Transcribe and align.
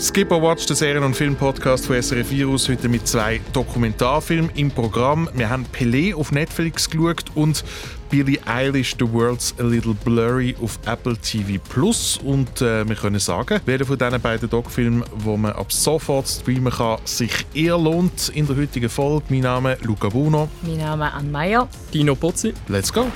Skip 0.00 0.30
or 0.30 0.40
Watch, 0.40 0.64
der 0.66 0.76
Serien- 0.76 1.02
und 1.02 1.16
Filmpodcast 1.16 1.86
von 1.86 2.00
SRF 2.00 2.30
Virus, 2.30 2.68
heute 2.68 2.88
mit 2.88 3.08
zwei 3.08 3.40
Dokumentarfilmen 3.52 4.48
im 4.54 4.70
Programm. 4.70 5.28
Wir 5.34 5.50
haben 5.50 5.66
Pelé 5.72 6.14
auf 6.14 6.30
Netflix 6.30 6.88
geschaut 6.88 7.24
und 7.34 7.64
Billie 8.08 8.38
Eilish 8.46 8.94
The 8.96 9.12
World's 9.12 9.56
a 9.58 9.64
Little 9.64 9.94
Blurry 10.04 10.54
auf 10.62 10.78
Apple 10.86 11.16
TV 11.16 11.60
Plus. 11.68 12.16
Und 12.22 12.62
äh, 12.62 12.88
wir 12.88 12.94
können 12.94 13.18
sagen, 13.18 13.60
welcher 13.66 13.86
von 13.86 13.98
diesen 13.98 14.20
beiden 14.20 14.48
Doc-Filmen, 14.48 15.02
wo 15.16 15.36
man 15.36 15.50
ab 15.52 15.72
sofort 15.72 16.28
streamen 16.28 16.72
kann, 16.72 16.98
sich 17.04 17.32
eher 17.52 17.76
lohnt 17.76 18.28
in 18.28 18.46
der 18.46 18.56
heutigen 18.56 18.88
Folge. 18.88 19.24
Mein 19.30 19.40
Name 19.40 19.72
ist 19.72 19.84
Luca 19.84 20.08
Bruno. 20.08 20.48
Mein 20.62 20.78
Name 20.78 21.08
ist 21.08 21.14
Anne 21.14 21.28
Meyer. 21.28 21.68
Dino 21.92 22.14
Pozzi. 22.14 22.54
Let's 22.68 22.92
go! 22.92 23.08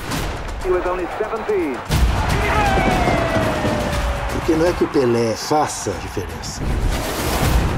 He 0.65 0.71
was 0.71 0.85
only 0.85 1.07
17. 1.21 2.02
Porque 4.53 4.65
não 4.65 4.71
é 4.71 4.73
que 4.75 4.85
o 4.85 4.89
Pelé 4.89 5.35
faça 5.35 5.91
a 5.91 5.95
diferença. 5.95 6.61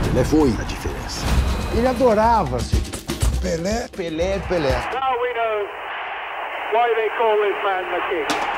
Pelé 0.09 0.25
foi 0.25 0.49
a 0.61 0.65
diferença. 0.65 1.25
Ele 1.73 1.87
adorava 1.87 2.59
-se. 2.59 2.75
Pelé. 3.41 3.87
Pelé, 3.97 4.41
Pelé. 4.49 4.73
Now 4.93 5.15
we 5.23 5.33
know 5.35 5.69
why 6.73 6.93
they 6.97 7.11
call 7.17 7.37
this 7.43 7.55
man 7.63 7.85
the 7.93 8.01
king. 8.09 8.54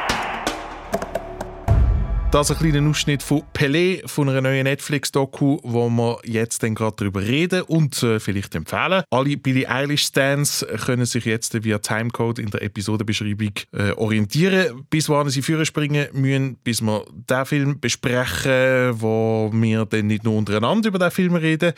Das 2.36 2.50
ist 2.50 2.60
ein 2.60 2.70
kleiner 2.70 2.90
Ausschnitt 2.90 3.22
von 3.22 3.44
Pelé, 3.54 4.06
von 4.06 4.28
einer 4.28 4.42
neuen 4.42 4.64
Netflix-Doku, 4.64 5.58
wo 5.62 5.88
wir 5.88 6.18
jetzt 6.24 6.60
gerade 6.60 6.94
darüber 6.94 7.22
reden 7.22 7.62
und 7.62 8.02
äh, 8.02 8.20
vielleicht 8.20 8.54
empfehlen. 8.54 9.04
Alle 9.08 9.38
Billie 9.38 9.66
Eilish-Stans 9.66 10.66
können 10.84 11.06
sich 11.06 11.24
jetzt 11.24 11.64
via 11.64 11.78
Timecode 11.78 12.40
in 12.40 12.50
der 12.50 12.60
Episodenbeschreibung 12.60 13.52
äh, 13.72 13.92
orientieren, 13.92 14.84
bis 14.90 15.08
wann 15.08 15.30
sie 15.30 15.40
führen 15.40 15.64
springen 15.64 16.08
müssen, 16.12 16.56
bis 16.56 16.82
wir 16.82 17.06
den 17.10 17.46
Film 17.46 17.80
besprechen, 17.80 19.00
wo 19.00 19.50
wir 19.54 19.86
dann 19.86 20.08
nicht 20.08 20.24
nur 20.24 20.36
untereinander 20.36 20.90
über 20.90 20.98
den 20.98 21.10
Film 21.10 21.36
reden, 21.36 21.72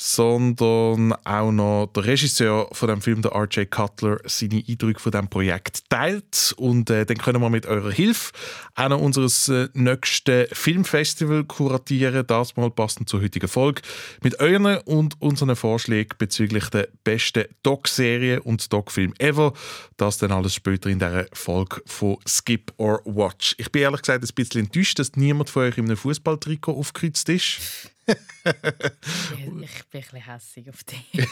sondern 0.00 1.12
auch 1.24 1.50
noch 1.50 1.86
der 1.94 2.04
Regisseur 2.04 2.68
von 2.70 2.88
dem 2.88 3.02
Film, 3.02 3.20
der 3.20 3.32
R.J. 3.32 3.68
Cutler, 3.68 4.18
seine 4.24 4.62
Eindrücke 4.66 5.00
von 5.00 5.10
dem 5.10 5.28
Projekt 5.28 5.90
teilt 5.90 6.54
und 6.56 6.88
äh, 6.88 7.04
dann 7.04 7.18
können 7.18 7.42
wir 7.42 7.50
mit 7.50 7.66
eurer 7.66 7.90
Hilfe 7.90 8.32
auch 8.76 8.88
noch 8.90 9.00
unseres 9.00 9.48
äh, 9.48 9.68
nächsten 9.74 10.46
Filmfestival 10.52 11.44
kuratieren, 11.44 12.24
das 12.26 12.56
mal 12.56 12.70
passend 12.70 13.08
zur 13.08 13.20
heutigen 13.22 13.48
Folge, 13.48 13.82
mit 14.22 14.38
euren 14.38 14.78
und 14.84 15.20
unseren 15.20 15.56
Vorschlägen 15.56 16.14
bezüglich 16.16 16.68
der 16.68 16.88
besten 17.02 17.46
Doc-Serie 17.64 18.40
und 18.40 18.72
Doc-Film 18.72 19.14
ever. 19.18 19.52
Das 19.96 20.18
dann 20.18 20.30
alles 20.30 20.54
später 20.54 20.88
in 20.88 21.00
dieser 21.00 21.26
Folge 21.32 21.82
von 21.86 22.18
Skip 22.24 22.72
or 22.76 23.02
Watch. 23.04 23.56
Ich 23.58 23.72
bin 23.72 23.82
ehrlich 23.82 24.02
gesagt 24.02 24.22
ein 24.22 24.34
bisschen 24.34 24.66
enttäuscht, 24.66 25.00
dass 25.00 25.16
niemand 25.16 25.50
von 25.50 25.64
euch 25.64 25.76
in 25.76 25.86
einem 25.86 25.96
Fußballtrikot 25.96 26.78
aufgekreuzt 26.78 27.28
ist. 27.30 27.90
Ich 28.08 29.44
bin 29.44 29.62
ein 29.62 29.68
bisschen 29.90 30.18
hässig 30.20 30.68
auf 30.70 30.82
dich. 30.84 31.26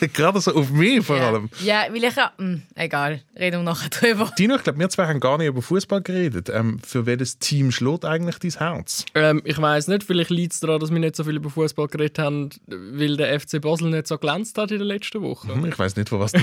Gerade 0.14 0.40
so 0.40 0.52
auf 0.54 0.70
mich 0.70 1.04
vor 1.06 1.16
allem. 1.20 1.48
Ja, 1.62 1.84
weil 1.88 2.02
ich 2.02 2.16
ja. 2.16 2.32
Hm, 2.36 2.62
egal, 2.74 3.22
reden 3.38 3.60
wir 3.60 3.64
nachher 3.64 3.88
drüber. 3.88 4.32
Dino, 4.38 4.56
ich 4.56 4.64
glaube, 4.64 4.78
wir 4.80 4.88
zwei 4.88 5.06
haben 5.06 5.20
gar 5.20 5.38
nicht 5.38 5.46
über 5.46 5.62
Fußball 5.62 6.02
geredet. 6.02 6.48
Ähm, 6.48 6.80
für 6.84 7.06
welches 7.06 7.38
Team 7.38 7.70
schlägt 7.70 8.04
eigentlich 8.04 8.38
dein 8.40 8.50
Herz? 8.50 9.04
Ähm, 9.14 9.42
ich 9.44 9.60
weiß 9.60 9.86
nicht, 9.88 10.02
vielleicht 10.02 10.30
liegt 10.30 10.54
es 10.54 10.60
daran, 10.60 10.80
dass 10.80 10.90
wir 10.90 10.98
nicht 10.98 11.14
so 11.14 11.22
viel 11.22 11.36
über 11.36 11.50
Fußball 11.50 11.86
geredet 11.86 12.18
haben, 12.18 12.50
weil 12.66 13.16
der 13.16 13.38
FC 13.38 13.60
Basel 13.60 13.90
nicht 13.90 14.08
so 14.08 14.18
glänzt 14.18 14.58
hat 14.58 14.72
in 14.72 14.78
der 14.78 14.86
letzten 14.86 15.22
Woche. 15.22 15.46
Hm, 15.54 15.66
Ich 15.66 15.78
weiß 15.78 15.94
nicht, 15.94 16.08
von 16.08 16.18
was 16.18 16.32
du 16.32 16.40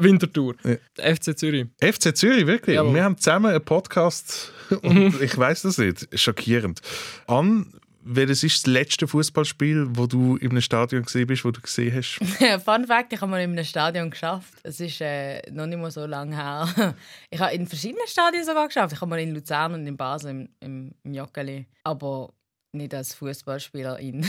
Winterthur. 0.00 0.54
FC 0.98 1.38
Zürich. 1.38 1.66
FC 1.82 2.14
Zürich, 2.16 2.46
wirklich. 2.46 2.76
Jawohl. 2.76 2.94
Wir 2.94 3.04
haben 3.04 3.16
zusammen 3.16 3.46
einen 3.46 3.64
Podcast 3.64 4.52
und 4.82 5.20
ich 5.20 5.36
weiß 5.36 5.62
das 5.62 5.78
nicht. 5.78 6.08
Schockierend. 6.18 6.80
An, 7.26 7.72
welches 8.04 8.42
ist 8.42 8.66
das 8.66 8.66
letzte 8.66 9.06
Fußballspiel, 9.06 9.88
wo 9.90 10.06
du 10.06 10.36
in 10.36 10.50
einem 10.50 10.60
Stadion 10.60 11.04
gesehen 11.04 11.26
bist, 11.26 11.44
wo 11.44 11.50
du 11.50 11.60
gesehen 11.60 11.94
hast? 11.94 12.18
Fun 12.64 12.86
Fact: 12.86 13.12
Ich 13.12 13.20
habe 13.20 13.30
mal 13.30 13.40
in 13.40 13.52
einem 13.52 13.64
Stadion 13.64 14.10
geschafft. 14.10 14.54
Es 14.62 14.80
ist 14.80 15.00
äh, 15.00 15.42
noch 15.50 15.66
nicht 15.66 15.78
mal 15.78 15.90
so 15.90 16.06
lange 16.06 16.36
her. 16.36 16.94
Ich 17.30 17.40
habe 17.40 17.54
in 17.54 17.66
verschiedenen 17.66 18.06
Stadien 18.06 18.44
sogar 18.44 18.66
geschafft. 18.66 18.92
Ich 18.92 19.00
habe 19.00 19.08
mal 19.08 19.20
in 19.20 19.34
Luzern 19.34 19.74
und 19.74 19.86
in 19.86 19.96
Basel 19.96 20.30
im, 20.30 20.48
im, 20.60 20.94
im 21.04 21.14
Joggeli. 21.14 21.66
Aber 21.84 22.32
nicht 22.72 22.94
als 22.94 23.14
Fußballspielerin. 23.14 24.26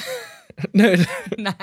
Nicht. 0.71 1.09
Nein, 1.37 1.55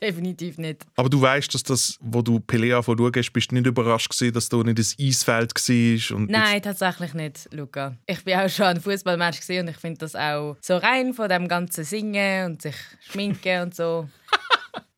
definitiv 0.02 0.58
nicht. 0.58 0.86
Aber 0.96 1.08
du 1.08 1.20
weißt, 1.20 1.52
dass 1.54 1.62
das, 1.62 1.98
wo 2.00 2.22
du 2.22 2.38
Pelé 2.38 2.72
angefangen 2.72 3.12
hast, 3.14 3.32
bist 3.32 3.50
du 3.50 3.54
nicht 3.54 3.66
überrascht 3.66 4.10
gewesen, 4.10 4.32
dass 4.32 4.48
du 4.48 4.62
nicht 4.62 4.78
das 4.78 4.96
Eisfeld 4.98 5.52
war? 5.54 6.16
Und 6.16 6.30
Nein, 6.30 6.62
tatsächlich 6.62 7.14
nicht, 7.14 7.48
Luca. 7.52 7.96
Ich 8.06 8.24
bin 8.24 8.38
auch 8.38 8.48
schon 8.48 8.66
ein 8.66 8.80
Fußballmatch 8.80 9.40
und 9.50 9.68
ich 9.68 9.76
finde 9.76 9.98
das 9.98 10.14
auch 10.14 10.56
so 10.60 10.76
rein 10.76 11.14
von 11.14 11.28
dem 11.28 11.48
ganzen 11.48 11.84
Singen 11.84 12.46
und 12.46 12.62
sich 12.62 12.76
schminken 13.10 13.62
und 13.62 13.74
so. 13.74 14.08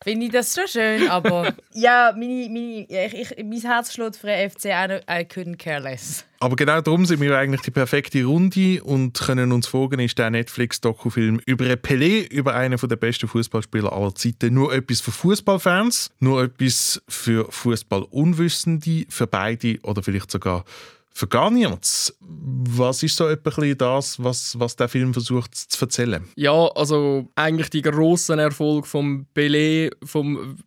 Finde 0.02 0.26
ich 0.26 0.32
das 0.32 0.54
schon 0.54 0.66
schön, 0.66 1.08
aber 1.08 1.54
ja, 1.74 2.12
meine, 2.16 2.48
meine, 2.48 2.86
ich, 2.88 3.30
ich, 3.30 3.44
mein 3.44 3.60
Herz 3.60 3.92
schlägt 3.92 4.16
für 4.16 4.26
den 4.26 4.50
FC 4.50 4.66
auch 4.66 5.00
I 5.08 5.24
couldn't 5.24 5.58
care 5.58 5.80
less. 5.80 6.24
Aber 6.40 6.56
genau 6.56 6.80
darum 6.80 7.06
sind 7.06 7.20
wir 7.20 7.38
eigentlich 7.38 7.60
die 7.60 7.70
perfekte 7.70 8.24
Runde 8.24 8.82
und 8.82 9.16
können 9.20 9.52
uns 9.52 9.68
fragen, 9.68 10.00
ist 10.00 10.18
der 10.18 10.30
Netflix-Dokufilm 10.30 11.40
über 11.46 11.64
einen 11.64 11.76
Pelé, 11.76 12.28
über 12.28 12.54
einen 12.54 12.76
der 12.76 12.96
besten 12.96 13.28
Fußballspieler 13.28 13.92
aller 13.92 14.12
Zeiten, 14.16 14.54
nur 14.54 14.74
etwas 14.74 15.00
für 15.00 15.12
Fußballfans, 15.12 16.10
nur 16.18 16.42
etwas 16.42 17.00
für 17.08 17.46
Fußballunwissende, 17.48 19.06
für 19.08 19.28
beide 19.28 19.78
oder 19.82 20.02
vielleicht 20.02 20.32
sogar 20.32 20.64
für 21.14 21.28
gar 21.28 21.50
niemanden. 21.50 21.80
Was 22.20 23.02
ist 23.02 23.16
so 23.16 23.28
etwa 23.28 23.50
ein 23.50 23.56
bisschen 23.56 23.78
das, 23.78 24.22
was, 24.22 24.58
was 24.58 24.76
der 24.76 24.88
Film 24.88 25.12
versucht 25.12 25.54
zu 25.54 25.84
erzählen? 25.84 26.24
Ja, 26.36 26.68
also 26.74 27.28
eigentlich 27.34 27.70
die 27.70 27.82
grossen 27.82 28.38
Erfolg 28.38 28.86
vom 28.86 29.26
Pelé, 29.34 29.90
vom 30.04 30.58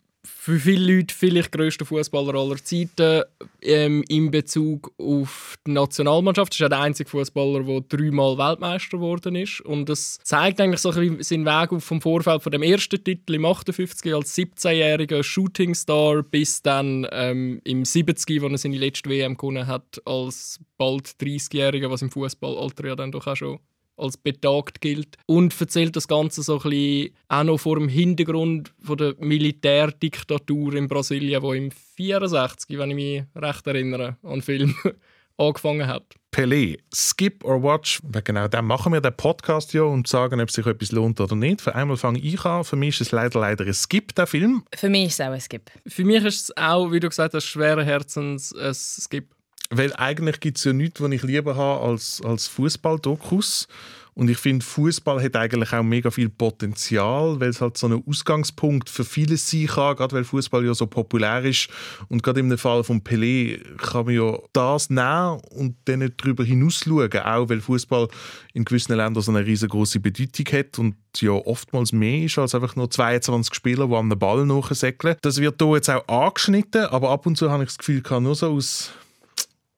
für 0.46 0.60
viele 0.60 0.98
Leute 0.98 1.16
vielleicht 1.16 1.52
grösster 1.52 1.86
Fußballer 1.86 2.36
aller 2.36 2.58
Zeiten 2.58 3.24
ähm, 3.64 4.04
in 4.08 4.30
Bezug 4.30 4.94
auf 5.00 5.56
die 5.66 5.72
Nationalmannschaft. 5.72 6.52
Das 6.52 6.58
ist 6.58 6.62
ja 6.62 6.70
der 6.70 6.82
einzige 6.82 7.10
Fußballer, 7.10 7.64
der 7.64 7.82
dreimal 7.82 8.38
Weltmeister 8.38 8.98
geworden 8.98 9.36
ist. 9.36 9.62
Und 9.62 9.90
das 9.90 10.20
zeigt 10.22 10.62
eigentlich 10.62 10.82
so 10.82 10.92
ein 10.92 11.24
seinen 11.24 11.48
Weg 11.48 11.72
auf 11.72 11.84
vom 11.84 12.00
Vorfeld 12.00 12.44
von 12.44 12.52
dem 12.52 12.62
ersten 12.62 13.04
Titel 13.04 13.34
im 13.34 13.44
58 13.44 14.14
als 14.14 14.38
17-jähriger 14.38 15.24
Shootingstar 15.24 16.22
bis 16.22 16.62
dann 16.62 17.08
ähm, 17.12 17.60
im 17.64 17.84
70 17.84 18.40
wo 18.40 18.46
er 18.46 18.58
seine 18.60 18.78
letzte 18.78 19.10
WM 19.10 19.38
gewonnen 19.38 19.66
hat 19.66 20.00
als 20.06 20.60
bald 20.78 21.08
30-jähriger, 21.20 21.90
was 21.90 22.04
im 22.04 22.12
Fußballalter 22.12 22.86
ja 22.86 22.96
dann 22.96 23.12
doch 23.12 23.26
auch 23.26 23.36
schon 23.36 23.60
als 23.98 24.18
betagt 24.18 24.82
gilt. 24.82 25.18
Und 25.26 25.60
erzählt 25.60 25.96
das 25.96 26.08
Ganze 26.08 26.44
so 26.44 26.60
ein 26.60 26.70
bisschen 26.70 27.16
auch 27.28 27.44
noch 27.44 27.58
vor 27.58 27.78
dem 27.78 27.90
Hintergrund 27.90 28.74
von 28.82 28.98
der 28.98 29.16
Militärdiktatur 29.20 30.76
in 30.76 30.88
Brasilien, 30.88 31.42
wo 31.42 31.54
im 31.54 31.72
64, 31.72 32.78
wenn 32.78 32.92
ich 32.92 32.96
mich 32.96 33.24
recht 33.36 33.68
erinnere, 33.68 34.18
an 34.24 34.34
den 34.34 34.42
Film 34.42 34.76
angefangen 35.38 35.88
hat. 35.88 36.16
Pelé, 36.32 36.78
Skip 36.94 37.46
or 37.46 37.64
Watch, 37.64 38.02
genau 38.26 38.50
dann 38.50 38.66
machen 38.66 38.92
wir 38.92 39.00
den 39.00 39.16
Podcast 39.16 39.74
ja 39.74 39.84
und 39.84 40.06
sagen, 40.06 40.42
ob 40.42 40.52
sich 40.52 40.66
etwas 40.66 40.92
lohnt 40.92 41.22
oder 41.22 41.36
nicht. 41.36 41.62
Für 41.62 41.76
einmal 41.76 41.96
fange 41.96 42.20
ich 42.20 42.44
an. 42.44 42.66
Für 42.66 42.76
mich 42.76 43.00
ist 43.00 43.08
es 43.08 43.12
leider, 43.12 43.40
leider 43.40 43.66
ein 43.66 43.74
Skip, 43.74 44.14
der 44.16 44.28
Film. 44.28 44.66
Für 44.76 44.90
mich 44.90 45.06
ist 45.06 45.20
es 45.20 45.22
auch 45.22 45.32
ein 45.32 45.40
Skip. 45.40 45.72
Für 45.88 46.04
mich 46.04 46.24
ist 46.26 46.42
es 46.42 46.58
auch, 46.58 46.92
wie 46.92 47.00
du 47.00 47.08
gesagt 47.08 47.34
hast, 47.34 47.46
schweren 47.46 47.86
Herzens 47.86 48.54
ein 48.54 48.74
Skip. 48.74 49.35
Weil 49.78 49.94
eigentlich 49.96 50.40
gibt 50.40 50.58
es 50.58 50.64
ja 50.64 50.74
nichts, 50.74 51.02
was 51.02 51.12
ich 51.12 51.24
lieber 51.24 51.56
habe 51.56 51.82
als, 51.86 52.22
als 52.24 52.48
Fußball-Dokus. 52.48 53.68
Und 54.14 54.30
ich 54.30 54.38
finde, 54.38 54.64
Fußball 54.64 55.22
hat 55.22 55.36
eigentlich 55.36 55.74
auch 55.74 55.84
mega 55.84 56.10
viel 56.10 56.30
Potenzial, 56.30 57.38
weil 57.42 57.50
es 57.50 57.60
halt 57.60 57.78
so 57.78 57.88
ein 57.88 58.02
Ausgangspunkt 58.08 58.90
für 58.90 59.04
vieles 59.04 59.52
sein 59.52 59.68
kann, 59.68 59.98
gerade 59.98 60.16
weil 60.16 60.24
Fußball 60.24 60.66
ja 60.66 60.74
so 60.74 60.88
populär 60.88 61.44
ist. 61.44 61.68
Und 62.08 62.24
gerade 62.24 62.40
im 62.40 62.58
Fall 62.58 62.86
von 62.86 63.02
Pelé 63.02 63.60
kann 63.76 64.06
man 64.06 64.16
ja 64.16 64.38
das 64.54 64.90
nehmen 64.90 65.42
und 65.50 65.76
dann 65.84 66.00
nicht 66.00 66.14
darüber 66.24 66.46
hinaus 66.46 66.86
schauen, 66.86 67.12
auch 67.12 67.50
weil 67.50 67.60
Fußball 67.60 68.08
in 68.54 68.64
gewissen 68.64 68.96
Ländern 68.96 69.22
so 69.22 69.32
eine 69.32 69.46
riesengroße 69.46 70.00
Bedeutung 70.00 70.46
hat 70.58 70.80
und 70.80 70.96
ja 71.18 71.32
oftmals 71.32 71.92
mehr 71.92 72.24
ist 72.24 72.40
als 72.40 72.56
einfach 72.56 72.78
nur 72.78 72.90
22 72.90 73.54
Spieler, 73.54 73.88
die 73.88 73.96
an 73.96 74.10
den 74.10 74.18
Ball 74.18 74.46
nachsäckeln. 74.46 75.18
Das 75.24 75.42
wird 75.42 75.62
hier 75.62 75.76
jetzt 75.76 75.90
auch 75.90 76.08
angeschnitten, 76.08 76.86
aber 76.86 77.10
ab 77.10 77.26
und 77.26 77.38
zu 77.38 77.52
habe 77.52 77.64
ich 77.64 77.70
das 77.70 77.78
Gefühl, 77.78 78.02
kann 78.02 78.24
nur 78.24 78.36
so 78.36 78.52
aus 78.52 78.94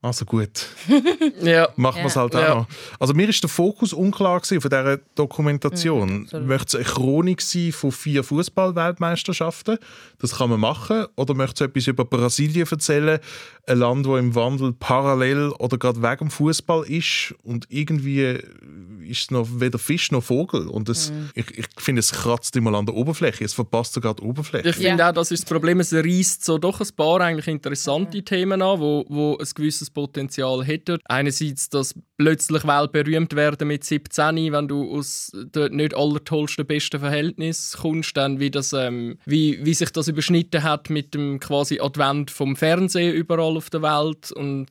also 0.01 0.25
gut, 0.25 0.67
Ja. 1.41 1.69
machen 1.75 2.01
wir 2.01 2.05
es 2.07 2.15
Ja. 2.15 2.21
halt 2.21 2.35
auch 2.35 2.39
Ja. 2.41 2.55
noch. 2.55 2.67
Also 2.99 3.13
mir 3.13 3.27
ist 3.29 3.41
der 3.43 3.49
Fokus 3.49 3.93
unklar 3.93 4.39
gewesen 4.39 4.61
von 4.61 4.69
dieser 4.69 4.97
Dokumentation. 5.15 6.23
absolut. 6.23 6.47
möchte 6.47 6.65
es 6.67 6.75
eine 6.75 6.83
Chronik 6.93 7.41
sein 7.41 7.71
von 7.71 7.91
vier 7.91 8.23
Fußball-Weltmeisterschaften? 8.23 9.77
Das 10.19 10.37
kann 10.37 10.49
man 10.49 10.59
machen. 10.59 11.05
Oder 11.15 11.33
möchte 11.33 11.63
es 11.63 11.69
etwas 11.69 11.87
über 11.87 12.05
Brasilien 12.05 12.67
erzählen? 12.69 13.19
Ein 13.67 13.79
Land, 13.79 14.05
das 14.05 14.19
im 14.19 14.33
Wandel 14.35 14.73
parallel 14.73 15.49
oder 15.59 15.77
gerade 15.77 16.01
wegen 16.01 16.17
dem 16.27 16.31
Fußball 16.31 16.85
ist 16.89 17.33
und 17.43 17.65
irgendwie 17.69 18.39
ist 19.09 19.21
es 19.23 19.31
noch 19.31 19.47
weder 19.59 19.77
Fisch 19.79 20.11
noch 20.11 20.23
Vogel. 20.23 20.67
Und 20.67 20.87
das, 20.89 21.11
Mhm. 21.11 21.29
ich, 21.35 21.57
ich 21.57 21.65
finde, 21.77 21.99
es 21.99 22.11
kratzt 22.11 22.55
immer 22.55 22.73
an 22.77 22.85
der 22.85 22.95
Oberfläche. 22.95 23.43
Es 23.43 23.53
verpasst 23.53 23.93
sogar 23.93 24.13
die 24.15 24.23
Oberfläche. 24.23 24.69
Ich 24.69 24.75
finde 24.77 25.07
auch, 25.07 25.11
das 25.13 25.31
ist 25.31 25.43
das 25.43 25.49
Problem. 25.49 25.79
Es 25.79 25.93
reißt 25.93 26.45
so 26.45 26.57
doch 26.57 26.79
ein 26.79 26.87
paar 26.95 27.21
eigentlich 27.21 27.47
interessante 27.47 28.23
Themen 28.23 28.61
an, 28.61 28.79
wo, 28.79 29.05
wo 29.09 29.37
ein 29.37 29.47
gewisses 29.55 29.86
Potenzial 29.89 30.63
hätten. 30.63 30.99
Einerseits 31.05 31.69
das 31.69 31.95
plötzlich 32.17 32.65
weltberühmt 32.65 33.35
werden 33.35 33.67
mit 33.67 33.83
17, 33.83 34.51
wenn 34.51 34.67
du 34.67 34.97
aus 34.97 35.31
den 35.33 35.75
nicht 35.75 35.95
allertollsten 35.95 36.65
besten 36.65 36.99
Verhältnissen 36.99 37.79
kommst, 37.79 38.17
dann 38.17 38.39
wie, 38.39 38.49
das, 38.49 38.73
ähm, 38.73 39.19
wie, 39.25 39.63
wie 39.63 39.73
sich 39.73 39.91
das 39.91 40.07
überschnitten 40.07 40.63
hat 40.63 40.89
mit 40.89 41.13
dem 41.13 41.39
quasi 41.39 41.79
Advent 41.79 42.31
vom 42.31 42.55
Fernsehen 42.55 43.13
überall 43.13 43.55
auf 43.57 43.69
der 43.69 43.83
Welt 43.83 44.31
und 44.31 44.67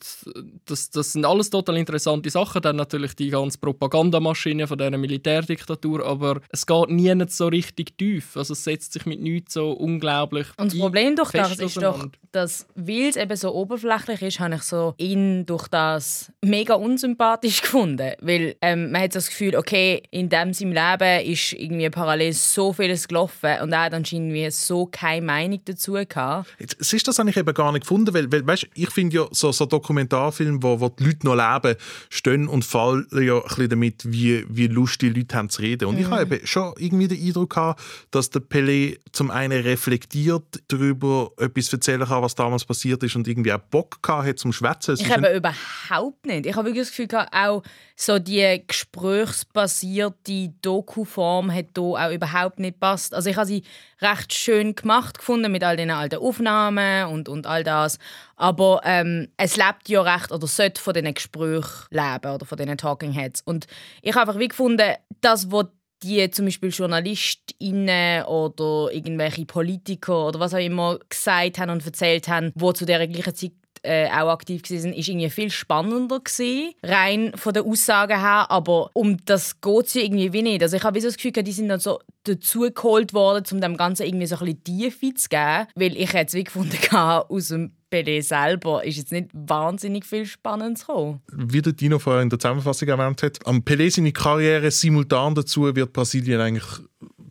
das, 0.66 0.90
das 0.90 1.12
sind 1.12 1.24
alles 1.24 1.50
total 1.50 1.76
interessante 1.76 2.30
Sachen. 2.30 2.62
Dann 2.62 2.76
natürlich 2.76 3.14
die 3.14 3.30
ganze 3.30 3.58
Propagandamaschine 3.58 4.66
von 4.66 4.78
dieser 4.78 4.98
Militärdiktatur, 4.98 6.04
aber 6.04 6.40
es 6.50 6.66
geht 6.66 6.90
nie 6.90 7.14
nicht 7.14 7.32
so 7.32 7.46
richtig 7.46 7.96
tief. 7.96 8.36
Also 8.36 8.54
es 8.54 8.64
setzt 8.64 8.92
sich 8.92 9.06
mit 9.06 9.20
nichts 9.20 9.54
so 9.54 9.70
unglaublich 9.70 10.48
Und 10.56 10.72
das 10.72 10.78
Problem 10.78 11.14
durch 11.14 11.30
das 11.30 11.58
ist 11.58 11.80
doch, 11.80 12.06
dass, 12.32 12.66
weil 12.74 13.08
es 13.08 13.16
eben 13.16 13.36
so 13.36 13.54
oberflächlich 13.54 14.22
ist, 14.22 14.40
habe 14.40 14.56
ich 14.56 14.62
so 14.62 14.94
ihn 15.06 15.46
durch 15.46 15.68
das 15.68 16.32
mega 16.42 16.74
unsympathisch 16.74 17.62
gefunden. 17.62 18.12
Weil 18.20 18.56
ähm, 18.60 18.90
man 18.90 19.02
hat 19.02 19.14
das 19.14 19.28
Gefühl, 19.28 19.56
okay, 19.56 20.02
in 20.10 20.28
dem 20.28 20.52
seinem 20.52 20.72
Leben 20.72 21.30
ist 21.30 21.52
irgendwie 21.52 21.90
parallel 21.90 22.32
so 22.32 22.72
vieles 22.72 23.08
gelaufen 23.08 23.50
und 23.62 23.72
er 23.72 23.84
hat 23.84 23.94
anscheinend 23.94 24.32
wie 24.32 24.50
so 24.50 24.86
keine 24.86 25.24
Meinung 25.24 25.60
dazu 25.64 25.92
gehabt. 25.92 26.48
Jetzt, 26.58 26.76
es 26.80 26.92
ist 26.92 27.06
das 27.08 27.20
eigentlich 27.20 27.36
eben 27.36 27.54
gar 27.54 27.72
nicht 27.72 27.82
gefunden, 27.82 28.12
weil, 28.14 28.30
weil 28.30 28.46
weißt, 28.46 28.68
ich 28.74 28.90
finde 28.90 29.16
ja 29.16 29.26
so, 29.30 29.52
so 29.52 29.66
Dokumentarfilme, 29.66 30.62
wo, 30.62 30.80
wo 30.80 30.88
die 30.88 31.04
Leute 31.04 31.26
noch 31.26 31.34
leben, 31.34 31.76
stehen 32.10 32.48
und 32.48 32.64
fallen 32.64 33.06
ja 33.12 33.36
ein 33.36 33.42
bisschen 33.42 33.68
damit, 33.68 34.02
wie, 34.06 34.44
wie 34.48 34.66
lustig 34.66 35.14
die 35.14 35.20
Leute 35.20 35.36
haben 35.36 35.48
zu 35.48 35.62
reden. 35.62 35.86
Und 35.86 35.98
ich 35.98 36.08
habe 36.08 36.22
eben 36.22 36.46
schon 36.46 36.72
irgendwie 36.78 37.08
den 37.08 37.24
Eindruck 37.24 37.50
gehabt, 37.50 37.82
dass 38.10 38.30
der 38.30 38.42
Pelé 38.42 38.98
zum 39.12 39.30
einen 39.30 39.62
reflektiert 39.62 40.62
darüber 40.68 41.30
etwas 41.38 41.72
erzählen 41.72 42.06
kann, 42.06 42.22
was 42.22 42.34
damals 42.34 42.64
passiert 42.64 43.02
ist 43.02 43.16
und 43.16 43.28
irgendwie 43.28 43.52
auch 43.52 43.58
Bock 43.58 44.02
gehabt 44.02 44.26
hat 44.26 44.38
zum 44.38 44.52
Schwätzen. 44.52 44.95
Es 45.00 45.06
Ich 45.06 45.12
habe 45.12 45.32
überhaupt 45.32 46.26
nicht. 46.26 46.46
Ich 46.46 46.54
habe 46.54 46.66
wirklich 46.66 46.82
das 46.82 46.90
Gefühl, 46.90 47.06
gehabt, 47.06 47.34
auch 47.34 47.62
so 47.96 48.18
die 48.18 48.62
gesprächsbasierte 48.66 50.54
Doku-Form 50.62 51.52
hat 51.52 51.66
hier 51.76 51.84
auch 51.84 52.10
überhaupt 52.10 52.58
nicht 52.58 52.80
passt. 52.80 53.14
Also 53.14 53.30
ich 53.30 53.36
habe 53.36 53.46
sie 53.46 53.62
recht 54.00 54.32
schön 54.32 54.74
gemacht 54.74 55.18
gefunden 55.18 55.52
mit 55.52 55.64
all 55.64 55.76
den 55.76 55.90
alten 55.90 56.16
Aufnahmen 56.16 57.08
und, 57.08 57.28
und 57.28 57.46
all 57.46 57.64
das. 57.64 57.98
Aber 58.36 58.80
ähm, 58.84 59.28
es 59.36 59.56
lebt 59.56 59.88
ja 59.88 60.02
recht 60.02 60.32
oder 60.32 60.46
sollte 60.46 60.80
von 60.80 60.94
diesen 60.94 61.14
Gesprächen 61.14 61.86
leben 61.90 62.34
oder 62.34 62.44
von 62.44 62.58
diesen 62.58 62.76
Talking 62.76 63.12
Heads. 63.12 63.42
Und 63.44 63.66
ich 64.02 64.14
habe 64.14 64.28
einfach 64.28 64.40
wie 64.40 64.48
gefunden, 64.48 64.94
das, 65.20 65.50
was 65.50 65.66
die 66.02 66.30
zum 66.30 66.44
Beispiel 66.44 66.70
JournalistInnen 66.70 68.24
oder 68.24 68.92
irgendwelche 68.92 69.46
Politiker 69.46 70.28
oder 70.28 70.40
was 70.40 70.54
auch 70.54 70.58
immer 70.58 70.98
gesagt 71.08 71.58
haben 71.58 71.70
und 71.70 71.84
erzählt 71.84 72.28
haben, 72.28 72.52
wo 72.54 72.72
zu 72.72 72.84
der 72.84 73.06
gleichen 73.06 73.34
Zeit 73.34 73.52
äh, 73.86 74.08
auch 74.10 74.30
aktiv 74.30 74.62
waren, 74.68 74.92
ist 74.92 75.08
irgendwie 75.08 75.30
viel 75.30 75.50
spannender 75.50 76.20
gewesen, 76.20 76.74
rein 76.82 77.32
von 77.36 77.54
den 77.54 77.64
Aussagen 77.64 78.20
her, 78.20 78.50
aber 78.50 78.90
um 78.94 79.18
das 79.24 79.60
geht 79.60 79.86
es 79.86 79.94
ja 79.94 80.02
irgendwie 80.02 80.32
wie 80.32 80.42
nicht. 80.42 80.62
Also 80.62 80.76
ich 80.76 80.82
habe 80.82 81.00
so 81.00 81.08
das 81.08 81.16
Gefühl, 81.16 81.32
die 81.32 81.52
sind 81.52 81.68
dann 81.68 81.80
so 81.80 82.00
dazugeholt 82.24 83.14
worden, 83.14 83.44
um 83.52 83.60
dem 83.60 83.76
Ganzen 83.76 84.06
irgendwie 84.06 84.26
so 84.26 84.36
ein 84.36 84.44
bisschen 84.44 84.64
Tiefe 84.64 85.14
zu 85.14 85.28
geben, 85.28 85.66
weil 85.74 85.96
ich 85.96 86.12
jetzt 86.12 86.34
wie 86.34 86.44
gefunden 86.44 86.76
habe, 86.90 87.30
aus 87.30 87.48
dem 87.48 87.72
Pelé 87.90 88.20
selber 88.20 88.84
ist 88.84 88.96
jetzt 88.96 89.12
nicht 89.12 89.30
wahnsinnig 89.32 90.04
viel 90.04 90.26
Spannendes 90.26 90.86
gekommen. 90.86 91.20
wie 91.32 91.62
der 91.62 91.72
Dino 91.72 91.98
vorher 91.98 92.22
in 92.22 92.30
der 92.30 92.38
Zusammenfassung 92.38 92.88
erwähnt 92.88 93.22
hat, 93.22 93.46
am 93.46 93.58
Pelé 93.58 93.90
seine 93.90 94.12
Karriere 94.12 94.70
simultan 94.70 95.34
dazu 95.34 95.74
wird 95.74 95.92
Brasilien 95.92 96.40
eigentlich 96.40 96.64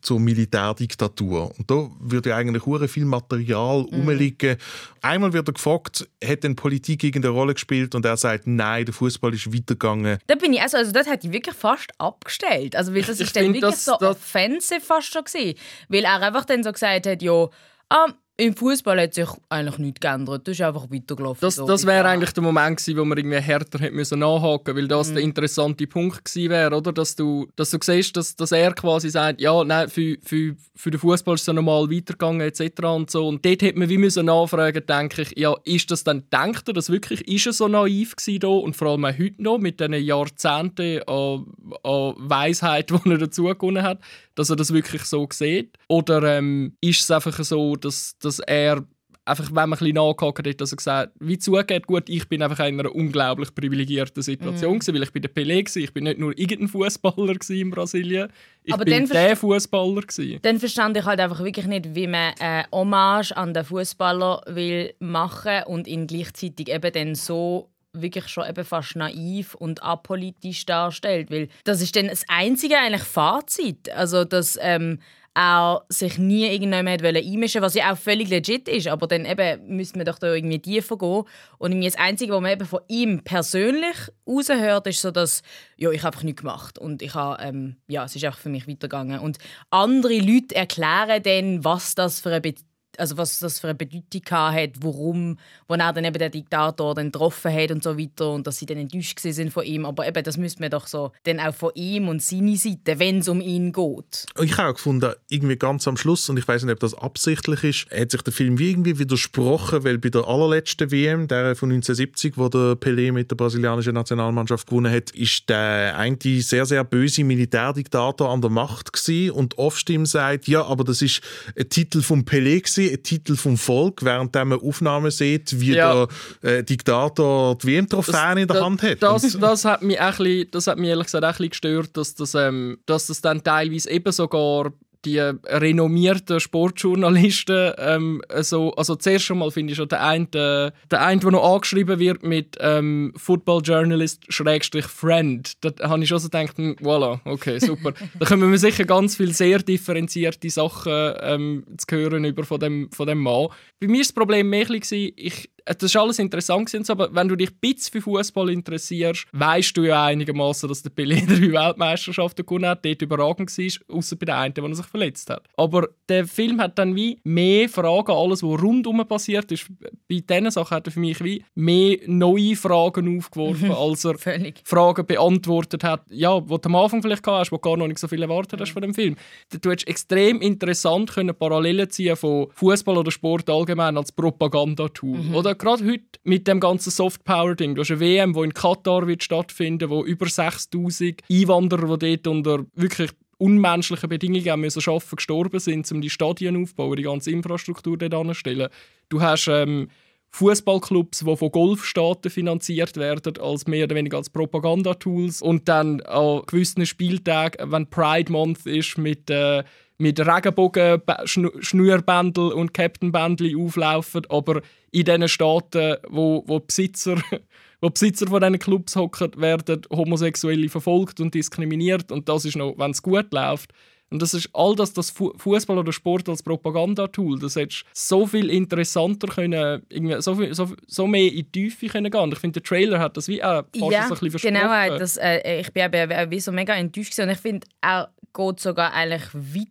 zur 0.05 0.19
Militärdiktatur. 0.19 1.51
Und 1.57 1.69
da 1.69 1.89
würde 1.99 2.29
ja 2.29 2.37
eigentlich 2.37 2.65
hure 2.65 2.87
viel 2.87 3.05
Material 3.05 3.81
rumliegen. 3.81 4.57
Einmal 5.01 5.33
wird 5.33 5.49
er 5.49 5.53
gefragt, 5.53 6.07
hat 6.23 6.43
denn 6.43 6.55
Politik 6.55 7.03
irgendeine 7.03 7.33
Rolle 7.33 7.53
gespielt? 7.53 7.95
Und 7.95 8.05
er 8.05 8.17
sagt, 8.17 8.45
nein, 8.47 8.85
der 8.85 8.93
Fußball 8.93 9.33
ist 9.33 9.47
weitergegangen. 9.53 10.19
Da 10.27 10.35
bin 10.35 10.53
ich, 10.53 10.61
also, 10.61 10.77
also 10.77 10.91
das 10.91 11.07
hätte 11.07 11.27
ich 11.27 11.33
wirklich 11.33 11.55
fast 11.55 11.89
abgestellt. 11.97 12.75
Also, 12.75 12.93
weil 12.93 13.01
das 13.01 13.19
Ich 13.19 13.27
ist 13.27 13.35
dann 13.35 13.45
wirklich 13.45 13.61
das- 13.61 13.85
so 13.85 13.95
das- 13.99 14.15
offensive 14.15 14.81
fast 14.81 15.11
schon 15.11 15.23
gewesen. 15.23 15.57
Weil 15.89 16.03
er 16.03 16.21
einfach 16.21 16.45
dann 16.45 16.63
so 16.63 16.71
gesagt 16.71 17.07
hat, 17.07 17.21
ja, 17.21 17.49
ah, 17.89 18.07
im 18.37 18.53
Fußball 18.53 18.99
hat 18.99 19.13
sich 19.13 19.29
eigentlich 19.47 19.77
nichts 19.77 20.01
geändert. 20.01 20.45
Das 20.45 20.55
ist 20.55 20.61
einfach 20.61 20.91
weitergelaufen. 20.91 21.39
Das, 21.39 21.55
so. 21.55 21.65
das 21.65 21.85
wäre 21.85 22.05
eigentlich 22.09 22.31
der 22.33 22.43
Moment 22.43 22.77
gewesen, 22.77 22.97
wo 22.99 23.05
man 23.05 23.17
irgendwie 23.17 23.39
härter 23.39 23.79
hätte 23.79 23.95
müssen 23.95 24.19
nachhaken, 24.19 24.75
weil 24.75 24.89
das 24.89 25.09
Mhm. 25.09 25.13
der 25.13 25.23
interessante 25.23 25.87
Punkt 25.87 26.25
gewesen 26.25 26.49
wäre, 26.49 26.75
oder? 26.75 26.91
Dass 26.91 27.15
du, 27.15 27.47
dass 27.55 27.71
du 27.71 27.77
siehst, 27.81 28.17
dass, 28.17 28.35
dass 28.35 28.51
er 28.51 28.73
quasi 28.73 29.09
sagt, 29.09 29.39
ja, 29.39 29.63
nein, 29.63 29.87
für, 29.87 30.17
für, 30.21 30.55
für 30.75 30.91
den 30.91 30.99
Fußball 30.99 31.35
ist 31.35 31.41
es 31.41 31.47
ja 31.47 31.53
normal 31.53 31.89
weitergegangen 31.89 32.41
etc. 32.41 32.83
und 32.83 33.09
so. 33.09 33.25
Und 33.25 33.45
dort 33.45 33.61
hätte 33.61 33.79
man 33.79 33.87
wie 33.87 33.97
müssen 33.97 34.25
nachfragen, 34.25 34.85
denke 34.85 35.21
ich, 35.21 35.37
ja, 35.37 35.55
ist 35.63 35.89
das 35.91 36.03
dann, 36.03 36.23
denkt 36.29 36.67
er, 36.67 36.73
dass 36.73 36.89
wirklich, 36.89 37.25
ist 37.29 37.45
er 37.45 37.53
so 37.53 37.69
naiv 37.69 38.17
gewesen 38.17 38.39
da 38.41 38.47
und 38.49 38.75
vor 38.75 38.89
allem 38.89 39.05
auch 39.05 39.17
heute 39.17 39.41
noch 39.41 39.59
mit 39.59 39.79
diesen 39.79 39.93
Jahrzehnten 39.93 41.01
an, 41.07 41.45
an 41.83 42.13
Weisheit, 42.17 42.89
die 43.05 43.09
er 43.09 43.17
dazu 43.17 43.43
gewonnen 43.45 43.83
hat, 43.83 43.99
dass 44.35 44.49
er 44.49 44.55
das 44.55 44.73
wirklich 44.73 45.03
so 45.03 45.27
sieht? 45.31 45.77
Oder 45.87 46.37
ähm, 46.37 46.77
ist 46.81 47.01
es 47.01 47.11
einfach 47.11 47.43
so, 47.43 47.75
dass, 47.75 48.17
dass 48.19 48.39
er 48.39 48.85
einfach, 49.25 49.47
wenn 49.47 49.53
man 49.53 49.73
ein 49.73 49.79
bisschen 49.79 49.95
nachgehakt 49.95 50.47
hat, 50.47 50.61
dass 50.61 50.71
er 50.71 50.77
gesagt 50.77 51.13
wie 51.19 51.37
zugeht, 51.37 51.87
gut, 51.87 52.03
ich 52.07 52.29
bin 52.29 52.41
einfach 52.41 52.59
in 52.65 52.79
einer 52.79 52.93
unglaublich 52.93 53.53
privilegierten 53.53 54.21
Situation 54.21 54.79
gewesen, 54.79 54.93
weil 54.93 55.03
ich 55.03 55.11
bin 55.11 55.21
der 55.21 55.33
Pelé 55.33 55.59
gewesen. 55.59 55.83
ich 55.83 55.93
bin 55.93 56.03
nicht 56.03 56.19
nur 56.19 56.37
irgendein 56.37 56.67
Fußballer 56.67 57.35
in 57.49 57.71
Brasilien, 57.71 58.29
ich 58.63 58.73
Aber 58.73 58.85
bin 58.85 59.07
der 59.07 59.35
Fußballer. 59.35 60.01
Dann 60.41 60.59
verstand 60.59 60.97
ich 60.97 61.05
halt 61.05 61.19
einfach 61.19 61.43
wirklich 61.43 61.65
nicht, 61.65 61.95
wie 61.95 62.07
man 62.07 62.33
äh, 62.39 62.63
Hommage 62.71 63.31
an 63.35 63.53
den 63.53 63.65
Fußballer 63.65 64.41
will 64.47 64.93
machen 64.99 65.63
und 65.67 65.87
ihn 65.87 66.07
gleichzeitig 66.07 66.69
eben 66.69 66.93
dann 66.93 67.15
so 67.15 67.69
wirklich 68.01 68.27
schon 68.27 68.47
eben 68.47 68.65
fast 68.65 68.95
naiv 68.95 69.55
und 69.55 69.83
apolitisch 69.83 70.65
darstellt, 70.65 71.31
weil 71.31 71.49
das 71.63 71.81
ist 71.81 71.95
dann 71.95 72.07
das 72.07 72.23
einzige 72.27 72.77
eigentlich 72.77 73.03
Fazit, 73.03 73.89
also 73.89 74.25
dass 74.25 74.57
ähm, 74.61 74.99
er 75.35 75.83
sich 75.89 76.17
nie 76.17 76.47
irgendjemand 76.47 77.03
einmischen 77.03 77.61
was 77.61 77.73
ja 77.73 77.91
auch 77.91 77.97
völlig 77.97 78.29
legit 78.29 78.69
ist, 78.69 78.87
aber 78.87 79.05
dann 79.05 79.25
eben 79.25 79.67
müsste 79.67 79.97
man 79.97 80.05
doch 80.05 80.17
da 80.17 80.33
irgendwie 80.33 80.59
tiefer 80.59 80.97
gehen. 80.97 81.23
Und 81.57 81.71
irgendwie 81.71 81.89
das 81.89 81.99
Einzige, 81.99 82.31
was 82.31 82.41
man 82.41 82.53
eben 82.53 82.65
von 82.65 82.79
ihm 82.87 83.21
persönlich 83.21 83.97
raushört, 84.25 84.87
ist 84.87 85.01
so, 85.01 85.11
dass 85.11 85.43
ja, 85.75 85.91
ich 85.91 86.05
einfach 86.05 86.23
nichts 86.23 86.41
gemacht 86.41 86.79
und 86.79 87.01
ich 87.01 87.13
habe, 87.15 87.43
ähm, 87.43 87.75
ja, 87.87 88.05
es 88.05 88.15
ist 88.15 88.23
einfach 88.23 88.39
für 88.39 88.49
mich 88.49 88.65
weitergegangen. 88.65 89.19
Und 89.19 89.37
andere 89.71 90.17
Leute 90.19 90.55
erklären 90.55 91.21
dann, 91.21 91.65
was 91.65 91.95
das 91.95 92.21
für 92.21 92.29
eine 92.29 92.41
Be 92.41 92.55
also 92.99 93.17
was 93.17 93.39
das 93.39 93.59
für 93.59 93.67
eine 93.67 93.75
Bedeutung 93.75 94.21
hat, 94.31 94.71
warum, 94.81 95.37
wo 95.67 95.75
er 95.75 95.93
dann 95.93 96.05
eben 96.05 96.17
den 96.17 96.31
Diktator 96.31 96.95
dann 96.95 97.11
getroffen 97.11 97.53
hat 97.53 97.71
und 97.71 97.83
so 97.83 97.97
weiter 97.97 98.31
und 98.31 98.47
dass 98.47 98.57
sie 98.57 98.65
dann 98.65 98.77
enttäuscht 98.77 99.19
sind 99.19 99.51
von 99.51 99.63
ihm. 99.63 99.85
Aber 99.85 100.07
eben, 100.07 100.23
das 100.23 100.37
müsste 100.37 100.61
man 100.61 100.71
doch 100.71 100.87
so 100.87 101.11
dann 101.23 101.39
auch 101.39 101.53
von 101.53 101.71
ihm 101.75 102.07
und 102.07 102.21
seiner 102.21 102.55
Seite, 102.55 102.99
wenn 102.99 103.19
es 103.19 103.27
um 103.27 103.41
ihn 103.41 103.71
geht. 103.71 104.25
Ich 104.41 104.57
habe 104.57 104.69
auch 104.69 104.75
gefunden, 104.75 105.13
irgendwie 105.29 105.55
ganz 105.55 105.87
am 105.87 105.97
Schluss, 105.97 106.29
und 106.29 106.37
ich 106.37 106.47
weiß 106.47 106.63
nicht, 106.63 106.73
ob 106.73 106.79
das 106.79 106.93
absichtlich 106.93 107.63
ist, 107.63 107.91
hat 107.91 108.11
sich 108.11 108.21
der 108.21 108.33
Film 108.33 108.59
wie 108.59 108.71
irgendwie 108.71 108.99
widersprochen, 108.99 109.83
weil 109.83 109.97
bei 109.97 110.09
der 110.09 110.27
allerletzten 110.27 110.91
WM, 110.91 111.27
der 111.27 111.55
von 111.55 111.69
1970, 111.69 112.37
wo 112.37 112.49
der 112.49 112.75
Pelé 112.75 113.11
mit 113.11 113.31
der 113.31 113.35
brasilianischen 113.35 113.93
Nationalmannschaft 113.93 114.67
gewonnen 114.67 114.91
hat, 114.91 115.11
ist 115.11 115.49
der 115.49 115.97
eine 115.97 116.17
sehr, 116.23 116.65
sehr 116.65 116.83
böse 116.83 117.23
Militärdiktator 117.23 118.29
an 118.29 118.41
der 118.41 118.49
Macht 118.49 118.93
gewesen 118.93 119.31
und 119.31 119.57
Off-Stimme 119.57 120.05
sagt, 120.05 120.47
ja, 120.47 120.65
aber 120.65 120.83
das 120.83 121.01
ist 121.01 121.21
ein 121.57 121.69
Titel 121.69 122.01
vom 122.01 122.21
Pelé 122.21 122.61
gewesen, 122.61 122.84
ein 122.91 123.03
Titel 123.03 123.35
vom 123.35 123.57
Volk, 123.57 124.03
während 124.03 124.35
man 124.35 124.59
Aufnahmen 124.59 125.11
sieht, 125.11 125.59
wie 125.59 125.73
Ja. 125.75 126.07
der 126.41 126.57
äh, 126.59 126.63
Diktator 126.63 127.57
die 127.57 127.67
WM-Trophäen 127.67 128.37
in 128.37 128.47
der 128.47 128.57
da- 128.57 128.65
Hand 128.65 128.81
hat. 128.83 129.01
Das, 129.03 129.37
das, 129.39 129.65
hat 129.65 129.81
mich 129.81 129.99
auch 129.99 130.17
bisschen, 130.17 130.47
das 130.51 130.67
hat 130.67 130.77
mich 130.77 130.89
ehrlich 130.89 131.05
gesagt 131.05 131.23
auch 131.23 131.27
ein 131.29 131.31
bisschen 131.33 131.49
gestört, 131.49 131.97
dass 131.97 132.15
das, 132.15 132.35
ähm, 132.35 132.77
dass 132.85 133.07
das 133.07 133.21
dann 133.21 133.43
teilweise 133.43 133.89
eben 133.89 134.11
sogar 134.11 134.71
die 135.05 135.19
renommierten 135.19 136.39
Sportjournalisten 136.39 137.73
ähm, 137.77 138.21
so, 138.41 138.73
also 138.73 138.95
zuerst 138.95 139.25
schon 139.25 139.37
mal 139.37 139.51
finde 139.51 139.71
ich 139.71 139.77
schon 139.77 139.87
der 139.87 140.01
eine, 140.01 140.27
äh, 140.33 140.71
der 140.89 141.05
eine, 141.05 141.21
der 141.21 141.31
noch 141.31 141.53
angeschrieben 141.53 141.99
wird 141.99 142.23
mit 142.23 142.57
ähm, 142.59 143.13
Football 143.15 143.61
Journalist 143.63 144.23
Schrägstrich 144.29 144.85
Friend, 144.85 145.51
da 145.61 145.89
habe 145.89 146.03
ich 146.03 146.09
schon 146.09 146.19
so 146.19 146.27
gedacht, 146.29 146.57
hm, 146.57 146.75
voilà, 146.81 147.19
okay, 147.25 147.59
super. 147.59 147.93
da 148.19 148.25
können 148.25 148.49
wir 148.49 148.57
sicher 148.57 148.85
ganz 148.85 149.15
viele 149.15 149.33
sehr 149.33 149.59
differenzierte 149.59 150.49
Sachen 150.49 151.13
ähm, 151.21 151.65
zu 151.77 151.95
hören 151.95 152.25
über 152.25 152.43
von 152.43 152.59
dem, 152.59 152.89
von 152.91 153.07
dem 153.07 153.19
Mann. 153.19 153.47
Bei 153.79 153.87
mir 153.87 153.97
war 153.97 153.99
das 153.99 154.13
Problem 154.13 154.49
mehr 154.49 154.69
ich, 154.69 155.49
das 155.65 155.83
ist 155.83 155.97
alles 155.97 156.19
interessant 156.19 156.71
gewesen, 156.71 156.89
aber 156.91 157.13
wenn 157.13 157.27
du 157.27 157.35
dich 157.35 157.49
ein 157.49 157.57
bisschen 157.59 157.93
für 157.93 158.01
Fußball 158.01 158.51
interessierst, 158.51 159.25
weißt 159.31 159.75
du 159.75 159.83
ja 159.83 160.05
einigermaßen, 160.05 160.69
dass 160.69 160.83
der 160.83 160.91
Pelé 160.91 161.25
drei 161.27 161.51
Weltmeisterschaften 161.51 162.45
gewonnen 162.45 162.69
hat, 162.69 162.85
dort 162.85 163.01
überragend 163.01 163.57
war, 163.57 163.97
außer 163.97 164.15
bei 164.15 164.25
der 164.25 164.37
einen, 164.37 164.53
der 164.53 164.75
sich 164.75 164.85
verletzt 164.85 165.29
hat. 165.29 165.47
Aber 165.57 165.89
der 166.07 166.27
Film 166.27 166.61
hat 166.61 166.77
dann 166.77 166.95
wie 166.95 167.19
mehr 167.23 167.67
Fragen, 167.67 168.11
alles, 168.11 168.43
was 168.43 168.61
rundum 168.61 169.05
passiert 169.07 169.51
ist. 169.51 169.67
Bei 170.07 170.19
diesen 170.19 170.51
Sachen 170.51 170.75
hat 170.75 170.87
er 170.87 170.91
für 170.91 170.99
mich 170.99 171.23
wie 171.23 171.43
mehr 171.55 171.97
neue 172.05 172.55
Fragen 172.55 173.17
aufgeworfen, 173.17 173.71
als 173.75 174.05
er. 174.05 174.15
Fragen 174.63 175.05
beantwortet 175.05 175.83
hat, 175.83 176.03
ja, 176.09 176.39
die 176.39 176.47
du 176.47 176.59
am 176.63 176.75
Anfang 176.75 177.01
vielleicht 177.01 177.25
hast, 177.25 177.51
wo 177.51 177.57
du 177.57 177.61
gar 177.61 177.77
noch 177.77 177.87
nicht 177.87 177.99
so 177.99 178.07
viel 178.07 178.21
erwartet 178.21 178.61
hast 178.61 178.71
von 178.71 178.81
dem 178.81 178.93
Film. 178.93 179.15
Du 179.61 179.71
hättest 179.71 179.87
extrem 179.87 180.41
interessant 180.41 181.11
können 181.11 181.35
Parallelen 181.35 181.89
ziehen 181.89 182.15
von 182.15 182.47
Fußball 182.53 182.97
oder 182.97 183.11
Sport 183.11 183.49
allgemein 183.49 183.97
als 183.97 184.11
Propagandatool. 184.11 185.33
Oder 185.33 185.54
gerade 185.57 185.85
heute 185.85 186.03
mit 186.23 186.47
dem 186.47 186.59
ganzen 186.59 186.91
Softpower-Ding. 186.91 187.75
Du 187.75 187.81
hast 187.81 187.91
eine 187.91 187.99
WM, 187.99 188.33
die 188.33 188.41
in 188.41 188.53
Katar 188.53 189.07
wird 189.07 189.23
stattfinden, 189.23 189.89
wo 189.89 190.03
über 190.03 190.27
6000 190.27 191.21
Einwanderer, 191.29 191.97
die 191.97 192.21
dort 192.21 192.27
unter 192.27 192.65
wirklich 192.73 193.11
unmenschlichen 193.37 194.09
Bedingungen 194.09 194.49
haben 194.49 194.61
müssen 194.61 194.87
arbeiten, 194.87 195.15
gestorben 195.15 195.59
sind, 195.59 195.91
um 195.91 196.01
die 196.01 196.09
Stadien 196.09 196.61
aufzubauen, 196.61 196.95
die 196.95 197.03
ganze 197.03 197.31
Infrastruktur 197.31 197.97
dort 197.97 198.13
anzustellen. 198.13 198.69
Du 199.09 199.21
hast 199.21 199.47
ähm, 199.47 199.89
Fußballclubs, 200.35 201.19
die 201.19 201.37
von 201.37 201.51
Golfstaaten 201.51 202.29
finanziert 202.29 202.97
werden, 202.97 203.37
als 203.39 203.67
mehr 203.67 203.85
oder 203.85 203.95
weniger 203.95 204.17
als 204.17 204.29
Propagandatools. 204.29 205.41
Und 205.41 205.69
dann 205.69 206.01
an 206.01 206.41
gewissen 206.45 206.85
Spieltagen, 206.85 207.71
wenn 207.71 207.89
Pride 207.89 208.31
Month 208.31 208.65
ist, 208.65 208.97
mit, 208.97 209.29
äh, 209.29 209.63
mit 209.97 210.19
Regenbogen, 210.19 211.01
Schnu- 211.25 211.61
Schnürbändel 211.61 212.51
und 212.51 212.73
Captain-Bändel 212.73 213.57
auflaufen. 213.59 214.21
Aber 214.29 214.61
in 214.91 215.05
diesen 215.05 215.27
Staaten, 215.29 215.95
wo, 216.09 216.43
wo 216.47 216.59
Besitzer 216.59 217.17
wo 217.81 217.89
Besitzer 217.89 218.27
von 218.27 218.41
diesen 218.41 218.59
Clubs 218.59 218.95
hocken, 218.95 219.31
werden 219.37 219.81
Homosexuelle 219.91 220.69
verfolgt 220.69 221.19
und 221.19 221.33
diskriminiert. 221.33 222.11
Und 222.11 222.27
das 222.29 222.45
ist 222.45 222.55
noch, 222.57 222.75
wenn 222.77 222.91
es 222.91 223.01
gut 223.01 223.31
läuft. 223.33 223.71
Und 224.11 224.21
das 224.21 224.33
ist 224.35 224.49
all 224.53 224.75
das, 224.75 224.93
das 224.93 225.09
Fu- 225.09 225.33
Fußball 225.37 225.79
oder 225.79 225.91
Sport 225.91 226.29
als 226.29 226.43
Propagandatool. 226.43 227.39
Das 227.39 227.55
hättest 227.55 227.85
so 227.91 228.27
viel 228.27 228.49
interessanter 228.51 229.27
können, 229.27 229.81
irgendwie 229.89 230.21
so, 230.21 230.35
viel, 230.35 230.53
so, 230.53 230.69
so 230.87 231.07
mehr 231.07 231.23
in 231.31 231.35
die 231.37 231.43
Tiefe 231.51 231.87
können 231.87 232.11
gehen. 232.11 232.21
Und 232.21 232.33
ich 232.33 232.39
finde, 232.39 232.61
der 232.61 232.63
Trailer 232.63 232.99
hat 232.99 233.17
das 233.17 233.27
wie 233.27 233.43
auch 233.43 233.63
fast 233.77 233.91
Ja, 233.91 234.07
so 234.07 234.13
ein 234.13 234.19
bisschen 234.19 234.53
genau. 234.53 234.67
versprochen. 234.69 234.99
Das, 234.99 235.17
äh, 235.17 235.59
ich 235.59 235.73
bin 235.73 235.83
eben 235.91 236.31
wie 236.31 236.39
so 236.39 236.51
mega 236.51 236.75
enttäuscht 236.75 237.11
gewesen. 237.11 237.27
und 237.29 237.33
ich 237.35 237.39
finde, 237.41 237.67
er 237.81 238.13
geht 238.33 238.59
sogar 238.59 238.93
eigentlich 238.93 239.23
weiter 239.33 239.69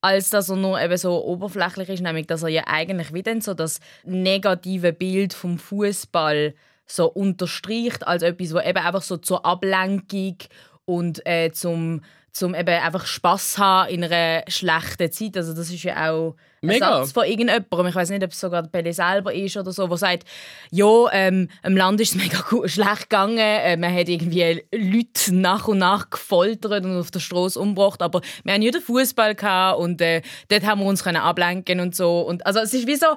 als 0.00 0.30
dass 0.30 0.48
er 0.48 0.56
nur 0.56 0.80
eben 0.80 0.96
so 0.96 1.24
oberflächlich 1.24 1.88
ist, 1.88 2.02
nämlich 2.02 2.26
dass 2.26 2.42
er 2.42 2.48
ja 2.48 2.64
eigentlich 2.66 3.14
wieder 3.14 3.40
so 3.40 3.54
das 3.54 3.80
negative 4.04 4.92
Bild 4.92 5.32
vom 5.32 5.58
Fußball 5.58 6.54
so 6.86 7.08
unterstreicht 7.08 8.06
als 8.06 8.22
etwas, 8.22 8.52
wo 8.52 8.58
eben 8.58 8.78
einfach 8.78 9.02
so 9.02 9.16
zur 9.16 9.46
Ablenkung 9.46 10.36
und 10.84 11.24
äh, 11.26 11.52
zum 11.52 12.02
zum 12.32 12.54
eben 12.54 12.68
einfach 12.68 13.04
Spass 13.06 13.58
haben 13.58 13.90
in 13.90 14.04
einer 14.04 14.42
schlechten 14.48 15.12
Zeit. 15.12 15.36
Also 15.36 15.52
das 15.52 15.70
ist 15.70 15.82
ja 15.82 16.10
auch 16.10 16.34
ein 16.62 16.68
Mega. 16.68 16.98
Satz 16.98 17.12
von 17.12 17.24
irgendjemandem, 17.24 17.86
ich 17.86 17.94
weiß 17.94 18.10
nicht, 18.10 18.24
ob 18.24 18.30
es 18.30 18.40
sogar 18.40 18.62
Pelé 18.62 18.92
selber 18.92 19.34
ist 19.34 19.56
oder 19.56 19.72
so, 19.72 19.86
der 19.86 19.96
sagt, 19.98 20.24
ja, 20.70 21.12
ähm, 21.12 21.48
im 21.62 21.76
Land 21.76 22.00
ist 22.00 22.14
es 22.14 22.22
mega 22.22 22.40
gut, 22.48 22.70
schlecht 22.70 23.10
gegangen, 23.10 23.36
äh, 23.38 23.76
man 23.76 23.94
hat 23.94 24.08
irgendwie 24.08 24.64
Leute 24.72 25.34
nach 25.34 25.68
und 25.68 25.78
nach 25.78 26.08
gefoltert 26.08 26.84
und 26.84 26.98
auf 26.98 27.10
der 27.10 27.20
Straße 27.20 27.60
umgebracht, 27.60 28.00
aber 28.00 28.22
wir 28.44 28.54
haben 28.54 28.62
ja 28.62 28.70
den 28.70 28.80
Fußball 28.80 29.34
gehabt 29.34 29.78
und 29.80 30.00
äh, 30.00 30.22
dort 30.48 30.64
haben 30.64 30.80
wir 30.80 30.86
uns 30.86 31.04
können 31.04 31.18
ablenken 31.18 31.80
und 31.80 31.94
so. 31.94 32.20
Und 32.20 32.46
also 32.46 32.60
es 32.60 32.72
ist 32.72 32.86
wie 32.86 32.96
so, 32.96 33.16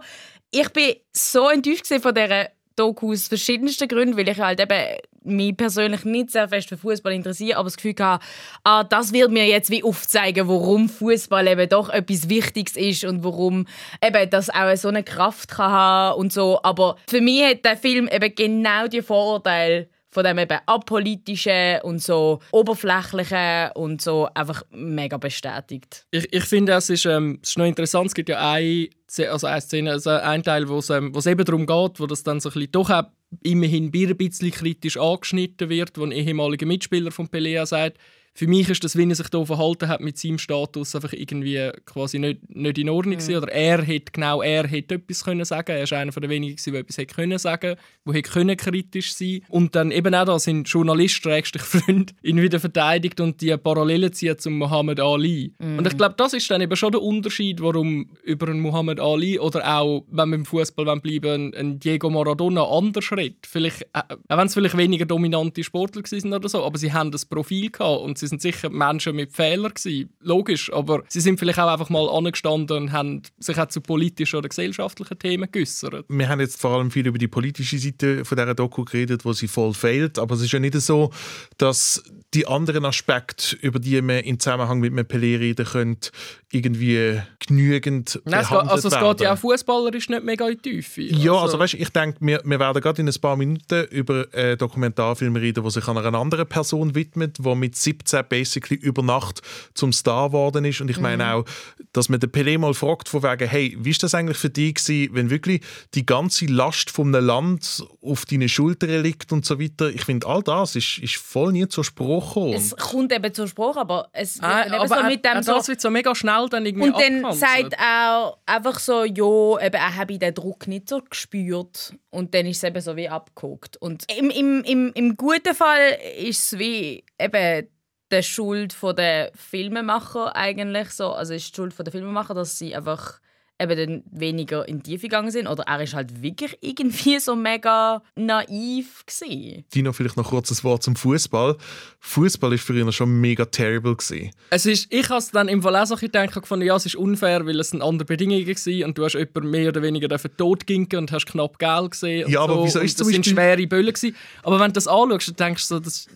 ich 0.51 0.69
bin 0.69 0.95
so 1.13 1.49
enttäuscht 1.49 1.87
von 2.01 2.13
dieser 2.13 2.49
Doku 2.75 3.13
aus 3.13 3.27
verschiedensten 3.27 3.87
Gründen, 3.87 4.17
weil 4.17 4.27
ich 4.27 4.39
halt 4.39 4.59
eben 4.59 4.97
mich 5.25 5.57
persönlich 5.57 6.05
nicht 6.05 6.31
sehr 6.31 6.49
fest 6.49 6.69
für 6.69 6.77
Fußball 6.77 7.13
interessiere, 7.13 7.57
aber 7.57 7.65
das 7.65 7.77
Gefühl 7.77 7.95
hatte, 7.99 8.25
ah, 8.63 8.83
das 8.83 9.13
wird 9.13 9.31
mir 9.31 9.45
jetzt 9.47 9.69
wie 9.69 9.83
aufzeigen, 9.83 10.47
warum 10.47 10.89
Fußball 10.89 11.47
eben 11.47 11.69
doch 11.69 11.89
etwas 11.89 12.29
Wichtiges 12.29 12.75
ist 12.75 13.05
und 13.05 13.23
warum 13.23 13.67
eben 14.03 14.29
das 14.29 14.49
auch 14.49 14.75
so 14.75 14.89
eine 14.89 15.03
Kraft 15.03 15.49
kann 15.49 15.71
haben 15.71 16.19
und 16.19 16.33
so. 16.33 16.59
Aber 16.63 16.97
für 17.09 17.21
mich 17.21 17.43
hat 17.43 17.65
der 17.65 17.77
Film 17.77 18.07
eben 18.07 18.33
genau 18.35 18.87
die 18.87 19.01
Vorurteile 19.01 19.89
von 20.15 20.23
dem 20.23 20.39
eben 20.39 20.57
apolitischen 20.65 21.81
und 21.83 22.01
so 22.01 22.39
oberflächlichen 22.53 23.71
und 23.75 24.01
so 24.01 24.29
einfach 24.33 24.63
mega 24.71 25.17
bestätigt. 25.17 26.07
Ich, 26.09 26.31
ich 26.31 26.45
finde, 26.45 26.71
es 26.71 26.89
ist, 26.89 27.05
ähm, 27.05 27.39
es 27.43 27.49
ist 27.49 27.57
noch 27.57 27.65
interessant, 27.65 28.07
es 28.07 28.13
gibt 28.13 28.29
ja 28.29 28.39
eine, 28.49 28.87
also 29.29 29.45
eine 29.45 29.61
Szene, 29.61 29.91
also 29.91 30.11
ein 30.11 30.41
Teil, 30.41 30.69
wo 30.69 30.77
es, 30.77 30.89
ähm, 30.89 31.13
eben 31.13 31.45
darum 31.45 31.65
geht, 31.65 31.99
wo 31.99 32.07
das 32.07 32.23
dann 32.23 32.39
so 32.39 32.49
ein 32.49 32.53
bisschen, 32.53 32.71
doch 32.71 32.89
auch 32.89 33.03
immerhin 33.43 33.91
ein 34.09 34.17
bisschen 34.17 34.51
kritisch 34.51 34.97
angeschnitten 34.97 35.69
wird, 35.69 35.97
wo 35.97 36.03
ein 36.03 36.11
ehemaliger 36.11 36.65
Mitspieler 36.65 37.11
von 37.11 37.27
Pelea 37.27 37.65
sagt, 37.65 37.97
für 38.37 38.47
mich 38.47 38.69
ist 38.69 38.83
das, 38.83 38.97
wie 38.97 39.07
er 39.07 39.15
sich 39.15 39.27
hier 39.31 39.45
verhalten 39.45 39.87
hat 39.87 40.01
mit 40.01 40.17
seinem 40.17 40.39
Status, 40.39 40.93
einfach 40.93 41.13
irgendwie 41.13 41.71
quasi 41.85 42.19
nicht, 42.19 42.53
nicht 42.53 42.77
in 42.77 42.89
Ordnung 42.89 43.15
gewesen. 43.15 43.37
Oder 43.37 43.49
er 43.49 43.81
hätte, 43.81 44.11
genau 44.11 44.41
er 44.41 44.67
hätte 44.67 44.95
etwas 44.95 45.23
können 45.23 45.45
sagen 45.45 45.71
Er 45.71 45.83
ist 45.83 45.93
einer 45.93 46.11
von 46.11 46.21
den 46.21 46.29
wenigen, 46.29 46.57
der 46.65 46.81
etwas 46.81 46.97
hätte 46.97 47.15
können 47.15 47.37
sagen 47.39 47.77
wo 48.03 48.13
hätte 48.13 48.29
können 48.29 48.57
kritisch 48.57 49.13
sein 49.13 49.39
Und 49.47 49.73
dann 49.73 49.89
eben 49.89 50.13
auch 50.13 50.25
da 50.25 50.37
sind 50.37 50.67
Journalist, 50.67 51.15
Schrägstrich 51.15 51.61
Freund, 51.61 52.13
ihn 52.23 52.41
wieder 52.41 52.59
verteidigt 52.59 53.21
und 53.21 53.39
die 53.39 53.55
Parallelen 53.55 54.11
ziehen 54.11 54.37
zum 54.37 54.57
Muhammad 54.57 54.99
Ali. 54.99 55.53
Und 55.59 55.87
ich 55.87 55.95
glaube, 55.95 56.15
das 56.17 56.33
ist 56.33 56.51
dann 56.51 56.59
eben 56.59 56.75
schon 56.75 56.91
der 56.91 57.01
Unterschied, 57.01 57.61
warum 57.61 58.09
über 58.23 58.49
einen 58.49 58.59
Muhammad 58.59 58.99
Ali 58.99 59.39
oder 59.39 59.77
auch, 59.77 60.03
wenn 60.11 60.29
wir 60.29 60.35
im 60.35 60.45
Fußball 60.45 60.99
bleiben, 60.99 61.53
ein, 61.53 61.53
ein 61.53 61.79
Diego 61.79 62.09
Maradona 62.09 62.63
anders 62.63 63.11
redet. 63.13 63.47
Vielleicht, 63.47 63.83
äh, 63.93 64.01
auch 64.27 64.37
wenn 64.37 64.47
es 64.47 64.53
vielleicht 64.53 64.75
weniger 64.75 65.05
dominante 65.05 65.63
Sportler 65.63 66.03
waren 66.03 66.33
oder 66.33 66.49
so, 66.49 66.65
aber 66.65 66.77
sie 66.77 66.91
haben 66.91 67.11
das 67.11 67.25
Profil 67.25 67.71
gehabt 67.71 68.01
und 68.01 68.17
sie 68.17 68.24
sind 68.27 68.41
sicher 68.41 68.69
Menschen 68.69 69.15
mit 69.15 69.33
Fehlern 69.33 69.73
gewesen. 69.73 70.09
Logisch, 70.21 70.71
aber 70.71 71.03
sie 71.07 71.21
sind 71.21 71.39
vielleicht 71.39 71.59
auch 71.59 71.71
einfach 71.71 71.89
mal 71.89 72.09
angestanden 72.09 72.77
und 72.77 72.91
haben 72.91 73.21
sich 73.39 73.59
auch 73.59 73.67
zu 73.67 73.81
politischen 73.81 74.37
oder 74.37 74.49
gesellschaftlichen 74.49 75.17
Themen 75.19 75.49
geäußert. 75.51 76.05
Wir 76.07 76.29
haben 76.29 76.39
jetzt 76.39 76.59
vor 76.59 76.71
allem 76.71 76.91
viel 76.91 77.07
über 77.07 77.17
die 77.17 77.27
politische 77.27 77.77
Seite 77.77 78.25
von 78.25 78.37
dieser 78.37 78.55
Doku 78.55 78.83
geredet, 78.83 79.25
wo 79.25 79.33
sie 79.33 79.47
voll 79.47 79.73
fehlt. 79.73 80.19
Aber 80.19 80.35
es 80.35 80.41
ist 80.41 80.51
ja 80.51 80.59
nicht 80.59 80.75
so, 80.75 81.11
dass 81.57 82.03
die 82.33 82.47
anderen 82.47 82.85
Aspekte, 82.85 83.55
über 83.61 83.79
die 83.79 84.01
man 84.01 84.19
im 84.19 84.39
Zusammenhang 84.39 84.79
mit 84.79 84.91
einem 84.91 85.05
Pelé 85.05 85.39
reden 85.39 85.65
könnte, 85.65 86.11
irgendwie 86.51 87.21
genügend 87.45 88.21
Nein, 88.25 88.41
es 88.41 88.49
behandelt 88.49 88.71
also 88.71 88.87
es 88.87 88.93
werden. 88.93 89.09
geht 89.11 89.21
ja 89.21 89.33
auch 89.33 89.37
fußballerisch 89.37 90.09
nicht 90.09 90.23
mega 90.23 90.47
in 90.47 90.57
die 90.61 90.69
Tiefe. 90.69 91.01
Ja, 91.01 91.33
also 91.33 91.59
weißt, 91.59 91.75
ich 91.75 91.89
denke, 91.89 92.17
wir, 92.21 92.41
wir 92.43 92.59
werden 92.59 92.81
gerade 92.81 93.01
in 93.01 93.07
ein 93.07 93.21
paar 93.21 93.35
Minuten 93.35 93.85
über 93.89 94.25
einen 94.33 94.57
Dokumentarfilm 94.57 95.35
reden, 95.35 95.63
der 95.63 95.71
sich 95.71 95.87
an 95.87 95.97
einer 95.97 96.17
anderen 96.17 96.47
Person 96.47 96.95
widmet, 96.95 97.37
der 97.43 97.55
mit 97.55 97.75
17 97.75 98.14
basically 98.23 98.79
über 98.79 99.01
Nacht 99.03 99.41
zum 99.73 99.91
Star 99.93 100.29
geworden 100.29 100.65
ist. 100.65 100.81
Und 100.81 100.89
ich 100.89 100.99
meine 100.99 101.33
auch, 101.33 101.45
dass 101.93 102.09
man 102.09 102.19
den 102.19 102.31
Pelé 102.31 102.57
mal 102.57 102.73
fragt, 102.73 103.09
von 103.09 103.23
wegen, 103.23 103.47
hey, 103.47 103.75
wie 103.79 103.89
ist 103.91 104.03
das 104.03 104.13
eigentlich 104.15 104.37
für 104.37 104.49
dich 104.49 104.75
gewesen, 104.75 105.09
wenn 105.15 105.29
wirklich 105.29 105.61
die 105.93 106.05
ganze 106.05 106.45
Last 106.45 106.89
von 106.91 107.13
einem 107.15 107.25
Land 107.25 107.83
auf 108.01 108.25
deine 108.25 108.49
Schultern 108.49 109.01
liegt 109.01 109.31
und 109.31 109.45
so 109.45 109.59
weiter. 109.59 109.89
Ich 109.89 110.03
finde, 110.05 110.27
all 110.27 110.41
das 110.43 110.75
ist, 110.75 110.97
ist 110.99 111.15
voll 111.15 111.51
nie 111.51 111.67
zur 111.67 111.83
Sprache 111.83 112.05
gekommen. 112.27 112.53
Es 112.53 112.75
kommt 112.75 113.11
eben 113.13 113.33
zur 113.33 113.47
Sprache, 113.47 113.79
aber 113.79 114.09
es 114.11 114.35
wird 114.35 114.45
Ah, 114.45 114.65
aber 114.75 114.87
so 114.87 114.95
auch- 114.95 115.07
mit 115.07 115.23
dem 115.25 115.37
auch 115.37 115.43
so 115.43 115.51
das 115.53 115.67
wird 115.67 115.81
so 115.81 115.89
mega 115.89 116.13
schnell 116.15 116.47
dann 116.49 116.65
irgendwie 116.65 116.89
Und 116.89 116.99
dann 116.99 117.33
sagt 117.33 117.75
auch 117.79 118.37
einfach 118.45 118.79
so, 118.79 119.03
ja, 119.03 119.65
eben, 119.65 119.75
er 119.75 119.95
habe 119.95 120.17
den 120.17 120.33
Druck 120.33 120.67
nicht 120.67 120.89
so 120.89 121.01
gespürt. 121.09 121.93
Und 122.09 122.33
dann 122.33 122.45
ist 122.45 122.57
es 122.57 122.63
eben 122.63 122.81
so 122.81 122.95
wie 122.95 123.09
abgeguckt. 123.09 123.77
Und 123.77 124.03
im, 124.17 124.29
im, 124.29 124.63
im, 124.63 124.91
im 124.93 125.17
guten 125.17 125.53
Fall 125.53 125.97
ist 126.17 126.53
es 126.53 126.59
wie 126.59 127.03
eben 127.19 127.67
die 128.11 128.23
Schuld 128.23 128.73
von 128.73 128.95
der 128.95 129.31
Filmemacher 129.35 130.35
eigentlich 130.35 130.91
so. 130.91 131.11
Also 131.11 131.33
ist 131.33 131.49
die 131.49 131.55
Schuld 131.55 131.73
von 131.73 131.85
der 131.85 131.91
Filmemacher, 131.91 132.33
dass 132.33 132.57
sie 132.57 132.75
einfach 132.75 133.19
eben 133.59 133.77
dann 133.77 134.03
weniger 134.11 134.67
in 134.67 134.79
die 134.79 134.91
Tiefe 134.91 135.03
gegangen 135.03 135.31
sind. 135.31 135.47
Oder 135.47 135.63
er 135.63 135.81
ist 135.81 135.93
halt 135.93 136.21
wirklich 136.21 136.57
irgendwie 136.61 137.19
so 137.19 137.35
mega 137.35 138.01
naiv 138.15 139.05
gewesen. 139.05 139.65
Dino, 139.73 139.93
vielleicht 139.93 140.17
noch 140.17 140.29
kurz 140.29 140.51
ein 140.51 140.63
Wort 140.63 140.83
zum 140.83 140.95
Fußball. 140.95 141.57
Fußball 141.99 142.53
ist 142.53 142.63
für 142.63 142.77
ihn 142.77 142.91
schon 142.91 143.19
mega 143.21 143.45
terrible 143.45 143.95
gewesen. 143.95 144.31
Es 144.49 144.65
ist, 144.65 144.91
ich 144.91 145.09
habe 145.09 145.19
es 145.19 145.31
dann 145.31 145.47
im 145.47 145.61
Fall 145.61 145.75
auch 145.75 145.85
so 145.85 145.95
gedacht, 145.95 146.33
gefunden, 146.33 146.65
ja, 146.65 146.75
es 146.75 146.85
ist 146.85 146.95
unfair, 146.95 147.45
weil 147.45 147.59
es 147.59 147.69
sind 147.69 147.81
andere 147.81 148.05
Bedingungen 148.05 148.45
waren 148.45 148.83
und 148.83 148.97
du 148.97 149.05
hast 149.05 149.13
jemanden 149.13 149.49
mehr 149.49 149.69
oder 149.69 149.81
weniger 149.81 150.07
dürfen 150.07 150.31
totginken 150.37 150.99
und 150.99 151.11
hast 151.11 151.25
knapp 151.25 151.57
Geld 151.57 151.91
gesehen. 151.91 152.29
Ja, 152.29 152.41
aber 152.41 152.55
so. 152.55 152.65
wieso 152.65 152.79
ist 152.79 152.99
das 152.99 153.07
zum 153.07 153.13
sind 153.13 153.25
schwere 153.25 153.65
Böllen 153.67 153.93
gewesen. 153.93 154.15
Aber 154.43 154.59
wenn 154.59 154.67
du 154.67 154.73
das 154.73 154.87
anschaust, 154.87 155.29
dann 155.29 155.47
denkst 155.47 155.67
du 155.69 155.75
so, 155.75 155.79
das, 155.79 156.07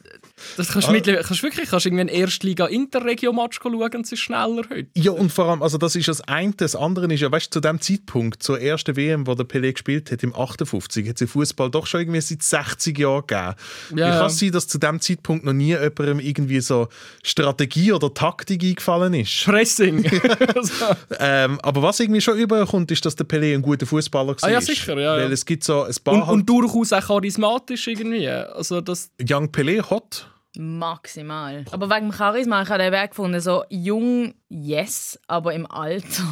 Das 0.57 0.69
kannst 0.69 0.87
du, 0.87 0.91
mittlerweile- 0.91 1.23
kannst 1.23 1.43
wirklich 1.43 1.69
kannst 1.69 1.85
irgendwie 1.85 2.01
einen 2.01 2.09
Erstliga-Interregio-Match 2.09 3.59
schauen 3.61 3.75
und 3.75 4.05
es 4.05 4.11
ist 4.11 4.19
schneller 4.19 4.63
heute. 4.69 4.87
Ja, 4.95 5.11
und 5.11 5.31
vor 5.31 5.45
allem, 5.45 5.61
also 5.61 5.77
das 5.77 5.95
ist 5.95 6.07
das 6.07 6.21
eine. 6.21 6.53
Das 6.57 6.75
andere 6.75 7.11
ist 7.13 7.21
ja, 7.21 7.31
weißt 7.31 7.47
du, 7.47 7.59
zu 7.59 7.59
dem 7.61 7.79
Zeitpunkt, 7.81 8.41
zur 8.43 8.59
ersten 8.59 8.95
WM, 8.95 9.27
wo 9.27 9.35
der 9.35 9.45
Pelé 9.45 9.73
gespielt 9.73 10.11
hat, 10.11 10.23
im 10.23 10.35
58, 10.35 11.07
hat 11.07 11.15
es 11.15 11.21
im 11.21 11.27
Fußball 11.27 11.69
doch 11.69 11.85
schon 11.87 12.01
irgendwie 12.01 12.21
seit 12.21 12.43
60 12.43 12.97
Jahren 12.97 13.21
gegeben. 13.27 13.41
Ja, 13.41 13.95
Wie 13.95 13.99
ja. 13.99 14.17
kann 14.17 14.27
es 14.27 14.39
sein, 14.39 14.51
dass 14.51 14.67
zu 14.67 14.77
dem 14.77 14.99
Zeitpunkt 15.01 15.45
noch 15.45 15.53
nie 15.53 15.69
jemandem 15.69 16.19
irgendwie 16.19 16.59
so 16.61 16.87
Strategie 17.23 17.91
oder 17.91 18.13
Taktik 18.13 18.63
eingefallen 18.63 19.13
ist? 19.13 19.45
Pressing. 19.45 20.03
so. 20.61 20.85
Ähm, 21.19 21.59
aber 21.61 21.81
was 21.81 21.99
irgendwie 21.99 22.21
schon 22.21 22.37
überkommt, 22.37 22.91
ist, 22.91 23.05
dass 23.05 23.15
der 23.15 23.27
Pelé 23.27 23.53
ein 23.53 23.61
guter 23.61 23.85
Fußballer 23.85 24.29
war. 24.29 24.37
Ah, 24.41 24.51
ja, 24.51 24.61
sicher, 24.61 24.95
ja, 24.99 25.17
ja. 25.17 25.23
Weil 25.23 25.31
es 25.31 25.45
gibt 25.45 25.63
so 25.63 25.83
ein 25.83 25.93
paar 26.03 26.13
und, 26.13 26.27
halt, 26.27 26.33
und 26.33 26.49
durchaus 26.49 26.93
auch 26.93 27.01
charismatisch 27.07 27.87
irgendwie. 27.87 28.27
Also 28.27 28.81
das, 28.81 29.09
Young 29.21 29.47
Pelé 29.49 29.81
hot. 29.89 30.28
Maximal. 30.57 31.65
Aber 31.71 31.89
wegen 31.89 32.09
dem 32.09 32.13
Charisma, 32.13 32.61
ich 32.63 32.69
habe 32.69 32.83
den 32.83 32.91
Weg 32.91 33.11
gefunden, 33.11 33.39
so 33.39 33.63
jung, 33.69 34.33
yes, 34.49 35.19
aber 35.27 35.53
im 35.53 35.69
Alter. 35.69 36.23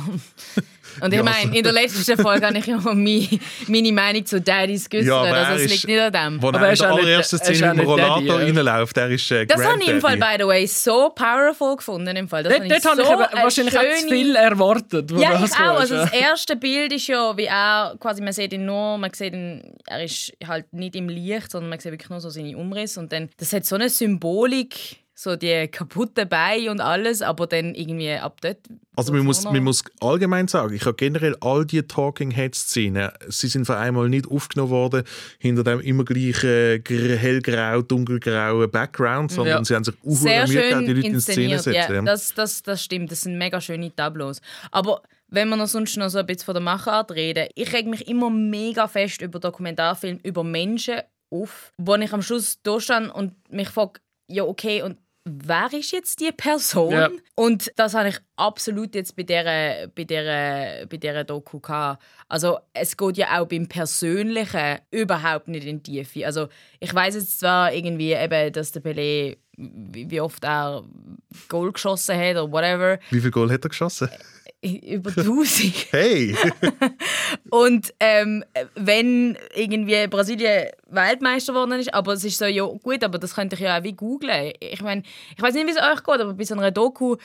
Und 1.02 1.12
ich 1.14 1.18
Ja, 1.18 1.24
meine, 1.24 1.56
in 1.58 1.64
der 1.64 1.74
letzten 1.74 2.18
Folge 2.22 2.46
habe 2.48 2.58
ich 2.58 2.66
ja 2.66 2.78
meine, 2.78 3.28
meine 3.68 3.92
Meinung 3.92 4.26
zu 4.26 4.42
Daddies 4.42 4.90
geäußert. 4.90 5.08
Ja, 5.10 5.26
er 5.26 5.48
also 5.48 5.64
es 5.64 5.72
liegt 5.72 5.88
nicht 5.88 6.00
an 6.00 6.14
dem. 6.14 6.42
Wo 6.42 6.48
Aber 6.50 6.60
er 6.60 6.68
in 6.68 6.74
ist 6.74 6.82
der 6.82 6.90
allerersten 6.92 7.38
er 7.40 7.44
Szene 7.46 7.74
mit 7.74 7.84
dem 7.84 7.90
Rollator 7.90 8.40
reinläuft, 8.40 8.96
der 8.98 9.10
ist 9.10 9.32
äh, 9.32 9.46
Das 9.46 9.64
habe 9.64 9.82
ich 9.82 9.88
im 9.90 10.02
Fall, 10.02 10.18
by 10.18 10.36
the 10.40 10.46
way, 10.46 10.66
so 10.68 11.10
powerful 11.10 11.76
gefunden. 11.78 12.16
Im 12.16 12.28
Fall. 12.28 12.44
Das 12.44 12.54
dort, 12.54 12.62
habe 12.64 13.02
ich 13.04 13.10
habe 13.10 13.24
ich 13.24 13.28
so 13.28 13.32
eine 13.32 13.44
wahrscheinlich 13.44 13.78
auch 13.78 13.82
zu 13.84 14.00
schöne- 14.02 14.10
viel 14.10 14.36
erwartet. 14.36 15.12
Ja, 15.12 15.32
das 15.40 15.52
ich 15.52 15.56
auch. 15.58 15.80
Also 15.80 15.96
das 15.96 16.14
erste 16.14 16.56
Bild 16.56 16.94
ist 16.94 17.08
ja, 17.08 17.36
wie 17.38 17.46
er 17.46 17.96
quasi, 18.00 18.22
man 18.22 18.34
sieht 18.34 18.54
ihn 18.54 18.66
nur, 18.66 18.98
man 18.98 19.12
sieht 19.14 19.34
ihn, 19.34 19.76
er 19.88 20.04
ist 20.04 20.34
halt 20.48 20.72
nicht 20.74 20.96
im 20.96 21.10
Licht, 21.10 21.52
sondern 21.52 21.70
man 21.70 21.80
sieht 21.80 21.92
wirklich 21.92 22.10
nur 22.10 22.20
so 22.20 22.30
seine 22.30 22.58
Umrisse 22.58 23.00
und 23.00 23.12
dann, 23.12 23.30
das 23.38 23.54
hat 23.54 23.66
so 23.66 23.76
eine 23.76 23.90
Symbolik, 23.90 24.98
so 25.20 25.36
die 25.36 25.68
kaputten 25.68 26.30
Beine 26.30 26.70
und 26.70 26.80
alles, 26.80 27.24
aber 27.24 27.48
dann 27.48 27.74
irgendwie 27.74 28.12
ab 28.14 28.40
dort. 28.42 28.60
Also 28.96 29.12
man 29.14 29.26
muss, 29.26 29.44
man 29.46 29.64
muss 29.64 29.84
allgemein 30.00 30.48
sagen, 30.48 30.76
ich 30.76 30.86
habe 30.86 30.94
generell 30.96 31.36
all 31.42 31.66
die 31.66 31.82
Talking 31.82 32.30
Heads 32.30 32.60
Szenen, 32.68 33.10
sie 33.28 33.48
sind 33.48 33.66
von 33.66 33.78
einmal 33.78 34.10
nicht 34.10 34.30
aufgenommen 34.30 34.70
worden 34.70 35.04
hinter 35.40 35.64
dem 35.64 35.80
immer 35.80 36.06
gleichen 36.06 36.84
gr- 36.84 37.16
hellgrau, 37.18 37.82
dunkelgrauen 37.82 38.70
Background, 38.70 39.32
sondern 39.32 39.58
Ja. 39.58 39.66
sie 39.66 39.74
haben 39.76 39.84
sich 39.86 39.96
auch 39.96 40.12
sehr 40.12 40.46
die 40.46 40.56
Leute 40.94 41.08
in 41.08 41.20
Szene 41.20 41.58
setzen. 41.58 41.96
Ja, 41.96 42.02
das, 42.04 42.36
das, 42.36 42.62
das 42.62 42.84
stimmt, 42.84 43.12
das 43.12 43.22
sind 43.22 43.40
mega 43.40 43.60
schöne 43.60 43.94
Tableaus. 43.96 44.40
Aber 44.72 45.02
wenn 45.30 45.50
wir 45.50 45.56
noch 45.58 45.68
sonst 45.68 45.98
noch 45.98 46.10
so 46.10 46.20
ein 46.20 46.28
bisschen 46.28 46.46
von 46.46 46.54
der 46.54 46.62
Machart 46.64 47.10
reden, 47.12 47.48
ich 47.56 47.74
reg 47.74 47.88
mich 47.88 48.08
immer 48.08 48.30
mega 48.30 48.88
fest 48.88 49.24
über 49.24 49.40
Dokumentarfilme, 49.40 50.20
über 50.22 50.44
Menschen 50.44 51.00
auf, 51.32 51.72
wo 51.80 51.96
ich 51.96 52.14
am 52.14 52.22
Schluss 52.22 52.60
da 52.62 52.80
stand 52.80 53.14
und 53.14 53.34
mich 53.52 53.70
frage, 53.70 54.00
ja 54.30 54.44
okay, 54.44 54.84
und 54.84 54.98
wer 55.30 55.72
ist 55.74 55.92
jetzt 55.92 56.20
die 56.20 56.32
Person? 56.32 56.92
Ja. 56.92 57.10
Und 57.36 57.72
das 57.76 57.94
habe 57.94 58.10
ich 58.10 58.20
absolut 58.36 58.96
jetzt 58.96 59.16
bei 59.16 59.24
dieser, 59.24 59.88
bei 59.88 60.04
dieser, 60.04 60.86
bei 60.88 60.98
dieser 60.98 61.24
Doku 61.24 61.60
gehabt. 61.60 62.02
Also 62.28 62.60
es 62.74 62.98
geht 62.98 63.18
ja 63.18 63.40
auch 63.40 63.48
beim 63.48 63.68
Persönlichen 63.68 64.80
überhaupt 64.92 65.48
nicht 65.48 65.66
in 65.66 65.84
die 65.84 66.04
Tiefe. 66.04 66.26
Also 66.26 66.48
ich 66.80 66.94
weiß 66.94 67.16
jetzt 67.16 67.40
zwar 67.40 67.74
irgendwie 67.74 68.14
eben, 68.14 68.52
dass 68.54 68.72
der 68.72 68.84
Pelé, 68.84 69.38
wie 69.58 70.22
oft 70.22 70.44
er 70.44 70.84
Goal 71.50 71.72
geschossen 71.72 72.16
hat 72.18 72.32
oder 72.38 72.52
whatever, 72.52 73.00
Wie 73.10 73.20
viel 73.20 73.32
Goal 73.32 73.52
hat 73.52 73.66
er 73.66 73.70
geschossen? 73.70 74.10
über 74.62 75.10
1000. 75.12 75.74
Hey! 75.92 76.36
Und 77.50 77.94
ähm, 78.00 78.44
wenn 78.76 79.38
irgendwie 79.54 80.08
Brasilien 80.08 80.70
Weltmeister 80.88 81.54
geworden 81.54 81.74
ist, 81.80 81.94
aber 81.94 82.14
es 82.14 82.24
ist 82.24 82.38
so, 82.38 82.46
ja 82.46 82.64
gut, 82.66 83.04
aber 83.04 83.18
das 83.20 83.36
könnte 83.36 83.56
ich 83.56 83.62
ja 83.62 83.78
auch 83.80 83.84
wie 83.84 83.94
googlen. 83.94 84.54
Ich 84.60 84.82
meine, 84.82 85.04
ich 85.36 85.42
weiß 85.42 85.54
nicht, 85.54 85.68
wie 85.68 85.72
es 85.72 85.78
euch 85.78 86.04
geht, 86.04 86.22
aber 86.22 86.34
bei 86.34 86.44
so 86.44 86.56
einer 86.56 86.72
Doku 86.72 87.16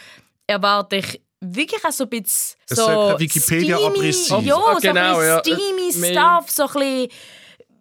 erwarte 0.46 0.96
ich 0.96 1.20
wirklich 1.40 1.84
auch 1.84 1.90
so 1.90 2.04
ein 2.04 2.10
bisschen 2.10 2.56
Es 2.68 2.76
so 2.78 3.14
Wikipedia-Abriss. 3.18 4.28
Ja, 4.28 4.36
Ah, 4.56 4.74
so 4.74 4.80
genau, 4.80 5.18
ein 5.18 5.26
ja. 5.26 5.40
bisschen 5.40 5.58
steamy 5.58 5.96
Mehr- 5.98 6.12
Stuff, 6.12 6.50
so 6.50 6.62
ein 6.64 6.72
bisschen 6.72 7.08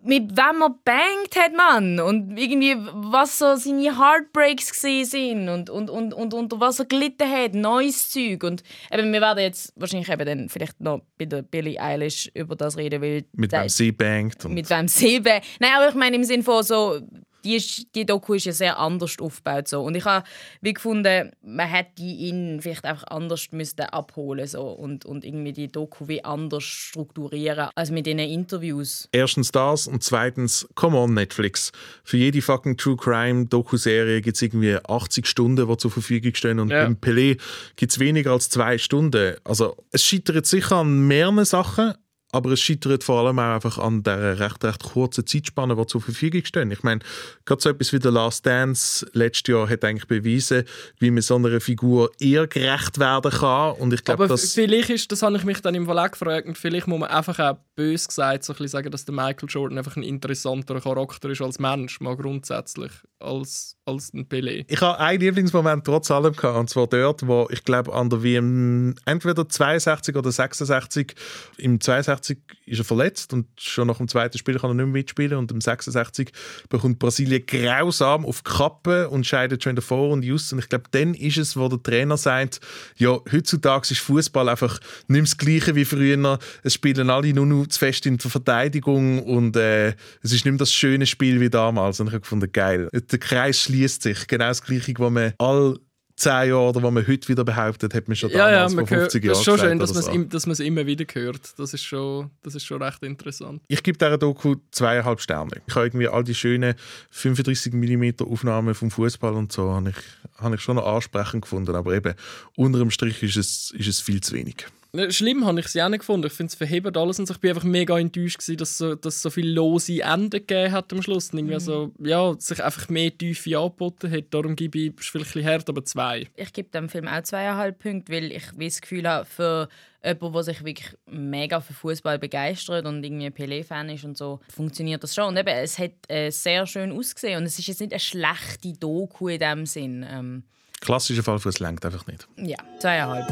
mit 0.04 0.36
wem 0.36 0.58
man 0.60 0.76
bangt 0.84 1.36
hat 1.36 1.54
man 1.56 2.00
und 2.00 2.38
irgendwie 2.38 2.76
was 2.78 3.38
so 3.38 3.56
seine 3.56 3.98
Heartbreaks 4.00 4.82
sind 4.82 5.48
und, 5.50 5.70
und, 5.70 5.90
und, 5.90 6.14
und 6.14 6.34
unter 6.34 6.60
was 6.60 6.80
er 6.80 6.86
gelitten 6.86 7.30
hat, 7.30 7.54
neues 7.54 8.10
Zeug 8.10 8.44
und 8.44 8.64
eben, 8.92 9.14
wir 9.14 9.22
werden 9.22 9.40
jetzt 9.40 9.74
wahrscheinlich 9.76 10.10
eben 10.10 10.26
dann 10.26 10.50
vielleicht 10.50 10.80
noch 10.82 11.02
bei 11.18 11.26
der 11.26 11.42
Billie 11.44 11.80
Eilish 11.80 12.32
über 12.34 12.56
das 12.56 12.78
reden, 12.78 13.02
weil 13.02 13.26
Mit 13.34 13.52
wem 13.52 13.70
sie 13.70 13.92
bangt. 13.92 14.44
Und 14.46 14.54
mit 14.54 14.70
wem 14.70 14.88
sie 14.88 15.20
be- 15.20 15.42
Nein, 15.60 15.72
aber 15.76 15.90
ich 15.90 15.96
meine 15.96 16.16
im 16.16 16.24
Sinne 16.24 16.44
von 16.44 16.64
so 16.64 17.00
die, 17.44 17.56
ist, 17.56 17.88
die 17.96 18.06
Doku 18.06 18.34
ist 18.34 18.46
ja 18.46 18.54
sehr 18.54 18.78
anders 18.78 19.18
aufgebaut 19.20 19.68
so. 19.68 19.82
und 19.82 19.96
ich 19.96 20.06
habe 20.06 20.26
wie 20.62 20.74
gefunden, 20.74 21.32
man 21.44 21.68
hätte 21.68 22.02
ihn 22.02 22.60
vielleicht 22.62 22.86
einfach 22.86 23.08
anders 23.08 23.52
müssten 23.52 23.84
abholen 23.84 24.48
so 24.48 24.62
und, 24.62 25.06
und 25.06 25.26
irgendwie 25.26 25.54
die 25.54 25.72
Doku 25.72 26.08
wie 26.08 26.24
anders 26.24 26.64
strukturieren 26.64 27.70
als 27.76 27.92
mit 27.92 28.06
diesen 28.06 28.20
Interviews. 28.20 29.08
Erstens 29.12 29.52
das 29.52 29.88
und 29.88 30.04
zweitens, 30.04 30.68
come 30.76 30.98
on 30.98 31.14
Netflix. 31.14 31.72
Für 32.04 32.18
jede 32.18 32.42
fucking 32.42 32.78
True 32.78 32.98
Crime 32.98 33.46
Doku-Serie 33.46 34.22
gibt 34.22 34.36
es 34.36 34.42
irgendwie 34.42 34.76
80 34.76 35.28
Stunden, 35.28 35.68
die 35.68 35.78
zur 35.78 35.92
Verfügung 35.92 36.34
stehen 36.36 36.60
und 36.60 36.70
Ja. 36.70 36.84
beim 36.84 36.96
Pelé 36.96 37.40
gibt 37.76 37.92
es 37.92 38.00
weniger 38.00 38.32
als 38.32 38.50
zwei 38.50 38.78
Stunden. 38.78 39.36
Also 39.44 39.76
es 39.92 40.04
scheitert 40.04 40.46
sicher 40.46 40.78
an 40.78 41.08
mehreren 41.08 41.46
Sachen, 41.46 41.94
aber 42.32 42.52
es 42.52 42.62
scheitert 42.62 43.04
vor 43.04 43.20
allem 43.20 43.40
auch 43.40 43.56
einfach 43.56 43.78
an 43.78 44.04
der 44.04 44.40
recht, 44.40 44.64
recht 44.64 44.84
kurzen 44.84 45.26
Zeitspanne, 45.26 45.76
die 45.76 45.86
zur 45.86 46.02
Verfügung 46.02 46.46
stehen. 46.46 46.72
Ich 46.72 46.84
meine, 46.84 47.02
gerade 47.46 47.62
so 47.62 47.70
etwas 47.70 47.92
wie 47.94 48.00
der 48.00 48.12
Last 48.12 48.46
Dance 48.46 49.06
letztes 49.14 49.52
Jahr 49.52 49.70
hat 49.70 49.84
eigentlich 49.84 50.08
bewiesen, 50.08 50.64
wie 51.00 51.12
man 51.12 51.22
so 51.22 51.36
einer 51.36 51.60
Figur 51.60 52.12
eher 52.20 52.48
gerecht 52.48 53.00
werden 53.00 53.32
kann 53.32 53.74
und 53.74 53.94
ich 53.94 54.04
glaube, 54.04 54.24
Aber 54.24 54.38
vielleicht 54.38 54.90
ist, 54.90 55.12
das 55.12 55.22
habe 55.22 55.36
ich 55.38 55.44
mich 55.44 55.62
dann 55.62 55.76
im 55.76 55.90
auch 55.90 56.12
gefragt, 56.12 56.48
und 56.48 56.58
vielleicht 56.58 56.88
muss 56.88 57.00
man 57.00 57.10
einfach 57.10 57.38
auch 57.40 57.58
bös 57.76 58.08
gesagt 58.08 58.44
so 58.44 58.54
ein 58.54 58.58
bisschen 58.58 58.70
sagen, 58.70 58.92
dass 58.92 59.06
der 59.06 59.14
Michael 59.14 59.50
Jordan 59.50 59.78
einfach 59.78 59.98
ein 59.98 60.04
interessanterer 60.04 60.80
Charakter 60.80 61.30
ist 61.30 61.42
als 61.42 61.60
Mensch, 61.60 62.00
mal 62.00 62.16
grundsätzlich, 62.16 62.92
als, 63.20 63.76
als 63.86 64.14
ein 64.14 64.28
Pelé. 64.28 64.66
Ich 64.68 64.80
habe 64.82 65.00
einen 65.00 65.20
Lieblingsmoment 65.20 65.84
trotz 65.86 66.10
allem 66.12 66.36
gehabt, 66.36 66.58
und 66.58 66.70
zwar 66.70 66.88
dort, 66.88 67.28
wo 67.28 67.48
ich 67.52 67.64
glaube 67.64 67.94
an 67.94 68.10
der 68.10 68.24
WM 68.24 68.96
entweder 69.06 69.48
62 69.48 70.16
oder 70.16 70.32
66 70.32 71.16
im 71.58 71.82
62 71.82 72.21
ist 72.30 72.80
er 72.80 72.86
verletzt 72.86 73.34
und 73.34 73.48
schon 73.58 73.88
nach 73.88 73.98
dem 73.98 74.08
zweiten 74.08 74.38
Spiel 74.38 74.58
kann 74.58 74.72
er 74.72 74.74
nicht 74.76 74.86
mehr 74.86 74.94
mitspielen 74.94 75.38
und 75.38 75.52
im 75.52 75.62
66 75.62 76.32
bekommt 76.70 77.00
Brasilien 77.00 77.46
grausam 77.46 78.26
auf 78.26 78.42
die 78.42 78.52
Kappe 78.52 79.10
und 79.10 79.26
scheidet 79.26 79.64
schon 79.64 79.76
davor 79.76 80.10
und 80.10 80.30
aus 80.30 80.52
und 80.54 80.60
ich 80.60 80.70
glaube 80.70 80.86
dann 80.92 81.14
ist 81.14 81.38
es, 81.38 81.58
wo 81.58 81.68
der 81.68 81.82
Trainer 81.82 82.18
sagt, 82.18 82.60
ja 82.98 83.20
heutzutage 83.32 83.88
ist 83.92 84.00
Fußball 84.00 84.50
einfach 84.50 84.80
nicht 85.08 85.10
mehr 85.10 85.22
das 85.22 85.38
Gleiche 85.38 85.76
wie 85.76 85.86
früher, 85.86 86.40
es 86.64 86.74
spielen 86.74 87.10
alle 87.10 87.34
nur 87.34 87.46
noch 87.46 87.68
zu 87.68 87.80
fest 87.80 88.06
in 88.06 88.18
der 88.18 88.30
Verteidigung 88.30 89.24
und 89.24 89.56
äh, 89.56 89.90
es 90.22 90.32
ist 90.32 90.46
nicht 90.46 90.46
mehr 90.46 90.58
das 90.58 90.74
schöne 90.74 91.06
Spiel 91.06 91.40
wie 91.40 91.50
damals. 91.50 92.00
Und 92.00 92.08
ich 92.08 92.14
habe 92.14 92.22
gefunden, 92.22 92.52
geil, 92.52 92.90
der 92.92 93.20
Kreis 93.20 93.62
schließt 93.62 94.02
sich, 94.02 94.28
genau 94.28 94.48
das 94.48 94.62
Gleiche, 94.62 94.94
was 94.98 95.12
man 95.12 95.34
all 95.38 95.78
zehn 96.22 96.50
Jahre 96.50 96.70
oder 96.70 96.84
was 96.84 96.92
man 96.92 97.08
heute 97.08 97.28
wieder 97.28 97.44
behauptet, 97.44 97.94
hat 97.94 98.08
man 98.08 98.16
schon 98.16 98.30
Ja, 98.30 98.50
ja, 98.50 98.56
damals 98.58 98.76
man 98.76 98.88
vor 98.88 98.98
hört, 98.98 99.12
50 99.12 99.24
das 99.24 99.28
Jahren 99.28 99.40
ist 99.40 99.44
schon 99.44 99.58
schön, 99.58 99.80
gesagt 99.80 100.34
dass 100.34 100.46
man 100.46 100.54
es 100.54 100.60
dass 100.60 100.60
immer 100.60 100.86
wieder 100.86 101.06
hört. 101.12 101.60
Das 101.60 101.74
ist 101.74 101.84
schon, 101.84 102.30
das 102.44 102.56
ist 102.56 102.66
schon 102.66 102.82
recht 102.82 103.02
interessant. 103.04 103.62
Ich 103.68 103.82
gebe 103.82 103.98
dieser 103.98 104.18
Doku 104.18 104.56
zweieinhalb 104.72 105.20
Sterne. 105.20 105.62
Ich 105.66 105.76
habe 105.76 105.88
irgendwie 105.88 106.08
all 106.08 106.24
die 106.24 106.36
schönen 106.36 106.76
35 107.10 107.74
mm 107.74 108.24
Aufnahmen 108.24 108.76
vom 108.76 108.92
Fußball 108.92 109.34
und 109.34 109.52
so 109.52 109.72
habe 109.72 109.90
ich, 109.90 109.96
habe 110.38 110.56
ich 110.56 110.62
schon 110.62 110.76
noch 110.76 110.86
ansprechend 110.86 111.42
gefunden, 111.42 111.76
aber 111.76 111.94
eben 111.94 112.14
unter 112.56 112.80
dem 112.80 112.92
Strich 112.92 113.24
ist 113.24 113.38
es, 113.38 113.72
ist 113.72 113.88
es 113.88 114.00
viel 114.00 114.22
zu 114.22 114.34
wenig. 114.36 114.68
Ne, 114.94 115.10
Schlimm 115.10 115.46
habe 115.46 115.58
ich 115.62 115.68
sie 115.68 115.82
auch 115.82 115.88
nicht 115.88 116.00
gefunden. 116.00 116.28
Ich 116.28 116.34
finde, 116.34 116.52
es 116.52 116.56
verhebt 116.56 116.98
alles 116.98 117.18
und 117.18 117.30
ich 117.30 117.38
bin 117.38 117.52
einfach 117.52 117.64
mega 117.64 117.98
enttäuscht, 117.98 118.40
gewesen, 118.40 118.58
dass 118.58 118.78
so, 118.78 118.96
dass 118.96 119.16
es 119.16 119.22
so 119.22 119.30
viele 119.30 119.54
lose 119.54 120.02
Enden 120.02 120.32
gegeben 120.32 120.74
hat 120.74 120.92
am 120.92 121.02
Schluss. 121.02 121.30
Und 121.30 121.40
irgendwie 121.40 121.62
so, 121.62 121.94
ja, 122.00 122.36
sich 122.38 122.62
einfach 122.62 122.90
mehr 122.90 123.18
Tiefe 123.18 123.58
angeboten 123.58 124.12
hat. 124.12 124.26
Darum 124.32 124.58
gebe 124.58 124.78
ich, 124.78 125.00
ist 125.00 125.08
vielleicht 125.10 125.30
ein 125.30 125.34
bisschen 125.34 125.50
hart, 125.50 125.70
aber 125.70 125.86
zwei. 125.86 126.28
Ich 126.36 126.52
gebe 126.52 126.70
dem 126.72 126.90
Film 126.90 127.08
auch 127.08 127.24
zweieinhalb 127.24 127.80
Punkte, 127.80 128.12
weil 128.12 128.34
ich 128.34 128.44
wie 128.58 128.68
das 128.68 128.82
Gefühl 128.82 129.08
habe, 129.08 129.24
für 129.24 129.70
jemanden, 130.04 130.34
der 130.34 130.44
sich 130.44 130.66
wirklich 130.66 130.98
mega 131.06 131.62
für 131.62 131.74
Fußball 131.74 132.20
begeistert 132.20 132.86
und 132.86 133.02
irgendwie 133.02 133.28
ein 133.28 133.34
Pelé-Fan 133.34 133.88
ist 133.90 134.04
und 134.04 134.18
so, 134.18 134.42
funktioniert 134.54 135.02
das 135.04 135.16
schon. 135.16 135.26
Und 135.30 135.38
eben, 135.38 135.56
es 135.56 135.80
hat 135.80 135.92
äh, 136.10 136.32
sehr 136.32 136.68
schön 136.68 136.92
ausgesehen 136.92 137.38
und 137.38 137.46
es 137.46 137.58
ist 137.58 137.68
jetzt 137.68 137.80
nicht 137.80 137.94
eine 137.94 138.00
schlechte 138.00 138.74
Doku 138.74 139.30
in 139.30 139.40
dem 139.40 139.66
Sinn. 139.66 140.06
Ähm, 140.10 140.44
Klassischer 140.82 141.24
Fall 141.24 141.40
für 141.40 141.50
es 141.50 141.60
lenkt 141.60 141.86
einfach 141.86 142.08
nicht. 142.08 142.28
ja, 142.36 142.58
zweieinhalb. 142.80 143.28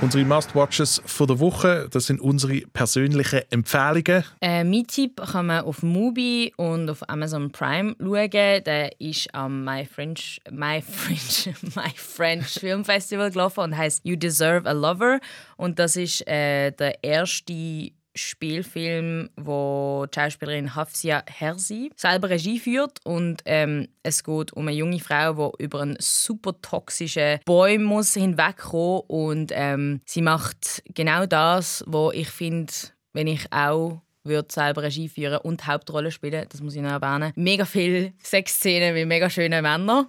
Unsere 0.00 0.24
Must-Watches 0.24 1.00
von 1.06 1.26
der 1.26 1.38
Woche, 1.38 1.88
das 1.90 2.06
sind 2.06 2.20
unsere 2.20 2.60
persönlichen 2.72 3.40
Empfehlungen. 3.50 4.24
Äh, 4.40 4.62
mein 4.64 4.86
Tipp 4.86 5.20
kann 5.32 5.46
man 5.46 5.64
auf 5.64 5.82
Mubi 5.82 6.52
und 6.56 6.90
auf 6.90 7.08
Amazon 7.08 7.50
Prime 7.50 7.96
schauen. 7.98 8.30
Der 8.30 9.00
ist 9.00 9.34
am 9.34 9.64
My 9.64 9.86
French, 9.86 10.40
My 10.50 10.82
French, 10.82 11.50
My 11.74 11.90
French 11.96 12.58
Film 12.60 12.84
Festival 12.84 13.30
gelaufen 13.30 13.60
und 13.60 13.76
heißt 13.76 14.02
You 14.04 14.16
Deserve 14.16 14.68
a 14.68 14.72
Lover. 14.72 15.20
Und 15.56 15.78
das 15.78 15.96
ist 15.96 16.26
äh, 16.26 16.70
der 16.72 17.02
erste 17.02 17.90
Spielfilm, 18.14 19.30
wo 19.36 20.06
die 20.06 20.18
Schauspielerin 20.18 20.74
Hafsia 20.74 21.22
Hersi 21.26 21.90
selber 21.96 22.30
Regie 22.30 22.58
führt 22.58 22.98
und 23.04 23.42
ähm, 23.44 23.88
es 24.02 24.22
geht 24.24 24.52
um 24.52 24.68
eine 24.68 24.76
junge 24.76 25.00
Frau, 25.00 25.52
die 25.58 25.64
über 25.64 25.80
einen 25.80 25.96
super 25.98 26.60
toxischen 26.60 27.40
Boy 27.44 27.78
muss 27.78 28.14
hinwegkommen 28.14 29.02
und 29.08 29.52
ähm, 29.54 30.00
sie 30.04 30.22
macht 30.22 30.82
genau 30.94 31.26
das, 31.26 31.84
wo 31.86 32.10
ich 32.10 32.28
finde, 32.28 32.72
wenn 33.12 33.26
ich 33.26 33.52
auch 33.52 34.00
würde 34.24 34.48
selber 34.50 34.82
Regie 34.82 35.08
führen 35.08 35.38
und 35.38 35.66
Hauptrolle 35.66 36.10
spielen, 36.10 36.46
das 36.48 36.60
muss 36.60 36.74
ich 36.74 36.82
noch 36.82 36.90
erwähnen. 36.90 37.32
Mega 37.36 37.64
viele 37.64 38.12
Sexszenen 38.22 38.94
mit 38.94 39.06
mega 39.06 39.28
schönen 39.28 39.62
Männern. 39.62 40.06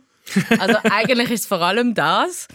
Also 0.58 0.78
eigentlich 0.84 1.32
ist 1.32 1.42
es 1.42 1.48
vor 1.48 1.62
allem 1.62 1.94
das. 1.94 2.48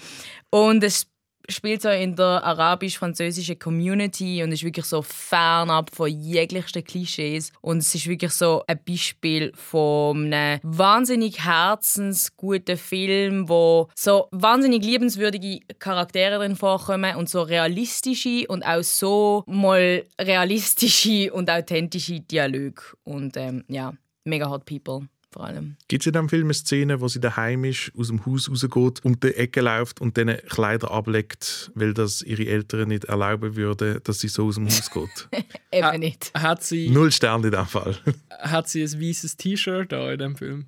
Und 0.51 0.83
es 0.83 1.07
spielt 1.51 1.83
so 1.83 1.89
in 1.89 2.17
der 2.17 2.43
arabisch-französischen 2.45 3.59
Community 3.59 4.43
und 4.43 4.53
ist 4.53 4.65
wirklich 4.65 4.87
so 4.87 5.03
fernab 5.03 5.95
von 5.95 6.09
jeglichen 6.09 6.85
Klischees. 6.85 7.53
Und 7.61 7.79
es 7.79 7.95
ist 7.95 8.07
wirklich 8.07 8.33
so 8.33 8.63
ein 8.67 8.81
Beispiel 8.87 9.53
von 9.55 10.33
einem 10.33 10.61
wahnsinnig 10.63 11.45
herzensguten 11.45 12.77
Film, 12.77 13.49
wo 13.49 13.89
so 13.95 14.29
wahnsinnig 14.31 14.85
liebenswürdige 14.85 15.61
Charaktere 15.79 16.39
drin 16.39 16.57
vorkommen 16.57 17.17
und 17.17 17.29
so 17.29 17.43
realistische 17.43 18.47
und 18.49 18.63
auch 18.63 18.83
so 18.83 19.45
mal 19.47 20.05
realistische 20.21 21.33
und 21.33 21.51
authentische 21.51 22.21
Dialoge. 22.21 22.83
Und 23.05 23.37
ähm, 23.37 23.65
ja, 23.69 23.95
mega 24.25 24.49
hot 24.49 24.65
people 24.65 25.09
vor 25.33 25.45
allem. 25.45 25.77
Gibt 25.89 26.03
es 26.03 26.07
in 26.07 26.13
diesem 26.13 26.29
Film 26.29 26.47
eine 26.47 26.55
Szene, 26.55 27.01
wo 27.01 27.09
sie 27.09 27.21
daheim 27.21 27.65
ist, 27.65 27.93
aus 27.97 28.09
dem 28.09 28.25
Haus 28.27 28.51
rausgeht, 28.51 29.05
um 29.05 29.19
die 29.21 29.35
Ecke 29.35 29.61
läuft 29.61 30.01
und 30.01 30.17
dann 30.19 30.37
Kleider 30.49 30.91
ablegt, 30.91 31.71
weil 31.75 31.95
das 31.95 32.23
ihre 32.23 32.47
Eltern 32.47 32.89
nicht 32.89 33.05
erlauben 33.05 33.55
würden, 33.57 34.01
dass 34.05 34.21
sie 34.21 34.29
so 34.29 34.47
aus 34.47 34.57
dem 34.57 34.67
Haus 34.67 34.91
geht? 34.91 35.29
Eben 35.73 36.01
nicht. 36.01 36.33
Hat 36.35 36.65
sie, 36.65 36.91
Null 36.91 37.13
Sterne 37.13 37.47
in 37.47 37.53
diesem 37.53 37.67
Fall. 37.67 37.97
hat 38.41 38.69
sie 38.69 38.83
ein 38.83 39.01
weißes 39.01 39.37
T-Shirt 39.37 39.93
da 39.93 40.13
in 40.13 40.19
dem 40.19 40.37
Film? 40.37 40.67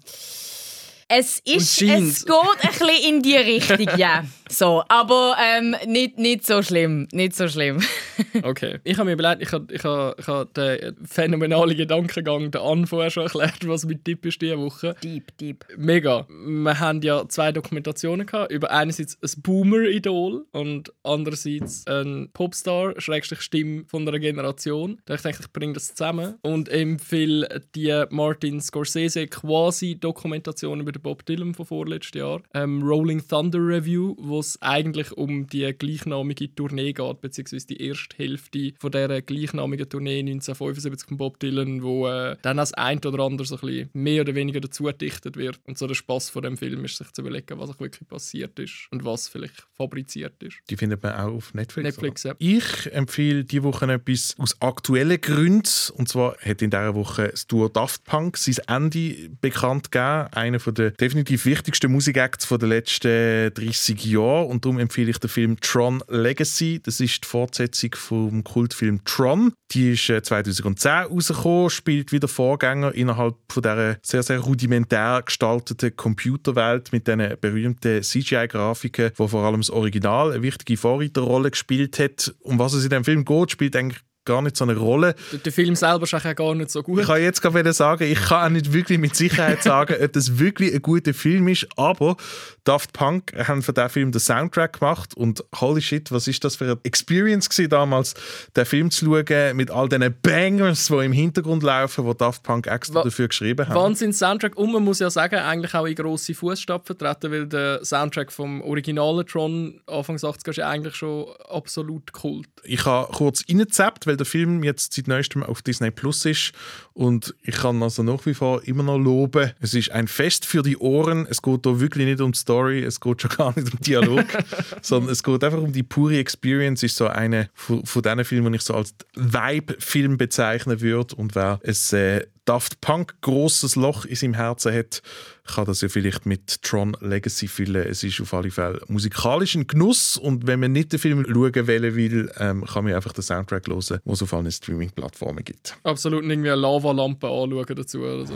Es, 1.08 1.40
ist, 1.40 1.82
es 1.82 2.24
geht 2.24 2.34
ein 2.34 2.70
bisschen 2.70 2.88
in 3.08 3.22
die 3.22 3.36
Richtung, 3.36 3.86
ja. 3.96 4.24
So, 4.48 4.82
aber 4.88 5.36
ähm, 5.40 5.74
nicht, 5.86 6.18
nicht 6.18 6.46
so 6.46 6.62
schlimm. 6.62 7.08
Nicht 7.12 7.34
so 7.34 7.48
schlimm. 7.48 7.80
Okay. 8.42 8.78
Ich 8.84 8.98
habe 8.98 9.06
mir 9.06 9.12
überlegt, 9.12 9.42
ich 9.42 9.52
habe 9.52 9.72
ich 9.72 9.84
habe, 9.84 10.14
ich 10.18 10.26
habe 10.26 10.48
den 10.54 10.96
phänomenalen 11.06 11.76
Gedankengang 11.76 12.50
der 12.50 12.62
Anne 12.62 12.86
vorher 12.86 13.10
schon 13.10 13.24
erklärt, 13.24 13.66
was 13.66 13.84
mit 13.84 14.04
Tipp 14.04 14.24
ist 14.24 14.40
diese 14.40 14.58
Woche. 14.58 14.94
Deep, 15.02 15.36
deep. 15.38 15.64
Mega. 15.76 16.26
Wir 16.28 16.78
haben 16.78 17.02
ja 17.02 17.28
zwei 17.28 17.52
Dokumentationen 17.52 18.26
gehabt, 18.26 18.52
über 18.52 18.70
einerseits 18.70 19.18
ein 19.22 19.42
Boomer-Idol 19.42 20.46
und 20.52 20.92
andererseits 21.02 21.86
ein 21.86 22.30
Popstar, 22.32 22.98
Schrägstrich 23.00 23.40
Stimme 23.42 23.84
von 23.86 24.06
einer 24.06 24.18
Generation. 24.18 25.00
Da 25.04 25.14
ich 25.14 25.22
denke, 25.22 25.40
ich 25.42 25.52
bringe 25.52 25.74
das 25.74 25.94
zusammen 25.94 26.36
und 26.42 26.68
empfehle 26.68 27.62
die 27.74 28.04
Martin 28.10 28.60
Scorsese 28.60 29.26
quasi 29.26 29.96
Dokumentation 29.98 30.80
über 30.80 30.92
den 30.92 31.01
Bob 31.02 31.24
Dylan 31.26 31.54
von 31.54 31.66
vorletztes 31.66 32.18
Jahr, 32.18 32.42
ähm, 32.54 32.82
Rolling 32.82 33.26
Thunder 33.26 33.58
Review, 33.58 34.14
wo 34.18 34.38
es 34.40 34.60
eigentlich 34.60 35.12
um 35.12 35.46
die 35.46 35.72
gleichnamige 35.72 36.54
Tournee 36.54 36.92
geht, 36.92 37.20
beziehungsweise 37.20 37.66
die 37.66 37.82
erste 37.82 38.16
Hälfte 38.16 38.72
von 38.78 38.90
dieser 38.90 39.22
gleichnamigen 39.22 39.88
Tournee 39.88 40.20
1975 40.20 41.08
von 41.08 41.16
Bob 41.16 41.38
Dylan, 41.38 41.82
wo 41.82 42.08
äh, 42.08 42.36
dann 42.42 42.58
als 42.58 42.72
ein 42.74 42.98
oder 43.04 43.24
andere 43.24 43.46
so 43.46 43.56
ein 43.56 43.60
bisschen 43.60 43.90
mehr 43.92 44.22
oder 44.22 44.34
weniger 44.34 44.60
dazu 44.60 44.84
gedichtet 44.84 45.36
wird. 45.36 45.60
Und 45.64 45.78
so 45.78 45.86
der 45.86 45.94
Spaß 45.94 46.30
von 46.30 46.42
dem 46.42 46.56
Film 46.56 46.84
ist, 46.84 46.98
sich 46.98 47.10
zu 47.12 47.22
überlegen, 47.22 47.58
was 47.58 47.70
auch 47.70 47.80
wirklich 47.80 48.08
passiert 48.08 48.58
ist 48.58 48.88
und 48.90 49.04
was 49.04 49.28
vielleicht 49.28 49.66
fabriziert 49.74 50.42
ist. 50.42 50.58
Die 50.70 50.76
findet 50.76 51.02
man 51.02 51.14
auch 51.14 51.32
auf 51.32 51.54
Netflix. 51.54 51.84
Netflix, 51.84 52.22
ja. 52.24 52.34
Ich 52.38 52.92
empfehle 52.92 53.44
diese 53.44 53.62
Woche 53.62 53.90
etwas 53.92 54.34
aus 54.38 54.60
aktuellen 54.60 55.20
Gründen. 55.20 55.68
Und 55.96 56.08
zwar 56.08 56.36
hat 56.38 56.62
in 56.62 56.70
dieser 56.70 56.94
Woche 56.94 57.28
das 57.28 57.46
Duo 57.46 57.68
Daft 57.68 58.04
Punk 58.04 58.36
sein 58.36 58.56
Ende 58.66 59.30
bekannt 59.40 59.90
gegeben. 59.90 60.28
Einer 60.32 60.58
der 60.58 60.81
definitiv 60.90 61.46
wichtigsten 61.46 61.92
Musikacts 61.92 62.48
der 62.48 62.68
letzten 62.68 63.54
30 63.54 64.04
Jahre. 64.04 64.44
Und 64.44 64.64
darum 64.64 64.78
empfehle 64.78 65.10
ich 65.10 65.18
den 65.18 65.30
Film 65.30 65.60
Tron 65.60 66.02
Legacy. 66.08 66.80
Das 66.82 67.00
ist 67.00 67.24
die 67.24 67.28
Fortsetzung 67.28 67.94
vom 67.94 68.44
Kultfilm 68.44 69.04
Tron. 69.04 69.52
Die 69.70 69.92
ist 69.92 70.10
äh, 70.10 70.22
2010 70.22 70.90
rausgekommen, 70.90 71.70
spielt 71.70 72.12
wieder 72.12 72.28
Vorgänger 72.28 72.94
innerhalb 72.94 73.36
von 73.48 73.62
dieser 73.62 73.96
sehr, 74.02 74.22
sehr 74.22 74.40
rudimentär 74.40 75.22
gestalteten 75.24 75.96
Computerwelt 75.96 76.92
mit 76.92 77.06
diesen 77.06 77.36
berühmten 77.40 78.02
CGI-Grafiken, 78.02 79.12
wo 79.16 79.28
vor 79.28 79.44
allem 79.44 79.60
das 79.60 79.70
Original 79.70 80.32
eine 80.32 80.42
wichtige 80.42 80.76
Vorreiterrolle 80.76 81.50
gespielt 81.50 81.98
hat. 81.98 82.34
Um 82.40 82.58
was 82.58 82.74
es 82.74 82.84
in 82.84 82.90
dem 82.90 83.04
Film 83.04 83.24
geht, 83.24 83.50
spielt 83.50 83.76
eigentlich 83.76 84.00
gar 84.24 84.42
nicht 84.42 84.56
so 84.56 84.64
eine 84.64 84.76
Rolle. 84.76 85.14
Der, 85.44 85.52
Film 85.52 85.74
selber 85.74 86.04
ist 86.04 86.14
auch 86.14 86.34
gar 86.34 86.54
nicht 86.54 86.70
so 86.70 86.82
gut. 86.82 87.00
Ich 87.00 87.06
kann 87.06 87.20
jetzt 87.20 87.42
gerade 87.42 87.72
sagen, 87.72 88.04
ich 88.04 88.20
kann 88.20 88.46
auch 88.46 88.50
nicht 88.50 88.72
wirklich 88.72 88.98
mit 88.98 89.16
Sicherheit 89.16 89.62
sagen, 89.62 89.96
ob 90.02 90.12
das 90.12 90.38
wirklich 90.38 90.72
ein 90.74 90.82
guter 90.82 91.14
Film 91.14 91.48
ist, 91.48 91.66
aber 91.76 92.16
Daft 92.64 92.92
Punk 92.92 93.32
haben 93.48 93.62
für 93.62 93.72
diesen 93.72 93.88
Film 93.90 94.12
den 94.12 94.20
Soundtrack 94.20 94.78
gemacht 94.78 95.14
und 95.16 95.44
holy 95.60 95.82
shit, 95.82 96.12
was 96.12 96.28
ist 96.28 96.44
das 96.44 96.56
für 96.56 96.64
eine 96.64 96.78
Experience 96.84 97.48
gewesen, 97.48 97.70
damals, 97.70 98.14
den 98.56 98.64
Film 98.64 98.90
zu 98.90 99.04
schauen 99.06 99.56
mit 99.56 99.70
all 99.70 99.88
diesen 99.88 100.14
Bangers, 100.22 100.86
die 100.86 100.94
im 101.04 101.12
Hintergrund 101.12 101.62
laufen, 101.62 102.06
die 102.08 102.16
Daft 102.16 102.42
Punk 102.44 102.66
extra 102.68 102.96
Wa- 102.96 103.02
dafür 103.04 103.28
geschrieben 103.28 103.66
haben. 103.68 103.74
Wahnsinn 103.74 104.12
Soundtrack 104.12 104.56
und 104.56 104.72
man 104.72 104.84
muss 104.84 105.00
ja 105.00 105.10
sagen, 105.10 105.36
eigentlich 105.36 105.74
auch 105.74 105.86
in 105.86 105.94
grosse 105.96 106.34
Fußstapfen 106.34 106.96
vertreten, 106.96 107.32
weil 107.32 107.46
der 107.46 107.84
Soundtrack 107.84 108.30
vom 108.32 108.60
originalen 108.62 109.26
Tron 109.26 109.80
Anfangs 109.86 110.22
80er 110.24 110.50
ist 110.50 110.56
ja 110.56 110.68
eigentlich 110.68 110.94
schon 110.94 111.26
absolut 111.48 112.12
Kult. 112.12 112.48
Ich 112.64 112.84
habe 112.86 113.12
kurz 113.12 113.42
reingezappt, 113.48 114.06
weil 114.12 114.16
der 114.18 114.26
Film 114.26 114.62
jetzt 114.62 114.92
seit 114.92 115.08
neuestem 115.08 115.42
auf 115.42 115.62
Disney 115.62 115.90
Plus 115.90 116.26
ist 116.26 116.52
und 116.92 117.34
ich 117.42 117.54
kann 117.54 117.82
also 117.82 118.02
nach 118.02 118.24
wie 118.26 118.34
vor 118.34 118.62
immer 118.64 118.82
noch 118.82 118.98
loben. 118.98 119.52
Es 119.60 119.72
ist 119.72 119.90
ein 119.90 120.06
Fest 120.06 120.44
für 120.44 120.62
die 120.62 120.76
Ohren. 120.76 121.26
Es 121.30 121.40
geht 121.40 121.60
hier 121.64 121.80
wirklich 121.80 122.06
nicht 122.06 122.20
um 122.20 122.32
die 122.32 122.38
Story, 122.38 122.82
es 122.82 123.00
geht 123.00 123.22
schon 123.22 123.30
gar 123.30 123.58
nicht 123.58 123.72
um 123.72 123.80
Dialog, 123.80 124.26
sondern 124.82 125.10
es 125.10 125.22
geht 125.22 125.42
einfach 125.42 125.60
um 125.60 125.72
die 125.72 125.82
pure 125.82 126.18
Experience. 126.18 126.82
Ist 126.82 126.96
so 126.96 127.06
eine 127.06 127.48
von, 127.54 127.86
von 127.86 128.02
diesen 128.02 128.24
Filmen, 128.24 128.52
die 128.52 128.56
ich 128.56 128.62
so 128.62 128.74
als 128.74 128.94
Vibe-Film 129.14 130.18
bezeichnen 130.18 130.82
würde 130.82 131.16
und 131.16 131.34
wer 131.34 131.58
es 131.62 131.94
äh, 131.94 132.26
Daft 132.44 132.80
Punk 132.80 133.14
großes 133.20 133.76
Loch 133.76 134.04
in 134.04 134.16
seinem 134.16 134.34
Herzen 134.34 134.74
hat, 134.74 135.00
kann 135.46 135.64
das 135.64 135.80
ja 135.80 135.88
vielleicht 135.88 136.26
mit 136.26 136.60
Tron 136.62 136.96
Legacy 137.00 137.46
füllen. 137.46 137.86
Es 137.86 138.02
ist 138.02 138.20
auf 138.20 138.34
alle 138.34 138.50
Fälle 138.50 138.80
musikalisch 138.88 139.54
ein 139.54 139.68
Genuss 139.68 140.16
und 140.16 140.44
wenn 140.48 140.58
man 140.58 140.72
nicht 140.72 140.92
den 140.92 140.98
Film 140.98 141.24
schauen 141.24 141.68
wollen 141.68 141.94
will, 141.94 142.32
ähm, 142.38 142.64
kann 142.64 142.82
man 142.84 142.94
einfach 142.94 143.12
den 143.12 143.22
Soundtrack 143.22 143.68
hören, 143.68 144.00
den 144.04 144.12
es 144.12 144.22
auf 144.22 144.34
allen 144.34 144.50
Streaming-Plattformen 144.50 145.44
gibt. 145.44 145.76
Absolut 145.84 146.22
nicht 146.24 146.32
irgendwie 146.32 146.50
eine 146.50 146.60
Lavalampe 146.60 147.28
anschauen 147.28 147.76
dazu 147.76 148.00
oder 148.00 148.26
so. 148.26 148.34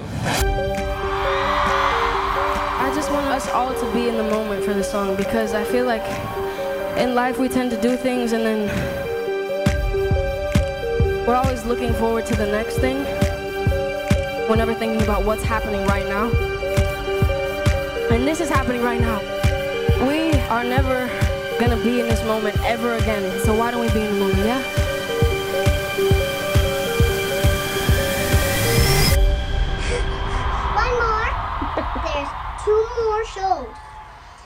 I 2.78 2.94
just 2.94 3.10
want 3.10 3.26
us 3.26 3.48
all 3.48 3.74
to 3.74 3.86
be 3.92 4.06
in 4.08 4.16
the 4.16 4.22
moment 4.22 4.64
for 4.64 4.72
the 4.72 4.84
song 4.84 5.16
because 5.16 5.52
I 5.52 5.64
feel 5.64 5.84
like 5.84 6.04
in 6.96 7.16
life 7.16 7.40
we 7.40 7.48
tend 7.48 7.72
to 7.72 7.76
do 7.76 7.96
things 7.96 8.32
and 8.32 8.44
then 8.44 8.70
we're 11.26 11.34
always 11.34 11.64
looking 11.64 11.92
forward 11.94 12.24
to 12.26 12.36
the 12.36 12.46
next 12.46 12.78
thing. 12.78 13.04
We're 14.48 14.54
never 14.54 14.74
thinking 14.74 15.02
about 15.02 15.24
what's 15.24 15.42
happening 15.42 15.84
right 15.86 16.06
now. 16.06 16.30
And 18.12 18.24
this 18.28 18.40
is 18.40 18.48
happening 18.48 18.80
right 18.80 19.00
now. 19.00 19.18
We 20.06 20.30
are 20.48 20.62
never 20.62 21.10
gonna 21.58 21.76
be 21.82 21.98
in 21.98 22.06
this 22.06 22.22
moment 22.24 22.56
ever 22.62 22.94
again. 22.94 23.40
So 23.44 23.58
why 23.58 23.72
don't 23.72 23.80
we 23.80 23.88
be 23.92 24.02
in 24.02 24.14
the 24.14 24.20
moment, 24.20 24.38
yeah? 24.38 24.62
One 30.76 30.94
more. 31.02 31.28
There's 32.04 32.30
two 32.64 32.86
more 33.02 33.24
shows. 33.26 33.74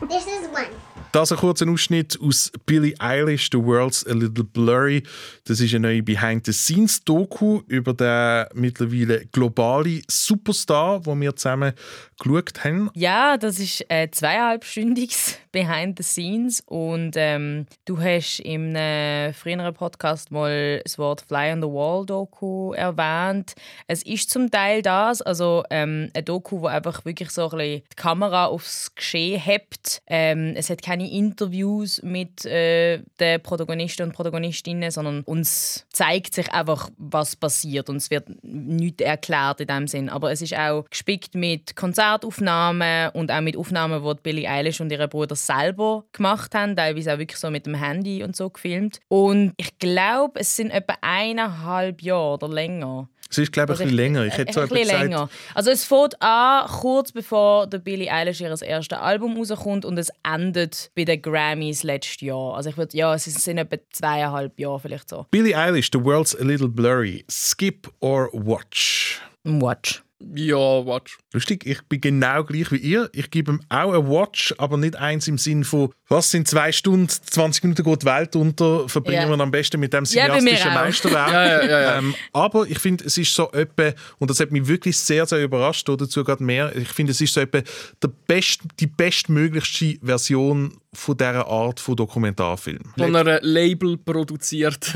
This 0.08 0.26
is 0.26 0.48
one. 0.48 0.72
Das 1.12 1.32
ein 1.32 1.38
kurzer 1.38 1.68
Ausschnitt 1.68 2.16
aus 2.20 2.52
Billie 2.66 2.94
Eilish, 3.00 3.48
The 3.50 3.58
World's 3.58 4.06
a 4.06 4.12
Little 4.12 4.44
Blurry. 4.44 5.02
Das 5.44 5.58
ist 5.58 5.74
eine 5.74 5.88
neue 5.88 6.04
Behind-the-Scenes-Doku 6.04 7.62
über 7.66 7.94
den 7.94 8.46
mittlerweile 8.54 9.26
globalen 9.26 10.02
Superstar, 10.08 11.00
den 11.00 11.20
wir 11.20 11.34
zusammen 11.34 11.72
geschaut 12.16 12.62
haben. 12.62 12.90
Ja, 12.94 13.36
das 13.36 13.58
ist 13.58 13.84
ein 13.90 14.12
zweieinhalbstündiges 14.12 15.36
Behind 15.52 15.98
the 15.98 16.04
Scenes 16.04 16.62
und 16.66 17.12
ähm, 17.16 17.66
du 17.84 18.00
hast 18.00 18.42
einem 18.46 19.34
früheren 19.34 19.74
Podcast 19.74 20.30
mal 20.30 20.80
das 20.84 20.98
Wort 20.98 21.22
Fly 21.22 21.52
on 21.52 21.62
the 21.62 21.68
Wall 21.68 22.06
Doku 22.06 22.72
erwähnt. 22.72 23.54
Es 23.88 24.02
ist 24.02 24.30
zum 24.30 24.50
Teil 24.50 24.82
das, 24.82 25.22
also 25.22 25.64
ähm, 25.70 26.10
ein 26.14 26.24
Doku, 26.24 26.60
wo 26.60 26.66
einfach 26.66 27.04
wirklich 27.04 27.30
so 27.30 27.50
ein 27.50 27.58
bisschen 27.58 27.82
die 27.90 27.96
Kamera 27.96 28.46
aufs 28.46 28.94
Geschehen 28.94 29.40
hebt. 29.40 30.02
Ähm, 30.06 30.54
es 30.56 30.70
hat 30.70 30.82
keine 30.82 31.10
Interviews 31.10 32.00
mit 32.02 32.44
äh, 32.44 33.02
den 33.18 33.42
Protagonisten 33.42 34.04
und 34.04 34.12
Protagonistinnen, 34.12 34.90
sondern 34.90 35.22
uns 35.22 35.86
zeigt 35.92 36.34
sich 36.34 36.52
einfach, 36.52 36.90
was 36.96 37.34
passiert 37.34 37.88
und 37.88 37.96
es 37.96 38.10
wird 38.10 38.28
nichts 38.42 39.02
erklärt 39.02 39.60
in 39.60 39.66
dem 39.66 39.88
Sinn. 39.88 40.08
Aber 40.08 40.30
es 40.30 40.42
ist 40.42 40.56
auch 40.56 40.84
gespickt 40.88 41.34
mit 41.34 41.74
Konzertaufnahmen 41.74 43.10
und 43.10 43.32
auch 43.32 43.40
mit 43.40 43.56
Aufnahmen, 43.56 44.02
wo 44.02 44.14
Billie 44.14 44.48
Eilish 44.48 44.80
und 44.80 44.92
ihr 44.92 45.06
Bruder 45.08 45.36
das 45.40 45.58
selber 45.58 46.04
gemacht 46.12 46.54
haben, 46.54 46.76
teilweise 46.76 47.14
auch 47.14 47.18
wirklich 47.18 47.38
so 47.38 47.50
mit 47.50 47.66
dem 47.66 47.74
Handy 47.74 48.22
und 48.22 48.36
so 48.36 48.50
gefilmt. 48.50 49.00
Und 49.08 49.52
ich 49.56 49.78
glaube, 49.78 50.40
es 50.40 50.56
sind 50.56 50.70
etwa 50.70 50.94
eineinhalb 51.00 52.02
Jahre 52.02 52.34
oder 52.34 52.48
länger. 52.48 53.08
Es 53.30 53.38
ist, 53.38 53.52
glaube 53.52 53.72
ich, 53.72 53.78
ein 53.78 53.84
bisschen 53.84 53.96
länger. 53.96 54.24
Ich 54.24 54.36
hätte 54.36 54.52
so 54.52 54.60
ein 54.60 54.68
bisschen 54.68 54.86
gesagt, 54.86 55.02
länger. 55.02 55.30
Also 55.54 55.70
es 55.70 55.84
fängt 55.84 56.20
an, 56.20 56.66
kurz 56.66 57.12
bevor 57.12 57.68
der 57.68 57.78
Billie 57.78 58.12
Eilish 58.12 58.40
ihr 58.40 58.48
erstes 58.60 58.98
Album 58.98 59.36
rauskommt 59.36 59.84
und 59.84 59.96
es 59.98 60.10
endet 60.24 60.90
bei 60.96 61.04
den 61.04 61.22
Grammys 61.22 61.84
letztes 61.84 62.20
Jahr. 62.22 62.56
Also 62.56 62.70
ich 62.70 62.76
würde, 62.76 62.96
ja, 62.96 63.14
es 63.14 63.24
sind 63.24 63.58
etwa 63.58 63.76
zweieinhalb 63.92 64.58
Jahre 64.58 64.80
vielleicht 64.80 65.08
so. 65.08 65.26
Billie 65.30 65.56
Eilish, 65.56 65.90
The 65.92 66.02
World's 66.02 66.34
a 66.34 66.42
Little 66.42 66.68
Blurry. 66.68 67.24
Skip 67.30 67.88
or 68.00 68.30
watch? 68.32 69.20
Watch. 69.44 70.02
Ja, 70.34 70.56
watch. 70.84 71.16
Lustig, 71.32 71.64
ich 71.66 71.80
bin 71.88 72.00
genau 72.00 72.44
gleich 72.44 72.70
wie 72.72 72.76
ihr. 72.76 73.08
Ich 73.14 73.30
gebe 73.30 73.52
ihm 73.52 73.60
auch 73.70 73.94
ein 73.94 74.06
Watch, 74.08 74.54
aber 74.58 74.76
nicht 74.76 74.96
eins 74.96 75.26
im 75.28 75.38
Sinn 75.38 75.64
von, 75.64 75.94
was 76.08 76.30
sind 76.30 76.46
zwei 76.46 76.72
Stunden, 76.72 77.08
20 77.08 77.64
Minuten 77.64 77.84
geht 77.84 78.02
die 78.02 78.06
Welt 78.06 78.36
unter, 78.36 78.86
verbringen 78.88 79.22
Ja. 79.30 79.36
wir 79.36 79.40
am 79.40 79.50
besten 79.50 79.80
mit 79.80 79.94
dem 79.94 80.04
Ja, 80.04 80.24
cineastischen 80.36 80.70
auch. 80.70 80.74
Meisterwerk. 80.74 81.30
Ja, 81.32 81.44
ja, 81.46 81.64
ja, 81.64 81.80
ja. 81.80 81.98
Ähm, 81.98 82.14
aber 82.34 82.66
ich 82.68 82.78
finde, 82.78 83.04
es 83.04 83.16
ist 83.16 83.34
so 83.34 83.50
etwa, 83.52 83.92
und 84.18 84.30
das 84.30 84.40
hat 84.40 84.50
mich 84.50 84.66
wirklich 84.68 84.98
sehr, 84.98 85.24
sehr 85.24 85.42
überrascht, 85.42 85.88
oder 85.88 86.04
dazu 86.04 86.22
gerade 86.22 86.42
mehr, 86.44 86.74
ich 86.76 86.88
finde, 86.88 87.12
es 87.12 87.20
ist 87.20 87.32
so 87.32 87.40
etwa 87.40 87.62
der 88.02 88.08
best, 88.26 88.60
die 88.78 88.86
bestmöglichste 88.88 89.98
Version 90.02 90.76
von 90.92 91.16
dieser 91.16 91.46
Art 91.46 91.80
von 91.80 91.96
Dokumentarfilm. 91.96 92.80
Von 92.98 93.16
einer 93.16 93.40
Label 93.42 93.96
produziert. 93.96 94.92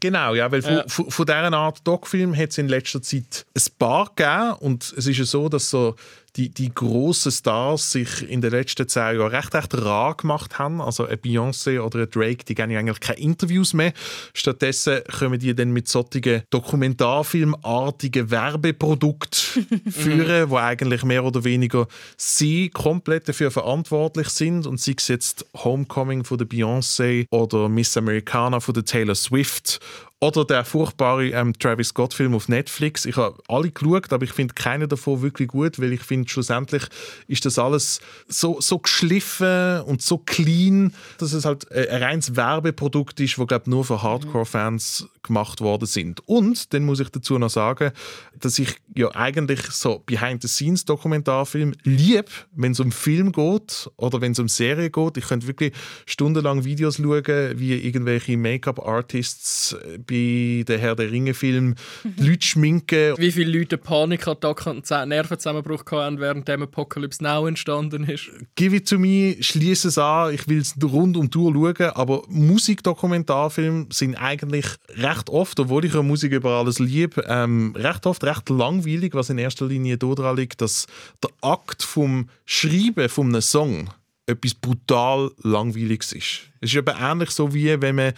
Genau, 0.00 0.34
ja, 0.34 0.50
weil 0.50 0.62
von, 0.62 0.72
Ja. 0.74 0.84
von, 0.86 1.10
von 1.10 1.26
dieser 1.26 1.52
Art 1.52 1.86
Doc-Film 1.86 2.36
hat 2.36 2.50
es 2.50 2.58
in 2.58 2.68
letzter 2.68 3.02
Zeit 3.02 3.46
ein 3.56 3.62
paar 3.78 4.10
gegeben 4.14 4.52
und 4.60 4.94
es 4.96 5.06
ist 5.06 5.18
ja 5.18 5.24
so, 5.24 5.48
dass 5.48 5.70
so 5.70 5.96
die, 6.36 6.48
die 6.48 6.74
grossen 6.74 7.30
Stars 7.30 7.92
sich 7.92 8.28
in 8.28 8.40
den 8.40 8.52
letzten 8.52 8.88
zehn 8.88 9.18
Jahren 9.18 9.34
recht, 9.34 9.54
recht 9.54 9.74
rar 9.74 10.16
gemacht 10.16 10.58
haben. 10.58 10.80
Also 10.80 11.06
ein 11.06 11.18
Beyoncé 11.18 11.80
oder 11.80 12.00
ein 12.00 12.10
Drake, 12.10 12.44
die 12.44 12.54
geben 12.54 12.74
eigentlich 12.74 13.00
keine 13.00 13.18
Interviews 13.18 13.74
mehr. 13.74 13.92
Stattdessen 14.32 15.00
kommen 15.18 15.38
die 15.38 15.54
dann 15.54 15.72
mit 15.72 15.88
solchen 15.88 16.42
Dokumentarfilmartigen 16.50 18.30
Werbeprodukten 18.30 19.82
führen, 19.90 20.48
wo 20.48 20.56
eigentlich 20.56 21.04
mehr 21.04 21.24
oder 21.24 21.44
weniger 21.44 21.86
sie 22.16 22.70
komplett 22.70 23.28
dafür 23.28 23.50
verantwortlich 23.50 24.28
sind 24.28 24.66
und 24.66 24.80
sei 24.80 24.94
es 24.96 25.08
jetzt 25.08 25.46
Homecoming 25.54 26.24
von 26.24 26.38
der 26.38 26.46
Beyoncé 26.46 27.26
oder 27.30 27.68
Miss 27.68 27.96
Americana 27.96 28.60
von 28.60 28.74
der 28.74 28.84
Taylor 28.84 29.14
Swift 29.14 29.80
oder 30.22 30.44
der 30.44 30.64
furchtbare 30.64 31.30
ähm, 31.30 31.52
Travis 31.58 31.88
Scott-Film 31.88 32.36
auf 32.36 32.48
Netflix. 32.48 33.06
Ich 33.06 33.16
habe 33.16 33.36
alle 33.48 33.72
geschaut, 33.72 34.12
aber 34.12 34.22
ich 34.22 34.32
finde 34.32 34.54
keinen 34.54 34.88
davon 34.88 35.20
wirklich 35.20 35.48
gut, 35.48 35.80
weil 35.80 35.92
ich 35.92 36.02
finde, 36.02 36.28
schlussendlich 36.28 36.84
ist 37.26 37.44
das 37.44 37.58
alles 37.58 38.00
so, 38.28 38.60
so 38.60 38.78
geschliffen 38.78 39.80
und 39.80 40.00
so 40.00 40.18
clean, 40.18 40.94
dass 41.18 41.32
es 41.32 41.44
halt 41.44 41.68
äh, 41.72 41.88
ein 41.88 42.04
reines 42.04 42.36
Werbeprodukt 42.36 43.18
ist, 43.18 43.36
das 43.36 43.46
glaube 43.48 43.68
nur 43.68 43.84
für 43.84 44.00
Hardcore-Fans 44.00 45.08
gemacht 45.24 45.60
worden 45.60 45.86
sind. 45.86 46.20
Und 46.28 46.72
dann 46.72 46.84
muss 46.84 47.00
ich 47.00 47.08
dazu 47.08 47.38
noch 47.38 47.50
sagen, 47.50 47.90
dass 48.38 48.60
ich 48.60 48.76
ja 48.94 49.12
eigentlich 49.14 49.60
so 49.70 50.02
Behind-the-Scenes-Dokumentarfilm 50.06 51.74
liebe, 51.82 52.30
wenn 52.52 52.72
es 52.72 52.80
um 52.80 52.92
Film 52.92 53.32
geht 53.32 53.90
oder 53.96 54.20
wenn 54.20 54.32
es 54.32 54.38
um 54.38 54.48
Serie 54.48 54.90
geht. 54.90 55.16
Ich 55.16 55.26
könnte 55.26 55.48
wirklich 55.48 55.72
stundenlang 56.06 56.64
Videos 56.64 56.98
schauen, 56.98 57.58
wie 57.58 57.74
irgendwelche 57.74 58.36
Make-up-Artists 58.36 59.76
bei 60.12 60.64
den 60.64 60.78
Herr 60.78 60.94
der 60.94 61.10
Ringe-Film 61.10 61.74
Leute 62.18 62.46
schminken. 62.46 63.14
Wie 63.16 63.32
viele 63.32 63.58
Leute 63.58 63.78
Panikattacken 63.78 64.76
und 64.76 64.90
Nervenzusammenbruch 64.90 65.84
hatten, 65.90 66.20
während 66.20 66.46
dem 66.46 66.62
Apocalypse 66.62 67.22
Now 67.22 67.46
entstanden 67.46 68.04
ist. 68.04 68.30
Give 68.54 68.76
it 68.76 68.88
to 68.88 68.98
me, 68.98 69.36
schließe 69.40 69.88
es 69.88 69.96
an, 69.96 70.34
ich 70.34 70.46
will 70.48 70.58
es 70.58 70.74
rund 70.82 71.16
um 71.16 71.30
die 71.30 71.38
Uhr 71.38 71.52
schauen, 71.52 71.90
aber 71.94 72.22
Musikdokumentarfilme 72.28 73.86
sind 73.90 74.16
eigentlich 74.16 74.66
recht 74.90 75.30
oft, 75.30 75.58
obwohl 75.58 75.86
ich 75.86 75.94
ja 75.94 76.02
Musik 76.02 76.32
über 76.32 76.50
alles 76.50 76.78
liebe, 76.78 77.24
ähm, 77.26 77.74
recht 77.74 78.06
oft 78.06 78.22
recht 78.24 78.50
langweilig, 78.50 79.14
was 79.14 79.30
in 79.30 79.38
erster 79.38 79.66
Linie 79.66 79.96
daran 79.96 80.36
liegt, 80.36 80.60
dass 80.60 80.86
der 81.22 81.30
Akt 81.40 81.82
vom 81.82 82.28
Schreiben 82.44 83.08
von 83.08 83.28
einem 83.28 83.40
Song 83.40 83.88
etwas 84.26 84.54
brutal 84.54 85.30
Langweiliges 85.42 86.12
ist. 86.12 86.40
Es 86.60 86.70
ist 86.70 86.76
eben 86.76 86.94
ähnlich 86.98 87.30
so, 87.30 87.52
wie 87.52 87.80
wenn 87.80 87.96
man 87.96 88.12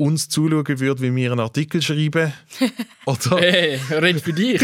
uns 0.00 0.28
zuschauen 0.30 0.80
würde, 0.80 1.02
wie 1.02 1.14
wir 1.14 1.30
einen 1.32 1.40
Artikel 1.40 1.82
schreiben. 1.82 2.32
Oder 3.06 3.36
Hey, 3.38 3.78
red 3.90 4.20
für 4.20 4.32
dich. 4.32 4.62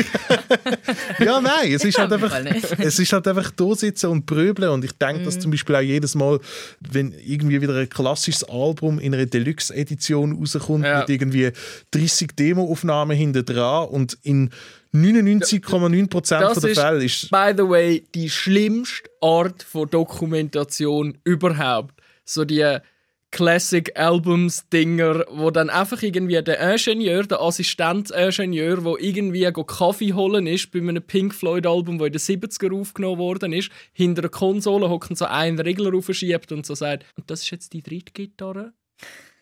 ja, 1.19 1.41
nein, 1.41 1.73
es 1.73 1.85
ist 1.85 1.99
halt 1.99 2.13
einfach, 2.13 2.35
es 2.79 2.99
ist 2.99 3.13
halt 3.13 3.29
einfach 3.29 3.51
da 3.51 3.75
sitzen 3.75 4.07
und 4.11 4.25
pröbeln 4.27 4.71
und 4.71 4.85
ich 4.85 4.93
denke 4.93 5.21
Mhm. 5.21 5.25
das 5.27 5.39
zum 5.39 5.51
Beispiel 5.51 5.77
auch 5.77 5.81
jedes 5.81 6.15
Mal, 6.15 6.41
wenn 6.81 7.13
irgendwie 7.13 7.61
wieder 7.61 7.75
ein 7.77 7.89
klassisches 7.89 8.45
Album 8.45 8.99
in 8.99 9.15
einer 9.15 9.27
Deluxe-Edition 9.27 10.33
rauskommt 10.39 10.85
Ja. 10.85 11.01
mit 11.01 11.11
irgendwie 11.11 11.51
30 11.91 12.35
Demo-Aufnahmen 12.35 13.17
hinter 13.17 13.43
dran 13.43 13.89
und 13.89 14.17
in 14.23 14.51
99,9% 14.95 16.41
Das 16.41 16.53
von 16.55 16.63
der 16.63 16.71
ist, 16.71 16.79
Fälle 16.81 17.05
ist 17.05 17.31
by 17.31 17.53
the 17.57 17.63
way, 17.69 18.05
die 18.15 18.31
schlimmste 18.31 19.09
Art 19.21 19.63
von 19.63 19.89
Dokumentation 19.91 21.19
überhaupt. 21.25 21.95
So 22.25 22.45
die 22.45 22.79
Classic 23.37 23.93
Albums 23.99 24.67
Dinger, 24.73 25.27
wo 25.29 25.51
dann 25.51 25.69
einfach 25.69 26.01
irgendwie 26.01 26.43
der 26.43 26.59
Ingenieur, 26.73 27.23
der 27.25 27.43
Assistenzingenieur, 27.43 28.83
wo 28.83 28.97
irgendwie 28.97 29.45
go 29.53 29.63
Kaffee 29.63 30.15
holen 30.15 30.47
ist 30.47 30.73
bei 30.73 30.79
einem 30.79 31.03
Pink 31.03 31.35
Floyd 31.35 31.67
Album, 31.67 32.01
wo 32.01 32.07
in 32.07 32.13
den 32.15 32.19
70er 32.19 32.75
aufgenommen 32.75 33.19
worden 33.19 33.53
ist, 33.53 33.71
hinter 33.93 34.23
der 34.23 34.31
Konsole 34.31 34.89
hockt 34.89 35.11
und 35.11 35.17
so 35.17 35.27
einen 35.27 35.59
Regler 35.59 35.95
aufschiebt 35.95 36.51
und 36.51 36.65
so 36.65 36.75
sagt, 36.75 37.05
und 37.17 37.31
das 37.31 37.43
ist 37.43 37.51
jetzt 37.51 37.75
die 37.75 37.83
dritte 37.83 38.15
Gitarre, 38.15 38.73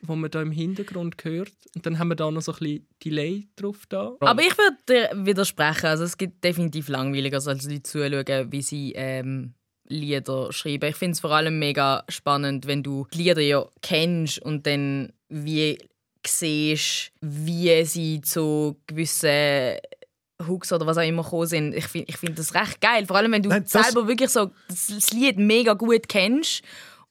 wo 0.02 0.16
man 0.16 0.28
da 0.28 0.42
im 0.42 0.50
Hintergrund 0.50 1.14
hört 1.22 1.52
und 1.76 1.86
dann 1.86 2.00
haben 2.00 2.08
wir 2.08 2.16
da 2.16 2.28
noch 2.32 2.42
so 2.42 2.50
ein 2.50 2.58
bisschen 2.58 2.88
Delay 3.04 3.46
drauf 3.54 3.84
da. 3.88 4.16
Aber 4.18 4.42
ich 4.42 4.58
würde 4.58 5.24
widersprechen. 5.24 5.86
Also 5.86 6.02
es 6.02 6.18
gibt 6.18 6.42
definitiv 6.42 6.88
langweiliger, 6.88 7.36
als 7.36 7.46
Leute 7.46 7.84
zuschauen, 7.84 8.50
wie 8.50 8.62
sie 8.62 8.92
ähm, 8.96 9.54
Lieder 9.86 10.52
schreiben. 10.52 10.90
Ich 10.90 10.96
finde 10.96 11.12
es 11.12 11.20
vor 11.20 11.32
allem 11.32 11.58
mega 11.58 12.04
spannend, 12.08 12.66
wenn 12.66 12.82
du 12.82 13.06
die 13.12 13.18
Lieder 13.18 13.42
ja 13.42 13.66
kennst 13.82 14.38
und 14.38 14.66
dann 14.66 15.12
wie 15.28 15.78
siehst, 16.26 17.12
wie 17.20 17.84
sie 17.84 18.20
zu 18.22 18.76
gewissen 18.86 19.78
Hooks 20.46 20.72
oder 20.72 20.86
was 20.86 20.98
auch 20.98 21.06
immer 21.06 21.22
gekommen 21.22 21.46
sind. 21.46 21.74
Ich 21.74 21.86
finde 21.86 22.08
ich 22.08 22.16
find 22.16 22.38
das 22.38 22.54
recht 22.54 22.80
geil. 22.80 23.06
Vor 23.06 23.16
allem, 23.16 23.32
wenn 23.32 23.42
du 23.42 23.50
Nein, 23.50 23.66
selber 23.66 24.08
wirklich 24.08 24.30
so 24.30 24.50
das 24.68 25.12
Lied 25.12 25.38
mega 25.38 25.74
gut 25.74 26.08
kennst 26.08 26.62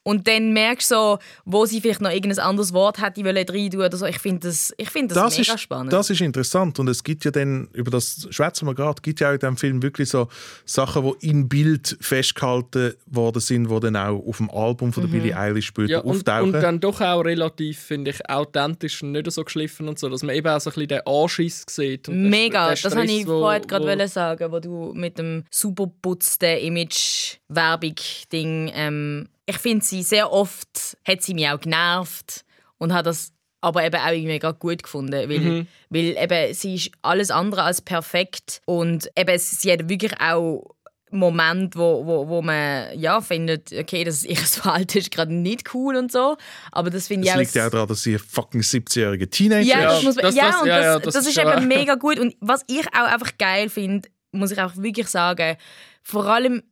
und 0.04 0.28
dann 0.28 0.52
merkst 0.54 0.92
du 0.92 0.96
so, 0.96 1.20
wo 1.46 1.66
sie 1.66 1.80
vielleicht 1.82 2.02
noch 2.02 2.10
irgendein 2.12 2.40
anderes 2.40 2.74
Wort 2.74 3.02
hätte 3.02 3.24
rein 3.26 3.46
tun 3.72 3.80
oder 3.82 3.96
so. 3.98 4.06
Ich 4.06 4.20
finde 4.20 4.48
das, 4.48 4.74
ich 4.78 4.90
find 4.90 5.10
das, 5.12 5.18
das 5.18 5.38
mega 5.40 5.54
ist, 5.54 5.60
spannend. 5.62 5.94
Das 5.94 6.10
ist 6.10 6.22
interessant 6.22 6.78
und 6.80 6.88
es 6.90 7.04
gibt 7.04 7.24
ja 7.26 7.32
dann, 7.32 7.70
über 7.74 7.90
das 7.92 8.28
schwätzen 8.30 8.68
wir 8.68 8.76
gerade, 8.76 9.02
gibt 9.02 9.20
ja 9.22 9.30
auch 9.30 9.34
in 9.34 9.40
diesem 9.40 9.58
Film 9.58 9.82
wirklich 9.82 10.10
so 10.10 10.28
Sachen, 10.66 11.04
die 11.22 11.30
in 11.30 11.48
Bild 11.50 11.98
festgehalten 12.02 12.94
worden 13.06 13.40
sind, 13.40 13.70
die 13.70 13.80
dann 13.80 13.96
auch 13.96 14.20
auf 14.28 14.38
dem 14.38 14.50
Album 14.52 14.92
von 14.94 15.04
der 15.04 15.10
Billie 15.10 15.36
Eilish 15.38 15.68
später 15.68 15.84
Mhm. 15.84 15.90
Ja, 15.92 16.00
und, 16.00 16.16
auftauchen. 16.18 16.54
und 16.56 16.62
dann 16.62 16.80
doch 16.80 17.02
auch 17.02 17.22
relativ, 17.22 17.80
finde 17.80 18.12
ich, 18.12 18.30
authentisch 18.30 19.02
und 19.04 19.12
nicht 19.14 19.32
so 19.32 19.44
geschliffen 19.44 19.88
und 19.88 19.98
so, 20.00 20.10
dass 20.10 20.24
man 20.24 20.36
eben 20.36 20.48
auch 20.48 20.60
so 20.60 20.70
ein 20.70 20.74
bisschen 20.74 20.88
den 20.90 21.02
Anschiss 21.08 21.64
sieht. 21.70 22.10
Und 22.10 22.16
den- 22.16 22.30
Mega, 22.30 22.66
den 22.66 22.70
das 22.72 22.80
Stress, 22.80 22.96
wollte 22.96 23.12
ich 23.12 23.26
vorhin 23.26 23.68
gerade 23.68 24.08
sagen, 24.08 24.52
wo 24.52 24.60
du 24.60 24.92
mit 24.94 25.18
dem 25.18 25.44
super 25.50 25.88
putzten 26.02 26.58
Image-Werbung-Ding. 27.54 28.72
Ähm, 28.74 29.28
ich 29.46 29.58
finde 29.58 29.84
sie 29.86 30.04
sehr 30.04 30.32
oft 30.32 30.98
hat 31.08 31.22
sie 31.22 31.34
mich 31.34 31.48
auch 31.50 31.60
genervt 31.60 32.46
und 32.78 32.94
hat 32.94 33.06
das 33.06 33.32
aber 33.62 33.84
eben 33.86 33.96
auch 33.96 34.08
irgendwie 34.08 34.28
mega 34.28 34.52
gut 34.52 34.84
gefunden, 34.84 35.14
weil, 35.30 35.40
Mhm. 35.40 35.68
weil 35.90 36.18
eben 36.18 36.54
sie 36.54 36.76
ist 36.76 36.92
alles 37.02 37.32
andere 37.32 37.64
als 37.64 37.82
perfekt 37.82 38.62
und 38.66 39.10
eben 39.18 39.38
sie 39.40 39.72
hat 39.72 39.88
wirklich 39.90 40.14
auch 40.20 40.64
Moment, 41.16 41.76
wo, 41.76 42.04
wo, 42.08 42.28
wo 42.28 42.42
man 42.42 42.98
ja 42.98 43.22
findet, 43.22 43.72
okay, 43.72 44.04
das 44.04 44.24
ihr 44.26 44.36
Verhalten 44.36 44.98
ist 44.98 45.12
gerade 45.12 45.32
nicht 45.34 45.74
cool 45.76 45.96
und 45.96 46.12
so, 46.12 46.38
aber 46.72 46.90
das 46.90 47.08
finde 47.08 47.26
ich 47.26 47.30
Es 47.30 47.36
auch 47.36 47.40
liegt 47.40 47.54
ja 47.56 47.68
auch 47.68 47.72
daran, 47.72 47.88
dass 47.88 48.02
sie 48.02 48.14
ein 48.16 48.20
fucking 48.20 48.62
17-jährige 48.62 49.30
Teenager 49.30 49.62
ja, 49.68 49.90
ist. 49.90 49.98
das 49.98 50.04
muss 50.04 50.16
man, 50.16 50.26
das- 50.26 50.36
ja, 50.36 50.48
das- 50.52 50.62
und 50.62 50.68
ja, 50.68 50.76
das, 50.78 50.86
ja, 50.86 51.00
das, 51.00 51.14
das 51.14 51.28
ist 51.28 51.38
eben 51.38 51.68
mega 51.68 51.96
gut. 51.96 52.18
Und 52.20 52.36
was 52.40 52.64
ich 52.68 52.88
auch 52.88 53.12
einfach 53.14 53.38
geil 53.38 53.70
finde, 53.70 54.10
muss 54.32 54.50
ich 54.52 54.60
auch 54.60 54.76
wirklich 54.78 55.08
sagen, 55.08 55.56
vor 56.02 56.26
allem 56.26 56.64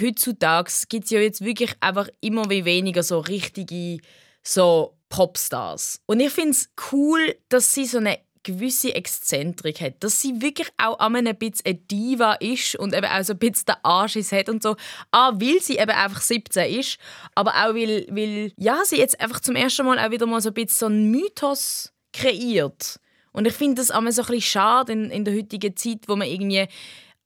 heutzutage 0.00 0.70
gibt 0.88 1.04
es 1.04 1.10
ja 1.10 1.20
jetzt 1.20 1.44
wirklich 1.44 1.74
einfach 1.80 2.08
immer 2.20 2.48
wie 2.50 2.64
weniger 2.64 3.02
so 3.02 3.18
richtige 3.18 3.98
so 4.42 4.96
Popstars. 5.08 6.00
Und 6.06 6.20
ich 6.20 6.30
finde 6.30 6.50
es 6.50 6.70
cool, 6.92 7.36
dass 7.48 7.72
sie 7.72 7.86
so 7.86 7.98
eine 7.98 8.18
gewisse 8.42 8.94
Exzentrik 8.94 9.80
hat, 9.80 9.94
dass 10.00 10.22
sie 10.22 10.40
wirklich 10.40 10.68
auch 10.78 10.98
an 11.00 11.16
ein 11.16 11.36
bisschen 11.36 11.66
eine 11.66 11.74
Diva 11.74 12.34
ist 12.34 12.76
und 12.76 12.94
eben 12.94 13.06
auch 13.06 13.22
so 13.22 13.34
ein 13.34 13.38
bisschen 13.38 13.66
den 13.66 13.76
Anschiss 13.82 14.32
hat 14.32 14.48
und 14.48 14.62
so. 14.62 14.76
Ah, 15.10 15.32
weil 15.34 15.60
sie 15.60 15.76
eben 15.76 15.90
einfach 15.90 16.20
17 16.20 16.78
ist, 16.78 16.98
aber 17.34 17.50
auch 17.50 17.74
weil, 17.74 18.06
weil 18.10 18.52
ja, 18.56 18.80
sie 18.84 18.96
jetzt 18.96 19.20
einfach 19.20 19.40
zum 19.40 19.56
ersten 19.56 19.84
Mal 19.84 19.98
auch 19.98 20.10
wieder 20.10 20.26
mal 20.26 20.40
so 20.40 20.50
ein 20.50 20.54
bisschen 20.54 20.78
so 20.78 20.86
einen 20.86 21.10
Mythos 21.10 21.92
kreiert. 22.12 23.00
Und 23.32 23.46
ich 23.46 23.54
finde 23.54 23.82
das 23.82 23.90
einmal 23.90 24.12
so 24.12 24.22
ein 24.22 24.28
bisschen 24.28 24.42
schade 24.42 24.92
in, 24.92 25.10
in 25.10 25.24
der 25.24 25.34
heutigen 25.34 25.76
Zeit, 25.76 26.00
wo 26.06 26.16
man 26.16 26.28
irgendwie 26.28 26.66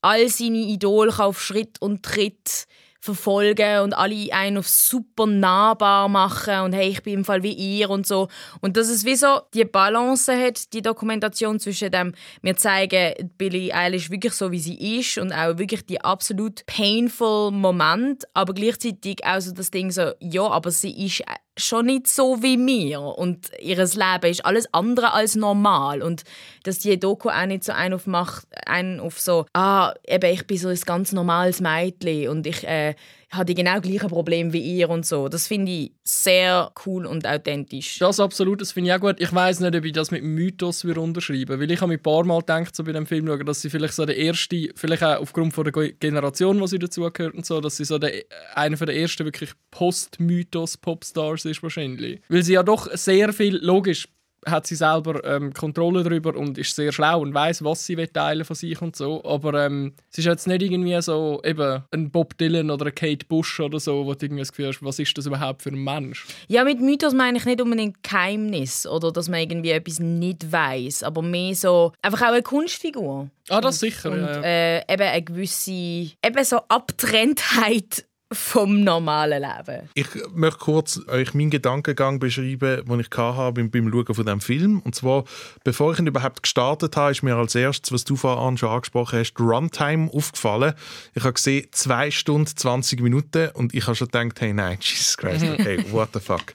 all 0.02 0.28
seine 0.28 0.58
Idole 0.58 1.16
auf 1.18 1.40
Schritt 1.40 1.80
und 1.80 2.02
Tritt 2.02 2.66
verfolgen 3.02 3.80
und 3.80 3.94
alle 3.94 4.32
einen 4.32 4.58
auf 4.58 4.68
super 4.68 5.26
nahbar 5.26 6.08
machen 6.08 6.60
und 6.60 6.72
hey, 6.72 6.88
ich 6.88 7.02
bin 7.02 7.14
im 7.14 7.24
Fall 7.24 7.42
wie 7.42 7.52
ihr 7.52 7.90
und 7.90 8.06
so. 8.06 8.28
Und 8.60 8.76
dass 8.76 8.88
es 8.88 9.04
wie 9.04 9.16
so 9.16 9.40
die 9.54 9.64
Balance 9.64 10.32
hat, 10.32 10.72
die 10.72 10.82
Dokumentation 10.82 11.58
zwischen 11.58 11.90
dem, 11.90 12.14
wir 12.42 12.56
zeigen 12.56 13.32
Billie 13.36 13.74
Eilish 13.74 14.10
wirklich 14.10 14.34
so, 14.34 14.52
wie 14.52 14.60
sie 14.60 15.00
ist 15.00 15.18
und 15.18 15.32
auch 15.32 15.58
wirklich 15.58 15.84
die 15.84 16.00
absolut 16.00 16.64
painful 16.66 17.50
Moment, 17.50 18.22
aber 18.34 18.54
gleichzeitig 18.54 19.24
auch 19.24 19.40
so 19.40 19.50
das 19.50 19.72
Ding 19.72 19.90
so, 19.90 20.12
ja, 20.20 20.46
aber 20.46 20.70
sie 20.70 21.04
ist 21.04 21.24
schon 21.58 21.86
nicht 21.86 22.08
so 22.08 22.42
wie 22.42 22.56
mir 22.56 23.00
und 23.00 23.50
ihr 23.60 23.76
Leben 23.76 24.30
ist 24.30 24.44
alles 24.44 24.72
andere 24.72 25.12
als 25.12 25.34
normal 25.34 26.02
und 26.02 26.24
dass 26.62 26.78
die 26.78 26.98
Doku 26.98 27.28
auch 27.28 27.46
nicht 27.46 27.64
so 27.64 27.72
einen 27.72 27.94
auf 27.94 28.06
macht, 28.06 28.46
einen 28.64 29.00
auf 29.00 29.20
so 29.20 29.44
ah 29.52 29.92
eben 30.06 30.32
ich 30.32 30.46
bin 30.46 30.56
so 30.56 30.68
ein 30.68 30.80
ganz 30.86 31.12
normales 31.12 31.60
Mädchen 31.60 32.30
und 32.30 32.46
ich 32.46 32.64
äh, 32.64 32.91
habe 33.30 33.46
die 33.46 33.54
genau 33.54 33.80
gleichen 33.80 34.08
Probleme 34.08 34.52
wie 34.52 34.60
ihr 34.60 34.90
und 34.90 35.06
so. 35.06 35.28
Das 35.28 35.46
finde 35.46 35.72
ich 35.72 35.92
sehr 36.04 36.70
cool 36.86 37.06
und 37.06 37.26
authentisch. 37.26 37.98
Das 37.98 38.20
absolut, 38.20 38.60
das 38.60 38.72
finde 38.72 38.90
ich 38.90 38.96
auch 38.96 39.00
gut. 39.00 39.20
Ich 39.20 39.32
weiß 39.32 39.60
nicht, 39.60 39.74
ob 39.74 39.84
ich 39.84 39.92
das 39.92 40.10
mit 40.10 40.22
Mythos 40.22 40.84
unterschreiben 40.84 41.60
weil 41.60 41.70
ich 41.70 41.80
habe 41.80 41.92
mir 41.92 41.98
ein 41.98 42.02
paar 42.02 42.24
Mal 42.24 42.40
gedacht, 42.40 42.74
so 42.76 42.84
bei 42.84 42.92
dem 42.92 43.06
Film 43.06 43.26
dass 43.44 43.62
sie 43.62 43.70
vielleicht 43.70 43.94
so 43.94 44.04
der 44.04 44.16
erste, 44.16 44.70
vielleicht 44.74 45.02
auch 45.02 45.20
aufgrund 45.20 45.54
von 45.54 45.64
der 45.64 45.92
Generation, 45.92 46.60
die 46.60 46.68
sie 46.68 46.78
dazugehört 46.78 47.34
und 47.34 47.46
so, 47.46 47.60
dass 47.60 47.76
sie 47.76 47.84
so 47.84 47.98
der, 47.98 48.12
einer 48.54 48.76
der 48.76 48.96
ersten 48.96 49.24
wirklich 49.24 49.50
Post-Mythos-Popstars 49.70 51.44
ist 51.44 51.62
wahrscheinlich. 51.62 52.20
Weil 52.28 52.42
sie 52.42 52.54
ja 52.54 52.62
doch 52.62 52.88
sehr 52.92 53.32
viel, 53.32 53.56
logisch, 53.56 54.08
hat 54.46 54.66
sie 54.66 54.74
selber 54.74 55.24
ähm, 55.24 55.52
Kontrolle 55.52 56.02
darüber 56.02 56.36
und 56.36 56.58
ist 56.58 56.74
sehr 56.74 56.92
schlau 56.92 57.20
und 57.20 57.32
weiß, 57.32 57.64
was 57.64 57.86
sie 57.86 57.96
teilen 57.96 58.44
von 58.44 58.56
sich 58.56 58.80
und 58.82 58.96
so. 58.96 59.24
Aber 59.24 59.54
ähm, 59.64 59.94
es 60.10 60.18
ist 60.18 60.24
jetzt 60.24 60.46
nicht 60.46 60.62
irgendwie 60.62 61.00
so 61.00 61.40
eben 61.44 61.82
ein 61.90 62.10
Bob 62.10 62.36
Dylan 62.38 62.70
oder 62.70 62.86
ein 62.86 62.94
Kate 62.94 63.26
Bush 63.26 63.60
oder 63.60 63.78
so, 63.78 64.04
wo 64.04 64.14
du 64.14 64.26
irgendwie 64.26 64.42
das 64.42 64.52
Gefühl 64.52 64.68
hast, 64.68 64.82
was 64.82 64.98
ist 64.98 65.16
das 65.16 65.26
überhaupt 65.26 65.62
für 65.62 65.70
ein 65.70 65.82
Mensch? 65.82 66.26
Ja, 66.48 66.64
mit 66.64 66.80
Mythos 66.80 67.14
meine 67.14 67.38
ich 67.38 67.44
nicht 67.44 67.60
unbedingt 67.60 68.02
Geheimnis 68.02 68.86
oder 68.86 69.12
dass 69.12 69.28
man 69.28 69.40
irgendwie 69.40 69.70
etwas 69.70 70.00
nicht 70.00 70.50
weiß, 70.50 71.04
aber 71.04 71.22
mehr 71.22 71.54
so 71.54 71.92
einfach 72.02 72.22
auch 72.22 72.32
eine 72.32 72.42
Kunstfigur. 72.42 73.30
Ah, 73.48 73.60
das 73.60 73.80
sicher. 73.80 74.10
Und, 74.10 74.20
ja. 74.20 74.42
äh, 74.42 74.92
eben 74.92 75.02
eine 75.02 75.22
gewisse 75.22 75.70
eben 75.72 76.44
so 76.44 76.58
Abtrenntheit 76.68 78.04
vom 78.34 78.82
normalen 78.82 79.42
Leben. 79.42 79.88
Ich 79.94 80.06
möchte 80.34 80.58
kurz 80.58 81.00
euch 81.08 81.34
meinen 81.34 81.50
Gedankengang 81.50 82.18
beschreiben, 82.18 82.84
den 82.84 83.00
ich 83.00 83.08
hatte 83.16 83.52
beim, 83.52 83.70
beim 83.70 83.90
Schauen 83.90 84.14
von 84.14 84.24
diesem 84.24 84.40
Film. 84.40 84.80
Und 84.80 84.94
zwar, 84.94 85.24
bevor 85.64 85.92
ich 85.92 85.98
ihn 85.98 86.06
überhaupt 86.06 86.42
gestartet 86.42 86.96
habe, 86.96 87.12
ist 87.12 87.22
mir 87.22 87.36
als 87.36 87.54
erstes, 87.54 87.92
was 87.92 88.04
du 88.04 88.16
vorhin 88.16 88.58
schon 88.58 88.70
angesprochen 88.70 89.18
hast, 89.18 89.34
die 89.34 89.42
Runtime 89.42 90.10
aufgefallen. 90.12 90.74
Ich 91.14 91.22
habe 91.22 91.34
gesehen, 91.34 91.66
2 91.70 92.10
Stunden 92.10 92.46
20 92.46 93.00
Minuten 93.00 93.50
und 93.54 93.74
ich 93.74 93.86
habe 93.86 93.96
schon 93.96 94.08
gedacht, 94.08 94.40
hey, 94.40 94.52
nein, 94.52 94.78
Jesus 94.80 95.16
Christ, 95.16 95.44
okay, 95.58 95.84
what 95.90 96.10
the 96.12 96.20
fuck. 96.20 96.52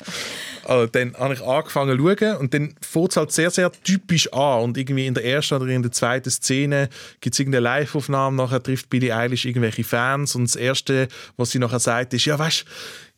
Also, 0.68 0.88
dann 0.88 1.16
habe 1.18 1.34
ich 1.34 1.42
angefangen 1.42 1.98
zu 1.98 2.18
schauen 2.20 2.38
und 2.38 2.54
dann 2.54 2.76
fängt 2.82 3.12
es 3.12 3.18
halt 3.18 3.32
sehr, 3.32 3.50
sehr 3.50 3.72
typisch 3.72 4.32
an. 4.34 4.64
Und 4.64 4.78
irgendwie 4.78 5.08
in 5.08 5.14
der 5.14 5.24
ersten 5.24 5.56
oder 5.56 5.68
in 5.68 5.82
der 5.82 5.94
zweiten 5.94 6.30
Szene 6.30 6.90
gibt 7.22 7.36
es 7.36 7.40
irgendeine 7.40 7.64
Live-Aufnahme, 7.64 8.36
nachher 8.36 8.62
trifft 8.62 8.90
Billie 8.90 9.16
Eilish 9.16 9.46
irgendwelche 9.46 9.86
Fans 9.86 10.36
und 10.36 10.44
das 10.44 10.58
Erste, 10.58 11.08
was 11.38 11.52
sie 11.52 11.60
nachher 11.60 11.80
sagt, 11.80 12.14
ist, 12.14 12.26
ja 12.26 12.38
weißt 12.38 12.66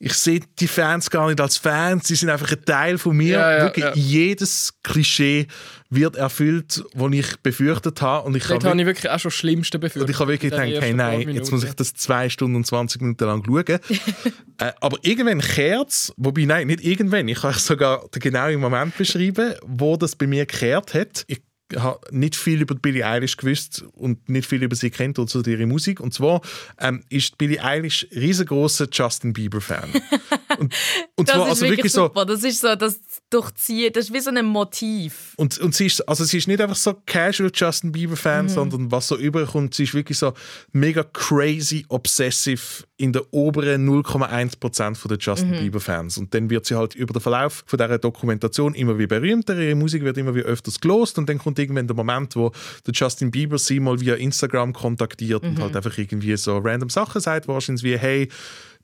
ich 0.02 0.14
sehe 0.14 0.40
die 0.60 0.68
Fans 0.68 1.10
gar 1.10 1.28
nicht 1.28 1.42
als 1.42 1.58
Fans, 1.58 2.08
sie 2.08 2.16
sind 2.16 2.30
einfach 2.30 2.50
ein 2.50 2.64
Teil 2.64 2.98
von 2.98 3.18
mir. 3.18 3.38
Ja, 3.38 3.58
ja, 3.58 3.64
Wirklich 3.66 3.84
ja. 3.84 3.92
jedes 3.94 4.74
Klischee 4.82 5.48
wird 5.90 6.16
erfüllt, 6.16 6.84
das 6.94 7.12
ich 7.12 7.38
befürchtet 7.38 8.02
habe. 8.02 8.26
Und 8.26 8.36
ich 8.36 8.46
Dort 8.48 8.64
habe 8.64 8.80
ich 8.80 8.86
wirklich 8.86 9.10
auch 9.12 9.20
schon 9.20 9.30
das 9.30 9.36
Schlimmste 9.36 9.78
befürchtet. 9.78 10.04
und 10.04 10.10
ich 10.10 10.20
habe 10.20 10.32
wirklich 10.32 10.52
gedacht, 10.52 10.82
hey, 10.82 10.94
nein, 10.94 11.28
jetzt 11.30 11.52
muss 11.52 11.66
ich 11.66 11.74
das 11.74 11.94
zwei 11.96 12.30
Stunden 12.30 12.56
und 12.56 12.66
20 12.66 13.02
Minuten 13.02 13.26
lang 13.26 13.44
schauen. 13.46 13.66
äh, 14.60 14.72
aber 14.80 14.98
irgendwann 15.02 15.42
kehrt 15.42 15.90
es, 15.90 16.14
wobei, 16.16 16.46
nein, 16.46 16.68
nicht 16.68 16.82
irgendwann, 16.82 17.28
ich 17.28 17.42
kann 17.42 17.52
euch 17.52 17.58
sogar 17.58 18.08
den 18.08 18.22
genauen 18.22 18.60
Moment 18.60 18.98
beschreiben, 18.98 19.56
wo 19.66 19.98
das 19.98 20.16
bei 20.16 20.28
mir 20.28 20.46
gekehrt 20.46 20.94
hat. 20.94 21.26
Ich 21.28 21.42
habe 21.75 21.99
nicht 22.12 22.36
viel 22.36 22.62
über 22.62 22.75
Billie 22.75 23.05
Eilish 23.05 23.38
gewusst 23.38 23.84
und 23.93 24.27
nicht 24.27 24.47
viel 24.47 24.63
über 24.63 24.75
sie 24.75 24.89
kennt 24.89 25.19
oder 25.19 25.47
ihre 25.47 25.65
Musik. 25.65 25.99
Und 25.99 26.13
zwar 26.13 26.41
ähm, 26.79 27.03
ist 27.10 27.38
Billie 27.38 27.63
Eilish 27.63 28.08
riesengroßer 28.15 28.88
Justin 28.91 29.34
Bieber-Fan. 29.34 29.89
und, 30.60 30.73
und 31.15 31.27
Das 31.29 31.36
zwar 31.36 31.45
ist 31.45 31.49
also 31.49 31.62
wirklich, 31.62 31.77
wirklich 31.77 31.91
so, 31.93 32.03
super. 32.08 32.25
Das 32.25 32.43
ist 32.43 32.62
so 32.62 32.75
das 32.75 32.99
Durchziehen, 33.29 33.93
das 33.93 34.05
ist 34.05 34.13
wie 34.13 34.19
so 34.19 34.32
ein 34.32 34.45
Motiv. 34.45 35.34
Und, 35.38 35.60
und 35.60 35.75
sie, 35.75 35.86
ist, 35.86 36.01
also 36.10 36.23
sie 36.23 36.38
ist 36.39 36.47
nicht 36.47 36.60
einfach 36.60 36.75
so 36.75 36.95
casual 37.05 37.51
Justin 37.53 37.91
Bieber-Fan, 37.91 38.45
Mhm. 38.45 38.49
sondern 38.49 38.91
was 38.91 39.08
so 39.08 39.17
überkommt, 39.17 39.75
sie 39.75 39.84
ist 39.84 39.93
wirklich 39.93 40.17
so 40.17 40.34
mega 40.71 41.03
crazy 41.03 41.86
obsessive 41.89 42.84
in 42.97 43.13
der 43.13 43.32
oberen 43.32 43.88
0,1% 43.88 45.08
der 45.08 45.17
Justin 45.19 45.51
Mhm. 45.51 45.60
Bieber-Fans. 45.60 46.17
Und 46.17 46.34
dann 46.34 46.49
wird 46.49 46.65
sie 46.65 46.75
halt 46.75 46.95
über 46.95 47.13
den 47.13 47.21
Verlauf 47.21 47.63
von 47.67 47.77
dieser 47.77 47.97
Dokumentation 47.99 48.73
immer 48.73 48.97
wie 48.97 49.08
berühmter, 49.08 49.55
ihre 49.58 49.75
Musik 49.75 50.03
wird 50.03 50.17
immer 50.17 50.34
wie 50.36 50.41
öfters 50.41 50.79
gelost 50.79 51.17
und 51.17 51.29
dann 51.29 51.38
kommt 51.38 51.59
irgendwann 51.60 51.88
der 51.88 51.95
Moment, 51.95 52.36
wo 52.36 52.52
der 52.86 52.93
Justin 52.93 53.30
Bieber 53.32 53.58
sie 53.58 53.80
mal 53.80 54.00
via 54.00 54.15
Instagram 54.15 54.74
kontaktiert 54.74 55.43
Mhm. 55.43 55.50
und 55.50 55.60
halt 55.62 55.76
einfach 55.76 55.98
irgendwie 55.98 56.36
so 56.38 56.58
random 56.58 56.89
Sachen 56.89 57.22
sagt, 57.22 57.48
wahrscheinlich 57.48 57.84
wie, 57.84 57.98
hey, 57.98 58.30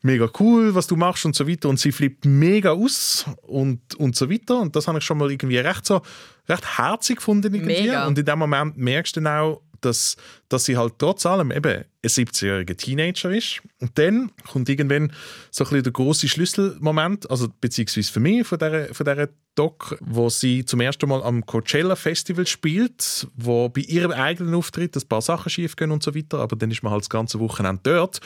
mega 0.01 0.29
cool, 0.39 0.75
was 0.75 0.85
du 0.87 0.95
machst 0.95 1.25
und 1.25 1.35
so 1.35 1.47
weiter. 1.47 1.67
Und 1.69 1.79
sie 1.79 1.91
flippt 1.91 2.25
mega 2.25 2.71
aus 2.71 3.25
und, 3.41 3.95
und 3.95 4.15
so 4.15 4.29
weiter. 4.29 4.59
Und 4.59 4.75
das 4.75 4.87
habe 4.87 4.99
ich 4.99 5.03
schon 5.03 5.17
mal 5.17 5.31
irgendwie 5.31 5.57
recht 5.57 5.85
so 5.85 6.01
recht 6.47 6.77
herzig 6.77 7.17
gefunden 7.17 7.53
irgendwie. 7.55 7.81
Mega. 7.81 8.05
Und 8.05 8.19
in 8.19 8.25
dem 8.25 8.37
Moment 8.39 8.77
merkst 8.77 9.15
du 9.15 9.21
dann 9.21 9.39
auch, 9.39 9.61
dass, 9.81 10.15
dass 10.49 10.65
sie 10.65 10.77
halt 10.77 10.93
trotz 10.99 11.25
allem 11.25 11.51
eben 11.51 11.83
ein 12.05 12.25
17-jähriger 12.25 12.77
Teenager 12.77 13.31
ist. 13.31 13.61
Und 13.79 13.97
dann 13.97 14.31
kommt 14.49 14.69
irgendwann 14.69 15.11
so 15.51 15.63
ein 15.63 15.69
bisschen 15.69 15.83
der 15.83 15.93
große 15.93 16.27
Schlüsselmoment, 16.27 17.29
also 17.29 17.47
beziehungsweise 17.59 18.11
für 18.11 18.19
mich 18.19 18.47
von 18.47 18.59
dieser, 18.59 18.93
von 18.93 19.05
dieser 19.05 19.29
Doc, 19.55 19.97
wo 20.01 20.29
sie 20.29 20.65
zum 20.65 20.81
ersten 20.81 21.07
Mal 21.07 21.23
am 21.23 21.45
Coachella 21.45 21.95
Festival 21.95 22.45
spielt, 22.45 23.27
wo 23.35 23.69
bei 23.69 23.81
ihrem 23.81 24.11
eigenen 24.11 24.53
Auftritt 24.53 24.97
ein 24.97 25.07
paar 25.07 25.21
Sachen 25.21 25.49
schief 25.49 25.77
gehen 25.77 25.91
und 25.91 26.03
so 26.03 26.13
weiter, 26.13 26.39
aber 26.39 26.57
dann 26.57 26.71
ist 26.71 26.83
man 26.83 26.91
halt 26.91 27.03
das 27.03 27.09
ganze 27.09 27.39
Wochenende 27.39 27.81
dort 27.83 28.19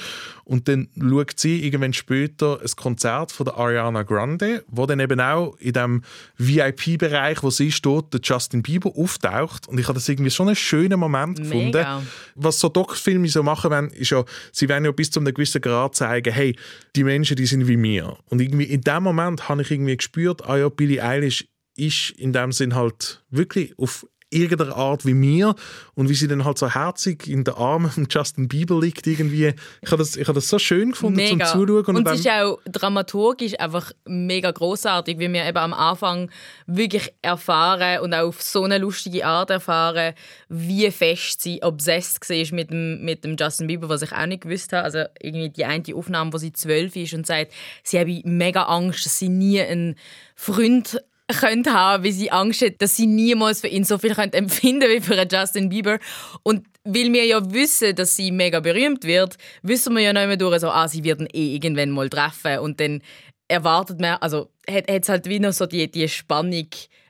und 0.44 0.68
dann 0.68 0.90
schaut 1.00 1.40
sie 1.40 1.64
irgendwann 1.64 1.94
später 1.94 2.60
ein 2.60 2.72
Konzert 2.76 3.32
von 3.32 3.46
der 3.46 3.58
Ariana 3.58 4.02
Grande, 4.02 4.64
wo 4.68 4.88
dann 4.88 5.00
eben 5.00 5.22
auch 5.22 5.56
in 5.58 5.74
dem 5.74 6.02
VIP-Bereich, 6.38 7.44
wo 7.44 7.52
sie 7.52 7.72
steht, 7.72 8.12
der 8.12 8.22
Justin 8.24 8.64
Bieber 8.64 8.92
auftaucht 8.96 9.68
und 9.68 9.80
ich 9.80 9.88
habe 9.88 9.94
das 10.00 10.10
irgendwie 10.10 10.32
schon 10.32 10.48
einen 10.48 10.56
schönen 10.56 11.00
Moment 11.00 11.38
gefunden. 11.38 11.78
Mega. 11.78 12.02
Was 12.34 12.60
so 12.60 12.70
Doc-Filme 12.70 13.28
so 13.28 13.44
machen 13.44 13.69
wollen, 13.70 13.90
ist 13.90 14.10
ja, 14.10 14.24
sie 14.52 14.70
wollen 14.70 14.86
ja 14.86 14.92
bis 14.92 15.12
zu 15.12 15.20
einem 15.20 15.34
gewissen 15.34 15.62
Grad 15.62 15.96
zeigen, 15.96 16.34
hey, 16.34 16.56
die 16.96 17.04
Menschen, 17.04 17.36
die 17.36 17.46
sind 17.46 17.68
wie 17.68 17.78
mir. 17.78 18.18
Und 18.26 18.42
irgendwie 18.42 18.66
in 18.66 18.82
dem 18.82 19.04
Moment 19.04 19.50
habe 19.50 19.62
ich 19.62 19.72
irgendwie 19.72 19.98
gespürt, 19.98 20.46
ah 20.46 20.58
ja, 20.58 20.70
Billie 20.70 21.04
Eilish 21.04 21.48
ist 21.76 22.12
in 22.12 22.34
dem 22.34 22.52
Sinn 22.52 22.76
halt 22.76 23.24
wirklich 23.30 23.78
auf 23.78 24.06
irgendeiner 24.32 24.76
Art 24.76 25.06
wie 25.06 25.14
mir 25.14 25.56
und 25.96 26.08
wie 26.10 26.14
sie 26.14 26.28
dann 26.28 26.46
halt 26.46 26.58
so 26.58 26.70
herzig 26.70 27.28
in 27.28 27.44
den 27.44 27.56
Armen 27.56 27.90
von 27.90 28.08
Justin 28.10 28.48
Bieber 28.48 28.80
liegt 28.80 29.08
irgendwie. 29.08 29.54
Ich 29.82 29.92
habe 29.92 29.98
das, 29.98 30.16
ich 30.16 30.28
habe 30.28 30.36
das 30.36 30.48
so 30.48 30.60
schön 30.60 30.92
gefunden 30.92 31.18
Mega. 31.18 31.46
zum 31.48 31.66
Zuschauen. 31.68 31.96
Und, 31.98 32.06
dann- 32.06 32.14
es 32.14 32.20
ist 32.22 32.30
auch 32.30 32.60
dramaturgisch 32.66 33.60
einfach 33.60 33.92
mega 34.06 34.52
großartig, 34.52 35.18
wie 35.20 35.32
wir 35.34 35.46
eben 35.46 35.58
am 35.58 35.74
Anfang 35.74 36.30
wirklich 36.68 37.12
erfahren 37.22 38.02
und 38.02 38.14
auch 38.14 38.28
auf 38.28 38.42
so 38.42 38.64
eine 38.64 38.78
lustige 38.78 39.26
Art 39.26 39.50
erfahren, 39.50 40.14
wie 40.48 40.90
fest 40.92 41.42
sie 41.42 41.64
obsessed 41.64 42.30
war 42.30 42.56
mit 42.56 42.70
dem, 42.70 43.04
mit 43.04 43.24
dem 43.24 43.36
Justin 43.38 43.68
Bieber, 43.68 43.90
was 43.90 44.02
ich 44.04 44.12
auch 44.12 44.26
nicht 44.28 44.42
gewusst 44.44 44.74
habe. 44.74 44.84
Also 44.84 45.04
irgendwie 45.20 45.50
die 45.50 45.66
eine 45.66 45.84
Aufnahme, 45.96 46.34
wo 46.34 46.38
sie 46.38 46.54
zwölf 46.54 46.96
ist 46.96 47.14
und 47.14 47.26
sagt, 47.26 47.52
sie 47.84 48.00
habe 48.00 48.22
mega 48.26 48.64
Angst, 48.64 49.06
dass 49.06 49.18
sie 49.18 49.30
nie 49.30 49.60
einen 49.62 49.96
Freund 50.36 51.02
könnte 51.38 51.74
haben, 51.74 52.04
weil 52.04 52.12
sie 52.12 52.32
Angst 52.32 52.62
hat, 52.62 52.82
dass 52.82 52.96
sie 52.96 53.08
niemals 53.08 53.62
für 53.62 53.68
ihn 53.68 53.84
so 53.84 53.98
viel 53.98 54.16
könnte 54.16 54.38
empfinden 54.38 54.90
wie 54.90 55.02
für 55.02 55.28
Justin 55.30 55.70
Bieber. 55.70 56.00
Und 56.44 56.66
weil 56.84 57.12
wir 57.14 57.26
ja 57.26 57.54
wissen, 57.54 57.96
dass 57.96 58.16
sie 58.16 58.32
mega 58.32 58.60
berühmt 58.60 59.04
wird, 59.04 59.38
wissen 59.62 59.96
wir 59.96 60.02
ja 60.02 60.14
nicht 60.14 60.28
mehr 60.28 60.38
durch, 60.38 60.60
so, 60.60 60.70
ah, 60.70 60.88
sie 60.88 61.04
werden 61.04 61.28
eh 61.32 61.54
irgendwann 61.56 61.92
mal 61.92 62.10
treffen. 62.10 62.60
Und 62.60 62.80
dann 62.80 63.02
erwartet 63.48 64.00
man, 64.00 64.18
also 64.22 64.50
hat 64.70 64.86
es 64.88 65.10
halt 65.10 65.28
wie 65.28 65.40
noch 65.40 65.54
so 65.54 65.66
die, 65.66 65.90
die 65.90 66.08
Spannung 66.08 66.68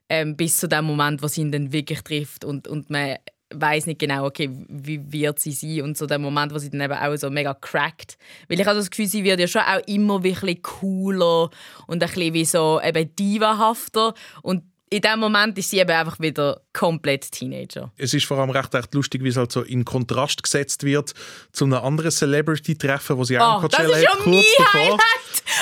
ähm, 0.09 0.35
bis 0.35 0.57
zu 0.57 0.67
dem 0.67 0.85
Moment, 0.85 1.21
wo 1.21 1.27
sie 1.27 1.41
ihn 1.41 1.51
dann 1.51 1.71
wirklich 1.71 2.01
trifft 2.01 2.43
und, 2.43 2.67
und 2.67 2.89
man 2.89 3.17
weiß 3.53 3.87
nicht 3.87 3.99
genau, 3.99 4.25
okay, 4.25 4.49
wie 4.67 5.01
wird 5.11 5.39
sie 5.39 5.51
sein 5.51 5.81
und 5.81 5.97
so 5.97 6.05
der 6.05 6.19
Moment, 6.19 6.53
wo 6.53 6.57
sie 6.57 6.69
dann 6.69 6.81
eben 6.81 6.93
auch 6.93 7.15
so 7.15 7.29
mega 7.29 7.53
crackt. 7.53 8.17
Weil 8.47 8.59
ich 8.59 8.65
habe 8.67 8.77
das 8.77 8.89
Gefühl, 8.89 9.07
sie 9.07 9.23
wird 9.23 9.39
ja 9.39 9.47
schon 9.47 9.61
auch 9.61 9.81
immer 9.87 10.17
ein 10.17 10.21
bisschen 10.21 10.61
cooler 10.61 11.49
und 11.87 12.03
ein 12.03 12.09
bisschen 12.09 12.33
wie 12.33 12.45
so 12.45 12.79
eben 12.83 13.15
divahafter 13.15 14.13
und 14.41 14.63
in 14.91 15.01
dem 15.01 15.19
Moment 15.19 15.57
ist 15.57 15.69
sie 15.69 15.79
eben 15.79 15.91
einfach 15.91 16.19
wieder 16.19 16.61
komplett 16.79 17.31
Teenager. 17.31 17.91
Es 17.97 18.13
ist 18.13 18.25
vor 18.25 18.37
allem 18.37 18.51
recht, 18.51 18.73
recht 18.73 18.93
lustig, 18.93 19.21
wie 19.23 19.27
es 19.29 19.35
halt 19.37 19.51
so 19.51 19.61
in 19.63 19.83
Kontrast 19.83 20.41
gesetzt 20.43 20.83
wird 20.83 21.13
zu 21.51 21.65
einem 21.65 21.73
anderen 21.73 22.11
Celebrity-Treffen, 22.11 23.17
wo 23.17 23.23
sie 23.25 23.37
auch 23.37 23.61
Oh, 23.61 23.65
in 23.65 23.69
das 23.69 23.77
Coachella 23.77 23.97
ist 23.97 24.03
ja 24.03 24.09
hat, 24.11 24.25
mein 24.25 24.33
kurz 24.35 24.45
davor. 24.57 24.81
Highlight, 24.81 24.99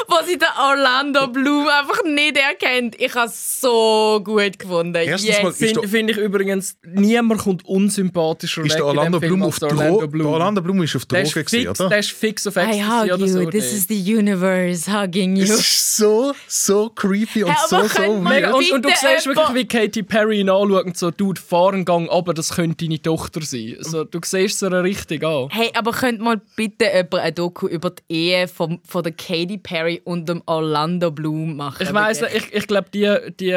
wo 0.07 0.15
sie 0.27 0.37
den 0.37 0.47
Orlando 0.59 1.27
Bloom 1.27 1.67
einfach 1.67 2.03
nicht 2.03 2.37
erkennt. 2.37 2.95
Ich 3.01 3.15
habe 3.15 3.27
es 3.27 3.61
so 3.61 4.21
gut 4.23 4.59
gefunden. 4.59 4.95
Erstens 4.95 5.27
yes. 5.29 5.43
mal 5.43 5.51
Finde 5.53 5.87
find 5.87 6.09
ich 6.11 6.17
übrigens, 6.17 6.77
niemand 6.85 7.41
kommt 7.41 7.65
unsympathischer 7.65 8.61
Ist 8.61 8.71
weg 8.71 8.77
der 8.77 8.85
Orlando 8.85 9.17
als 9.17 9.63
auf? 9.63 9.71
Orlando 9.71 10.07
Bloom. 10.07 10.23
Der 10.27 10.33
Orlando 10.33 10.61
Blum 10.61 10.83
ist 10.83 10.95
auf 10.95 11.05
Drogen, 11.05 11.23
ist 11.23 11.33
gewesen, 11.33 11.49
fix, 11.49 11.79
oder? 11.79 11.89
der 11.89 11.99
ist 11.99 12.11
fix 12.11 12.47
auf 12.47 12.55
I 12.55 12.59
Ecstasy 12.59 12.81
hug 12.83 13.03
oder 13.13 13.17
you. 13.25 13.27
so. 13.27 13.45
This 13.49 13.69
der- 13.69 13.77
is 13.77 13.87
the 13.87 14.15
universe 14.15 14.91
hugging 14.91 15.35
you. 15.35 15.43
Es 15.43 15.49
ist 15.51 15.97
so, 15.97 16.33
so 16.47 16.89
creepy 16.89 17.43
und 17.43 17.49
Hey, 17.51 17.57
so, 17.67 17.81
so 17.87 18.23
weird. 18.23 18.53
und, 18.53 18.71
und 18.71 18.85
du 18.85 18.89
siehst 18.89 19.25
wirklich, 19.25 19.53
wie 19.53 19.67
Katy 19.67 20.03
Perry 20.03 20.39
ihn 20.41 20.49
anschaut 20.49 20.85
und 20.85 20.97
so, 20.97 21.06
du, 21.11 21.33
fahr 21.35 21.73
einen 21.73 21.85
Gang 21.85 22.09
aber 22.09 22.33
das 22.33 22.55
könnte 22.55 22.85
deine 22.85 23.01
Tochter 23.01 23.41
sein. 23.41 23.75
Also, 23.77 24.03
du 24.03 24.19
siehst 24.23 24.59
sie 24.59 24.67
richtig 24.67 25.23
an. 25.23 25.49
Hey, 25.51 25.71
aber 25.75 25.91
könnt 25.91 26.19
mal 26.19 26.41
bitte 26.55 26.85
jemand 26.85 27.15
ein 27.15 27.35
Doku 27.35 27.67
über 27.67 27.91
die 27.91 28.03
Ehe 28.13 28.47
von, 28.47 28.79
von 28.85 29.03
der 29.03 29.13
Katy 29.13 29.57
Perry 29.57 30.01
und 30.03 30.27
dem 30.27 30.41
Orlando 30.45 31.11
Bloom 31.11 31.55
machen? 31.55 31.83
Ich 31.83 31.93
weiss, 31.93 32.21
ich, 32.21 32.53
ich 32.53 32.67
glaube, 32.67 32.89
die, 32.93 33.17
die 33.39 33.55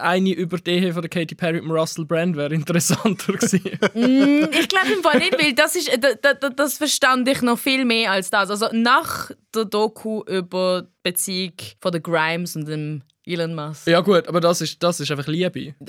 eine 0.00 0.32
über 0.32 0.58
die 0.58 0.70
Ehe 0.72 0.92
von 0.92 1.02
der 1.02 1.10
Katy 1.10 1.34
Perry 1.34 1.54
mit 1.54 1.64
dem 1.64 1.72
Russell 1.72 2.04
Brand 2.04 2.36
wäre 2.36 2.54
interessanter 2.54 3.32
gewesen. 3.32 4.48
Ich 4.52 4.68
glaube 4.68 4.92
im 4.94 5.02
Fall 5.02 5.18
nicht, 5.18 5.40
weil 5.40 5.52
das, 5.54 5.76
ist, 5.76 5.90
das, 6.00 6.36
das, 6.40 6.50
das 6.56 6.78
verstand 6.78 7.28
ich 7.28 7.42
noch 7.42 7.58
viel 7.58 7.84
mehr 7.84 8.12
als 8.12 8.30
das. 8.30 8.50
Also 8.50 8.68
nach 8.72 9.30
der 9.54 9.64
Doku 9.64 10.22
über 10.24 10.82
die 10.82 11.10
Beziehung 11.10 11.52
von 11.80 11.92
der 11.92 12.00
Grimes 12.00 12.56
und 12.56 12.66
dem 12.66 13.02
Elon 13.24 13.54
Musk. 13.54 13.86
ja 13.86 14.00
gut, 14.00 14.26
aber 14.26 14.40
das 14.40 14.60
ist, 14.60 14.82
das 14.82 15.00
ist 15.00 15.10
einfach 15.10 15.26
Liebe. 15.26 15.74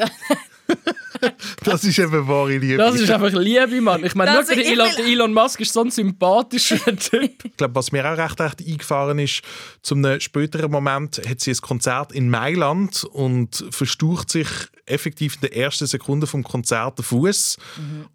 Das 1.63 1.83
ist 1.85 1.97
eben 1.99 2.27
wahre 2.27 2.57
Liebe. 2.57 2.77
Das 2.77 2.95
ist 2.95 3.09
einfach 3.09 3.31
Liebe, 3.31 3.79
Mann. 3.79 4.03
Ich 4.03 4.13
meine, 4.15 4.31
schau, 4.33 4.41
der 4.53 4.57
ich 4.57 4.71
Elon, 4.71 4.89
Elon 4.97 5.33
Musk 5.33 5.61
ist 5.61 5.71
so 5.71 5.81
ein 5.81 5.89
sympathischer 5.91 6.77
Typ. 6.97 7.45
Ich 7.45 7.57
glaube, 7.57 7.75
was 7.75 7.91
mir 7.93 8.05
auch 8.11 8.17
recht, 8.17 8.39
recht 8.41 8.59
eingefahren 8.59 9.19
ist, 9.19 9.41
zu 9.81 9.95
einem 9.95 10.19
späteren 10.19 10.69
Moment 10.69 11.21
hat 11.25 11.39
sie 11.39 11.51
ein 11.51 11.57
Konzert 11.61 12.11
in 12.11 12.29
Mailand 12.29 13.05
und 13.05 13.65
verstaucht 13.69 14.31
sich 14.31 14.47
effektiv 14.85 15.35
in 15.35 15.41
der 15.41 15.55
ersten 15.55 15.87
Sekunde 15.87 16.27
vom 16.27 16.43
Konzert 16.43 16.99
den 16.99 17.03
Fuß. 17.03 17.57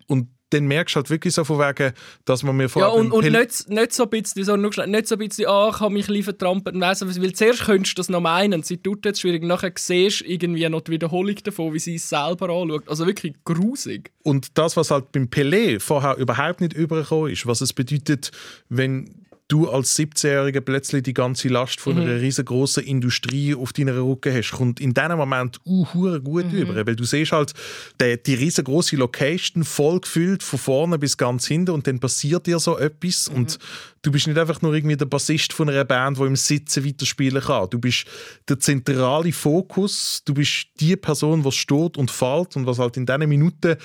Und 0.06 0.28
dann 0.51 0.66
merkst 0.66 0.94
du 0.94 0.96
halt 0.96 1.11
wirklich 1.11 1.34
so 1.34 1.44
von 1.44 1.59
wegen, 1.59 1.92
dass 2.24 2.42
man 2.42 2.57
mir 2.57 2.64
Ja, 2.64 2.68
vorher 2.68 2.92
und, 2.94 3.12
und 3.12 3.30
nicht, 3.30 3.68
nicht 3.68 3.92
so 3.92 4.05
ein 4.05 4.11
bisschen, 4.11 4.44
so, 4.44 4.57
nicht 4.57 5.07
so 5.09 5.14
ein 5.14 5.18
bisschen, 5.18 5.46
ah, 5.46 5.70
ich 5.72 5.80
habe 5.80 5.92
mich 5.92 6.05
ein 6.07 6.14
bisschen 6.14 6.24
vertrampelt 6.24 6.76
weil 6.80 7.32
zuerst 7.32 7.64
könntest 7.64 7.96
du 7.96 8.01
das 8.01 8.09
noch 8.09 8.20
meinen, 8.20 8.62
sie 8.62 8.78
tut 8.78 9.05
jetzt 9.05 9.20
schwierig, 9.20 9.42
nachher 9.42 9.72
siehst 9.76 10.20
du 10.20 10.24
irgendwie 10.24 10.68
noch 10.68 10.80
die 10.80 10.92
Wiederholung 10.92 11.36
davon, 11.42 11.74
wie 11.74 11.78
sie 11.78 11.96
es 11.96 12.09
selber 12.09 12.49
anschaut. 12.51 12.88
Also 12.88 13.07
wirklich 13.07 13.34
grusig. 13.44 14.11
Und 14.22 14.59
das, 14.59 14.76
was 14.76 14.90
halt 14.90 15.12
beim 15.12 15.24
Pelé 15.24 15.80
vorher 15.80 16.16
überhaupt 16.16 16.61
nicht 16.61 16.72
übergekommen 16.72 17.32
ist, 17.32 17.46
was 17.46 17.61
es 17.61 17.72
bedeutet, 17.72 18.30
wenn 18.68 19.17
du 19.49 19.68
als 19.68 19.99
17-Jähriger 19.99 20.61
plötzlich 20.61 21.03
die 21.03 21.14
ganze 21.14 21.49
Last 21.49 21.80
von 21.80 21.99
einer 21.99 22.20
riesengroßen 22.20 22.84
Industrie 22.84 23.55
auf 23.55 23.72
deiner 23.72 23.96
Rücken 23.96 24.34
hast, 24.34 24.53
kommt 24.53 24.78
in 24.78 24.92
diesem 24.92 25.16
Moment 25.16 25.59
uh, 25.64 25.86
gut 26.20 26.53
über. 26.53 26.86
Weil 26.86 26.96
du 26.96 27.05
siehst 27.05 27.32
halt 27.32 27.55
die, 28.01 28.22
die 28.22 28.34
riesengroße 28.34 28.96
Location 28.96 29.64
voll 29.64 30.01
gefüllt, 30.01 30.42
von 30.42 30.59
vorne 30.59 30.99
bis 30.99 31.16
ganz 31.16 31.46
hinten 31.46 31.70
und 31.70 31.86
dann 31.86 31.99
passiert 31.99 32.46
dir 32.46 32.59
so 32.59 32.78
etwas 32.78 33.28
und 33.28 33.59
du 34.03 34.12
bist 34.12 34.26
nicht 34.26 34.38
einfach 34.38 34.61
nur 34.61 34.74
irgendwie 34.74 34.96
der 34.96 35.07
Bassist 35.07 35.55
von 35.55 35.70
einer 35.70 35.84
Band, 35.84 36.18
die 36.18 36.22
im 36.22 36.36
Sitzen 36.36 36.84
weiterspielen 36.84 37.42
kann. 37.42 37.70
Du 37.70 37.78
bist 37.78 38.05
der 38.49 38.61
zentrale 38.61 39.32
Fokus, 39.32 40.22
du 40.26 40.34
bist 40.34 40.66
die 40.78 40.96
Person, 40.96 41.42
die 41.42 41.53
steht 41.53 41.96
und 41.96 42.11
fällt 42.11 42.55
und 42.57 42.66
was 42.66 42.78
halt 42.78 42.99
in 42.99 43.07
diesen 43.07 43.28
Minuten 43.28 43.76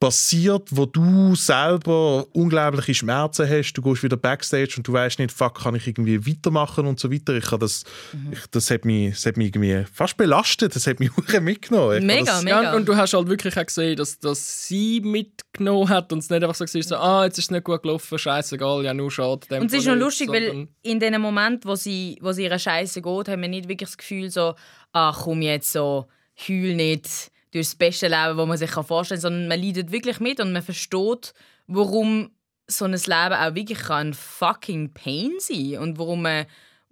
passiert, 0.00 0.68
wo 0.70 0.86
du 0.86 1.34
selber 1.34 2.26
unglaubliche 2.32 2.94
Schmerzen 2.94 3.48
hast, 3.48 3.72
du 3.72 3.82
gehst 3.82 4.04
wieder 4.04 4.16
backstage 4.16 4.74
und 4.76 4.86
du 4.86 4.92
weißt 4.92 5.18
nicht, 5.18 5.32
fuck, 5.32 5.62
kann 5.62 5.74
ich 5.74 5.88
irgendwie 5.88 6.24
weitermachen 6.24 6.86
und 6.86 7.00
so 7.00 7.10
weiter. 7.10 7.34
Ich 7.34 7.46
habe 7.46 7.58
das, 7.58 7.82
ich, 8.30 8.46
das, 8.52 8.70
hat 8.70 8.84
mich, 8.84 9.14
das 9.14 9.26
hat 9.26 9.36
mich 9.36 9.48
irgendwie 9.48 9.84
fast 9.92 10.16
belastet, 10.16 10.76
das 10.76 10.86
hat 10.86 11.00
mich 11.00 11.10
hure 11.16 11.40
mitgenommen. 11.40 11.98
Ich 11.98 12.04
Mega, 12.04 12.24
das, 12.24 12.44
mega. 12.44 12.62
Ja, 12.62 12.76
und 12.76 12.86
du 12.86 12.96
hast 12.96 13.12
halt 13.12 13.28
wirklich 13.28 13.56
auch 13.56 13.66
gesehen, 13.66 13.96
dass, 13.96 14.20
dass 14.20 14.68
sie 14.68 15.00
mitgenommen 15.00 15.88
hat 15.88 16.12
und 16.12 16.20
es 16.20 16.30
nicht 16.30 16.42
einfach 16.42 16.54
so 16.54 16.64
war, 16.64 16.82
so, 16.82 16.96
ah, 16.96 17.24
jetzt 17.24 17.38
ist 17.38 17.46
es 17.46 17.50
nicht 17.50 17.64
gut 17.64 17.82
gelaufen, 17.82 18.18
scheißegal, 18.18 18.84
ja, 18.84 18.94
nur 18.94 19.10
schade. 19.10 19.40
in 19.48 19.56
dem 19.56 19.62
Und 19.62 19.72
es 19.72 19.78
ist 19.80 19.86
noch 19.86 19.96
lustig, 19.96 20.28
weil 20.28 20.68
in 20.82 21.00
dem 21.00 21.20
Moment, 21.20 21.66
wo 21.66 21.74
sie, 21.74 22.18
wo 22.20 22.30
sie 22.30 22.44
ihre 22.44 22.58
Scheiße 22.58 23.02
geht, 23.02 23.28
haben 23.28 23.42
wir 23.42 23.48
nicht 23.48 23.68
wirklich 23.68 23.88
das 23.88 23.98
Gefühl 23.98 24.30
so, 24.30 24.54
ach 24.92 25.22
komm 25.24 25.42
jetzt 25.42 25.72
so, 25.72 26.06
heul 26.36 26.76
nicht 26.76 27.32
durch 27.52 27.66
das 27.68 27.74
beste 27.74 28.08
Leben, 28.08 28.36
das 28.36 28.46
man 28.46 28.56
sich 28.56 28.70
vorstellen 28.70 29.20
kann, 29.20 29.30
sondern 29.32 29.48
man 29.48 29.60
leidet 29.60 29.92
wirklich 29.92 30.20
mit 30.20 30.40
und 30.40 30.52
man 30.52 30.62
versteht, 30.62 31.32
warum 31.66 32.30
so 32.66 32.84
ein 32.84 32.92
Leben 32.92 33.32
auch 33.32 33.54
wirklich 33.54 33.78
kann 33.78 34.08
ein 34.08 34.14
fucking 34.14 34.92
Pain 34.92 35.32
sein 35.38 35.78
und 35.78 35.98
warum 35.98 36.22
man 36.22 36.46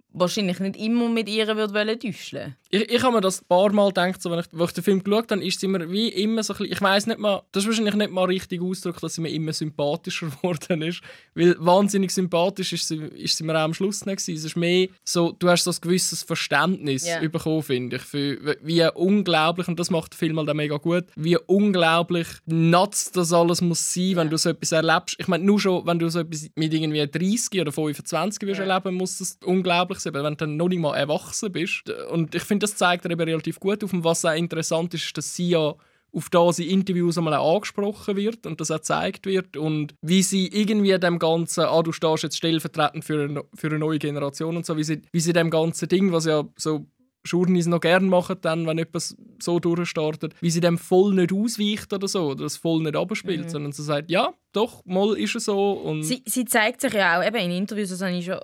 wahrscheinlich 0.09 0.59
nicht 0.59 0.77
immer 0.77 1.09
mit 1.09 1.29
ihr 1.29 1.47
würde 1.47 1.73
wollen. 1.73 2.55
Ich, 2.69 2.91
ich 2.91 3.03
habe 3.03 3.15
mir 3.15 3.21
das 3.21 3.41
ein 3.41 3.45
paar 3.47 3.71
Mal 3.71 3.87
gedacht, 3.87 4.21
so, 4.21 4.29
wenn 4.31 4.39
ich, 4.39 4.45
wo 4.51 4.65
ich 4.65 4.71
den 4.71 4.83
Film 4.83 5.03
geschaut 5.03 5.31
habe, 5.31 5.43
ist 5.45 5.59
sie 5.59 5.67
mir 5.67 5.89
wie 5.91 6.09
immer 6.09 6.43
so 6.43 6.53
ein 6.53 6.57
bisschen, 6.57 6.73
ich 6.73 6.81
weiß 6.81 7.07
nicht 7.07 7.19
mal, 7.19 7.41
das 7.51 7.63
ist 7.63 7.67
wahrscheinlich 7.69 7.95
nicht 7.95 8.11
mal 8.11 8.25
richtig 8.25 8.61
Ausdruck, 8.61 8.99
dass 9.01 9.15
sie 9.15 9.21
mir 9.21 9.29
immer 9.29 9.53
sympathischer 9.53 10.27
geworden 10.41 10.81
ist, 10.81 11.01
weil 11.35 11.55
wahnsinnig 11.59 12.11
sympathisch 12.11 12.73
ist 12.73 12.87
sie, 12.87 12.97
ist 12.97 13.37
sie 13.37 13.43
mir 13.43 13.53
auch 13.57 13.63
am 13.63 13.73
Schluss 13.73 14.05
nicht 14.05 14.17
gewesen. 14.17 14.37
Es 14.37 14.45
ist 14.45 14.55
mehr 14.57 14.87
so, 15.03 15.31
du 15.37 15.49
hast 15.49 15.63
so 15.63 15.71
ein 15.71 15.77
gewisses 15.81 16.23
Verständnis 16.23 17.05
Ja. 17.07 17.19
bekommen, 17.27 17.63
finde 17.63 17.97
ich, 17.97 18.01
für 18.03 18.57
wie 18.61 18.83
unglaublich, 18.95 19.67
und 19.67 19.79
das 19.79 19.89
macht 19.89 20.13
der 20.13 20.17
Film 20.17 20.37
halt 20.37 20.49
auch 20.49 20.53
mega 20.53 20.77
gut, 20.77 21.05
wie 21.15 21.37
unglaublich 21.37 22.27
nuts 22.45 23.11
das 23.11 23.33
alles 23.33 23.61
muss 23.61 23.93
sein, 23.93 24.15
wenn 24.15 24.29
du 24.29 24.37
so 24.37 24.49
etwas 24.49 24.71
erlebst. 24.71 25.15
Ich 25.19 25.27
meine, 25.27 25.43
nur 25.43 25.59
schon, 25.59 25.85
wenn 25.85 25.99
du 25.99 26.09
so 26.09 26.19
etwas 26.19 26.47
mit 26.55 26.73
irgendwie 26.73 27.05
30 27.05 27.61
oder 27.61 27.71
25 27.71 28.47
wirst 28.47 28.59
erleben, 28.59 28.95
muss 28.95 29.17
das 29.19 29.37
unglaublich 29.43 29.99
sein, 29.99 30.13
weil 30.13 30.23
wenn 30.23 30.33
du 30.33 30.37
dann 30.45 30.57
noch 30.57 30.69
nicht 30.69 30.79
mal 30.79 30.95
erwachsen 30.95 31.51
bist. 31.51 31.89
Und 32.11 32.33
ich 32.35 32.43
finde, 32.43 32.56
das 32.63 32.75
zeigt 32.75 33.05
er 33.05 33.11
eben 33.11 33.21
relativ 33.21 33.59
gut 33.59 33.83
auf. 33.83 33.93
Und 33.93 34.03
was 34.03 34.25
auch 34.25 34.35
interessant 34.35 34.93
ist, 34.93 35.17
dass 35.17 35.35
sie 35.35 35.49
ja 35.49 35.75
auf 36.13 36.29
das 36.29 36.59
in 36.59 36.69
Interviews 36.69 37.17
einmal 37.17 37.33
angesprochen 37.33 38.15
wird 38.15 38.45
und 38.45 38.61
das 38.61 38.71
auch 38.71 38.77
gezeigt 38.77 39.25
wird 39.25 39.57
und 39.57 39.93
wie 40.01 40.23
sie 40.23 40.47
irgendwie 40.47 40.97
dem 40.97 41.19
Ganzen, 41.19 41.65
ah, 41.65 41.83
du 41.83 41.91
stehst 41.91 42.23
jetzt 42.23 42.37
stellvertretend 42.37 43.03
für 43.03 43.25
eine, 43.25 43.43
für 43.53 43.67
eine 43.67 43.79
neue 43.79 43.99
Generation 43.99 44.57
und 44.57 44.65
so, 44.65 44.77
wie 44.77 44.83
sie, 44.83 45.01
wie 45.11 45.19
sie 45.19 45.33
dem 45.33 45.49
ganzen 45.49 45.87
Ding, 45.89 46.11
was 46.11 46.25
ja 46.25 46.45
so 46.55 46.85
Journeys 47.27 47.67
noch 47.67 47.79
gerne 47.79 48.07
machen, 48.07 48.37
dann, 48.41 48.65
wenn 48.67 48.77
etwas 48.77 49.15
so 49.39 49.59
durchstartet, 49.59 50.33
wie 50.41 50.49
sie 50.49 50.61
dem 50.61 50.77
voll 50.77 51.13
nicht 51.13 51.33
ausweicht 51.33 51.93
oder 51.93 52.07
so, 52.07 52.29
oder 52.31 52.43
das 52.43 52.57
voll 52.57 52.81
nicht 52.81 52.95
abspielt, 52.95 53.49
sondern 53.49 53.71
sie 53.71 53.83
sagt, 53.83 54.09
ja, 54.09 54.33
doch, 54.53 54.83
mal 54.85 55.15
ist 55.17 55.35
es 55.35 55.45
so 55.45 55.73
und 55.73 56.03
Sie, 56.03 56.23
sie 56.25 56.45
zeigt 56.45 56.81
sich 56.81 56.93
ja 56.93 57.19
auch 57.19 57.25
eben 57.25 57.37
in 57.37 57.51
Interviews, 57.51 57.89
das 57.89 58.01
habe 58.01 58.13
ich 58.13 58.25
schon 58.25 58.39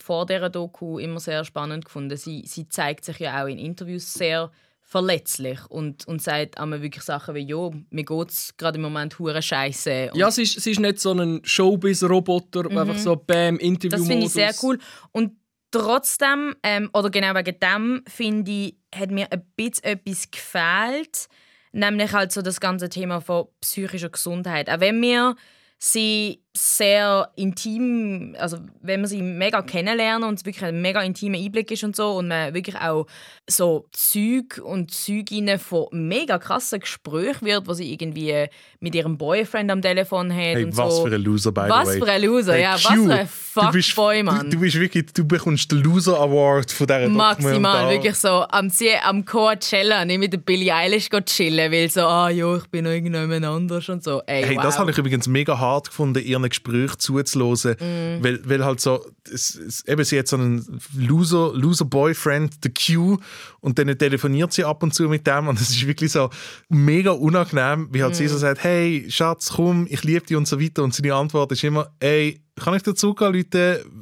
vor 0.00 0.26
dieser 0.26 0.48
Doku 0.50 0.98
immer 0.98 1.20
sehr 1.20 1.44
spannend 1.44 1.84
gefunden. 1.84 2.16
Sie, 2.16 2.44
sie 2.46 2.68
zeigt 2.68 3.04
sich 3.04 3.18
ja 3.18 3.42
auch 3.42 3.48
in 3.48 3.58
Interviews 3.58 4.12
sehr 4.12 4.50
verletzlich 4.90 5.60
und, 5.68 6.08
und 6.08 6.20
sagt 6.20 6.58
einmal 6.58 6.82
wirklich 6.82 7.04
Sachen 7.04 7.36
wie, 7.36 7.46
ja, 7.46 7.70
mir 7.90 8.04
geht 8.04 8.28
es 8.28 8.56
gerade 8.56 8.76
im 8.76 8.82
Moment 8.82 9.20
hure 9.20 9.40
scheiße. 9.40 10.10
ja, 10.14 10.30
sie 10.32 10.42
ist, 10.42 10.60
sie 10.60 10.72
ist 10.72 10.80
nicht 10.80 10.98
so 10.98 11.12
ein 11.12 11.40
Showbiz-Roboter, 11.44 12.64
der 12.64 12.80
einfach 12.80 12.98
so 12.98 13.14
bam, 13.14 13.56
interview 13.58 13.98
Das 13.98 14.06
finde 14.08 14.26
ich 14.26 14.32
sehr 14.32 14.52
cool. 14.64 14.80
Und 15.12 15.30
trotzdem, 15.70 16.56
ähm, 16.62 16.90
oder 16.92 17.10
genau 17.10 17.34
wegen 17.34 17.58
dem, 17.60 18.02
finde 18.06 18.50
ich, 18.50 18.76
hat 18.94 19.10
mir 19.10 19.30
ein 19.30 19.44
bisschen 19.56 19.84
etwas 19.84 20.30
gefehlt. 20.30 21.28
Nämlich 21.72 22.12
halt 22.12 22.32
so 22.32 22.42
das 22.42 22.60
ganze 22.60 22.88
Thema 22.88 23.20
von 23.20 23.46
psychischer 23.60 24.08
Gesundheit. 24.08 24.68
Auch 24.68 24.80
wenn 24.80 25.00
wir 25.00 25.36
sie 25.78 26.42
sehr 26.56 27.30
intim, 27.36 28.34
also 28.38 28.56
wenn 28.82 29.00
wir 29.02 29.08
sie 29.08 29.22
mega 29.22 29.62
kennenlernen 29.62 30.28
und 30.28 30.34
es 30.38 30.44
wirklich 30.44 30.64
ein 30.64 30.82
mega 30.82 31.00
intimer 31.02 31.38
Einblick 31.38 31.70
ist 31.70 31.84
und 31.84 31.94
so 31.94 32.12
und 32.16 32.26
man 32.28 32.52
wirklich 32.54 32.76
auch 32.76 33.06
so 33.48 33.86
Züg 33.92 34.60
und 34.62 34.90
Zeuginnen 34.92 35.58
von 35.60 35.86
mega 35.92 36.38
krassen 36.38 36.80
Gesprächen 36.80 37.46
wird, 37.46 37.68
wo 37.68 37.72
sie 37.72 37.92
irgendwie 37.92 38.46
mit 38.80 38.94
ihrem 38.96 39.16
Boyfriend 39.16 39.70
am 39.70 39.80
Telefon 39.80 40.32
hat 40.32 40.40
Hey, 40.40 40.64
und 40.64 40.76
was 40.76 40.96
so. 40.96 41.06
für 41.06 41.14
ein 41.14 41.22
Loser, 41.22 41.52
by 41.52 41.62
Was 41.68 41.88
the 41.88 42.00
way. 42.00 42.06
für 42.06 42.12
ein 42.12 42.22
Loser, 42.22 42.52
Hey, 42.54 42.62
ja, 42.62 42.74
was 42.74 42.84
Q, 42.84 43.04
für 43.06 43.12
ein 43.12 43.28
Fuckboy, 43.28 44.22
Mann. 44.24 44.50
Du, 44.50 44.56
du 44.56 44.60
bist 44.60 44.78
wirklich, 44.80 45.06
du 45.12 45.24
bekommst 45.24 45.70
den 45.70 45.82
Loser 45.82 46.18
Award 46.18 46.70
von 46.72 46.86
dieser 46.86 47.08
Maximal, 47.08 47.90
wirklich 47.90 48.16
so 48.16 48.44
am, 48.48 48.70
am 49.04 49.24
Coachella, 49.24 50.04
nicht 50.04 50.18
mit 50.18 50.32
der 50.32 50.38
Billie 50.38 50.74
Eilish 50.74 51.08
chillen, 51.26 51.70
weil 51.70 51.90
so, 51.90 52.00
ah 52.02 52.28
ja, 52.30 52.56
ich 52.56 52.66
bin 52.68 52.84
noch 52.84 52.90
irgendjemand 52.90 53.44
anders 53.44 53.88
und 53.88 54.02
so. 54.02 54.20
Ey, 54.26 54.42
Hey, 54.44 54.56
wow. 54.56 54.64
das 54.64 54.78
habe 54.78 54.90
ich 54.90 54.98
übrigens 54.98 55.28
mega 55.28 55.58
hart 55.58 55.88
gefunden, 55.88 56.18
ihren 56.42 56.48
Gespräch 56.48 56.96
zuzuhören, 56.96 57.76
Mm. 57.80 58.22
weil, 58.24 58.40
weil 58.48 58.64
halt 58.64 58.80
so, 58.80 59.04
es, 59.32 59.54
es, 59.54 59.84
eben 59.86 60.02
sie 60.04 60.18
hat 60.18 60.28
so 60.28 60.36
einen 60.36 60.80
Loser, 60.96 61.52
Loser 61.54 61.84
Boyfriend, 61.84 62.64
der 62.64 62.72
Q, 62.72 63.18
und 63.60 63.78
dann 63.78 63.96
telefoniert 63.98 64.52
sie 64.52 64.64
ab 64.64 64.82
und 64.82 64.94
zu 64.94 65.04
mit 65.08 65.26
dem 65.26 65.48
und 65.48 65.60
es 65.60 65.70
ist 65.70 65.86
wirklich 65.86 66.12
so 66.12 66.30
mega 66.68 67.10
unangenehm, 67.12 67.88
wie 67.92 68.02
halt 68.02 68.16
sie 68.16 68.24
Mm. 68.24 68.28
so 68.28 68.38
sagt, 68.38 68.62
hey 68.64 69.06
Schatz, 69.08 69.52
komm, 69.54 69.86
ich 69.88 70.02
liebe 70.04 70.24
dich 70.26 70.36
und 70.36 70.48
so 70.48 70.60
weiter 70.60 70.82
und 70.82 70.94
seine 70.94 71.14
Antwort 71.14 71.52
ist 71.52 71.64
immer, 71.64 71.92
ey, 72.00 72.40
kann 72.56 72.74
ich 72.74 72.82
dir 72.82 72.94
Zug 72.94 73.22
anrufen, 73.22 73.46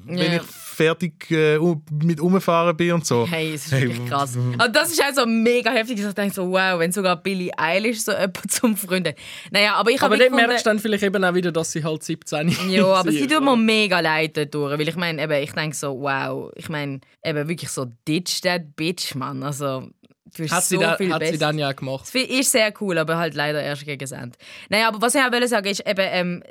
wenn 0.06 0.18
Ja. 0.18 0.36
ich 0.36 0.42
fertig 0.78 1.30
äh, 1.32 1.58
mit 2.02 2.20
umfahren 2.20 2.76
bin 2.76 2.92
und 2.92 3.04
so. 3.04 3.26
Hey, 3.28 3.52
es 3.54 3.66
ist 3.66 3.72
Hey, 3.72 3.82
wirklich 3.88 4.08
krass. 4.08 4.36
Und 4.36 4.56
das 4.74 4.92
ist 4.92 5.02
auch 5.02 5.12
so 5.12 5.26
mega 5.26 5.70
heftig, 5.72 5.96
dass 5.98 6.06
ich 6.10 6.14
denke 6.14 6.32
so, 6.34 6.48
wow, 6.50 6.78
wenn 6.78 6.92
sogar 6.92 7.16
Billie 7.20 7.50
Eilish 7.58 8.00
so 8.02 8.12
jemand 8.12 8.38
zum 8.50 8.76
Freund 8.76 9.08
hat. 9.08 9.16
Naja, 9.50 9.74
aber 9.74 9.90
ich 9.90 9.96
Aber 10.00 10.14
habe 10.14 10.18
dort 10.18 10.30
gefunden- 10.30 10.46
merkst 10.46 10.64
du 10.66 10.70
dann 10.70 10.78
vielleicht 10.78 11.02
eben 11.02 11.24
auch 11.24 11.34
wieder, 11.34 11.50
dass 11.50 11.72
sie 11.72 11.82
halt 11.82 12.02
17 12.04 12.56
Ja, 12.70 12.84
aber 12.94 13.10
sie 13.10 13.18
ist, 13.18 13.30
tut 13.32 13.42
mir 13.42 13.56
mega 13.56 13.98
leid 14.00 14.36
dadurch, 14.36 14.78
weil 14.78 14.88
ich 14.88 14.96
meine, 14.96 15.20
eben, 15.22 15.42
ich 15.42 15.52
denke 15.52 15.76
so, 15.76 15.98
wow, 16.00 16.52
ich 16.54 16.68
meine, 16.68 17.00
eben 17.24 17.48
wirklich 17.48 17.70
so 17.70 17.86
ditch 18.06 18.40
that 18.42 18.76
bitch, 18.76 19.16
Mann, 19.16 19.42
also 19.42 19.88
du 20.36 20.44
hast 20.44 20.52
Hat, 20.52 20.64
so 20.64 20.76
sie, 20.76 20.82
dann, 20.82 20.96
viel 20.96 21.12
hat 21.12 21.18
besser. 21.20 21.32
sie 21.32 21.38
dann 21.38 21.58
ja 21.58 21.72
gemacht. 21.72 22.06
Das 22.14 22.22
ist 22.22 22.52
sehr 22.52 22.72
cool, 22.80 22.98
aber 22.98 23.16
halt 23.18 23.34
leider 23.34 23.60
erst 23.62 23.84
gegen 23.84 23.98
das 23.98 24.12
Ende. 24.12 24.38
Naja, 24.68 24.88
aber 24.88 25.02
was 25.02 25.14
ich 25.16 25.20
auch 25.22 25.32
wollte 25.32 25.48
sagen 25.48 25.66
ist 25.66 25.80
eben, 25.86 26.06
ähm, 26.06 26.42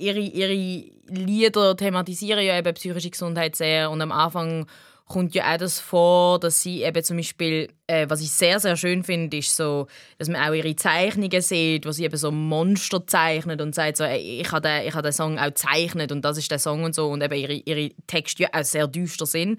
ihre, 0.00 0.20
ihre 0.20 0.84
Lieder 1.08 1.76
thematisieren 1.76 2.44
ja 2.44 2.58
eben 2.58 2.74
psychische 2.74 3.10
Gesundheit 3.10 3.56
sehr 3.56 3.90
und 3.90 4.00
am 4.00 4.12
Anfang 4.12 4.66
kommt 5.10 5.34
ja 5.34 5.52
auch 5.52 5.58
das 5.58 5.80
vor, 5.80 6.38
dass 6.38 6.62
sie 6.62 6.84
eben 6.84 7.02
zum 7.02 7.16
Beispiel, 7.16 7.68
äh, 7.88 8.06
was 8.08 8.20
ich 8.20 8.30
sehr, 8.30 8.60
sehr 8.60 8.76
schön 8.76 9.02
finde, 9.02 9.38
ist 9.38 9.56
so, 9.56 9.88
dass 10.18 10.28
man 10.28 10.40
auch 10.40 10.54
ihre 10.54 10.76
Zeichnungen 10.76 11.42
sieht, 11.42 11.84
wo 11.84 11.90
sie 11.90 12.04
eben 12.04 12.16
so 12.16 12.30
Monster 12.30 13.04
zeichnet 13.06 13.60
und 13.60 13.74
sagt 13.74 13.96
so, 13.96 14.04
ey, 14.04 14.40
ich 14.40 14.52
habe 14.52 14.68
den, 14.68 14.94
habe 14.94 15.02
den 15.02 15.12
Song 15.12 15.38
auch 15.38 15.46
gezeichnet 15.46 16.12
und 16.12 16.24
das 16.24 16.38
ist 16.38 16.50
der 16.50 16.60
Song 16.60 16.84
und 16.84 16.94
so 16.94 17.08
und 17.08 17.22
eben 17.22 17.34
ihre, 17.34 17.54
ihre 17.54 17.90
Texte 18.06 18.44
ja 18.44 18.50
auch 18.52 18.64
sehr 18.64 18.86
düster 18.86 19.26
sind. 19.26 19.58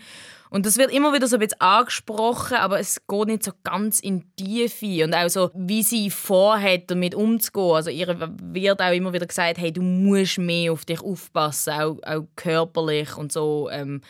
Und 0.51 0.65
das 0.65 0.77
wird 0.77 0.91
immer 0.91 1.13
wieder 1.13 1.27
so 1.27 1.37
ein 1.37 1.39
bisschen 1.39 1.61
angesprochen, 1.61 2.57
aber 2.57 2.77
es 2.77 3.07
geht 3.07 3.27
nicht 3.27 3.43
so 3.43 3.53
ganz 3.63 4.01
in 4.01 4.25
die 4.37 4.67
Tiefe. 4.67 5.05
Und 5.05 5.13
auch 5.13 5.29
so, 5.29 5.49
wie 5.53 5.81
sie 5.81 6.09
vorhat, 6.09 6.91
damit 6.91 7.15
umzugehen. 7.15 7.75
Also 7.75 7.89
ihr 7.89 8.07
wird 8.41 8.81
auch 8.81 8.91
immer 8.91 9.13
wieder 9.13 9.25
gesagt, 9.25 9.59
hey, 9.59 9.71
du 9.71 9.81
musst 9.81 10.39
mehr 10.39 10.73
auf 10.73 10.83
dich 10.83 11.01
aufpassen, 11.01 11.71
auch, 11.71 11.97
auch 12.05 12.27
körperlich 12.35 13.15
und 13.15 13.31
so. 13.31 13.69
Ähm, 13.71 14.01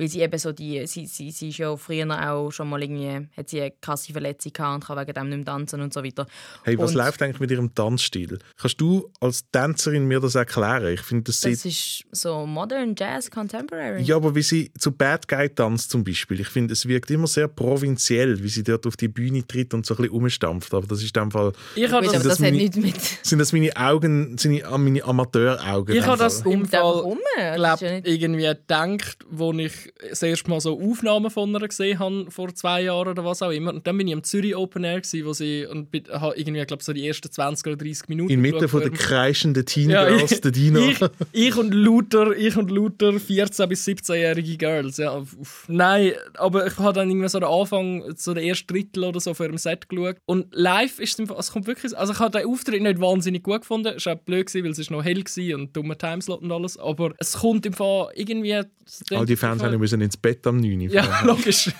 weil 0.00 0.08
sie 0.08 0.22
eben 0.22 0.38
so 0.38 0.50
die, 0.52 0.86
sie, 0.86 1.04
sie, 1.06 1.30
sie 1.30 1.50
ist 1.50 1.58
ja 1.58 1.76
früher 1.76 2.08
auch 2.32 2.50
schon 2.50 2.70
mal 2.70 2.82
irgendwie, 2.82 3.28
hat 3.36 3.50
sie 3.50 3.60
eine 3.60 3.72
krasse 3.82 4.12
Verletzung 4.14 4.50
gehabt 4.54 4.74
und 4.76 4.84
kann 4.86 4.98
wegen 4.98 5.12
dem 5.12 5.28
nicht 5.28 5.36
mehr 5.36 5.44
tanzen 5.44 5.82
und 5.82 5.92
so 5.92 6.02
weiter. 6.02 6.26
Hey, 6.64 6.78
was 6.78 6.92
und 6.92 6.96
läuft 6.96 7.20
eigentlich 7.20 7.38
mit 7.38 7.50
ihrem 7.50 7.74
Tanzstil? 7.74 8.38
Kannst 8.56 8.80
du 8.80 9.10
als 9.20 9.44
Tänzerin 9.50 10.06
mir 10.06 10.18
das 10.20 10.36
erklären? 10.36 10.94
Ich 10.94 11.02
finde, 11.02 11.24
das, 11.24 11.40
Das 11.42 11.60
sieht... 11.62 11.70
ist 11.72 12.04
so 12.12 12.46
Modern 12.46 12.94
Jazz, 12.98 13.30
Contemporary. 13.30 14.00
Ja, 14.00 14.16
aber 14.16 14.34
wie 14.34 14.40
sie 14.40 14.72
zu 14.78 14.90
Bad 14.90 15.28
Guy 15.28 15.50
tanzt 15.50 15.90
zum 15.90 16.02
Beispiel, 16.02 16.40
ich 16.40 16.48
finde, 16.48 16.72
es 16.72 16.86
wirkt 16.88 17.10
immer 17.10 17.26
sehr 17.26 17.48
provinziell, 17.48 18.42
wie 18.42 18.48
sie 18.48 18.62
dort 18.62 18.86
auf 18.86 18.96
die 18.96 19.08
Bühne 19.08 19.46
tritt 19.46 19.74
und 19.74 19.84
so 19.84 19.92
ein 19.92 19.98
bisschen 19.98 20.12
umstampft. 20.14 20.72
Aber 20.72 20.86
das 20.86 21.02
ist 21.02 21.14
in 21.14 21.22
dem 21.24 21.30
Fall... 21.30 21.52
Ich 21.74 21.90
habe 21.92 22.06
das, 22.06 22.14
das 22.14 22.22
das, 22.22 22.32
hat 22.34 22.40
meine- 22.40 22.56
nichts 22.56 22.76
mit... 22.78 22.94
Sind 23.22 23.38
das 23.38 23.52
meine 23.52 23.76
Augen, 23.76 24.38
sind 24.38 24.52
die- 24.52 24.62
meine 24.78 25.04
Amateuraugen? 25.04 25.94
ich 25.94 26.06
habe 26.06 26.16
das 26.18 26.40
Unfall 26.46 26.80
rum. 26.80 27.18
Das 27.36 27.56
glaub, 27.56 27.74
ist 27.74 27.80
ja 27.82 27.92
nicht- 27.92 28.06
irgendwie 28.08 28.46
gedacht, 28.46 29.18
wo 29.30 29.52
ich 29.52 29.89
das 30.08 30.22
erste 30.22 30.48
Mal 30.50 30.60
so 30.60 30.80
Aufnahmen 30.80 31.30
von 31.30 31.52
ihr 31.54 31.60
gesehen 31.68 31.98
habe, 31.98 32.30
vor 32.30 32.54
zwei 32.54 32.82
Jahren 32.82 33.08
oder 33.08 33.24
was 33.24 33.42
auch 33.42 33.50
immer. 33.50 33.72
Und 33.72 33.86
dann 33.86 33.96
bin 33.98 34.08
ich 34.08 34.14
am 34.14 34.22
Zürich 34.22 34.56
Open 34.56 34.84
Air, 34.84 35.00
gewesen, 35.00 35.24
wo 35.26 35.32
sie 35.32 35.66
und 35.66 35.90
bin- 35.90 36.04
habe 36.10 36.36
irgendwie, 36.36 36.64
glaube 36.64 36.82
so 36.82 36.92
die 36.92 37.06
ersten 37.06 37.30
20 37.30 37.66
oder 37.66 37.76
30 37.76 38.08
Minuten 38.08 38.32
Inmitten 38.32 38.68
von 38.68 38.80
wo 38.80 38.84
den 38.84 38.92
er- 38.92 38.98
kreischenden 38.98 39.66
Teen 39.66 39.90
Ja, 39.90 40.06
Girls, 40.08 40.32
ich, 40.32 40.40
der 40.40 40.50
Dino. 40.52 40.80
ich, 40.80 40.98
ich 41.32 41.56
und 41.56 41.72
lauter, 41.74 42.36
ich 42.36 42.56
und 42.56 42.70
lauter 42.70 43.10
14- 43.10 43.66
bis 43.66 43.86
17-jährige 43.86 44.56
Girls. 44.56 44.96
Ja. 44.96 45.18
Uff. 45.18 45.64
Nein, 45.68 46.12
aber 46.34 46.66
ich 46.66 46.76
habe 46.78 46.92
dann 46.92 47.10
irgendwie 47.10 47.28
so 47.28 47.38
den 47.40 47.48
Anfang, 47.48 48.04
so 48.16 48.34
den 48.34 48.44
ersten 48.44 48.66
Drittel 48.72 49.04
oder 49.04 49.20
so 49.20 49.34
von 49.34 49.46
ihrem 49.46 49.58
Set 49.58 49.88
geschaut. 49.88 50.16
Und 50.26 50.46
live 50.52 50.98
ist 50.98 51.18
es, 51.20 51.28
Fall- 51.28 51.36
es 51.38 51.52
kommt 51.52 51.66
wirklich, 51.66 51.96
also 51.96 52.12
ich 52.12 52.18
habe 52.18 52.38
den 52.38 52.46
Auftritt 52.48 52.82
nicht 52.82 53.00
wahnsinnig 53.00 53.42
gut 53.42 53.60
gefunden. 53.62 53.92
Es 53.96 54.06
war 54.06 54.14
auch 54.14 54.18
blöd, 54.20 54.46
gewesen, 54.46 54.64
weil 54.64 54.70
es 54.72 54.78
ist 54.78 54.90
noch 54.90 55.04
hell 55.04 55.24
war 55.24 55.58
und 55.58 55.76
dummer 55.76 55.98
Timeslot 55.98 56.42
und 56.42 56.50
alles. 56.52 56.76
Aber 56.78 57.12
es 57.18 57.32
kommt 57.34 57.66
im 57.66 57.72
Fall 57.72 58.10
irgendwie... 58.14 58.60
All 59.10 59.24
die 59.24 59.36
Fans 59.36 59.62
haben 59.62 59.79
müssen 59.80 60.00
ins 60.00 60.16
Bett 60.16 60.46
am 60.46 60.58
9 60.58 60.80
Uhr. 60.82 60.88
Ja, 60.92 61.20
logisch. 61.24 61.70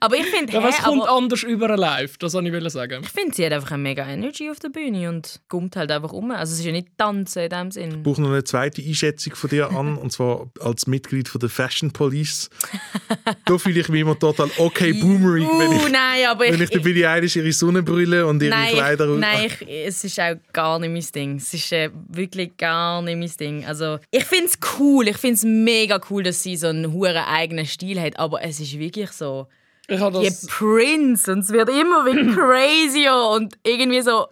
Aber 0.00 0.16
ich 0.16 0.26
finde, 0.26 0.52
es 0.52 0.78
hä, 0.78 0.82
kommt 0.82 1.02
aber 1.02 1.16
anders 1.16 1.42
über 1.42 1.76
live, 1.76 2.18
das 2.18 2.34
wollte 2.34 2.56
ich 2.56 2.72
sagen. 2.72 3.02
ich 3.02 3.10
finde, 3.10 3.34
sie 3.34 3.46
hat 3.46 3.52
einfach 3.52 3.72
eine 3.72 3.82
mega 3.82 4.06
Energy 4.06 4.50
auf 4.50 4.58
der 4.58 4.68
Bühne 4.68 5.08
und 5.08 5.40
kommt 5.48 5.76
halt 5.76 5.90
einfach 5.90 6.12
um. 6.12 6.30
Also 6.30 6.52
es 6.52 6.60
ist 6.60 6.64
ja 6.64 6.72
nicht 6.72 6.88
tanzen 6.96 7.42
in 7.44 7.50
dem 7.50 7.70
Sinn. 7.70 7.90
Ich 7.96 8.02
brauche 8.02 8.20
noch 8.20 8.30
eine 8.30 8.44
zweite 8.44 8.82
Einschätzung 8.82 9.34
von 9.34 9.50
dir 9.50 9.70
an, 9.70 9.96
und 9.96 10.12
zwar 10.12 10.50
als 10.60 10.86
Mitglied 10.86 11.28
von 11.28 11.40
der 11.40 11.48
Fashion 11.48 11.92
Police. 11.92 12.50
da 13.44 13.58
fühle 13.58 13.80
ich 13.80 13.88
mich 13.88 14.00
immer 14.00 14.18
total 14.18 14.50
okay 14.58 14.92
boomerig, 14.92 15.44
wenn 15.44 15.72
Uh, 15.72 15.86
ich, 15.86 15.92
nein, 15.92 16.26
aber 16.28 16.44
wenn 16.44 16.54
ich, 16.54 16.62
ich 16.62 16.70
der 16.70 16.80
Billie 16.80 17.08
Eilish 17.08 17.36
ihre 17.36 17.52
Sonnenbrille 17.52 18.26
und 18.26 18.42
ihre 18.42 18.50
nein, 18.50 18.74
Kleider... 18.74 19.12
ich, 19.12 19.20
nein 19.20 19.46
ich, 19.46 19.68
es 19.86 20.04
ist 20.04 20.20
auch 20.20 20.34
gar 20.52 20.78
nicht 20.78 20.90
mein 20.90 21.12
Ding. 21.14 21.36
Es 21.36 21.54
ist 21.54 21.72
äh, 21.72 21.90
wirklich 22.08 22.56
gar 22.56 23.02
nicht 23.02 23.16
mein 23.16 23.30
Ding. 23.38 23.64
Also, 23.64 23.98
ich 24.10 24.24
finde 24.24 24.46
es 24.46 24.58
cool, 24.78 25.08
ich 25.08 25.16
finde 25.16 25.34
es 25.34 25.44
mega 25.44 26.00
cool, 26.10 26.22
dass 26.22 26.42
sie 26.42 26.56
so 26.56 26.68
einen 26.68 26.92
hohen 26.92 27.16
eigenen 27.16 27.66
Stil 27.66 28.00
hat, 28.00 28.18
aber 28.18 28.42
es 28.42 28.60
ist 28.60 28.78
wirklich 28.78 29.12
so... 29.12 29.46
Ich 29.92 30.00
habe 30.00 30.22
das... 30.22 30.46
Prince 30.46 31.30
und 31.30 31.40
es 31.40 31.50
wird 31.50 31.68
immer 31.68 32.04
wie 32.06 32.32
crazier 32.34 33.14
und 33.14 33.54
irgendwie 33.64 34.02
so 34.02 34.26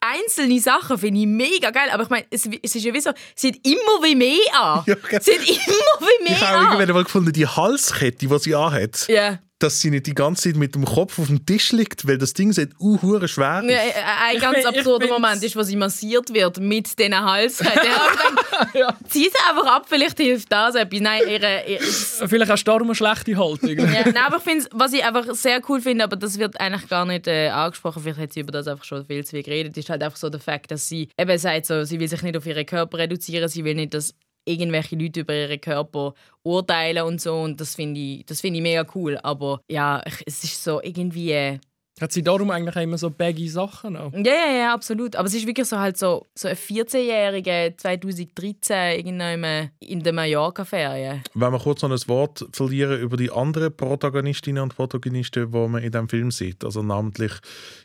einzelne 0.00 0.60
Sachen 0.60 0.98
finde 0.98 1.20
ich 1.20 1.26
mega 1.26 1.70
geil, 1.70 1.88
aber 1.92 2.04
ich 2.04 2.10
meine, 2.10 2.26
es, 2.30 2.48
es 2.62 2.74
ist 2.74 2.84
ja 2.84 2.92
wie 2.92 3.00
so, 3.00 3.10
sie 3.34 3.48
hat 3.48 3.56
immer 3.64 4.02
wie 4.04 4.14
mehr 4.14 4.38
an. 4.60 4.82
Ja, 4.86 4.94
gell. 4.94 5.20
sie 5.22 5.32
hat 5.32 5.40
immer 5.40 6.08
wie 6.08 6.24
mehr 6.24 6.32
Ich 6.32 6.40
habe 6.46 6.58
an. 6.58 6.64
irgendwann 6.72 6.94
mal 6.94 7.04
gefunden, 7.04 7.32
die 7.32 7.46
Halskette, 7.46 8.26
die 8.26 8.38
sie 8.38 8.54
anhat, 8.54 9.06
Ja. 9.08 9.38
Dass 9.58 9.80
sie 9.80 9.90
nicht 9.90 10.06
die 10.06 10.14
ganze 10.14 10.44
Zeit 10.50 10.56
mit 10.56 10.74
dem 10.74 10.84
Kopf 10.84 11.18
auf 11.18 11.28
dem 11.28 11.46
Tisch 11.46 11.72
liegt, 11.72 12.06
weil 12.06 12.18
das 12.18 12.34
Ding 12.34 12.52
sieht 12.52 12.72
uh, 12.78 13.00
hure 13.00 13.26
schwer 13.26 13.62
Ja, 13.66 13.78
aus. 13.78 13.84
äh, 13.86 13.92
ein 14.34 14.38
ganz 14.38 14.58
ich 14.60 14.66
absurder 14.66 15.06
find's- 15.06 15.20
Moment 15.20 15.42
ist, 15.42 15.56
wo 15.56 15.62
sie 15.62 15.76
massiert 15.76 16.32
wird 16.34 16.58
mit 16.60 16.98
diesen. 16.98 17.12
Ich 17.12 17.60
Ja. 18.74 18.96
zieh 19.08 19.24
sie 19.24 19.48
einfach 19.48 19.66
ab, 19.66 19.86
vielleicht 19.88 20.18
hilft 20.18 20.50
das 20.52 20.74
etwas. 20.74 21.00
Nein, 21.00 21.22
ihre, 21.28 21.62
ihre, 21.66 21.82
Vielleicht 22.28 22.50
hast 22.50 22.64
du 22.64 22.70
darum 22.70 22.88
eine 22.88 22.94
schlechte 22.94 23.36
Haltung. 23.36 23.70
Ja, 23.78 23.84
nein, 24.04 24.16
aber 24.26 24.36
ich 24.38 24.42
finde, 24.42 24.66
was 24.72 24.92
ich 24.92 25.04
einfach 25.04 25.34
sehr 25.34 25.60
cool 25.68 25.80
finde, 25.80 26.04
aber 26.04 26.16
das 26.16 26.38
wird 26.38 26.58
eigentlich 26.60 26.88
gar 26.88 27.04
nicht 27.06 27.26
äh, 27.26 27.48
angesprochen, 27.48 28.02
vielleicht 28.02 28.20
hat 28.20 28.32
sie 28.32 28.40
über 28.40 28.52
das 28.52 28.66
einfach 28.68 28.84
schon 28.84 29.04
viel 29.06 29.24
zu 29.24 29.30
viel 29.32 29.42
geredet, 29.42 29.76
ist 29.76 29.88
halt 29.90 30.02
einfach 30.02 30.16
so 30.18 30.28
der 30.30 30.40
Fakt, 30.40 30.70
dass 30.70 30.88
sie 30.88 31.08
eben 31.18 31.38
sagt, 31.38 31.66
so, 31.66 31.84
sie 31.84 31.98
will 32.00 32.08
sich 32.08 32.22
nicht 32.22 32.36
auf 32.36 32.46
ihren 32.46 32.64
Körper 32.66 32.98
reduzieren, 32.98 33.48
sie 33.48 33.64
will 33.64 33.74
nicht, 33.74 33.94
dass 33.94 34.14
irgendwelche 34.46 34.96
Leute 34.96 35.20
über 35.20 35.34
ihren 35.34 35.60
Körper 35.60 36.14
urteilen 36.42 37.04
und 37.04 37.20
so. 37.20 37.34
Und 37.34 37.60
das 37.60 37.74
finde 37.74 38.00
ich, 38.00 38.24
das 38.26 38.40
finde 38.40 38.58
ich 38.58 38.62
mega 38.62 38.86
cool, 38.94 39.18
aber 39.22 39.60
ja, 39.68 40.02
ich, 40.06 40.22
es 40.26 40.44
ist 40.44 40.64
so 40.64 40.80
irgendwie... 40.82 41.58
Hat 41.98 42.12
sie 42.12 42.22
darum 42.22 42.50
eigentlich 42.50 42.76
auch 42.76 42.82
immer 42.82 42.98
so 42.98 43.08
baggy 43.08 43.48
Sachen 43.48 43.96
auch? 43.96 44.12
ja, 44.12 44.20
ja, 44.22 44.58
ja, 44.58 44.74
absolut. 44.74 45.16
Aber 45.16 45.28
es 45.28 45.34
ist 45.34 45.46
wirklich 45.46 45.66
so 45.66 45.78
halt 45.78 45.96
so, 45.96 46.26
so 46.34 46.46
ein 46.46 46.54
14-Jähriger 46.54 47.76
2013 47.78 48.98
irgendwann 48.98 49.70
in 49.80 50.02
der 50.02 50.12
Mallorca-Ferien. 50.12 51.22
Wenn 51.32 51.52
wir 51.52 51.58
kurz 51.58 51.80
noch 51.80 51.90
ein 51.90 52.08
Wort 52.08 52.46
verlieren 52.52 53.00
über 53.00 53.16
die 53.16 53.30
anderen 53.30 53.74
Protagonistinnen 53.74 54.62
und 54.62 54.76
Protagonisten, 54.76 55.50
die 55.50 55.68
man 55.68 55.82
in 55.82 55.90
diesem 55.90 56.08
Film 56.10 56.30
sieht, 56.30 56.64
also 56.64 56.82
namentlich 56.82 57.32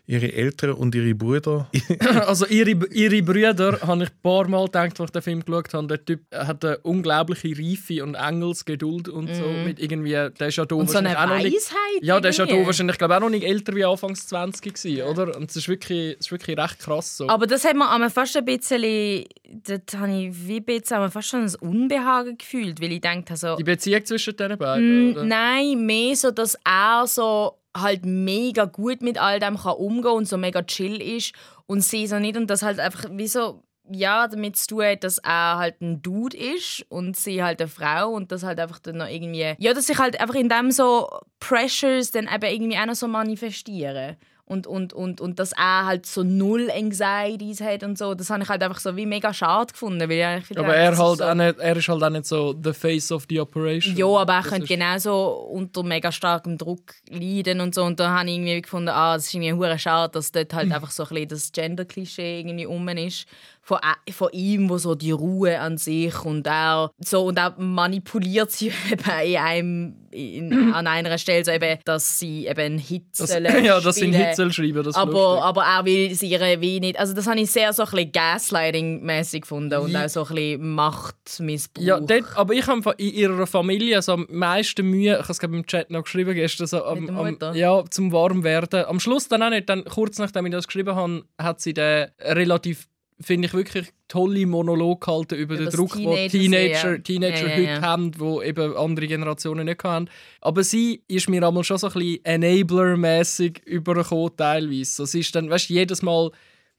ihre 0.07 0.33
Eltern 0.33 0.73
und 0.73 0.93
ihre 0.93 1.15
Brüder. 1.15 1.69
Also 2.31 2.45
ihre, 2.47 2.71
ihre 2.91 3.21
Brüder 3.21 3.79
habe 3.81 4.03
ich 4.03 4.09
ein 4.09 4.15
paar 4.21 4.47
Mal 4.47 4.65
gedacht, 4.65 4.99
als 4.99 5.09
ich 5.09 5.11
den 5.11 5.21
Film 5.21 5.45
geschaut 5.45 5.73
habe. 5.73 5.87
Der 5.87 6.03
Typ 6.03 6.21
hat 6.33 6.63
eine 6.65 6.77
unglaubliche 6.79 7.57
Reife 7.57 8.03
und 8.03 8.15
Engelsgeduld 8.15 9.07
und 9.07 9.33
so. 9.33 9.43
Mit 9.65 9.79
irgendwie, 9.79 10.11
der 10.11 10.47
ist 10.47 10.55
ja 10.55 10.65
da. 10.65 10.75
Und 10.75 10.89
so 10.89 10.97
eine 10.97 11.09
wahrscheinlich 11.09 11.31
auch 11.31 11.37
noch 11.37 11.43
nicht, 11.43 11.55
Weisheit. 11.55 12.03
Ja, 12.03 12.19
der 12.19 12.29
ist 12.31 12.37
ja 12.37 12.45
da 12.45 12.65
wahrscheinlich 12.65 12.97
glaube 12.97 13.15
auch 13.15 13.21
noch 13.21 13.29
nicht 13.29 13.43
älter 13.43 13.75
wie 13.75 13.85
Anfangs 14.01 14.27
20 14.27 14.73
gewesen, 14.73 15.01
oder? 15.03 15.35
Und 15.35 15.49
es 15.49 15.55
ist 15.55 15.67
wirklich, 15.67 16.15
es 16.19 16.25
ist 16.25 16.31
wirklich 16.31 16.57
recht 16.57 16.79
krass 16.79 17.17
so. 17.17 17.29
Aber 17.29 17.45
das 17.45 17.63
hat 17.63 17.75
man 17.75 17.89
einmal 17.89 18.09
fast 18.09 18.35
ein 18.35 18.45
bisschen, 18.45 19.25
das 19.63 19.99
habe 19.99 20.11
ich 20.11 20.47
wie 20.47 20.57
ein 20.57 20.63
bisschen 20.65 21.11
fast 21.11 21.29
schon 21.29 21.41
ein 21.41 21.55
Unbehagen 21.55 22.37
gefühlt, 22.37 22.81
weil 22.81 22.93
ich 22.93 23.01
dachte 23.01 23.35
so, 23.37 23.55
Die 23.55 23.63
Beziehung 23.63 24.03
zwischen 24.05 24.35
den 24.35 24.57
beiden, 24.57 25.09
mm, 25.09 25.11
oder? 25.11 25.23
nein, 25.25 25.85
mehr 25.85 26.15
so, 26.15 26.31
dass 26.31 26.57
er 26.65 27.05
so 27.05 27.57
halt 27.77 28.05
mega 28.05 28.65
gut 28.65 29.01
mit 29.01 29.17
all 29.17 29.39
dem 29.39 29.57
kann 29.57 29.75
umgehen 29.75 30.11
und 30.11 30.27
so 30.27 30.37
mega 30.37 30.61
chill 30.63 31.01
ist 31.01 31.33
und 31.67 31.81
sie 31.81 32.07
so 32.07 32.19
nicht 32.19 32.35
und 32.35 32.47
das 32.47 32.63
halt 32.63 32.79
einfach 32.79 33.05
wie 33.11 33.27
so 33.27 33.63
ja, 33.93 34.27
damit 34.27 34.57
zu 34.57 34.67
tun 34.67 34.83
hat, 34.83 35.03
dass 35.03 35.17
er 35.19 35.57
halt 35.57 35.81
ein 35.81 36.01
Dude 36.01 36.37
ist 36.37 36.85
und 36.89 37.15
sie 37.15 37.43
halt 37.43 37.61
eine 37.61 37.69
Frau 37.69 38.09
und 38.09 38.31
das 38.31 38.43
halt 38.43 38.59
einfach 38.59 38.79
dann 38.79 38.97
noch 38.97 39.07
irgendwie... 39.07 39.53
Ja, 39.57 39.73
dass 39.73 39.87
sich 39.87 39.97
halt 39.97 40.19
einfach 40.19 40.35
in 40.35 40.49
dem 40.49 40.71
so 40.71 41.09
Pressures 41.39 42.11
dann 42.11 42.27
eben 42.33 42.53
irgendwie 42.53 42.77
auch 42.77 42.85
noch 42.85 42.95
so 42.95 43.07
manifestieren. 43.07 44.17
Und, 44.51 44.67
und, 44.67 44.91
und, 44.91 45.21
und 45.21 45.39
dass 45.39 45.53
er 45.53 45.85
halt 45.85 46.05
so 46.05 46.23
null 46.23 46.69
Anxieties 46.69 47.61
hat 47.61 47.83
und 47.83 47.97
so, 47.97 48.15
das 48.15 48.29
habe 48.29 48.43
ich 48.43 48.49
halt 48.49 48.61
einfach 48.61 48.81
so 48.81 48.97
wie 48.97 49.05
mega 49.05 49.33
schade 49.33 49.71
gefunden. 49.71 50.09
Weil 50.09 50.41
ich 50.41 50.57
Aber 50.59 50.75
er, 50.75 50.91
ist 50.91 50.99
halt 50.99 51.17
so, 51.19 51.23
auch 51.23 51.33
nicht, 51.33 51.57
er 51.57 51.77
ist 51.77 51.87
halt 51.87 52.03
auch 52.03 52.09
nicht 52.09 52.25
so 52.25 52.53
the 52.61 52.73
face 52.73 53.13
of 53.13 53.23
the 53.29 53.39
operation. 53.39 53.95
ja, 53.95 54.05
aber 54.05 54.33
er 54.33 54.41
Das 54.41 54.49
könnte 54.51 54.67
genauso 54.67 55.47
unter 55.53 55.83
mega 55.83 56.11
starkem 56.11 56.57
Druck 56.57 56.95
leiden 57.07 57.61
und 57.61 57.73
so. 57.73 57.85
Und 57.85 58.01
da 58.01 58.09
habe 58.09 58.29
ich 58.29 58.35
irgendwie 58.35 58.61
gefunden, 58.61 58.89
ah, 58.89 59.15
es 59.15 59.27
ist 59.27 59.33
irgendwie 59.35 59.53
hure 59.53 59.79
schade, 59.79 60.11
dass 60.11 60.33
dort 60.33 60.53
halt 60.53 60.69
einfach 60.73 60.91
so 60.91 61.03
ein 61.03 61.09
bisschen 61.09 61.29
das 61.29 61.51
Gender-Klischee 61.53 62.41
irgendwie 62.41 62.65
um 62.65 62.89
ist. 62.89 63.27
Von, 63.71 63.79
äh, 63.83 64.11
von 64.11 64.29
ihm, 64.33 64.69
wo 64.69 64.77
so 64.77 64.95
die 64.95 65.11
Ruhe 65.11 65.57
an 65.57 65.77
sich 65.77 66.25
und 66.25 66.45
er 66.45 66.91
so 66.99 67.23
und 67.27 67.39
auch 67.39 67.57
manipuliert 67.57 68.51
sie 68.51 68.67
eben 68.91 69.31
in 69.31 69.37
einem, 69.37 69.95
in, 70.11 70.51
an 70.73 70.87
einer 70.87 71.17
Stelle, 71.17 71.45
so 71.45 71.51
eben, 71.51 71.79
dass 71.85 72.19
sie 72.19 72.47
eben 72.47 72.59
einen 72.59 72.77
Hit 72.79 73.05
Das, 73.17 73.29
ja, 73.63 73.79
dass 73.79 73.95
sie 73.95 74.03
einen 74.03 74.13
spielen. 74.13 74.27
Hit 74.27 74.35
soll 74.35 74.51
schreiben 74.51 74.83
das 74.83 74.95
aber, 74.95 75.41
aber 75.41 75.63
er 75.63 75.85
will 75.85 76.13
sie 76.13 76.27
ihre 76.27 76.59
wie 76.59 76.81
nicht. 76.81 76.99
Also 76.99 77.13
das 77.13 77.27
habe 77.27 77.39
ich 77.39 77.49
sehr 77.49 77.71
so 77.71 77.83
ein 77.83 77.91
bisschen 77.91 78.11
Gaslighting-mäßig 78.11 79.41
gefunden 79.41 79.79
und 79.79 79.95
auch 79.95 80.09
so 80.09 80.25
ein 80.25 80.35
bisschen 80.35 80.75
Machtmissbrauch. 80.75 81.83
Ja, 81.83 81.99
dort, 82.01 82.25
aber 82.35 82.53
ich 82.53 82.67
habe 82.67 82.93
in 82.97 83.13
ihrer 83.13 83.47
Familie 83.47 84.01
so 84.01 84.13
am 84.13 84.27
meisten 84.29 84.85
Mühe, 84.85 85.13
ich 85.13 85.23
habe 85.23 85.31
es 85.31 85.39
gerade 85.39 85.55
im 85.55 85.65
Chat 85.65 85.91
noch 85.91 86.03
geschrieben 86.03 86.33
gestern, 86.33 86.67
so 86.67 86.83
am, 86.83 87.09
am, 87.09 87.55
ja, 87.55 87.85
zum 87.89 88.11
Warmwerden. 88.11 88.83
Am 88.83 88.99
Schluss 88.99 89.29
dann 89.29 89.43
auch 89.43 89.49
nicht, 89.49 89.69
dann, 89.69 89.85
kurz 89.85 90.17
nachdem 90.17 90.45
ich 90.47 90.51
das 90.51 90.67
geschrieben 90.67 90.93
habe, 90.93 91.23
hat 91.37 91.61
sie 91.61 91.73
den 91.73 92.09
relativ, 92.19 92.89
finde 93.21 93.47
ich, 93.47 93.53
wirklich 93.53 93.87
tolle 94.07 94.45
Monolog 94.45 95.05
gehalten 95.05 95.35
über, 95.35 95.55
den 95.55 95.65
das 95.65 95.75
Druck, 95.75 95.93
den 95.93 96.29
Teenager 96.29 96.91
ja. 96.91 96.97
Teenager 96.97 97.47
Ja, 97.47 97.57
ja, 97.57 97.73
heute 97.73 97.81
haben, 97.81 98.19
wo 98.19 98.41
eben 98.41 98.75
andere 98.75 99.07
Generationen 99.07 99.65
nicht 99.65 99.83
haben. 99.83 100.09
Aber 100.41 100.63
sie 100.63 101.03
ist 101.07 101.29
mir 101.29 101.45
einmal 101.45 101.63
schon 101.63 101.77
so 101.77 101.87
ein 101.87 101.93
bisschen 101.93 102.23
Enabler-mäßig 102.23 103.63
übergekommen 103.65 104.31
teilweise. 104.35 105.05
Sie 105.05 105.19
ist 105.19 105.35
dann, 105.35 105.49
weißt 105.49 105.69
du, 105.69 105.73
jedes 105.73 106.01
Mal 106.01 106.31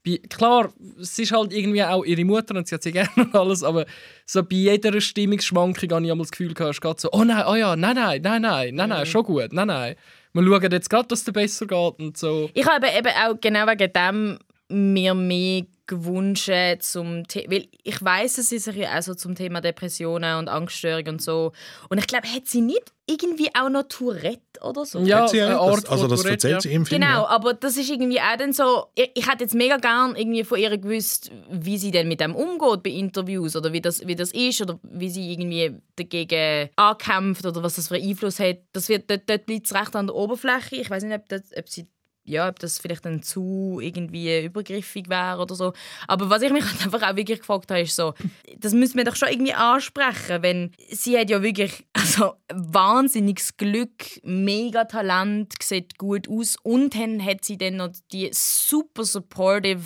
bei, 0.04 0.20
klar, 0.28 0.72
es 1.00 1.18
ist 1.18 1.32
halt 1.32 1.52
irgendwie 1.52 1.82
auch 1.82 2.04
ihre 2.04 2.24
Mutter 2.24 2.56
und 2.56 2.66
sie 2.66 2.74
hat 2.74 2.82
sie 2.82 2.92
gerne 2.92 3.08
und 3.16 3.34
alles, 3.34 3.62
aber 3.62 3.86
so 4.26 4.42
bei 4.42 4.56
jeder 4.56 5.00
Stimmungsschwankung 5.00 5.90
habe 5.90 6.04
ich 6.04 6.10
einmal 6.10 6.24
das 6.24 6.32
Gefühl 6.32 6.54
gehabt, 6.54 6.74
es 6.74 6.80
geht 6.80 7.00
so, 7.00 7.08
oh 7.12 7.24
nein, 7.24 7.44
oh 7.46 7.54
ja, 7.54 7.76
nein, 7.76 7.94
nein, 7.94 8.20
nein, 8.22 8.42
nein, 8.42 8.74
nein, 8.74 8.88
nein, 8.88 9.06
schon 9.06 9.22
gut, 9.22 9.52
nein, 9.52 9.68
nein. 9.68 9.94
Wir 10.32 10.42
schauen 10.42 10.72
jetzt 10.72 10.90
gerade, 10.90 11.08
dass 11.08 11.20
es 11.20 11.24
dir 11.26 11.32
besser 11.32 11.66
geht 11.66 11.98
und 12.00 12.16
so. 12.16 12.50
Ich 12.54 12.66
habe 12.66 12.86
eben 12.86 13.08
auch 13.08 13.38
genau 13.40 13.66
wegen 13.66 13.92
dem 13.92 14.38
mir 14.68 15.14
mehr 15.14 15.62
gewünscht 15.96 16.50
zum 16.80 17.24
The 17.30 17.46
weil 17.48 17.68
ich 17.82 18.02
weiß 18.02 18.36
dass 18.36 18.48
sie 18.48 18.58
sich 18.58 18.76
ja 18.76 18.98
auch 18.98 19.02
so 19.02 19.14
zum 19.14 19.34
Thema 19.34 19.60
Depressionen 19.60 20.38
und 20.38 20.48
Angststörungen 20.48 21.14
und 21.14 21.22
so 21.22 21.52
und 21.88 21.98
ich 21.98 22.06
glaube 22.06 22.28
hat 22.28 22.46
sie 22.48 22.60
nicht 22.60 22.92
irgendwie 23.06 23.50
auch 23.54 23.68
noch 23.68 23.82
Tourette 23.88 24.40
oder 24.62 24.84
so 24.86 25.00
Ja, 25.00 25.22
Hat 25.22 25.30
sie 25.30 25.42
eine 25.42 25.58
Art 25.58 25.84
das, 25.84 25.90
also 25.90 26.06
das 26.06 26.22
Tourette, 26.22 26.48
erzählt 26.48 26.52
ja. 26.54 26.60
sie 26.60 26.72
im 26.72 26.86
Film. 26.86 27.00
Genau, 27.00 27.22
Ja. 27.22 27.28
aber 27.28 27.52
das 27.54 27.76
ist 27.76 27.90
irgendwie 27.90 28.20
auch 28.20 28.36
dann 28.38 28.52
so. 28.52 28.86
Ich, 28.94 29.10
ich 29.14 29.28
hätte 29.28 29.42
jetzt 29.42 29.54
mega 29.54 29.76
gern 29.76 30.14
irgendwie 30.14 30.44
von 30.44 30.58
ihr 30.58 30.76
gewusst, 30.78 31.30
wie 31.50 31.78
sie 31.78 31.90
denn 31.90 32.06
mit 32.08 32.20
dem 32.20 32.34
umgeht 32.36 32.82
bei 32.84 32.90
Interviews 32.90 33.56
oder 33.56 33.72
wie 33.72 33.80
das, 33.80 34.06
wie 34.06 34.14
das 34.14 34.30
ist 34.32 34.60
oder 34.62 34.78
wie 34.84 35.10
sie 35.10 35.32
irgendwie 35.32 35.80
dagegen 35.96 36.70
ankämpft 36.76 37.44
oder 37.44 37.62
was 37.62 37.74
das 37.74 37.88
für 37.88 37.96
einen 37.96 38.08
Einfluss 38.08 38.38
hat. 38.38 38.58
Das 38.72 38.88
wird, 38.88 39.10
dort, 39.10 39.28
dort 39.28 39.46
bleibt 39.46 39.66
es 39.66 39.74
recht 39.74 39.96
an 39.96 40.06
der 40.06 40.14
Oberfläche. 40.16 40.76
Ich 40.76 40.88
weiß 40.88 41.02
nicht, 41.02 41.14
ob, 41.14 41.28
das, 41.28 41.42
ob 41.56 41.68
sie 41.68 41.88
ja, 42.24 42.48
ob 42.48 42.58
das 42.58 42.78
vielleicht 42.78 43.04
dann 43.04 43.22
zu 43.22 43.80
irgendwie 43.82 44.44
übergriffig 44.44 45.08
wäre 45.08 45.40
oder 45.40 45.54
so. 45.54 45.72
Aber 46.06 46.30
was 46.30 46.42
ich 46.42 46.52
mich 46.52 46.64
halt 46.80 46.84
einfach 46.84 47.10
auch 47.10 47.16
wirklich 47.16 47.40
gefragt 47.40 47.70
habe, 47.70 47.80
ist 47.80 47.96
so, 47.96 48.14
das 48.58 48.72
müssen 48.72 48.96
wir 48.96 49.04
doch 49.04 49.16
schon 49.16 49.28
irgendwie 49.28 49.54
ansprechen, 49.54 50.42
wenn 50.42 50.72
sie 50.90 51.18
hat 51.18 51.30
ja 51.30 51.42
wirklich 51.42 51.86
also 51.92 52.34
wahnsinniges 52.52 53.56
Glück, 53.56 54.20
mega 54.22 54.84
Talent, 54.84 55.54
sieht 55.60 55.98
gut 55.98 56.28
aus 56.28 56.56
und 56.62 56.94
dann 56.94 57.24
hat 57.24 57.44
sie 57.44 57.58
dann 57.58 57.76
noch 57.76 57.90
die 58.12 58.30
super 58.32 59.04
supportive 59.04 59.82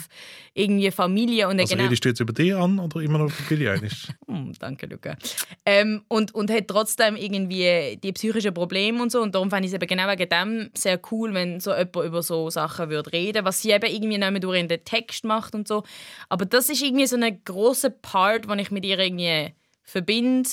irgendwie 0.54 0.90
Familie 0.90 1.48
und 1.48 1.60
Also 1.60 1.74
genau 1.74 1.84
redest 1.84 2.04
du 2.04 2.08
jetzt 2.08 2.20
über 2.20 2.32
die 2.32 2.52
an 2.52 2.78
oder 2.78 3.00
immer 3.00 3.18
noch 3.18 3.26
über 3.26 3.48
Billie 3.48 3.70
Eilish? 3.70 4.08
Hm, 4.26 4.52
danke, 4.58 4.86
Luca. 4.86 5.16
Ähm, 5.64 6.02
und, 6.08 6.34
und 6.34 6.50
hat 6.50 6.66
trotzdem 6.66 7.16
irgendwie 7.16 7.98
die 8.02 8.12
psychischen 8.12 8.52
Probleme 8.52 9.00
und 9.00 9.12
so. 9.12 9.22
Und 9.22 9.34
darum 9.34 9.50
fand 9.50 9.64
ich 9.64 9.70
es 9.70 9.74
eben 9.74 9.86
genau 9.86 10.08
wegen 10.08 10.28
dem 10.28 10.70
sehr 10.74 11.00
cool, 11.10 11.32
wenn 11.32 11.60
so 11.60 11.70
jemand 11.70 11.96
über 11.96 12.22
so 12.26 12.50
Sachen 12.50 12.90
würde 12.90 13.12
reden 13.12 13.44
was 13.44 13.62
sie 13.62 13.70
eben 13.70 13.90
irgendwie 13.90 14.18
nicht 14.18 14.30
mehr 14.30 14.40
durch 14.40 14.58
in 14.60 14.68
den 14.68 14.84
Text 14.84 15.24
macht 15.24 15.54
und 15.54 15.66
so. 15.68 15.84
Aber 16.28 16.44
das 16.44 16.68
ist 16.68 16.82
irgendwie 16.82 17.06
so 17.06 17.16
ein 17.16 17.40
großer 17.44 17.90
Part, 17.90 18.48
den 18.50 18.58
ich 18.58 18.70
mit 18.70 18.84
ihr 18.84 18.98
irgendwie 18.98 19.54
verbinde. 19.82 20.48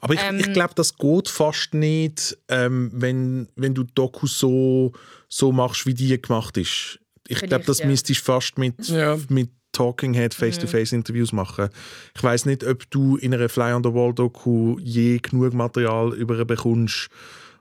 Aber 0.00 0.14
ich, 0.14 0.20
Ähm, 0.22 0.38
ich 0.38 0.52
glaube, 0.52 0.74
das 0.74 0.96
geht 0.96 1.28
fast 1.28 1.74
nicht, 1.74 2.38
ähm, 2.48 2.90
wenn, 2.94 3.48
wenn 3.56 3.74
du 3.74 3.82
Doku 3.82 4.26
so, 4.26 4.92
so 5.28 5.52
machst, 5.52 5.84
wie 5.86 5.94
die 5.94 6.20
gemacht 6.20 6.56
ist. 6.56 6.98
Ich 7.26 7.40
glaube, 7.40 7.64
das 7.64 7.80
ja. 7.80 7.86
müsstest 7.86 8.20
du 8.20 8.24
fast 8.24 8.56
mit, 8.56 8.88
Ja. 8.88 9.18
mit 9.28 9.50
Talking 9.72 10.14
Head 10.14 10.32
Face-to-Face-Interviews 10.34 11.32
machen. 11.32 11.68
Ich 12.16 12.22
weiß 12.22 12.46
nicht, 12.46 12.64
ob 12.64 12.90
du 12.90 13.16
in 13.16 13.34
einer 13.34 13.48
Fly 13.48 13.74
on 13.74 13.84
the 13.84 13.92
Wall 13.92 14.14
Doku 14.14 14.78
je 14.80 15.18
genug 15.18 15.52
Material 15.52 16.14
über 16.14 16.42
bekommst, 16.44 17.08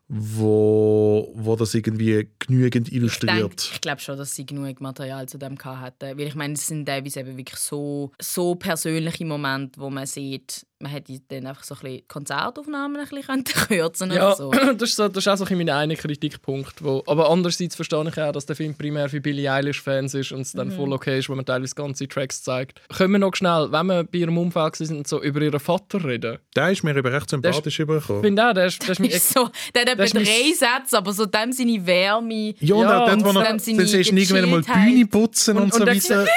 wo, 0.09 1.31
wo 1.35 1.55
das 1.55 1.73
irgendwie 1.73 2.29
genügend 2.39 2.87
Ich, 2.87 2.93
illustriert. 2.95 3.37
denk- 3.37 3.73
ich 3.73 3.81
glaube 3.81 4.01
schon, 4.01 4.17
dass 4.17 4.35
sie 4.35 4.45
genug 4.45 4.79
Material 4.81 5.27
zu 5.27 5.37
dem 5.37 5.57
hatten. 5.57 6.17
Weil 6.17 6.27
ich 6.27 6.35
meine, 6.35 6.53
es 6.53 6.67
sind 6.67 6.85
teilweise 6.85 7.19
eben 7.21 7.37
wirklich 7.37 7.59
so, 7.59 8.11
so 8.19 8.55
persönliche 8.55 9.25
Momente, 9.25 9.79
wo 9.79 9.89
man 9.89 10.05
sieht, 10.05 10.65
man 10.79 10.91
hätte 10.91 11.13
dann 11.29 11.47
einfach 11.47 11.63
so 11.63 11.73
ein 11.75 11.81
bisschen 11.81 12.07
Konzertaufnahmen 12.07 13.01
ein 13.01 13.07
bisschen 13.07 13.43
kürzen 13.67 14.11
Ja, 14.11 14.27
oder 14.27 14.35
so. 14.35 14.51
das, 14.77 14.89
ist 14.89 14.95
so, 14.95 15.07
das 15.07 15.17
ist 15.25 15.27
auch 15.27 15.37
so 15.37 15.45
ein 15.45 15.57
mein 15.57 15.69
einer 15.69 15.95
Kritikpunkt. 15.95 16.83
Wo, 16.83 17.03
aber 17.07 17.29
andererseits 17.31 17.75
verstehe 17.75 18.07
ich 18.07 18.21
auch, 18.21 18.31
dass 18.31 18.45
der 18.45 18.55
Film 18.55 18.75
primär 18.75 19.09
für 19.09 19.19
Billie 19.21 19.51
Eilish-Fans 19.51 20.13
ist 20.13 20.31
und 20.31 20.41
es 20.41 20.53
Mhm. 20.53 20.57
dann 20.59 20.71
voll 20.71 20.93
okay 20.93 21.17
ist, 21.19 21.29
wenn 21.29 21.37
man 21.37 21.45
teilweise 21.45 21.73
ganze 21.75 22.07
Tracks 22.07 22.43
zeigt. 22.43 22.81
Können 22.95 23.13
wir 23.13 23.19
noch 23.19 23.35
schnell, 23.35 23.71
wenn 23.71 23.85
wir 23.87 24.03
bei 24.03 24.19
ihrem 24.19 24.37
Unfall 24.37 24.71
sind, 24.75 25.07
so 25.07 25.21
über 25.21 25.41
ihren 25.41 25.59
Vater 25.59 26.03
reden? 26.03 26.37
Der 26.55 26.69
ist 26.71 26.83
mir 26.83 26.95
eben 26.95 27.07
recht 27.07 27.29
sympathisch 27.29 27.73
Ich 27.75 27.79
übergekommen. 27.79 28.21
finde 28.21 28.47
auch, 28.49 28.53
der 28.53 28.65
ist, 28.67 28.83
der 28.83 28.89
ist 28.91 28.99
mir 28.99 29.07
ist 29.11 29.33
so, 29.33 29.49
der 29.73 29.81
hat 29.83 29.89
etwa 29.99 30.05
drei 30.05 30.51
Sätze, 30.53 30.97
aber 30.97 31.11
so 31.13 31.25
dem 31.25 31.51
seine 31.51 31.85
Wärme. 31.85 32.53
Ja, 32.59 32.75
und 32.75 32.81
Ja, 32.83 32.99
wo 33.23 33.29
und 33.29 33.35
er, 33.37 33.43
dann 33.43 33.59
siehst 33.59 33.79
du 34.11 34.15
irgendwann 34.15 34.49
mal 34.49 34.61
die. 34.61 34.71
Bühne 34.71 35.05
putzen 35.07 35.57
und, 35.57 35.63
Und- 35.63 35.73
so 35.73 35.81
und 35.81 35.87
er- 35.87 35.95
weiter. 35.95 36.27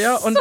Ja, 0.00 0.16
und 0.16 0.36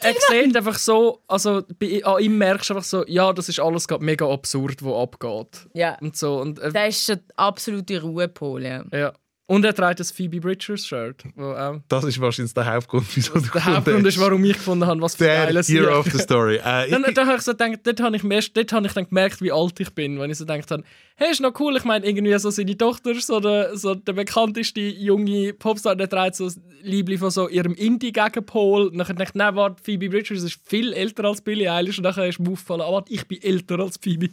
er, 0.00 0.08
er 0.10 0.14
sieht 0.44 0.56
einfach 0.56 0.78
so, 0.78 1.20
also 1.26 1.62
bei, 1.80 2.04
an 2.04 2.22
ihm 2.22 2.38
merkst 2.38 2.70
du 2.70 2.74
einfach 2.74 2.83
so, 2.84 3.04
ja, 3.06 3.32
das 3.32 3.48
ist 3.48 3.60
alles 3.60 3.88
gerade 3.88 4.04
mega 4.04 4.28
absurd, 4.28 4.84
was 4.84 4.94
abgeht. 4.94 5.68
Ja. 5.74 5.96
Und 6.00 6.16
so. 6.16 6.40
Und, 6.40 6.58
äh, 6.58 6.72
Der 6.72 6.88
ist 6.88 7.04
schon 7.04 7.16
der 7.16 7.38
absolute 7.38 8.00
Ruhepol. 8.02 8.62
Ja. 8.64 8.84
ja. 8.92 9.12
Und 9.46 9.64
er 9.64 9.74
trägt 9.74 10.00
das 10.00 10.10
Phoebe 10.10 10.40
Bridgers-Shirt. 10.40 11.24
wo 11.36 11.52
auch 11.52 11.80
Das 11.88 12.04
ist 12.04 12.20
wahrscheinlich 12.20 12.54
der 12.54 12.66
Hauptgrund, 12.72 13.06
wieso 13.14 13.34
du 13.34 13.40
Der 13.52 13.64
Hauptgrund 13.64 14.06
ist, 14.06 14.18
warum 14.18 14.44
ich 14.44 14.54
gefunden 14.54 14.86
habe, 14.86 15.00
was 15.02 15.16
für 15.16 15.24
der 15.24 15.46
geiles 15.46 15.68
Hero 15.68 15.98
of 15.98 16.06
the 16.10 16.18
Story. 16.18 16.56
Äh, 16.64 16.88
Dann, 16.90 17.04
dann 17.14 17.26
habe 17.26 17.36
ich 17.36 17.42
so 17.42 17.52
gedacht, 17.52 17.80
dort 17.82 18.00
habe 18.00 18.16
ich, 18.16 18.22
mehr, 18.22 18.42
dort 18.54 18.72
habe 18.72 18.86
ich 18.86 18.92
dann 18.92 19.06
gemerkt, 19.08 19.42
wie 19.42 19.52
alt 19.52 19.78
ich 19.80 19.90
bin, 19.90 20.18
wenn 20.18 20.30
ich 20.30 20.38
so 20.38 20.46
gedacht 20.46 20.70
habe, 20.70 20.82
hey, 21.16 21.30
ist 21.30 21.40
noch 21.40 21.58
cool, 21.60 21.76
ich 21.76 21.84
meine, 21.84 22.06
irgendwie 22.06 22.36
so 22.38 22.50
seine 22.50 22.76
Tochter, 22.76 23.14
so 23.14 23.38
der, 23.40 23.76
so 23.76 23.94
der 23.94 24.14
bekannteste 24.14 24.80
junge 24.80 25.52
Popstar, 25.52 25.94
der 25.94 26.08
trägt 26.08 26.36
so 26.36 26.44
das 26.44 26.58
Liebling 26.82 27.18
von 27.18 27.30
so 27.30 27.48
ihrem 27.48 27.74
Indie-Gegenpol. 27.74 28.88
Und 28.88 28.98
dann 28.98 29.06
dachte 29.06 29.22
ich, 29.24 29.34
nein, 29.34 29.56
warte, 29.56 29.82
Phoebe 29.82 30.08
Bridgers 30.08 30.42
ist 30.42 30.60
viel 30.64 30.92
älter 30.92 31.24
als 31.24 31.40
Billie 31.40 31.70
Eilish. 31.72 31.98
Und 31.98 32.04
dann 32.04 32.28
ist 32.28 32.38
mir 32.38 32.50
aufgefallen, 32.50 32.82
ah, 32.82 32.92
warte, 32.92 33.12
ich 33.12 33.26
bin 33.26 33.42
älter 33.42 33.78
als 33.80 33.98
Phoebe. 34.00 34.28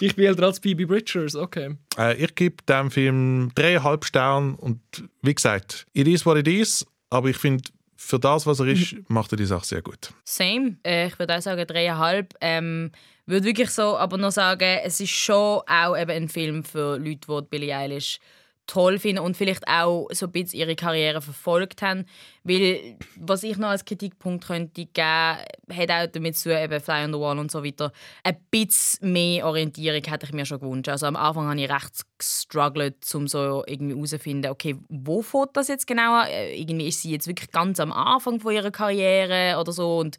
Ich 0.00 0.16
bin 0.16 0.26
älter 0.26 0.44
als 0.44 0.58
Phoebe 0.58 0.86
Bridgers, 0.86 1.34
okay. 1.34 1.76
äh, 1.98 2.16
ich 2.16 2.34
gebe 2.34 2.56
dem 2.68 2.90
Film 2.90 3.50
dreieinhalb 3.54 4.04
Sterne 4.04 4.56
und 4.56 4.80
wie 5.22 5.34
gesagt, 5.34 5.86
it 5.92 6.06
is 6.06 6.24
what 6.24 6.36
it 6.36 6.48
is, 6.48 6.86
aber 7.10 7.28
ich 7.30 7.36
finde, 7.36 7.64
für 7.96 8.18
das, 8.18 8.46
was 8.46 8.60
er 8.60 8.66
ist, 8.66 8.96
macht 9.08 9.32
er 9.32 9.36
die 9.36 9.46
Sache 9.46 9.64
sehr 9.64 9.82
gut. 9.82 10.12
Same. 10.24 10.76
Äh, 10.84 11.06
ich 11.06 11.18
würde 11.18 11.36
auch 11.36 11.40
sagen 11.40 11.66
dreieinhalb. 11.66 12.34
Ähm, 12.40 12.90
würde 13.26 13.46
wirklich 13.46 13.70
so 13.70 13.96
aber 13.96 14.18
noch 14.18 14.32
sagen, 14.32 14.80
es 14.84 15.00
ist 15.00 15.10
schon 15.10 15.62
auch 15.66 15.96
eben 15.96 16.10
ein 16.10 16.28
Film 16.28 16.64
für 16.64 16.98
Leute, 16.98 17.26
die 17.26 17.48
Billie 17.48 17.74
Eilish 17.74 18.18
toll 18.66 18.98
finden 18.98 19.22
und 19.22 19.36
vielleicht 19.36 19.66
auch 19.68 20.08
so 20.12 20.26
ein 20.26 20.32
bisschen 20.32 20.60
ihre 20.60 20.76
Karriere 20.76 21.20
verfolgt 21.20 21.82
haben. 21.82 22.04
Weil, 22.46 22.98
was 23.16 23.42
ich 23.42 23.56
noch 23.56 23.68
als 23.68 23.86
Kritikpunkt 23.86 24.46
könnte 24.46 24.84
geben, 24.84 25.38
hat 25.72 25.90
auch 25.90 26.06
damit 26.12 26.36
zu 26.36 26.50
eben 26.50 26.78
Fly 26.78 27.04
on 27.04 27.12
the 27.14 27.18
Wall 27.18 27.38
und 27.38 27.50
so 27.50 27.64
weiter. 27.64 27.90
Ein 28.22 28.36
bisschen 28.50 29.12
mehr 29.12 29.46
Orientierung 29.46 30.02
hätte 30.04 30.26
ich 30.26 30.32
mir 30.32 30.44
schon 30.44 30.60
gewünscht. 30.60 30.90
Also 30.90 31.06
am 31.06 31.16
Anfang 31.16 31.48
habe 31.48 31.60
ich 31.60 31.70
recht 31.70 32.02
gestruggelt, 32.18 33.14
um 33.14 33.28
so 33.28 33.64
irgendwie 33.66 33.94
herauszufinden, 33.94 34.50
okay, 34.50 34.76
wo 34.88 35.22
fährt 35.22 35.56
das 35.56 35.68
jetzt 35.68 35.86
genau 35.86 36.20
an? 36.20 36.28
Äh, 36.28 36.54
Irgendwie 36.54 36.88
ist 36.88 37.00
sie 37.00 37.12
jetzt 37.12 37.26
wirklich 37.26 37.50
ganz 37.50 37.80
am 37.80 37.92
Anfang 37.92 38.40
von 38.40 38.52
ihrer 38.52 38.70
Karriere 38.70 39.58
oder 39.58 39.72
so 39.72 39.98
und 39.98 40.18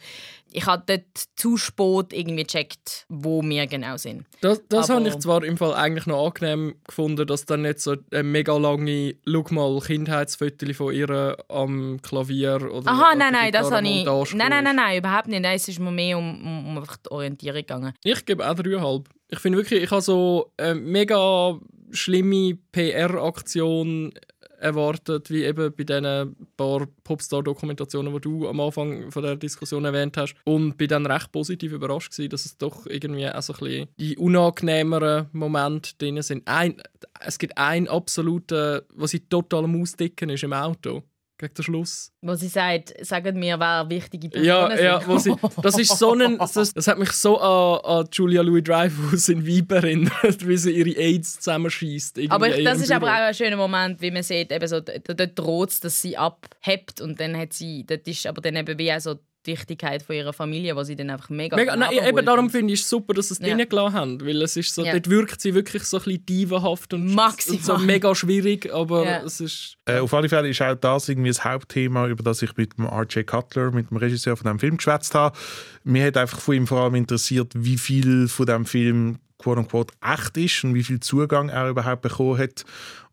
ich 0.52 0.66
habe 0.66 0.84
dort 0.86 1.04
zu 1.36 1.58
spät 1.58 2.14
irgendwie 2.14 2.44
gecheckt, 2.44 3.06
wo 3.10 3.44
wir 3.44 3.68
genau 3.68 3.98
sind. 3.98 4.26
Das, 4.40 4.62
das 4.70 4.90
habe 4.90 5.06
ich 5.08 5.18
zwar 5.20 5.44
im 5.44 5.58
Fall 5.58 5.74
eigentlich 5.74 6.06
noch 6.06 6.26
angenehm 6.28 6.76
gefunden, 6.88 7.28
dass 7.28 7.46
dann 7.46 7.64
nicht 7.64 7.82
so 7.82 7.96
eine 8.12 8.24
mega 8.24 8.56
lange 8.56 9.16
«Schau 9.26 9.44
mal» 9.50 9.80
Kindheitsfoto 9.82 10.74
von 10.74 10.94
ihr 10.94 11.38
am 11.50 12.00
Klavier 12.16 12.72
oder 12.72 12.92
Aha, 12.92 13.12
an 13.12 13.18
nein, 13.18 13.34
nein, 13.34 13.52
das 13.52 13.72
habe 13.72 13.88
ich. 13.88 14.06
Nein, 14.06 14.50
nein, 14.50 14.64
nein, 14.64 14.76
nein, 14.76 14.98
überhaupt 14.98 15.28
nicht. 15.28 15.42
Nein, 15.42 15.56
es 15.56 15.68
ist 15.68 15.80
mir 15.80 15.92
mehr 15.92 16.18
um, 16.18 16.42
um, 16.42 16.78
um 16.78 16.84
die 16.84 17.12
Orientierung 17.12 17.62
gegangen. 17.62 17.94
Ich 18.04 18.26
gebe 18.26 18.48
auch 18.50 18.56
dreieinhalb. 18.56 19.10
Ich 19.30 19.40
finde 19.40 19.58
wirklich, 19.58 19.84
ich 19.84 19.92
habe 19.92 20.02
so 20.02 20.52
eine 20.58 20.76
mega 20.76 21.60
schlimme 21.92 22.58
PR-Aktion 22.72 24.14
erwartet, 24.60 25.30
wie 25.30 25.44
eben 25.44 25.74
bei 25.76 25.84
diesen 25.84 26.36
paar 26.58 26.88
Popstar-Dokumentationen, 27.04 28.14
die 28.14 28.22
du 28.22 28.48
am 28.48 28.60
Anfang 28.60 29.12
von 29.12 29.24
der 29.24 29.36
Diskussion 29.36 29.86
erwähnt 29.86 30.18
hast. 30.18 30.36
Und 30.46 30.78
bin 30.78 30.88
dann 30.88 31.06
recht 31.06 31.32
positiv 31.32 31.72
überrascht 31.74 32.12
gewesen, 32.12 32.30
dass 32.30 32.46
es 32.46 32.58
doch 32.58 32.86
irgendwie 32.88 33.28
auch 33.28 33.42
so 33.42 33.54
ein 33.54 33.60
bisschen 33.60 33.88
die 33.98 34.18
unangenehmeren 34.18 35.28
Momente 35.34 35.92
drin 35.98 36.22
sind. 36.22 36.48
Ein, 36.48 36.82
es 37.20 37.38
gibt 37.38 37.58
einen 37.58 37.88
absoluten, 37.88 38.82
was 38.94 39.14
ich 39.14 39.28
total 39.30 39.66
am 39.66 39.82
Ausdicken 39.82 40.30
ist 40.30 40.44
im 40.44 40.54
Auto. 40.54 41.04
Gegen 41.38 41.54
den 41.54 41.64
Schluss. 41.64 42.12
Wo 42.22 42.36
sie 42.36 42.48
sagt, 42.48 42.94
sagen 43.06 43.38
mir, 43.40 43.60
wer 43.60 43.90
wichtige 43.90 44.30
Personen 44.30 44.48
Ja, 44.48 44.70
sind. 44.70 44.84
ja, 44.86 45.08
wo 45.08 45.18
sie, 45.18 45.36
das 45.62 45.78
ist 45.78 45.98
so 45.98 46.14
ein, 46.14 46.38
das, 46.54 46.74
das 46.74 46.88
hat 46.88 46.98
mich 46.98 47.12
so 47.12 47.38
an, 47.40 47.80
an 47.84 48.08
Julia 48.12 48.42
Louis-Dreyfus 48.42 49.30
in 49.30 49.46
Vibe 49.46 49.76
erinnert, 49.76 50.48
wie 50.48 50.58
sie 50.58 50.72
ihre 50.72 50.98
AIDS 51.00 51.36
zusammenschießt. 51.40 52.20
aber 52.30 52.58
ich, 52.58 52.64
das 52.64 52.80
ist 52.80 52.92
aber 52.92 53.08
auch 53.08 53.28
ein 53.28 53.34
schöner 53.34 53.58
Moment, 53.58 54.02
wie 54.02 54.12
man 54.12 54.24
sieht, 54.24 54.52
eben 54.52 54.68
so, 54.68 54.80
dort 54.80 55.38
droht 55.40 55.70
es, 55.72 55.80
dass 55.82 56.02
sie 56.02 56.18
abhebt 56.18 57.02
und 57.02 57.20
dann 57.20 57.36
hat 57.38 57.54
sie, 57.54 57.86
dort 57.86 58.08
ist 58.08 58.26
aber 58.28 58.42
dann 58.42 58.56
eben 58.56 58.78
wie 58.78 58.92
auch 58.94 59.00
so 59.00 59.16
die 59.46 59.52
Wichtigkeit 59.54 60.02
von 60.04 60.16
ihrer 60.16 60.34
Familie, 60.34 60.76
wo 60.76 60.84
sie 60.84 60.96
dann 60.96 61.10
einfach 61.10 61.30
mega, 61.30 61.56
Mega, 61.56 61.76
nein, 61.76 61.92
eben 62.06 62.26
darum 62.26 62.50
finde 62.50 62.74
ich 62.74 62.82
es 62.82 62.90
super, 62.90 63.14
dass 63.14 63.28
sie 63.30 63.34
es 63.36 63.40
Ja. 63.40 63.48
drinnen 63.48 63.70
gelassen 63.70 63.94
haben, 63.96 64.22
weil 64.26 64.42
es 64.42 64.56
ist 64.58 64.74
so, 64.74 64.84
Ja. 64.84 64.94
dort 64.94 65.10
wirkt 65.10 65.42
sie 65.42 65.54
wirklich 65.54 65.84
so 65.84 65.98
ein 65.98 66.04
bisschen 66.04 66.26
divahaft 66.26 66.94
und, 66.94 67.14
Maximal. 67.14 67.58
und 67.58 67.66
so 67.66 67.78
mega 67.78 68.16
schwierig, 68.16 68.74
aber 68.74 69.06
Ja. 69.06 69.22
es 69.24 69.40
ist... 69.42 69.78
Äh, 69.86 70.00
auf 70.00 70.14
alle 70.14 70.30
Fälle 70.30 70.50
ist 70.50 70.62
auch 70.62 70.76
das 70.76 71.10
irgendwie 71.10 71.30
das 71.30 71.44
Hauptthema, 71.44 72.08
über 72.08 72.24
das 72.24 72.42
ich 72.42 72.56
mit 72.58 72.78
dem 72.78 72.86
R.J. 72.86 73.26
Cutler, 73.28 73.72
mit 73.72 73.90
dem 73.92 73.98
Regisseur 73.98 74.36
von 74.38 74.48
dem 74.48 74.60
Film 74.60 74.78
geschwätzt 74.78 75.14
habe. 75.16 75.38
Mir 75.84 76.06
hat 76.08 76.18
einfach 76.18 76.40
von 76.40 76.56
ihm 76.56 76.68
vor 76.68 76.82
allem 76.82 76.96
interessiert, 76.96 77.52
wie 77.56 77.78
viel 77.78 78.28
von 78.28 78.46
dem 78.46 78.66
Film 78.66 79.20
quote 79.38 79.60
unquote 79.60 79.94
echt 80.02 80.38
ist 80.38 80.64
und 80.64 80.74
wie 80.74 80.84
viel 80.84 81.00
Zugang 81.02 81.50
er 81.50 81.70
überhaupt 81.70 82.02
bekommen 82.02 82.38
hat. 82.40 82.64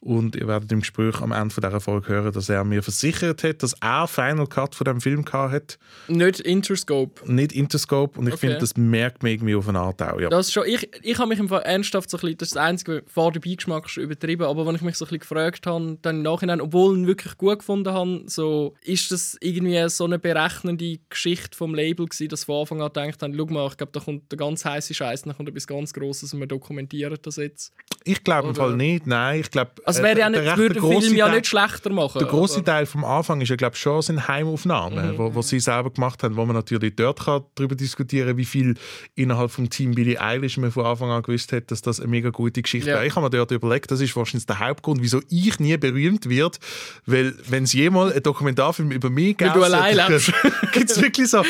Und 0.04 0.34
ihr 0.34 0.48
werdet 0.48 0.72
im 0.72 0.80
Gespräch 0.80 1.20
am 1.20 1.30
Ende 1.30 1.54
von 1.54 1.62
dieser 1.62 1.80
Folge 1.80 2.08
hören, 2.08 2.32
dass 2.32 2.48
er 2.48 2.64
mir 2.64 2.82
versichert 2.82 3.44
hat, 3.44 3.62
dass 3.62 3.72
er 3.80 4.08
Final 4.08 4.48
Cut 4.48 4.74
von 4.74 4.84
dem 4.84 5.00
Film 5.00 5.24
hat, 5.32 5.78
Nicht 6.08 6.40
Interscope. 6.40 7.32
nicht 7.32 7.52
Interscope. 7.52 8.18
Und 8.18 8.26
ich 8.26 8.32
Okay. 8.34 8.40
finde, 8.48 8.58
das 8.58 8.76
merkt 8.76 9.22
man 9.22 9.30
irgendwie 9.30 9.54
auf 9.54 9.68
eine 9.68 9.78
Art 9.78 10.02
auch. 10.02 10.18
Ja. 10.20 10.28
Das 10.28 10.48
ist 10.48 10.52
schon, 10.54 10.64
ich 10.66 10.88
ich 11.02 11.18
habe 11.18 11.28
mich 11.28 11.38
im 11.38 11.48
Fall 11.48 11.62
ernsthaft 11.62 12.10
so 12.10 12.16
ein 12.16 12.20
bisschen, 12.22 12.36
das 12.38 12.48
ist 12.48 12.56
das 12.56 12.62
Einzige, 12.64 13.04
vor 13.06 13.30
der 13.30 13.38
Beigeschmack 13.38 13.86
ist 13.86 13.96
übertrieben, 13.96 14.42
aber 14.42 14.66
wenn 14.66 14.74
ich 14.74 14.82
mich 14.82 14.96
so 14.96 15.04
ein 15.04 15.08
bisschen 15.10 15.20
gefragt 15.20 15.66
habe, 15.68 15.98
dann 16.02 16.16
im 16.16 16.22
Nachhinein, 16.22 16.60
obwohl 16.60 16.94
ich 16.96 17.02
ihn 17.02 17.06
wirklich 17.06 17.38
gut 17.38 17.60
gefunden 17.60 17.92
habe, 17.92 18.24
so, 18.26 18.74
ist 18.82 19.12
das 19.12 19.36
irgendwie 19.40 19.88
so 19.88 20.04
eine 20.04 20.18
berechnende 20.18 20.98
Geschichte 21.10 21.56
vom 21.56 21.76
Label 21.76 22.06
gewesen, 22.06 22.28
dass 22.28 22.42
von 22.42 22.56
Anfang 22.62 22.80
an 22.82 22.88
gedacht 22.92 23.22
haben, 23.22 23.34
schau 23.36 23.46
mal, 23.46 23.68
ich 23.68 23.76
glaube, 23.76 23.92
da 23.92 24.00
kommt 24.00 24.32
der 24.32 24.36
ganz 24.38 24.64
heiße 24.64 24.94
Scheiß, 24.94 25.22
dann 25.22 25.36
kommt 25.36 25.48
etwas 25.48 25.68
ganz 25.68 25.92
Grosses 25.92 26.34
und 26.34 26.40
wir 26.40 26.48
dokumentieren 26.48 27.16
das 27.22 27.36
jetzt. 27.36 27.72
Ich 28.04 28.24
glaube 28.24 28.48
im 28.48 28.54
Fall 28.54 28.76
nicht. 28.76 29.06
Nein, 29.06 29.40
ich 29.40 29.50
glaube, 29.50 29.70
Also 29.84 30.02
wäre 30.02 30.18
ja 30.18 30.26
äh, 30.26 30.30
nicht, 30.30 30.42
der 30.42 30.46
recht 30.52 30.58
würde 30.58 30.80
grosse 30.80 31.06
Film 31.06 31.16
ja 31.16 31.26
Teil- 31.26 31.34
nicht 31.36 31.46
schlechter 31.46 31.90
machen. 31.90 32.18
Der 32.18 32.28
große 32.28 32.64
Teil 32.64 32.86
vom 32.86 33.04
Anfang 33.04 33.40
ist 33.40 33.48
ja 33.48 33.56
glaube 33.56 33.76
schon 33.76 34.02
sind 34.02 34.28
Heimaufnahmen, 34.28 35.18
wo, 35.18 35.34
wo 35.34 35.42
sie 35.42 35.60
selber 35.60 35.90
gemacht 35.90 36.22
haben, 36.22 36.36
wo 36.36 36.44
man 36.44 36.56
natürlich 36.56 36.96
dort 36.96 37.24
kann 37.24 37.42
darüber 37.54 37.74
diskutieren, 37.74 38.36
wie 38.36 38.44
viel 38.44 38.74
innerhalb 39.14 39.50
vom 39.50 39.68
Team 39.70 39.94
Billie 39.94 40.20
Eilish 40.20 40.56
man 40.58 40.70
von 40.72 40.84
Anfang 40.86 41.10
an 41.10 41.22
gewusst 41.22 41.52
hat, 41.52 41.70
dass 41.70 41.82
das 41.82 42.00
eine 42.00 42.08
mega 42.08 42.30
gute 42.30 42.62
Geschichte 42.62 42.88
Ja. 42.90 42.96
wäre. 42.96 43.06
Ich 43.06 43.14
habe 43.16 43.26
mir 43.26 43.30
dort 43.30 43.50
überlegt, 43.50 43.90
das 43.90 44.00
ist 44.00 44.14
wahrscheinlich 44.16 44.46
der 44.46 44.58
Hauptgrund, 44.60 45.02
wieso 45.02 45.20
ich 45.28 45.58
nie 45.60 45.76
berühmt 45.76 46.28
wird, 46.28 46.58
weil 47.06 47.34
wenn 47.48 47.64
es 47.64 47.72
jemals 47.72 48.12
einen 48.12 48.22
Dokumentarfilm 48.22 48.90
über 48.90 49.10
mich 49.10 49.36
lebst. 49.38 50.32
gibt 50.72 50.90
es 50.90 51.00
wirklich 51.00 51.28
so 51.28 51.42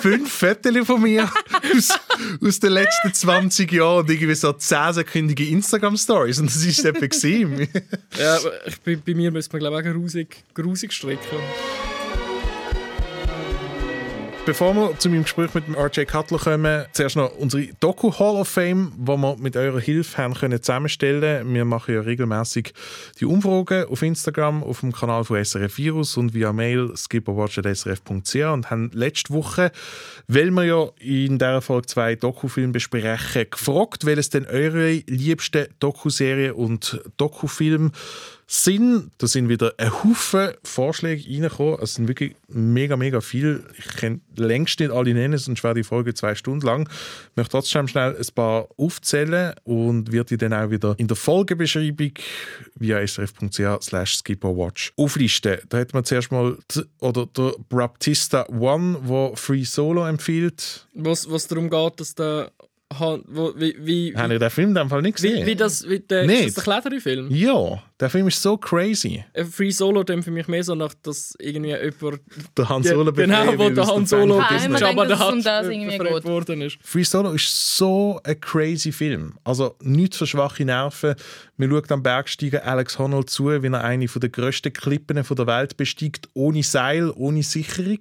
fünf 0.00 0.32
Fotos 0.32 0.86
von 0.86 1.02
mir 1.02 1.30
aus, 1.76 1.88
aus 2.44 2.60
den 2.60 2.72
letzten 2.72 3.12
20 3.12 3.70
Jahren 3.72 4.00
und 4.00 4.10
irgendwie 4.10 4.34
so 4.34 4.50
10-sekündige 4.50 5.44
Instagram-Stories 5.98 6.38
und 6.40 6.46
das 6.46 6.64
ist 6.64 6.84
etwa 6.84 7.06
gewesen. 7.06 7.68
Ja, 8.18 8.38
bei, 8.84 8.96
bei 8.96 9.14
mir 9.14 9.30
müsste 9.30 9.52
man 9.52 9.60
glaube 9.60 9.80
ich 9.80 9.88
auch 9.88 9.92
grusig, 9.92 10.44
grusig 10.54 10.92
stricken. 10.92 11.38
Bevor 14.48 14.74
wir 14.74 14.98
zu 14.98 15.10
meinem 15.10 15.24
Gespräch 15.24 15.52
mit 15.52 15.64
RJ 15.76 16.06
Cutler 16.06 16.38
kommen, 16.38 16.86
zuerst 16.92 17.16
noch 17.16 17.36
unsere 17.36 17.68
Doku 17.80 18.10
Hall 18.18 18.36
of 18.36 18.48
Fame, 18.48 18.94
die 18.96 19.06
wir 19.06 19.36
mit 19.36 19.58
eurer 19.58 19.78
Hilfe 19.78 20.16
haben 20.16 20.32
können 20.32 20.62
zusammenstellen. 20.62 21.52
Wir 21.52 21.66
machen 21.66 21.94
ja 21.94 22.00
regelmäßig 22.00 22.72
die 23.20 23.26
Umfragen 23.26 23.84
auf 23.90 24.00
Instagram, 24.00 24.64
auf 24.64 24.80
dem 24.80 24.92
Kanal 24.92 25.24
von 25.24 25.44
SRF 25.44 25.76
Virus 25.76 26.16
und 26.16 26.32
via 26.32 26.54
Mail 26.54 26.96
skipperwatch.srf.ch 26.96 28.36
und 28.36 28.70
haben 28.70 28.90
letzte 28.94 29.34
Woche, 29.34 29.70
weil 30.28 30.50
wir 30.50 30.64
ja 30.64 30.88
in 30.98 31.38
dieser 31.38 31.60
Folge 31.60 31.88
zwei 31.88 32.14
Dokufilme 32.14 32.72
besprechen, 32.72 33.50
gefragt, 33.50 34.06
welches 34.06 34.30
denn 34.30 34.46
eure 34.46 34.92
liebsten 35.08 35.66
Dokuserien 35.78 36.52
und 36.52 36.98
Dokufilme 37.18 37.90
sind. 38.50 39.10
Da 39.18 39.26
sind 39.26 39.50
wieder 39.50 39.74
ein 39.76 39.92
Haufen 39.92 40.52
Vorschläge 40.64 41.22
reingekommen. 41.28 41.78
Es 41.82 41.94
sind 41.94 42.08
wirklich 42.08 42.34
mega, 42.48 42.96
mega 42.96 43.20
viel. 43.20 43.62
Ich 43.78 43.86
kann 43.96 44.22
längst 44.36 44.80
nicht 44.80 44.90
alle 44.90 45.12
nennen, 45.12 45.36
sonst 45.36 45.62
wäre 45.62 45.74
die 45.74 45.84
Folge 45.84 46.14
zwei 46.14 46.34
Stunden 46.34 46.66
lang. 46.66 46.88
Ich 47.30 47.36
möchte 47.36 47.52
trotzdem 47.52 47.86
schnell 47.86 48.16
ein 48.16 48.34
paar 48.34 48.68
aufzählen 48.78 49.54
und 49.64 50.10
wird 50.10 50.30
die 50.30 50.38
dann 50.38 50.54
auch 50.54 50.70
wieder 50.70 50.94
in 50.98 51.08
der 51.08 51.16
Folgebeschreibung 51.16 52.12
via 52.74 53.06
srf.ch 53.06 54.18
skipperwatch 54.18 54.92
auflisten. 54.96 55.58
Da 55.68 55.78
hat 55.78 55.92
man 55.92 56.04
zuerst 56.04 56.32
mal 56.32 56.56
oder 57.00 57.26
der 57.26 57.52
Baptista 57.68 58.48
One, 58.48 58.98
der 59.06 59.36
Free 59.36 59.64
Solo 59.64 60.06
empfiehlt. 60.06 60.86
Was, 60.94 61.30
was 61.30 61.46
darum 61.46 61.68
geht, 61.68 62.00
dass 62.00 62.14
der... 62.14 62.50
Han- 62.98 63.22
Wo, 63.26 63.52
wie, 63.54 63.76
wie, 63.78 64.16
Habe 64.16 64.32
ich 64.34 64.40
den 64.40 64.48
Film 64.50 64.68
in 64.70 64.74
dem 64.74 64.88
Fall 64.88 65.02
nicht 65.02 65.22
wie, 65.22 65.28
gesehen? 65.30 65.46
wie 65.46 65.54
das... 65.56 65.86
Wie 65.86 66.00
der, 66.00 66.24
Nicht. 66.26 66.46
Ist 66.46 66.56
das 66.56 66.64
der 66.64 66.80
Kletterfilm? 66.80 67.28
ja, 67.30 67.82
der 68.00 68.08
Film 68.08 68.28
ist 68.28 68.40
so 68.40 68.56
crazy. 68.56 69.22
Äh, 69.34 69.44
Free 69.44 69.70
Solo 69.70 70.02
dem 70.04 70.22
für 70.22 70.30
mich 70.30 70.48
mehr 70.48 70.64
so 70.64 70.74
nach, 70.74 70.94
dass 71.02 71.34
irgendwie 71.38 71.68
jemand... 71.74 72.20
Der 72.56 72.68
Han 72.68 72.82
Ja, 72.82 72.94
Solo 72.94 73.12
genau, 73.12 73.52
befreien 73.52 73.58
wo 73.58 73.68
der 73.70 73.86
Han 73.86 74.06
Solo 74.06 74.40
Jabba 74.40 75.04
der 75.06 75.18
Hutt 75.18 75.44
befreit 75.44 76.24
worden 76.24 76.62
ist. 76.62 76.78
Free 76.80 77.02
Solo 77.04 77.32
ist 77.32 77.76
so 77.76 78.20
ein 78.24 78.40
crazy 78.40 78.90
Film. 78.90 79.34
Also 79.44 79.76
nichts 79.82 80.16
für 80.16 80.26
schwache 80.26 80.64
Nerven. 80.64 81.14
Man 81.58 81.70
schaut 81.70 81.92
am 81.92 82.02
Bergsteiger 82.02 82.64
Alex 82.64 82.98
Honnold 82.98 83.28
zu, 83.28 83.62
wie 83.62 83.66
er 83.66 83.84
eine 83.84 84.06
der 84.06 84.28
grössten 84.30 84.72
Klippen 84.72 85.22
von 85.24 85.36
der 85.36 85.46
Welt 85.46 85.76
besteigt, 85.76 86.28
ohne 86.32 86.62
Seil, 86.62 87.10
ohne 87.14 87.42
Sicherung. 87.42 88.00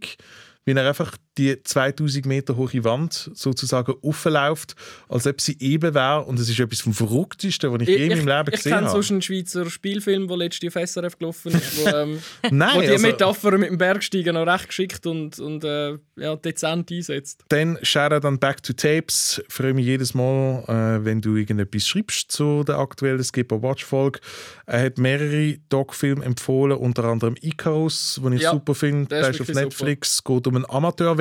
Wie 0.63 0.71
er 0.71 0.87
einfach 0.87 1.17
die 1.37 1.61
2000 1.63 2.25
Meter 2.25 2.55
hohe 2.55 2.83
Wand 2.83 3.31
sozusagen 3.33 3.93
aufläuft, 4.01 4.75
als 5.09 5.27
ob 5.27 5.39
sie 5.41 5.55
eben 5.59 5.93
wäre. 5.93 6.23
Und 6.23 6.39
es 6.39 6.49
ist 6.49 6.59
etwas 6.59 6.81
vom 6.81 6.93
Verrücktesten, 6.93 7.71
was 7.71 7.81
ich, 7.81 7.89
je 7.89 7.95
in 7.95 8.09
meinem 8.09 8.27
Leben 8.27 8.49
ich 8.49 8.55
gesehen 8.57 8.71
kenne 8.73 8.87
habe. 8.87 8.91
sonst 8.91 9.11
einen 9.11 9.21
Schweizer 9.21 9.69
Spielfilm, 9.69 10.27
der 10.27 10.37
letztes 10.37 10.73
Jahr 10.73 10.83
auf 10.83 10.89
SRF 10.89 11.17
gelaufen 11.17 11.51
ist, 11.53 11.77
wo, 11.77 11.87
ähm, 11.87 12.19
Nein, 12.51 12.77
wo 12.77 12.81
die 12.81 12.87
also- 12.89 13.07
Metapher 13.07 13.57
mit 13.57 13.69
dem 13.69 13.77
Bergsteigen 13.77 14.33
noch 14.33 14.47
recht 14.47 14.67
geschickt 14.67 15.05
und, 15.05 15.39
und 15.39 15.63
äh, 15.63 15.97
ja, 16.15 16.35
dezent 16.35 16.91
einsetzt. 16.91 17.43
Dann 17.49 17.77
dann 18.21 18.39
Back 18.39 18.63
to 18.63 18.73
Tapes. 18.73 19.41
Ich 19.47 19.53
freue 19.53 19.73
mich 19.73 19.85
jedes 19.85 20.13
Mal, 20.13 20.63
äh, 20.67 21.05
wenn 21.05 21.21
du 21.21 21.35
irgendetwas 21.35 21.87
schreibst 21.87 22.31
zu 22.31 22.63
der 22.63 22.77
aktuellen 22.77 23.23
Skipper 23.23 23.61
Watch 23.61 23.85
Folge. 23.85 24.19
Er 24.65 24.83
hat 24.83 24.97
mehrere 24.97 25.57
Doc-Filme 25.69 26.23
empfohlen, 26.25 26.77
unter 26.77 27.05
anderem 27.05 27.35
Icarus, 27.41 28.19
den 28.23 28.33
ich 28.33 28.41
Ja, 28.41 28.51
super 28.51 28.75
finde. 28.75 29.07
der 29.07 29.21
Der 29.21 29.29
ist 29.31 29.41
auf 29.41 29.47
Netflix. 29.49 30.13
Es 30.15 30.23
geht 30.23 30.47
um 30.47 30.55
einen 30.55 30.65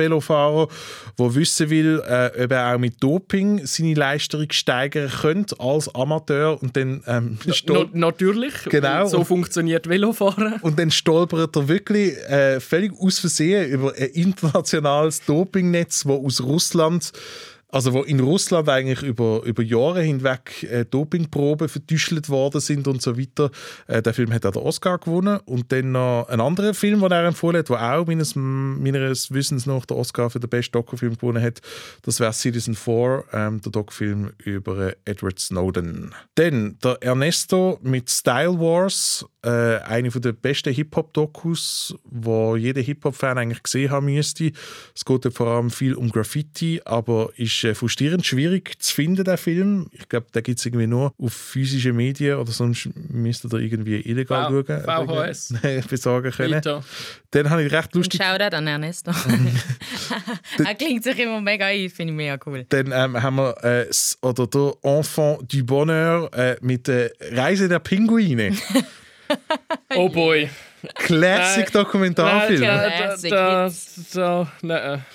Amateur-Velofahrer, 0.07 0.67
der 1.19 1.35
wissen 1.35 1.69
will, 1.69 2.01
äh, 2.07 2.43
ob 2.43 2.51
er 2.51 2.73
auch 2.73 2.79
mit 2.79 3.01
Doping 3.01 3.65
seine 3.65 3.93
Leistung 3.93 4.47
steigern 4.51 5.09
könnte 5.09 5.59
als 5.59 5.93
Amateur. 5.93 6.61
Und 6.61 6.75
dann, 6.75 7.03
ähm, 7.07 7.37
No, 7.67 7.85
natürlich. 7.93 8.53
Genau. 8.69 9.05
So 9.07 9.23
funktioniert 9.23 9.87
Velofahren. 9.89 10.59
und 10.61 10.79
dann 10.79 10.91
stolpert 10.91 11.55
er 11.55 11.67
wirklich 11.67 12.17
äh, 12.29 12.59
völlig 12.59 12.93
aus 12.99 13.19
Versehen 13.19 13.69
über 13.69 13.93
ein 13.95 14.09
internationales 14.09 15.23
Dopingnetz, 15.25 16.05
wo 16.05 16.25
aus 16.25 16.41
Russland, 16.41 17.11
also 17.69 17.93
wo 17.93 18.03
in 18.03 18.19
Russland 18.21 18.69
eigentlich 18.69 19.03
über, 19.03 19.41
über 19.43 19.61
Jahre 19.61 20.01
hinweg 20.01 20.63
äh, 20.63 20.85
Dopingproben 20.85 21.67
vertüschelt 21.67 22.29
worden 22.29 22.61
sind 22.61 22.87
und 22.87 23.01
so 23.01 23.17
weiter. 23.17 23.51
Äh, 23.87 24.01
der 24.01 24.13
Film 24.13 24.31
hat 24.33 24.45
auch 24.45 24.51
den 24.51 24.61
Oscar 24.61 24.97
gewonnen. 24.97 25.39
Und 25.45 25.71
dann 25.71 25.91
noch 25.91 26.27
ein 26.29 26.39
anderer 26.39 26.73
Film, 26.73 27.01
den 27.01 27.11
er 27.11 27.25
empfohlen 27.25 27.57
hat, 27.57 27.69
der 27.69 27.93
auch 27.93 28.07
meines, 28.07 28.35
meines 28.35 29.33
Wissens 29.33 29.65
nach 29.65 29.85
den 29.85 29.97
Oscar 29.97 30.29
für 30.29 30.39
den 30.39 30.49
besten 30.49 30.73
Dokufilm 30.73 31.17
gewonnen 31.17 31.43
hat. 31.43 31.59
Das 32.03 32.21
wäre 32.21 32.31
Citizen 32.31 32.73
4, 32.73 33.25
ähm, 33.33 33.61
der 33.61 33.71
Dokufilm 33.71 34.31
über 34.43 34.87
äh, 34.87 34.95
Edward 35.03 35.39
Snowden. 35.39 36.15
Dann 36.35 36.77
der 36.81 36.97
Ernesto 37.01 37.79
mit 37.81 38.09
Style 38.09 38.59
Wars, 38.59 39.25
äh, 39.43 39.79
eine 39.79 40.09
der 40.09 40.31
besten 40.31 40.73
Hip-Hop-Dokus, 40.73 41.95
wo 42.05 42.55
jeder 42.55 42.81
Hip-Hop-Fan 42.81 43.37
eigentlich 43.37 43.63
gesehen 43.63 43.91
haben 43.91 44.05
müsste. 44.05 44.51
Es 44.95 45.03
geht 45.03 45.25
ja 45.25 45.31
vor 45.31 45.47
allem 45.47 45.69
viel 45.69 45.95
um 45.95 46.09
Graffiti, 46.09 46.81
aber 46.85 47.29
ist 47.35 47.56
äh, 47.63 47.75
frustrierend 47.75 48.25
schwierig 48.25 48.81
zu 48.81 48.93
finden, 48.93 49.23
der 49.23 49.37
Film. 49.37 49.87
Ich 49.91 50.07
glaube, 50.09 50.27
der 50.33 50.41
gibt 50.41 50.59
es 50.59 50.65
irgendwie 50.65 50.87
nur 50.87 51.13
auf 51.17 51.33
physischen 51.33 51.95
Medien 51.95 52.37
oder 52.37 52.51
sonst 52.51 52.89
müsste 53.09 53.47
ihr 53.53 53.59
irgendwie 53.59 54.01
illegal 54.01 54.49
V- 54.51 54.65
schauen. 54.85 55.07
VHS. 55.07 55.53
besorgen 55.89 56.31
können. 56.31 56.53
Weiter. 56.55 56.83
Dann 57.31 57.49
habe 57.49 57.63
ich 57.63 57.71
recht 57.71 57.87
Und 57.87 57.95
lustig 57.95 58.21
Shoutout 58.21 58.55
an 58.55 58.67
Ernesto. 58.67 59.11
er 60.65 60.75
klingt 60.75 61.03
sich 61.03 61.17
immer 61.19 61.41
mega 61.41 61.65
ein, 61.65 61.89
finde 61.89 62.13
ich 62.13 62.17
mega 62.17 62.37
cool. 62.45 62.65
Dann 62.69 62.91
ähm, 62.91 63.21
haben 63.21 63.35
wir 63.37 63.63
äh, 63.63 63.85
oder 64.21 64.47
der 64.47 64.73
Enfant 64.83 65.51
du 65.51 65.65
Bonheur 65.65 66.29
äh, 66.33 66.55
mit 66.61 66.87
der 66.87 67.11
Reise 67.31 67.67
der 67.67 67.79
Pinguine. 67.79 68.55
Oh 69.95 70.09
boy. 70.09 70.49
Classic 70.95 71.71
Dokumentarfilm. 71.71 72.61
Nein, 72.61 72.91
da, 72.91 72.97
Classic 72.97 73.29
da, 73.31 74.51
da. 74.61 75.05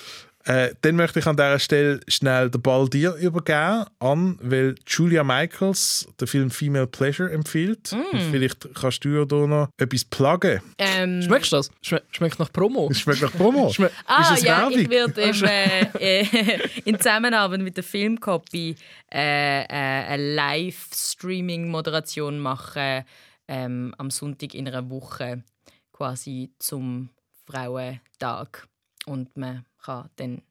Äh, 0.44 0.74
dann 0.80 0.96
möchte 0.96 1.20
ich 1.20 1.26
an 1.26 1.36
dieser 1.36 1.58
Stelle 1.58 2.00
schnell 2.08 2.50
den 2.50 2.62
Ball 2.62 2.88
dir 2.88 3.14
übergeben, 3.14 3.84
an, 4.00 4.38
weil 4.42 4.74
Julia 4.86 5.22
Michaels 5.22 6.08
den 6.20 6.26
Film 6.26 6.50
Female 6.50 6.86
Pleasure 6.86 7.30
empfiehlt. 7.30 7.92
Mm. 7.92 8.12
Und 8.12 8.20
vielleicht 8.30 8.74
kannst 8.74 9.04
du 9.04 9.10
ja 9.10 9.24
da 9.24 9.46
noch 9.46 9.68
etwas 9.78 10.04
pluggen. 10.04 10.60
Ähm, 10.78 11.22
Schmeckst 11.22 11.52
du 11.52 11.56
das? 11.56 11.70
Schme 11.80 12.02
schmeckt 12.10 12.38
nach 12.38 12.52
Promo. 12.52 12.88
Es 12.90 13.00
schmeckt 13.00 13.22
nach 13.22 13.32
Promo. 13.32 13.72
Schme 13.72 13.90
Ah, 14.06 14.36
ja, 14.36 14.68
ich 14.70 14.90
werde 14.90 15.22
im, 15.22 15.44
äh, 15.44 16.20
äh, 16.20 16.58
in 16.84 16.98
Zusammenarbeit 16.98 17.60
mit 17.60 17.76
der 17.76 17.84
Filmcopy 17.84 18.74
äh, 19.12 19.62
äh, 19.62 19.66
eine 19.68 20.34
Livestreaming-Moderation 20.34 22.38
machen 22.38 23.04
ähm, 23.48 23.94
am 23.98 24.10
Sonntag 24.10 24.54
in 24.54 24.66
einer 24.66 24.88
Woche 24.90 25.44
quasi 25.92 26.50
zum 26.58 27.10
Frauentag. 27.46 28.66
Und 29.06 29.36
man 29.36 29.64
kann 29.82 30.08
dann 30.16 30.42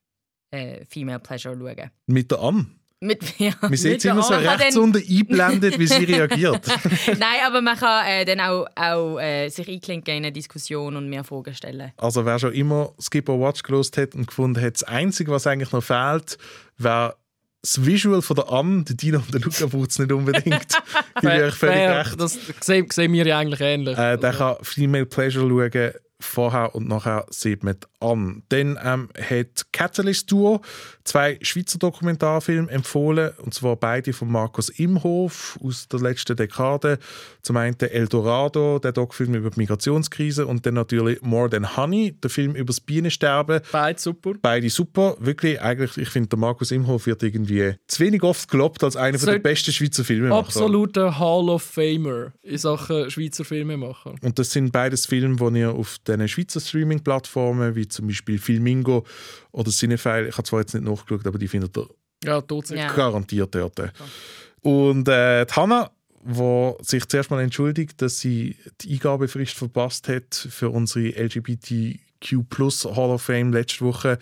äh, 0.51 0.86
Female 0.86 1.19
Pleasure 1.19 1.55
schauen. 1.57 1.91
Mit 2.07 2.32
der 2.32 2.39
An. 2.39 2.75
Mit, 3.03 3.23
ja, 3.39 3.53
Man 3.61 3.75
sieht 3.75 4.05
immer 4.05 4.21
so 4.21 4.36
rechts 4.36 4.75
dann- 4.75 4.84
unten 4.84 4.97
eingeblendet, 4.99 5.79
wie 5.79 5.88
sie 5.88 6.03
reagiert. 6.03 6.67
Nein, 7.07 7.39
aber 7.47 7.61
man 7.61 7.75
kann 7.75 8.05
äh, 8.05 8.25
dann 8.25 8.39
auch, 8.39 8.67
auch 8.75 9.17
äh, 9.19 9.49
sich 9.49 9.67
einklinken 9.67 10.13
in 10.13 10.23
eine 10.25 10.32
Diskussion 10.32 10.95
und 10.95 11.09
mir 11.09 11.23
Fragen 11.23 11.55
stellen. 11.55 11.93
Also 11.97 12.25
wer 12.25 12.38
schon 12.38 12.53
immer 12.53 12.93
Skipper 13.01 13.39
Watch 13.39 13.63
gelost 13.63 13.97
hat 13.97 14.13
und 14.13 14.27
gefunden 14.27 14.61
hat, 14.61 14.75
das 14.75 14.84
Einzige, 14.84 15.32
was 15.32 15.47
eigentlich 15.47 15.71
noch 15.71 15.84
fehlt, 15.84 16.38
wäre 16.77 17.15
das 17.63 17.84
Visual 17.86 18.21
von 18.21 18.36
der 18.36 18.51
An, 18.51 18.86
der 18.86 18.95
Dino 18.95 19.19
und 19.19 19.34
der 19.34 19.41
Luca 19.41 19.65
braucht 19.67 19.91
es 19.91 19.99
nicht 19.99 20.11
unbedingt. 20.11 20.67
Die 21.21 21.25
wäre 21.25 21.49
ich 21.49 21.55
völlig 21.55 21.77
recht. 21.89 22.19
Das 22.19 22.38
sehen, 22.59 22.88
sehen 22.91 23.13
wir 23.13 23.25
ja 23.25 23.38
eigentlich 23.39 23.61
ähnlich. 23.61 23.97
Äh, 23.97 24.17
der 24.17 24.34
kann 24.34 24.55
Female 24.61 25.05
Pleasure 25.05 25.47
schauen. 25.47 25.91
Vorher 26.22 26.76
und 26.76 26.88
nachher 26.88 27.26
sieht 27.30 27.63
man 27.63 27.78
an. 27.99 28.43
Dann 28.49 28.80
ähm, 28.84 29.09
hat 29.19 29.72
Catalyst 29.72 30.32
Duo 30.32 30.61
zwei 31.03 31.37
Schweizer 31.41 31.79
Dokumentarfilme 31.79 32.69
empfohlen, 32.69 33.31
und 33.37 33.53
zwar 33.53 33.75
beide 33.75 34.13
von 34.13 34.31
Markus 34.31 34.69
Imhof 34.69 35.59
aus 35.63 35.87
der 35.87 35.99
letzten 35.99 36.35
Dekade. 36.35 36.99
Zum 37.41 37.57
einen 37.57 37.79
Eldorado, 37.79 38.79
der 38.79 38.91
Doc-Film 38.91 39.35
über 39.35 39.49
die 39.49 39.59
Migrationskrise, 39.59 40.45
und 40.47 40.65
dann 40.65 40.75
natürlich 40.75 41.21
More 41.21 41.49
Than 41.49 41.75
Honey, 41.75 42.13
der 42.21 42.29
Film 42.29 42.55
über 42.55 42.67
das 42.67 42.79
Bienensterben. 42.79 43.61
Beide 43.71 43.99
super. 43.99 44.33
Beide 44.41 44.69
super, 44.69 45.15
wirklich. 45.19 45.61
Eigentlich, 45.61 45.97
ich 45.97 46.09
finde, 46.09 46.29
der 46.29 46.39
Markus 46.39 46.71
Imhof 46.71 47.05
wird 47.05 47.23
irgendwie 47.23 47.75
zu 47.87 48.03
wenig 48.03 48.23
oft 48.23 48.49
gelobt 48.49 48.83
als 48.83 48.95
einer 48.95 49.17
der 49.17 49.39
besten 49.39 49.71
Schweizer 49.71 50.03
Filmemacher. 50.03 50.39
Absoluter 50.39 51.17
Hall 51.17 51.49
of 51.49 51.63
Famer 51.63 52.33
in 52.41 52.57
Sachen 52.57 53.09
Schweizer 53.09 53.45
Filmemacher. 53.45 54.15
Und 54.21 54.39
das 54.39 54.51
sind 54.51 54.71
beides 54.71 55.05
Filme, 55.05 55.35
die 55.35 55.59
ihr 55.59 55.71
auf 55.71 55.97
diesen 56.07 56.27
Schweizer 56.27 56.59
Streaming-Plattformen, 56.59 57.75
wie 57.75 57.87
zum 57.87 58.07
Beispiel 58.07 58.39
Filmingo 58.39 59.05
oder 59.51 59.69
Cinefile, 59.69 60.29
ich 60.29 60.37
habe 60.37 60.43
zwar 60.43 60.61
jetzt 60.61 60.73
nicht 60.73 60.85
nachgeschaut, 61.01 61.27
aber 61.27 61.37
die 61.39 61.47
findet 61.47 61.75
ihr 61.77 61.87
Ja. 62.77 62.87
Ja. 62.87 62.93
garantiert 62.93 63.53
dort. 63.55 63.79
Und 64.61 65.07
äh, 65.07 65.45
die 65.45 65.53
Hanna, 65.53 65.91
die 66.23 66.75
sich 66.83 67.07
zuerst 67.07 67.31
mal 67.31 67.41
entschuldigt, 67.41 68.01
dass 68.01 68.19
sie 68.19 68.55
die 68.81 68.93
Eingabefrist 68.93 69.55
verpasst 69.57 70.07
hat 70.07 70.35
für 70.35 70.69
unsere 70.69 71.15
LGBTQ 72.22 72.49
Plus 72.49 72.86
Hall 72.86 73.09
of 73.11 73.22
Fame 73.22 73.51
letzte 73.51 73.86
Woche, 73.86 74.17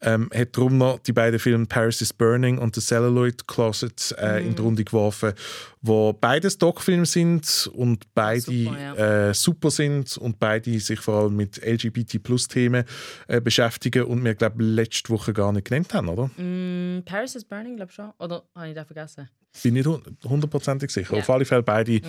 ähm, 0.00 0.28
hat 0.34 0.56
darum 0.56 0.78
noch 0.78 0.98
die 0.98 1.12
beiden 1.12 1.38
Filme 1.38 1.66
Paris 1.66 2.02
is 2.02 2.12
Burning 2.12 2.58
und 2.58 2.74
The 2.74 2.80
Celluloid 2.80 3.46
Closet 3.46 4.14
äh, 4.18 4.44
in 4.44 4.54
die 4.54 4.62
Runde 4.62 4.84
geworfen, 4.84 5.32
wo 5.80 6.12
beides 6.12 6.58
Doc-Filme 6.58 7.06
sind 7.06 7.70
und 7.74 8.12
beide 8.14 8.40
Super, 8.40 8.80
ja. 8.80 9.28
äh, 9.28 9.34
super 9.34 9.70
sind 9.70 10.16
und 10.18 10.38
beide 10.38 10.78
sich 10.80 11.00
vor 11.00 11.22
allem 11.22 11.36
mit 11.36 11.64
LGBT 11.64 12.22
Plus 12.22 12.48
Themen 12.48 12.84
äh, 13.28 13.40
beschäftigen 13.40 14.04
und 14.04 14.24
wir 14.24 14.34
glaube 14.34 14.62
letzte 14.62 15.10
Woche 15.10 15.32
gar 15.32 15.52
nicht 15.52 15.68
genannt 15.68 15.94
haben, 15.94 16.08
oder? 16.08 16.26
Mm, 16.36 17.02
Paris 17.04 17.34
is 17.34 17.44
Burning, 17.44 17.76
glaube 17.76 17.90
ich 17.90 17.96
schon. 17.96 18.10
Oder 18.18 18.42
habe 18.54 18.68
ich 18.68 18.74
das 18.74 18.86
vergessen? 18.86 19.28
Bin 19.62 19.74
nicht 19.74 19.86
hun- 19.86 20.02
hundertprozentig 20.24 20.90
sicher. 20.90 21.14
Ja. 21.14 21.20
Auf 21.20 21.30
alle 21.30 21.44
Fälle 21.44 21.62
beide 21.62 21.92
Mhm. 21.92 22.00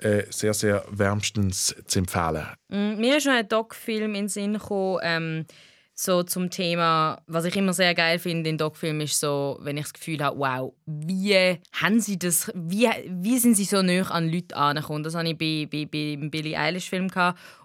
äh, 0.00 0.24
sehr, 0.30 0.54
sehr 0.54 0.84
wärmstens 0.90 1.74
zu 1.86 1.98
empfehlen. 2.00 2.46
Mm, 2.68 2.96
Mir 3.00 3.16
ist 3.16 3.26
noch 3.26 3.32
ein 3.34 3.48
Doc-Film 3.48 4.14
in 4.14 4.24
den 4.24 4.28
Sinn 4.28 4.52
gekommen, 4.54 4.98
ähm, 5.02 5.46
so 5.94 6.22
zum 6.22 6.48
Thema, 6.48 7.20
was 7.26 7.44
ich 7.44 7.54
immer 7.56 7.74
sehr 7.74 7.94
geil 7.94 8.18
finde 8.18 8.48
in 8.48 8.56
Doc-Filmen, 8.56 9.02
ist 9.02 9.20
so, 9.20 9.58
wenn 9.60 9.76
ich 9.76 9.84
das 9.84 9.92
Gefühl 9.92 10.24
habe, 10.24 10.38
wow, 10.38 10.72
wie 10.86 11.58
haben 11.74 12.00
sie 12.00 12.18
das, 12.18 12.50
wie, 12.54 12.88
wie 13.06 13.38
sind 13.38 13.54
sie 13.54 13.64
so 13.64 13.82
nah 13.82 14.02
an 14.10 14.30
Leute 14.32 14.56
angekommen? 14.56 15.02
Das 15.04 15.14
hatte 15.14 15.28
ich 15.30 15.36
bei, 15.36 15.68
bei, 15.70 15.84
beim 15.86 16.30
Billie 16.30 16.58
Eilish-Film 16.58 17.08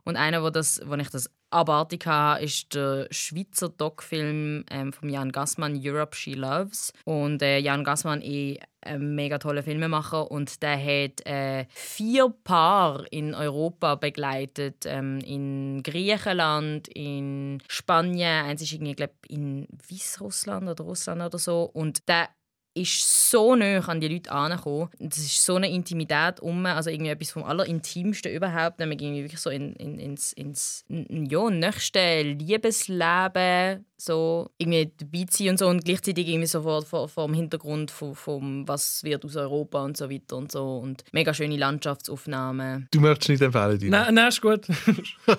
und 0.04 0.16
einer, 0.18 0.44
wo, 0.44 0.50
das, 0.50 0.82
wo 0.86 0.96
ich 0.96 1.10
das 1.10 1.30
abartig 1.56 2.06
hatte, 2.06 2.44
ist 2.44 2.76
der 2.76 3.08
Schweizer 3.10 3.70
Doc-Film 3.70 4.66
ähm, 4.70 4.94
von 4.94 5.10
Jan 5.10 5.32
Gassmann, 5.32 5.80
Europe 5.82 6.16
She 6.16 6.34
Loves. 6.34 6.94
Und 7.06 7.42
äh, 7.42 7.60
Jan 7.60 7.84
Gassmann 7.84 8.22
ist 8.22 8.60
ein 8.82 9.16
mega 9.16 9.40
toller 9.40 9.64
Filmemacher 9.64 10.30
und 10.30 10.62
der 10.62 10.78
hat 10.78 11.26
äh, 11.26 11.66
vier 11.70 12.30
Paar 12.44 13.06
in 13.12 13.34
Europa 13.34 13.96
begleitet. 13.96 14.86
Ähm, 14.86 15.20
in 15.20 15.82
Griechenland, 15.82 16.88
in 16.90 17.64
Spanien, 17.68 18.46
eins 18.46 18.62
ist 18.62 18.74
irgendwie, 18.74 18.94
glaub, 18.94 19.14
in 19.28 19.68
Weißrussland 19.90 20.70
oder 20.70 20.84
Russland 20.84 21.22
oder 21.22 21.40
so. 21.40 21.64
Und 21.64 22.08
der 22.08 22.30
ist 22.76 23.32
so 23.32 23.56
nah 23.56 23.80
an 23.80 24.02
die 24.02 24.10
Leute 24.10 24.32
angekommen. 24.32 24.90
Es 25.00 25.18
ist 25.18 25.46
so 25.46 25.56
eine 25.56 25.72
Intimität 25.72 26.42
um, 26.42 26.66
also 26.66 26.90
irgendwie 26.90 27.12
etwas 27.12 27.32
vom 27.32 27.44
Allerintimsten 27.44 28.32
überhaupt, 28.32 28.80
nämlich 28.80 29.02
irgendwie 29.02 29.24
wirklich 29.24 29.40
so 29.40 29.50
in, 29.50 29.74
in, 29.76 29.98
ins, 29.98 30.34
ins 30.34 30.86
ja, 30.90 31.50
nächste 31.50 32.22
Liebesleben 32.22 33.86
so 33.98 34.50
irgendwie 34.58 34.92
dabei 34.98 35.26
zu 35.26 35.44
sein 35.44 35.50
und 35.52 35.60
so 35.60 35.68
und 35.68 35.86
gleichzeitig 35.86 36.28
irgendwie 36.28 36.48
so 36.48 36.62
vor, 36.62 36.82
vor, 36.84 37.08
vor 37.08 37.26
dem 37.28 37.34
Hintergrund 37.34 37.92
von, 37.92 38.16
von 38.16 38.68
was 38.68 39.04
wird 39.04 39.24
aus 39.24 39.36
Europa 39.36 39.84
und 39.84 39.96
so 39.96 40.10
weiter 40.10 40.36
und 40.36 40.52
so 40.52 40.78
und 40.78 41.04
mega 41.14 41.34
schöne 41.34 41.56
Landschaftsaufnahmen. 41.56 42.88
Du 42.92 43.00
möchtest 43.00 43.30
nicht 43.30 43.42
empfehlen, 43.42 43.80
Dino? 43.80 43.98
Nein, 43.98 44.14
nein, 44.14 44.28
ist 44.30 44.42
gut. 44.42 44.68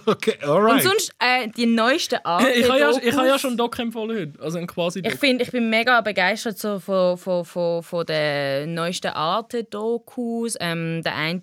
Okay, 0.06 0.36
alright. 0.42 0.74
Und 0.74 0.82
sonst 0.82 1.14
äh, 1.18 1.48
die 1.48 1.66
neuesten 1.66 2.18
Art. 2.24 2.44
ich 2.56 2.68
habe 2.68 2.78
ja, 2.78 2.90
ich 2.90 3.14
habe 3.14 3.26
ja 3.26 3.38
schon 3.38 3.56
Doc 3.56 3.78
empfohlen 3.78 4.16
heute. 4.16 4.42
Also 4.42 4.58
ein 4.58 4.66
quasi 4.66 5.00
Ich, 5.00 5.14
find, 5.14 5.40
ich 5.42 5.50
bin 5.50 5.70
mega 5.70 6.00
begeistert 6.00 6.58
so 6.58 6.78
von, 6.78 7.16
von, 7.16 7.44
von, 7.44 7.82
von 7.82 8.06
den 8.06 8.74
neuesten 8.74 9.08
Arte-Dokus. 9.08 10.56
Ähm, 10.60 11.02
der 11.02 11.14
eine 11.16 11.40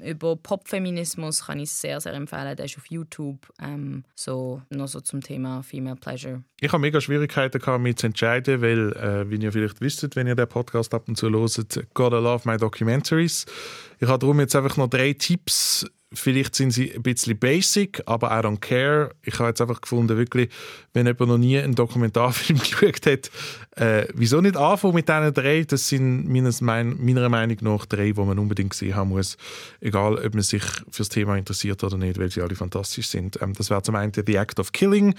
über 0.00 0.36
Popfeminismus 0.36 1.46
kann 1.46 1.58
ich 1.58 1.70
sehr, 1.70 2.00
sehr 2.00 2.14
empfehlen. 2.14 2.56
Der 2.56 2.66
ist 2.66 2.76
auf 2.76 2.86
YouTube. 2.86 3.46
Ähm, 3.60 4.04
so, 4.14 4.62
noch 4.70 4.88
so 4.88 5.00
zum 5.00 5.20
Thema 5.20 5.62
Female 5.62 5.96
Pleasure. 5.96 6.42
Ich 6.60 6.72
habe 6.72 6.80
mega 6.80 7.00
Schwierigkeiten 7.00 7.58
gehabt, 7.60 7.82
mich 7.82 7.96
zu 7.96 8.06
entscheiden, 8.06 8.62
weil, 8.62 8.92
äh, 8.92 9.30
wie 9.30 9.36
ihr 9.36 9.52
vielleicht 9.52 9.80
wisst, 9.80 10.16
wenn 10.16 10.26
ihr 10.26 10.34
den 10.34 10.48
Podcast 10.48 10.94
ab 10.94 11.08
und 11.08 11.16
zu 11.16 11.30
hört, 11.30 11.94
Gotta 11.94 12.18
Love 12.18 12.48
My 12.48 12.56
Documentaries. 12.56 13.46
Ich 14.00 14.08
habe 14.08 14.18
darum 14.18 14.40
jetzt 14.40 14.56
einfach 14.56 14.76
noch 14.76 14.88
drei 14.88 15.12
Tipps. 15.12 15.86
Vielleicht 16.12 16.54
sind 16.54 16.70
sie 16.70 16.92
ein 16.94 17.02
bisschen 17.02 17.38
basic, 17.38 18.02
aber 18.06 18.28
I 18.28 18.40
don't 18.42 18.60
care. 18.60 19.10
Ich 19.22 19.38
habe 19.38 19.48
jetzt 19.48 19.60
einfach 19.60 19.80
gefunden, 19.80 20.16
wirklich, 20.16 20.48
wenn 20.92 21.06
jemand 21.06 21.28
noch 21.28 21.38
nie 21.38 21.58
einen 21.58 21.74
Dokumentarfilm 21.74 22.58
geschaut 22.60 23.06
hat, 23.06 23.30
äh, 23.76 24.06
wieso 24.14 24.40
nicht 24.40 24.56
anfangen 24.56 24.94
mit 24.94 25.08
diesen 25.08 25.34
drei? 25.34 25.64
Das 25.64 25.88
sind 25.88 26.28
meines, 26.28 26.60
mein, 26.60 26.96
meiner 27.04 27.28
Meinung 27.28 27.56
nach 27.60 27.86
drei, 27.86 28.12
die 28.12 28.20
man 28.20 28.38
unbedingt 28.38 28.70
gesehen 28.70 28.94
haben 28.94 29.10
muss. 29.10 29.36
Egal, 29.80 30.14
ob 30.24 30.34
man 30.34 30.42
sich 30.42 30.62
für 30.62 30.98
das 30.98 31.08
Thema 31.08 31.36
interessiert 31.36 31.82
oder 31.82 31.96
nicht, 31.96 32.18
weil 32.18 32.30
sie 32.30 32.40
alle 32.40 32.54
fantastisch 32.54 33.08
sind. 33.08 33.40
Ähm, 33.42 33.52
das 33.54 33.70
wäre 33.70 33.82
zum 33.82 33.96
einen 33.96 34.12
The 34.14 34.34
Act 34.36 34.60
of 34.60 34.72
Killing. 34.72 35.14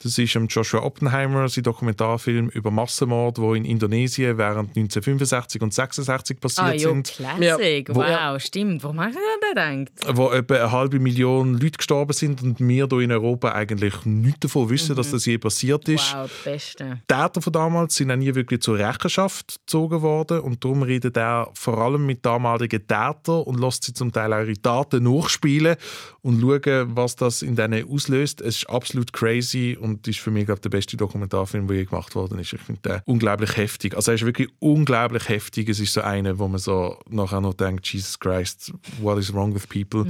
Das 0.00 0.16
ist 0.16 0.34
ähm, 0.36 0.46
Joshua 0.48 0.82
Oppenheimer, 0.82 1.48
sein 1.48 1.64
Dokumentarfilm 1.64 2.48
über 2.50 2.70
Massenmord, 2.70 3.38
wo 3.38 3.54
in 3.54 3.64
Indonesien 3.64 4.38
während 4.38 4.70
1965 4.70 5.60
und 5.60 5.74
66 5.74 6.40
passiert 6.40 6.66
Ah, 6.66 6.72
ja, 6.72 6.88
sind. 6.88 7.08
Classic. 7.08 7.88
Ja. 7.88 7.94
Wow, 8.32 8.40
stimmt. 8.40 8.82
Warum 8.84 9.00
habe 9.00 9.10
ich 9.10 9.16
an 9.16 9.56
den 9.66 9.84
gedacht? 9.84 10.16
Wo 10.16 10.30
etwa 10.30 10.54
eine 10.54 10.72
halbe 10.72 10.98
Million 10.98 11.54
Leute 11.54 11.78
gestorben 11.78 12.12
sind 12.12 12.42
und 12.42 12.58
wir 12.60 12.86
hier 12.88 13.00
in 13.00 13.12
Europa 13.12 13.52
eigentlich 13.52 14.04
nichts 14.04 14.40
davon 14.40 14.70
wissen, 14.70 14.96
dass 14.96 15.10
das 15.10 15.26
je 15.26 15.38
passiert 15.38 15.88
ist. 15.88 16.14
Wow, 16.14 16.30
das 16.30 16.44
Beste. 16.44 17.00
Die 17.10 17.14
Täter 17.14 17.42
von 17.42 17.52
damals 17.52 17.97
sind 17.98 18.10
auch 18.10 18.16
nie 18.16 18.34
wirklich 18.34 18.60
zur 18.60 18.78
Rechenschaft 18.78 19.60
gezogen 19.60 20.02
worden 20.02 20.40
und 20.40 20.64
darum 20.64 20.82
redet 20.82 21.16
er 21.16 21.50
vor 21.54 21.78
allem 21.78 22.06
mit 22.06 22.24
damaligen 22.24 22.86
Tätern 22.86 23.42
und 23.44 23.60
lässt 23.60 23.84
sie 23.84 23.92
zum 23.92 24.12
Teil 24.12 24.32
auch 24.32 24.40
ihre 24.40 24.60
Taten 24.60 25.04
nachspielen 25.04 25.76
und 26.22 26.40
schauen, 26.40 26.96
was 26.96 27.16
das 27.16 27.42
in 27.42 27.56
denen 27.56 27.88
auslöst. 27.88 28.40
Es 28.40 28.58
ist 28.58 28.70
absolut 28.70 29.12
crazy 29.12 29.76
und 29.78 30.06
ist 30.08 30.20
für 30.20 30.30
mich 30.30 30.46
glaub, 30.46 30.62
der 30.62 30.70
beste 30.70 30.96
Dokumentarfilm, 30.96 31.66
der 31.66 31.76
je 31.76 31.84
gemacht 31.84 32.14
worden 32.14 32.38
ist. 32.38 32.52
Ich 32.52 32.60
finde 32.60 32.80
den 32.80 33.00
unglaublich 33.04 33.56
heftig. 33.56 33.94
Also 33.94 34.12
er 34.12 34.16
ist 34.16 34.24
wirklich 34.24 34.48
unglaublich 34.58 35.28
heftig. 35.28 35.68
Es 35.68 35.80
ist 35.80 35.92
so 35.92 36.00
einer, 36.00 36.38
wo 36.38 36.48
man 36.48 36.58
so 36.58 36.98
nachher 37.08 37.40
noch 37.40 37.54
denkt, 37.54 37.86
Jesus 37.86 38.18
Christ, 38.18 38.72
what 39.00 39.18
is 39.18 39.32
wrong 39.32 39.54
with 39.54 39.66
people? 39.66 40.06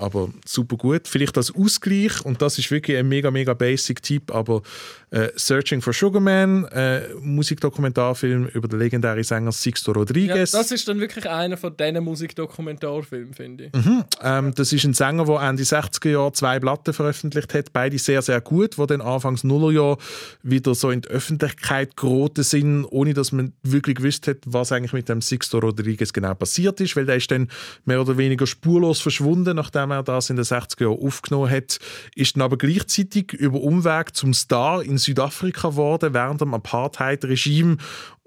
Aber 0.00 0.30
super 0.46 0.76
gut. 0.76 1.06
Vielleicht 1.06 1.36
als 1.36 1.54
Ausgleich, 1.54 2.24
und 2.24 2.40
das 2.40 2.58
ist 2.58 2.70
wirklich 2.70 2.96
ein 2.96 3.08
mega, 3.08 3.30
mega 3.30 3.52
basic 3.52 4.02
Tipp, 4.02 4.34
aber 4.34 4.62
äh, 5.10 5.28
Searching 5.36 5.82
for 5.82 5.92
Sugar 5.92 6.20
Man 6.20 6.64
äh, 6.66 7.02
Musikdokumentarfilm 7.20 8.46
über 8.46 8.68
den 8.68 8.78
legendären 8.78 9.22
Sänger 9.22 9.52
Sixto 9.52 9.92
Ja, 9.92 9.98
Rodriguez. 9.98 10.52
das 10.52 10.70
ist 10.70 10.88
dann 10.88 11.00
wirklich 11.00 11.28
einer 11.28 11.56
von 11.56 11.76
diesen 11.76 12.02
Musikdokumentarfilmen, 12.02 13.34
finde 13.34 13.64
ich. 13.66 13.72
Mhm. 13.72 14.04
Ähm, 14.22 14.54
das 14.54 14.72
ist 14.72 14.84
ein 14.84 14.94
Sänger, 14.94 15.24
der 15.26 15.40
Ende 15.40 15.62
60er 15.64 16.08
Jahre 16.08 16.32
zwei 16.32 16.58
Platten 16.58 16.94
veröffentlicht 16.94 17.52
hat, 17.52 17.72
beide 17.72 17.98
sehr, 17.98 18.22
sehr 18.22 18.40
gut, 18.40 18.78
die 18.78 18.86
dann 18.86 19.00
Anfangs 19.00 19.44
Nullerjahr 19.44 19.98
wieder 20.42 20.74
so 20.74 20.90
in 20.90 21.02
die 21.02 21.08
Öffentlichkeit 21.08 21.96
geraten 21.96 22.42
sind, 22.42 22.86
ohne 22.86 23.12
dass 23.12 23.32
man 23.32 23.52
wirklich 23.62 23.96
gewusst 23.96 24.26
hat, 24.28 24.38
was 24.46 24.72
eigentlich 24.72 24.92
mit 24.92 25.08
dem 25.08 25.20
Sixto 25.20 25.58
Rodriguez 25.58 26.12
genau 26.12 26.34
passiert 26.34 26.80
ist, 26.80 26.96
weil 26.96 27.06
der 27.06 27.16
ist 27.16 27.30
dann 27.30 27.48
mehr 27.84 28.00
oder 28.00 28.16
weniger 28.16 28.46
spurlos 28.46 29.00
verschwunden, 29.00 29.56
nachdem 29.56 29.89
er 29.90 30.02
das 30.02 30.30
in 30.30 30.36
den 30.36 30.44
60er 30.44 30.82
Jahren 30.82 31.06
aufgenommen 31.06 31.50
hat, 31.50 31.78
ist 32.14 32.36
dann 32.36 32.42
aber 32.42 32.58
gleichzeitig 32.58 33.32
über 33.32 33.60
Umweg 33.60 34.14
zum 34.14 34.34
Star 34.34 34.82
in 34.82 34.98
Südafrika 34.98 35.70
geworden, 35.70 36.14
während 36.14 36.40
dem 36.40 36.54
Apartheid-Regime 36.54 37.76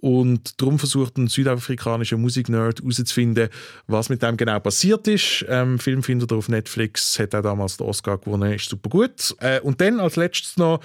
und 0.03 0.59
darum 0.59 0.79
versucht 0.79 1.17
ein 1.17 1.27
südafrikanischer 1.27 2.17
Musiknerd 2.17 2.81
herauszufinden, 2.81 3.47
was 3.87 4.09
mit 4.09 4.21
dem 4.21 4.35
genau 4.35 4.59
passiert 4.59 5.07
ist. 5.07 5.45
Ähm, 5.47 5.79
Film 5.79 6.03
findet 6.03 6.29
ihr 6.29 6.35
auf 6.35 6.49
Netflix, 6.49 7.17
hat 7.19 7.33
auch 7.33 7.41
damals 7.41 7.77
den 7.77 7.87
Oscar 7.87 8.17
gewonnen, 8.17 8.51
ist 8.51 8.67
super 8.67 8.89
gut. 8.89 9.33
Äh, 9.39 9.61
und 9.61 9.79
dann 9.79 10.01
als 10.01 10.17
letztes 10.17 10.57
noch 10.57 10.81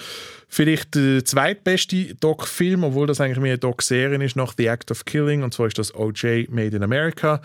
vielleicht 0.46 0.94
der 0.94 1.24
zweitbeste 1.24 2.14
Doc-Film, 2.14 2.84
obwohl 2.84 3.08
das 3.08 3.20
eigentlich 3.20 3.40
mehr 3.40 3.54
eine 3.54 3.58
Doc-Serie 3.58 4.24
ist, 4.24 4.36
nach 4.36 4.54
The 4.56 4.66
Act 4.66 4.92
of 4.92 5.04
Killing, 5.04 5.42
und 5.42 5.52
zwar 5.52 5.66
ist 5.66 5.80
das 5.80 5.92
O.J. 5.92 6.48
Made 6.48 6.76
in 6.76 6.84
America. 6.84 7.40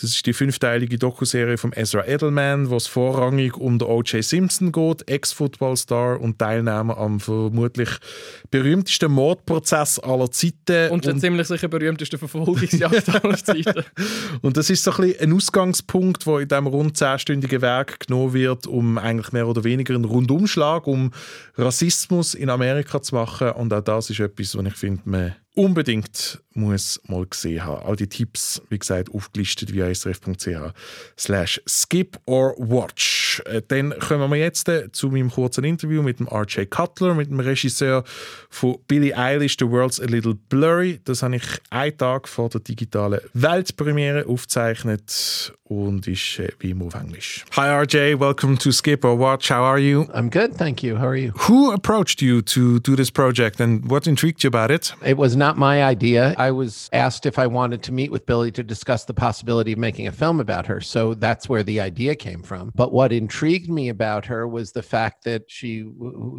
Das 0.00 0.10
ist 0.10 0.26
die 0.26 0.32
fünfteilige 0.32 0.96
Doku-Serie 0.96 1.58
von 1.58 1.72
Ezra 1.72 2.06
Edelman, 2.06 2.70
wo 2.70 2.76
es 2.76 2.86
vorrangig 2.86 3.56
um 3.56 3.80
den 3.80 3.88
O.J. 3.88 4.22
Simpson 4.22 4.70
geht, 4.70 5.10
Ex-Footballstar 5.10 6.20
und 6.20 6.38
Teilnehmer 6.38 6.96
am 6.96 7.18
vermutlich 7.18 7.88
berühmtesten 8.52 9.10
Mordprozess 9.10 9.98
aller 9.98 10.30
Zeiten. 10.30 10.92
Und 10.92 11.07
der 11.08 11.16
ziemlich 11.18 11.46
sicher 11.46 11.68
berühmteste 11.68 12.18
Verfolgungsjagd 12.18 13.08
aller 13.24 13.36
Zeiten. 13.36 13.84
Und 14.42 14.56
das 14.56 14.70
ist 14.70 14.84
so 14.84 14.92
ein, 14.92 15.14
ein 15.20 15.32
Ausgangspunkt, 15.32 16.26
wo 16.26 16.38
in 16.38 16.48
diesem 16.48 16.66
rund 16.66 16.96
zehnstündigen 16.96 17.62
Werk 17.62 18.06
genommen 18.06 18.32
wird, 18.32 18.66
um 18.66 18.98
eigentlich 18.98 19.32
mehr 19.32 19.48
oder 19.48 19.64
weniger 19.64 19.94
einen 19.94 20.04
Rundumschlag 20.04 20.86
um 20.86 21.12
Rassismus 21.56 22.34
in 22.34 22.50
Amerika 22.50 23.02
zu 23.02 23.14
machen. 23.14 23.50
Und 23.52 23.72
auch 23.72 23.82
das 23.82 24.10
ist 24.10 24.20
etwas, 24.20 24.56
was 24.56 24.66
ich 24.66 24.74
finde, 24.74 25.02
man 25.04 25.34
unbedingt 25.54 26.40
muss 26.58 27.00
mal 27.06 27.24
gesehen 27.26 27.64
haben. 27.64 27.86
All 27.86 27.96
die 27.96 28.08
Tipps, 28.08 28.60
wie 28.68 28.78
gesagt, 28.78 29.14
aufgelistet 29.14 29.72
via 29.72 29.92
srf.ch 29.94 30.72
slash 31.16 31.60
skip 31.66 32.18
or 32.26 32.54
watch. 32.58 33.40
Äh, 33.46 33.62
Dann 33.66 33.94
kommen 33.98 34.30
wir 34.30 34.38
jetzt 34.38 34.68
äh, 34.68 34.90
zu 34.92 35.08
meinem 35.08 35.30
kurzen 35.30 35.64
Interview 35.64 36.02
mit 36.02 36.18
dem 36.18 36.26
R.J. 36.26 36.70
Cutler, 36.70 37.14
mit 37.14 37.30
dem 37.30 37.40
Regisseur 37.40 38.04
von 38.50 38.78
Billie 38.88 39.16
Eilish, 39.16 39.56
The 39.58 39.68
World's 39.68 40.00
a 40.00 40.04
Little 40.06 40.34
Blurry. 40.48 41.00
Das 41.04 41.22
habe 41.22 41.36
ich 41.36 41.44
einen 41.70 41.96
Tag 41.96 42.28
vor 42.28 42.48
der 42.48 42.60
digitalen 42.60 43.20
Weltpremiere 43.34 44.26
aufgezeichnet 44.26 45.52
und 45.64 46.06
ist 46.08 46.38
äh, 46.38 46.48
wie 46.60 46.70
immer 46.70 46.86
auf 46.86 46.94
Englisch. 46.94 47.44
Hi 47.56 47.68
RJ, 47.68 48.18
welcome 48.18 48.56
to 48.56 48.72
Skip 48.72 49.04
or 49.04 49.18
Watch. 49.18 49.50
How 49.50 49.62
are 49.62 49.78
you? 49.78 50.04
I'm 50.14 50.30
good, 50.30 50.56
thank 50.56 50.82
you. 50.82 50.96
How 50.96 51.08
are 51.08 51.16
you? 51.16 51.32
Who 51.48 51.72
approached 51.72 52.22
you 52.22 52.40
to 52.42 52.78
do 52.80 52.96
this 52.96 53.10
project 53.10 53.60
and 53.60 53.88
what 53.88 54.06
intrigued 54.06 54.42
you 54.42 54.48
about 54.48 54.70
it? 54.72 54.94
It 55.04 55.16
was 55.18 55.36
not 55.36 55.56
my 55.58 55.82
idea. 55.82 56.34
I 56.38 56.47
was 56.50 56.88
asked 56.92 57.26
if 57.26 57.38
I 57.38 57.46
wanted 57.46 57.82
to 57.84 57.92
meet 57.92 58.10
with 58.10 58.26
Billy 58.26 58.50
to 58.52 58.62
discuss 58.62 59.04
the 59.04 59.14
possibility 59.14 59.72
of 59.72 59.78
making 59.78 60.06
a 60.06 60.12
film 60.12 60.40
about 60.40 60.66
her. 60.66 60.80
So 60.80 61.14
that's 61.14 61.48
where 61.48 61.62
the 61.62 61.80
idea 61.80 62.14
came 62.14 62.42
from. 62.42 62.72
But 62.74 62.92
what 62.92 63.12
intrigued 63.12 63.70
me 63.70 63.88
about 63.88 64.26
her 64.26 64.46
was 64.46 64.72
the 64.72 64.82
fact 64.82 65.24
that 65.24 65.42
she 65.48 65.86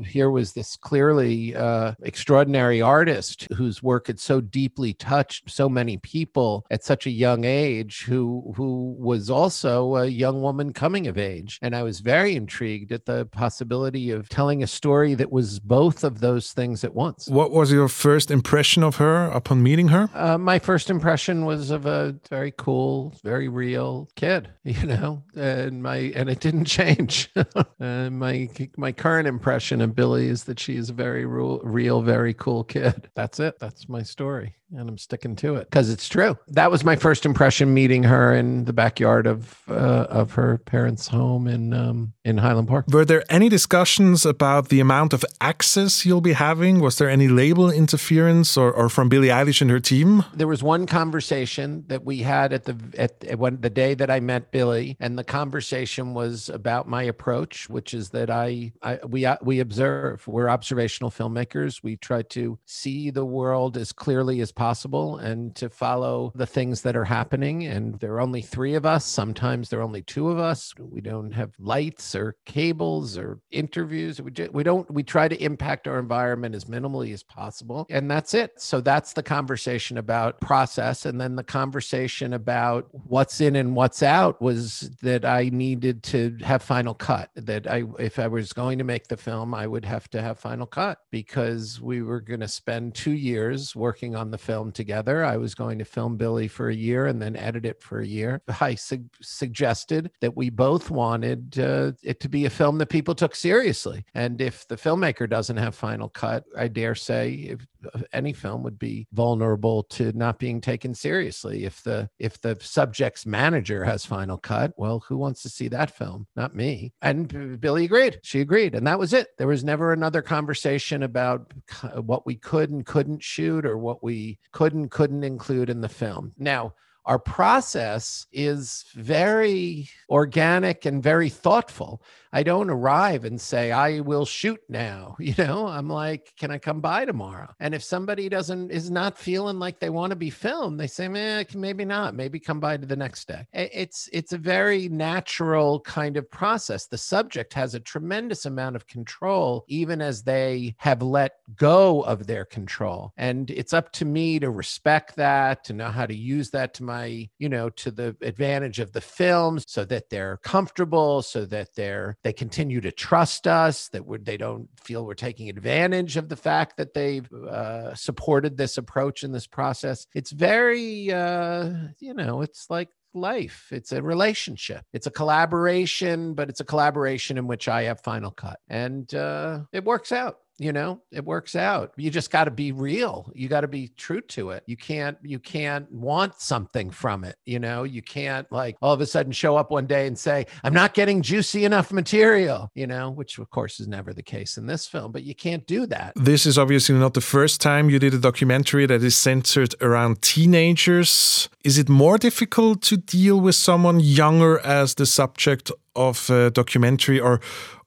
here 0.05 0.29
was 0.29 0.53
this 0.53 0.75
clearly 0.75 1.55
uh, 1.55 1.93
extraordinary 2.03 2.81
artist 2.81 3.47
whose 3.55 3.83
work 3.83 4.07
had 4.07 4.19
so 4.19 4.41
deeply 4.41 4.93
touched 4.93 5.49
so 5.49 5.69
many 5.69 5.97
people 5.97 6.65
at 6.71 6.83
such 6.83 7.05
a 7.05 7.11
young 7.11 7.43
age 7.43 8.03
who 8.03 8.53
who 8.55 8.95
was 8.99 9.29
also 9.29 9.95
a 9.95 10.05
young 10.05 10.41
woman 10.41 10.73
coming 10.73 11.07
of 11.07 11.17
age 11.17 11.59
and 11.61 11.75
i 11.75 11.83
was 11.83 11.99
very 11.99 12.35
intrigued 12.35 12.91
at 12.91 13.05
the 13.05 13.25
possibility 13.27 14.11
of 14.11 14.29
telling 14.29 14.63
a 14.63 14.67
story 14.67 15.13
that 15.13 15.31
was 15.31 15.59
both 15.59 16.03
of 16.03 16.19
those 16.19 16.51
things 16.51 16.83
at 16.83 16.93
once 16.93 17.27
What 17.27 17.51
was 17.51 17.71
your 17.71 17.87
first 17.87 18.31
impression 18.31 18.83
of 18.83 18.95
her 18.97 19.25
upon 19.25 19.61
meeting 19.63 19.89
her? 19.89 19.98
Uh, 20.13 20.37
my 20.37 20.59
first 20.59 20.89
impression 20.89 21.45
was 21.45 21.71
of 21.71 21.85
a 21.85 22.15
very 22.29 22.53
cool, 22.55 23.13
very 23.23 23.47
real 23.47 24.09
kid, 24.15 24.49
you 24.63 24.85
know, 24.85 25.23
and 25.35 25.81
my 25.83 25.97
and 26.15 26.29
it 26.29 26.39
didn't 26.39 26.65
change. 26.65 27.31
uh, 27.79 28.09
my 28.09 28.49
my 28.77 28.91
current 28.91 29.27
impression 29.27 29.81
of 29.81 29.95
Billy 29.95 30.27
is 30.27 30.45
that 30.45 30.59
she 30.59 30.75
is 30.75 30.89
a 30.89 30.93
very 30.93 31.25
real, 31.25 31.59
real, 31.63 32.01
very 32.01 32.33
cool 32.33 32.63
kid. 32.63 33.09
That's 33.15 33.39
it. 33.39 33.59
That's 33.59 33.89
my 33.89 34.03
story, 34.03 34.55
and 34.75 34.89
I'm 34.89 34.97
sticking 34.97 35.35
to 35.37 35.55
it 35.55 35.69
because 35.69 35.89
it's 35.89 36.07
true. 36.07 36.37
That 36.47 36.71
was 36.71 36.83
my 36.83 36.95
first 36.95 37.25
impression 37.25 37.73
meeting 37.73 38.03
her 38.03 38.33
in 38.33 38.65
the 38.65 38.73
backyard 38.73 39.27
of 39.27 39.61
uh, 39.69 40.07
of 40.09 40.33
her 40.33 40.57
parents' 40.59 41.07
home 41.07 41.47
in 41.47 41.73
um, 41.73 42.13
in 42.23 42.37
Highland 42.37 42.67
Park. 42.67 42.85
Were 42.89 43.05
there 43.05 43.23
any 43.29 43.49
discussions 43.49 44.25
about 44.25 44.69
the 44.69 44.79
amount 44.79 45.13
of 45.13 45.25
access 45.41 46.05
you'll 46.05 46.21
be 46.21 46.33
having? 46.33 46.79
Was 46.79 46.97
there 46.97 47.09
any 47.09 47.27
label 47.27 47.69
interference 47.69 48.57
or, 48.57 48.71
or 48.71 48.89
from 48.89 49.09
Billie 49.09 49.27
Eilish 49.27 49.61
and 49.61 49.69
her 49.69 49.79
team? 49.79 50.23
there 50.33 50.47
was 50.47 50.63
one 50.63 50.85
conversation 50.85 51.83
that 51.87 52.05
we 52.05 52.19
had 52.19 52.53
at 52.53 52.63
the 52.63 52.75
at, 52.97 53.23
at 53.25 53.37
when 53.37 53.59
the 53.61 53.69
day 53.69 53.93
that 53.93 54.09
I 54.09 54.19
met 54.19 54.51
Billie, 54.51 54.95
and 54.99 55.17
the 55.17 55.23
conversation 55.23 56.13
was 56.13 56.49
about 56.49 56.87
my 56.87 57.03
approach, 57.03 57.69
which 57.69 57.93
is 57.93 58.09
that 58.11 58.29
I, 58.29 58.71
I 58.81 58.99
we 59.05 59.25
uh, 59.25 59.37
we 59.41 59.59
observe. 59.59 60.27
We're 60.27 60.49
observational 60.49 61.11
filmmakers. 61.11 61.83
We 61.83 61.97
try 61.97 62.21
to 62.23 62.57
see 62.65 63.09
the 63.09 63.25
world 63.25 63.77
as 63.77 63.91
clearly 63.91 64.41
as 64.41 64.51
possible 64.59 65.15
and 65.19 65.55
to 65.55 65.69
follow 65.69 66.33
the 66.35 66.45
things 66.45 66.81
that 66.81 66.93
are 66.93 67.05
happening. 67.05 67.65
And 67.65 67.97
there 68.01 68.13
are 68.15 68.19
only 68.19 68.41
three 68.41 68.75
of 68.75 68.85
us. 68.85 69.05
Sometimes 69.05 69.69
there 69.69 69.79
are 69.79 69.83
only 69.83 70.01
two 70.01 70.29
of 70.29 70.37
us. 70.37 70.73
We 70.77 70.99
don't 70.99 71.31
have 71.31 71.53
lights 71.57 72.13
or 72.13 72.35
cables 72.45 73.17
or 73.17 73.39
interviews. 73.51 74.21
We 74.21 74.31
ju- 74.31 74.49
we 74.51 74.63
don't. 74.63 74.91
We 74.91 75.01
try 75.01 75.29
to 75.29 75.41
impact 75.41 75.87
our 75.87 75.97
environment 75.97 76.55
as 76.55 76.65
minimally 76.65 77.13
as 77.13 77.23
possible, 77.23 77.87
and 77.89 78.11
that's 78.11 78.33
it. 78.33 78.51
So 78.57 78.81
that's 78.81 79.13
the 79.13 79.23
conversation 79.23 79.97
about 79.97 80.41
process, 80.41 81.05
and 81.05 81.21
then 81.21 81.37
the 81.37 81.43
conversation 81.43 82.33
about 82.33 82.89
what's 82.91 83.39
in 83.39 83.55
and 83.55 83.77
what's 83.77 84.03
out 84.03 84.41
was 84.41 84.91
that 85.01 85.23
I 85.23 85.49
needed 85.53 86.03
to 86.03 86.37
have 86.41 86.61
final 86.61 86.93
cut. 86.93 87.29
That 87.35 87.65
I, 87.65 87.83
if 87.97 88.19
I 88.19 88.27
was 88.27 88.51
going 88.51 88.77
to 88.79 88.83
make 88.83 89.07
the 89.07 89.15
film, 89.15 89.53
I 89.53 89.67
would 89.67 89.85
have 89.85 90.09
to 90.09 90.21
have 90.21 90.37
final 90.37 90.65
cut 90.65 90.97
because 91.11 91.79
we 91.79 92.01
were 92.01 92.19
going 92.19 92.41
to 92.41 92.47
spend 92.49 92.93
two 92.93 93.13
years 93.13 93.73
working 93.73 94.17
on 94.17 94.31
the 94.31 94.37
film 94.37 94.48
together. 94.71 95.23
I 95.23 95.37
was 95.37 95.55
going 95.55 95.79
to 95.79 95.85
film 95.85 96.17
Billy 96.17 96.47
for 96.47 96.69
a 96.69 96.75
year 96.75 97.05
and 97.05 97.21
then 97.21 97.35
edit 97.35 97.65
it 97.65 97.81
for 97.81 97.99
a 97.99 98.07
year. 98.07 98.41
I 98.61 98.75
sug- 98.75 99.15
suggested 99.21 100.11
that 100.21 100.35
we 100.35 100.49
both 100.49 100.89
wanted 100.89 101.59
uh, 101.59 101.91
it 102.03 102.19
to 102.21 102.29
be 102.29 102.45
a 102.45 102.49
film 102.49 102.77
that 102.79 102.89
people 102.89 103.15
took 103.15 103.35
seriously, 103.35 104.05
and 104.13 104.41
if 104.41 104.67
the 104.67 104.75
filmmaker 104.75 105.29
doesn't 105.29 105.57
have 105.57 105.75
final 105.75 106.09
cut, 106.09 106.43
I 106.57 106.67
dare 106.67 106.95
say 106.95 107.31
if 107.31 107.65
any 108.13 108.33
film 108.33 108.63
would 108.63 108.79
be 108.79 109.07
vulnerable 109.13 109.83
to 109.83 110.11
not 110.13 110.39
being 110.39 110.61
taken 110.61 110.93
seriously. 110.93 111.65
If 111.65 111.83
the 111.83 112.09
if 112.19 112.39
the 112.41 112.57
subject's 112.59 113.25
manager 113.25 113.83
has 113.83 114.05
final 114.05 114.37
cut 114.37 114.73
well 114.77 115.03
who 115.07 115.17
wants 115.17 115.41
to 115.43 115.49
see 115.49 115.67
that 115.69 115.91
film? 115.91 116.27
Not 116.35 116.55
me. 116.55 116.93
And 117.01 117.59
billy 117.59 117.85
agreed. 117.85 118.19
She 118.23 118.41
agreed. 118.41 118.75
And 118.75 118.85
that 118.87 118.99
was 118.99 119.13
it. 119.13 119.29
There 119.37 119.47
was 119.47 119.63
never 119.63 119.93
another 119.93 120.21
conversation 120.21 121.03
about 121.03 121.51
what 121.95 122.25
we 122.25 122.35
could 122.35 122.69
and 122.69 122.85
couldn't 122.85 123.23
shoot 123.23 123.65
or 123.65 123.77
what 123.77 124.03
we 124.03 124.39
could 124.51 124.73
and 124.73 124.89
couldn't 124.89 125.23
include 125.23 125.69
in 125.69 125.81
the 125.81 125.89
film. 125.89 126.33
Now 126.37 126.73
our 127.05 127.19
process 127.19 128.27
is 128.31 128.85
very 128.93 129.89
organic 130.09 130.85
and 130.85 131.01
very 131.01 131.29
thoughtful. 131.29 132.03
I 132.31 132.43
don't 132.43 132.69
arrive 132.69 133.25
and 133.25 133.39
say, 133.39 133.71
I 133.71 134.01
will 134.01 134.25
shoot 134.25 134.59
now. 134.69 135.15
You 135.29 135.35
know, 135.45 135.67
I'm 135.67 135.87
like, 135.87 136.33
can 136.39 136.49
I 136.49 136.57
come 136.57 136.81
by 136.81 137.05
tomorrow? 137.05 137.53
And 137.59 137.75
if 137.75 137.83
somebody 137.83 138.29
doesn't, 138.29 138.71
is 138.71 138.89
not 138.89 139.15
feeling 139.15 139.59
like 139.59 139.79
they 139.79 139.91
want 139.91 140.09
to 140.09 140.15
be 140.15 140.31
filmed, 140.31 140.79
they 140.79 140.87
say, 140.87 141.07
man, 141.07 141.45
maybe 141.53 141.85
not. 141.85 142.15
Maybe 142.15 142.39
come 142.39 142.59
by 142.59 142.77
to 142.77 142.85
the 142.87 142.95
next 142.95 143.27
day. 143.27 143.45
It's, 143.53 144.09
it's 144.11 144.33
a 144.33 144.39
very 144.39 144.89
natural 144.89 145.81
kind 145.81 146.17
of 146.17 146.31
process. 146.31 146.87
The 146.87 146.97
subject 146.97 147.53
has 147.53 147.75
a 147.75 147.79
tremendous 147.79 148.47
amount 148.47 148.75
of 148.75 148.87
control, 148.87 149.65
even 149.67 150.01
as 150.01 150.23
they 150.23 150.73
have 150.79 151.03
let 151.03 151.33
go 151.55 152.01
of 152.01 152.25
their 152.25 152.45
control. 152.45 153.13
And 153.15 153.51
it's 153.51 153.73
up 153.73 153.91
to 153.93 154.05
me 154.05 154.39
to 154.39 154.49
respect 154.49 155.15
that, 155.17 155.63
to 155.65 155.73
know 155.73 155.89
how 155.89 156.07
to 156.07 156.15
use 156.15 156.49
that 156.51 156.73
to 156.75 156.83
my, 156.83 157.29
you 157.37 157.49
know, 157.49 157.69
to 157.69 157.91
the 157.91 158.15
advantage 158.21 158.79
of 158.79 158.93
the 158.93 159.01
film 159.01 159.59
so 159.59 159.85
that 159.85 160.09
they're 160.09 160.37
comfortable, 160.37 161.21
so 161.21 161.45
that 161.45 161.75
they're, 161.75 162.17
they 162.23 162.33
continue 162.33 162.81
to 162.81 162.91
trust 162.91 163.47
us, 163.47 163.89
that 163.89 164.03
they 164.25 164.37
don't 164.37 164.67
feel 164.81 165.05
we're 165.05 165.13
taking 165.13 165.49
advantage 165.49 166.17
of 166.17 166.29
the 166.29 166.35
fact 166.35 166.77
that 166.77 166.93
they've 166.93 167.31
uh, 167.31 167.95
supported 167.95 168.57
this 168.57 168.77
approach 168.77 169.23
in 169.23 169.31
this 169.31 169.47
process. 169.47 170.05
It's 170.13 170.31
very, 170.31 171.11
uh, 171.11 171.71
you 171.99 172.13
know, 172.13 172.41
it's 172.41 172.69
like 172.69 172.89
life. 173.13 173.67
It's 173.71 173.91
a 173.91 174.01
relationship. 174.01 174.83
It's 174.93 175.07
a 175.07 175.11
collaboration, 175.11 176.33
but 176.33 176.49
it's 176.49 176.59
a 176.59 176.65
collaboration 176.65 177.37
in 177.37 177.47
which 177.47 177.67
I 177.67 177.83
have 177.83 178.01
final 178.01 178.31
cut, 178.31 178.59
and 178.67 179.11
uh, 179.13 179.61
it 179.71 179.85
works 179.85 180.11
out. 180.11 180.37
You 180.59 180.73
know, 180.73 181.01
it 181.11 181.23
works 181.23 181.55
out. 181.55 181.93
You 181.95 182.11
just 182.11 182.31
got 182.31 182.43
to 182.43 182.51
be 182.51 182.71
real. 182.71 183.31
You 183.33 183.47
got 183.47 183.61
to 183.61 183.67
be 183.67 183.87
true 183.95 184.21
to 184.21 184.51
it. 184.51 184.63
You 184.67 184.75
can't 184.75 185.17
you 185.23 185.39
can't 185.39 185.89
want 185.91 186.39
something 186.41 186.91
from 186.91 187.23
it, 187.23 187.37
you 187.45 187.59
know? 187.59 187.83
You 187.83 188.01
can't 188.01 188.49
like 188.51 188.75
all 188.81 188.93
of 188.93 189.01
a 189.01 189.05
sudden 189.05 189.31
show 189.31 189.55
up 189.55 189.71
one 189.71 189.87
day 189.87 190.05
and 190.05 190.19
say, 190.19 190.45
"I'm 190.63 190.73
not 190.73 190.93
getting 190.93 191.21
juicy 191.21 191.63
enough 191.63 191.91
material," 191.91 192.69
you 192.75 192.87
know, 192.87 193.09
which 193.09 193.39
of 193.39 193.49
course 193.49 193.79
is 193.79 193.87
never 193.87 194.13
the 194.13 194.21
case 194.21 194.57
in 194.57 194.67
this 194.67 194.85
film, 194.85 195.11
but 195.11 195.23
you 195.23 195.33
can't 195.33 195.65
do 195.65 195.85
that. 195.87 196.13
This 196.15 196.45
is 196.45 196.57
obviously 196.57 196.95
not 196.95 197.13
the 197.13 197.21
first 197.21 197.61
time 197.61 197.89
you 197.89 197.97
did 197.97 198.13
a 198.13 198.19
documentary 198.19 198.85
that 198.85 199.01
is 199.01 199.15
centered 199.15 199.75
around 199.81 200.21
teenagers. 200.21 201.47
Is 201.63 201.77
it 201.77 201.87
more 201.87 202.17
difficult 202.17 202.81
to 202.83 202.97
deal 202.97 203.39
with 203.39 203.55
someone 203.55 203.99
younger 203.99 204.59
as 204.59 204.95
the 204.95 205.05
subject 205.05 205.71
of 205.95 206.29
a 206.29 206.49
documentary 206.51 207.19
or 207.19 207.39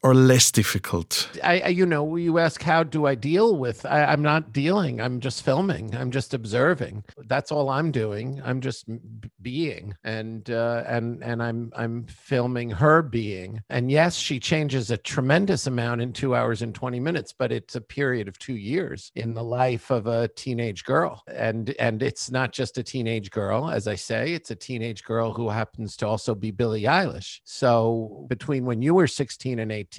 or 0.02 0.14
less 0.14 0.50
difficult? 0.50 1.30
I, 1.44 1.60
I 1.60 1.68
you 1.68 1.86
know, 1.86 2.16
you 2.16 2.38
ask 2.38 2.62
how 2.62 2.82
do 2.82 3.06
I 3.06 3.14
deal 3.14 3.56
with? 3.56 3.86
I, 3.86 4.04
I'm 4.04 4.22
not 4.22 4.52
dealing. 4.52 5.00
I'm 5.00 5.20
just 5.20 5.42
filming. 5.44 5.94
I'm 5.94 6.10
just 6.10 6.34
observing. 6.34 7.04
That's 7.26 7.52
all 7.52 7.68
I'm 7.68 7.92
doing. 7.92 8.42
I'm 8.44 8.60
just 8.60 8.86
being, 9.40 9.94
and 10.02 10.50
uh, 10.50 10.82
and 10.86 11.22
and 11.22 11.42
I'm 11.42 11.72
I'm 11.76 12.06
filming 12.06 12.70
her 12.70 13.02
being. 13.02 13.60
And 13.70 13.90
yes, 13.90 14.16
she 14.16 14.40
changes 14.40 14.90
a 14.90 14.96
tremendous 14.96 15.66
amount 15.66 16.00
in 16.00 16.12
two 16.12 16.34
hours 16.34 16.62
and 16.62 16.74
twenty 16.74 16.98
minutes, 16.98 17.32
but 17.32 17.52
it's 17.52 17.76
a 17.76 17.80
period 17.80 18.26
of 18.26 18.38
two 18.38 18.56
years 18.56 19.12
in 19.14 19.34
the 19.34 19.44
life 19.44 19.90
of 19.90 20.06
a 20.08 20.28
teenage 20.28 20.84
girl, 20.84 21.22
and 21.28 21.74
and 21.78 22.02
it's 22.02 22.30
not 22.30 22.52
just 22.52 22.76
a 22.78 22.82
teenage 22.82 23.30
girl, 23.30 23.70
as 23.70 23.86
I 23.86 23.94
say. 23.94 24.32
It's 24.32 24.50
a 24.50 24.56
teenage 24.56 25.04
girl 25.04 25.32
who 25.32 25.48
happens 25.48 25.96
to 25.98 26.08
also 26.08 26.34
be 26.34 26.50
Billie 26.50 26.82
Eilish. 26.82 27.40
So 27.44 28.26
between 28.28 28.64
when 28.64 28.82
you 28.82 28.94
were 28.94 29.06
16 29.06 29.60
and 29.60 29.70
18 29.70 29.91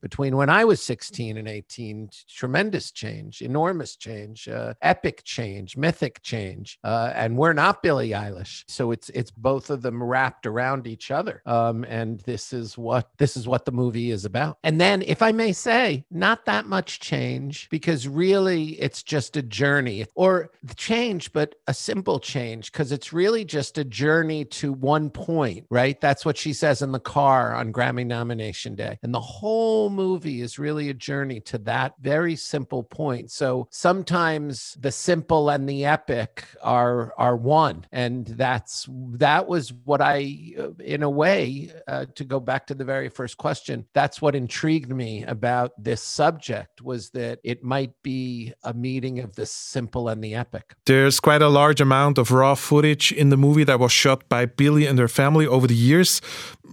between 0.00 0.36
when 0.36 0.50
I 0.50 0.64
was 0.64 0.82
16 0.82 1.36
and 1.36 1.48
18, 1.48 2.10
tremendous 2.28 2.90
change, 2.90 3.42
enormous 3.42 3.96
change, 3.96 4.48
uh, 4.48 4.74
epic 4.82 5.22
change, 5.24 5.76
mythic 5.76 6.22
change. 6.22 6.78
Uh, 6.84 7.12
and 7.14 7.36
we're 7.36 7.52
not 7.52 7.82
Billie 7.82 8.10
Eilish. 8.10 8.64
So 8.68 8.90
it's 8.90 9.10
it's 9.10 9.30
both 9.30 9.70
of 9.70 9.82
them 9.82 10.02
wrapped 10.02 10.46
around 10.46 10.86
each 10.86 11.10
other. 11.10 11.42
Um, 11.46 11.84
and 11.84 12.20
this 12.20 12.52
is 12.52 12.78
what 12.78 13.10
this 13.18 13.36
is 13.36 13.46
what 13.46 13.64
the 13.64 13.72
movie 13.72 14.10
is 14.10 14.24
about. 14.24 14.58
And 14.62 14.80
then, 14.80 15.02
if 15.02 15.22
I 15.22 15.32
may 15.32 15.52
say, 15.52 16.04
not 16.10 16.44
that 16.46 16.66
much 16.66 17.00
change 17.00 17.68
because 17.70 18.08
really 18.08 18.80
it's 18.80 19.02
just 19.02 19.36
a 19.36 19.42
journey 19.42 20.06
or 20.14 20.50
change, 20.76 21.32
but 21.32 21.54
a 21.66 21.74
simple 21.74 22.18
change 22.18 22.72
because 22.72 22.92
it's 22.92 23.12
really 23.12 23.44
just 23.44 23.78
a 23.78 23.84
journey 23.84 24.44
to 24.44 24.72
one 24.72 25.10
point, 25.10 25.66
right? 25.70 26.00
That's 26.00 26.24
what 26.24 26.36
she 26.36 26.52
says 26.52 26.82
in 26.82 26.92
the 26.92 27.00
car 27.00 27.54
on 27.54 27.72
Grammy 27.72 28.06
nomination 28.06 28.74
day. 28.74 28.98
And 29.02 29.14
the 29.14 29.20
whole 29.40 29.90
movie 29.90 30.40
is 30.40 30.58
really 30.58 30.88
a 30.90 30.94
journey 30.94 31.40
to 31.40 31.58
that 31.58 31.94
very 32.00 32.36
simple 32.36 32.82
point. 32.82 33.30
So 33.30 33.68
sometimes 33.70 34.76
the 34.80 34.92
simple 34.92 35.50
and 35.50 35.68
the 35.68 35.84
epic 35.84 36.44
are 36.62 37.12
are 37.18 37.36
one, 37.36 37.86
and 37.92 38.26
that's 38.26 38.86
that 39.26 39.46
was 39.46 39.72
what 39.84 40.00
I, 40.00 40.18
uh, 40.58 40.70
in 40.94 41.02
a 41.02 41.10
way, 41.10 41.70
uh, 41.88 42.06
to 42.14 42.24
go 42.24 42.38
back 42.40 42.66
to 42.68 42.74
the 42.74 42.84
very 42.84 43.08
first 43.08 43.36
question, 43.36 43.86
that's 43.92 44.22
what 44.22 44.34
intrigued 44.34 44.92
me 44.94 45.24
about 45.24 45.72
this 45.78 46.02
subject 46.02 46.82
was 46.82 47.10
that 47.10 47.38
it 47.42 47.62
might 47.62 47.92
be 48.02 48.52
a 48.62 48.72
meeting 48.72 49.18
of 49.20 49.34
the 49.34 49.46
simple 49.46 50.08
and 50.08 50.22
the 50.22 50.34
epic. 50.34 50.74
There's 50.86 51.20
quite 51.20 51.42
a 51.42 51.48
large 51.48 51.80
amount 51.80 52.18
of 52.18 52.30
raw 52.30 52.54
footage 52.54 53.12
in 53.12 53.30
the 53.30 53.36
movie 53.36 53.64
that 53.64 53.78
was 53.80 53.92
shot 53.92 54.28
by 54.28 54.46
Billy 54.46 54.86
and 54.86 54.98
her 54.98 55.08
family 55.08 55.46
over 55.46 55.66
the 55.66 55.74
years. 55.74 56.20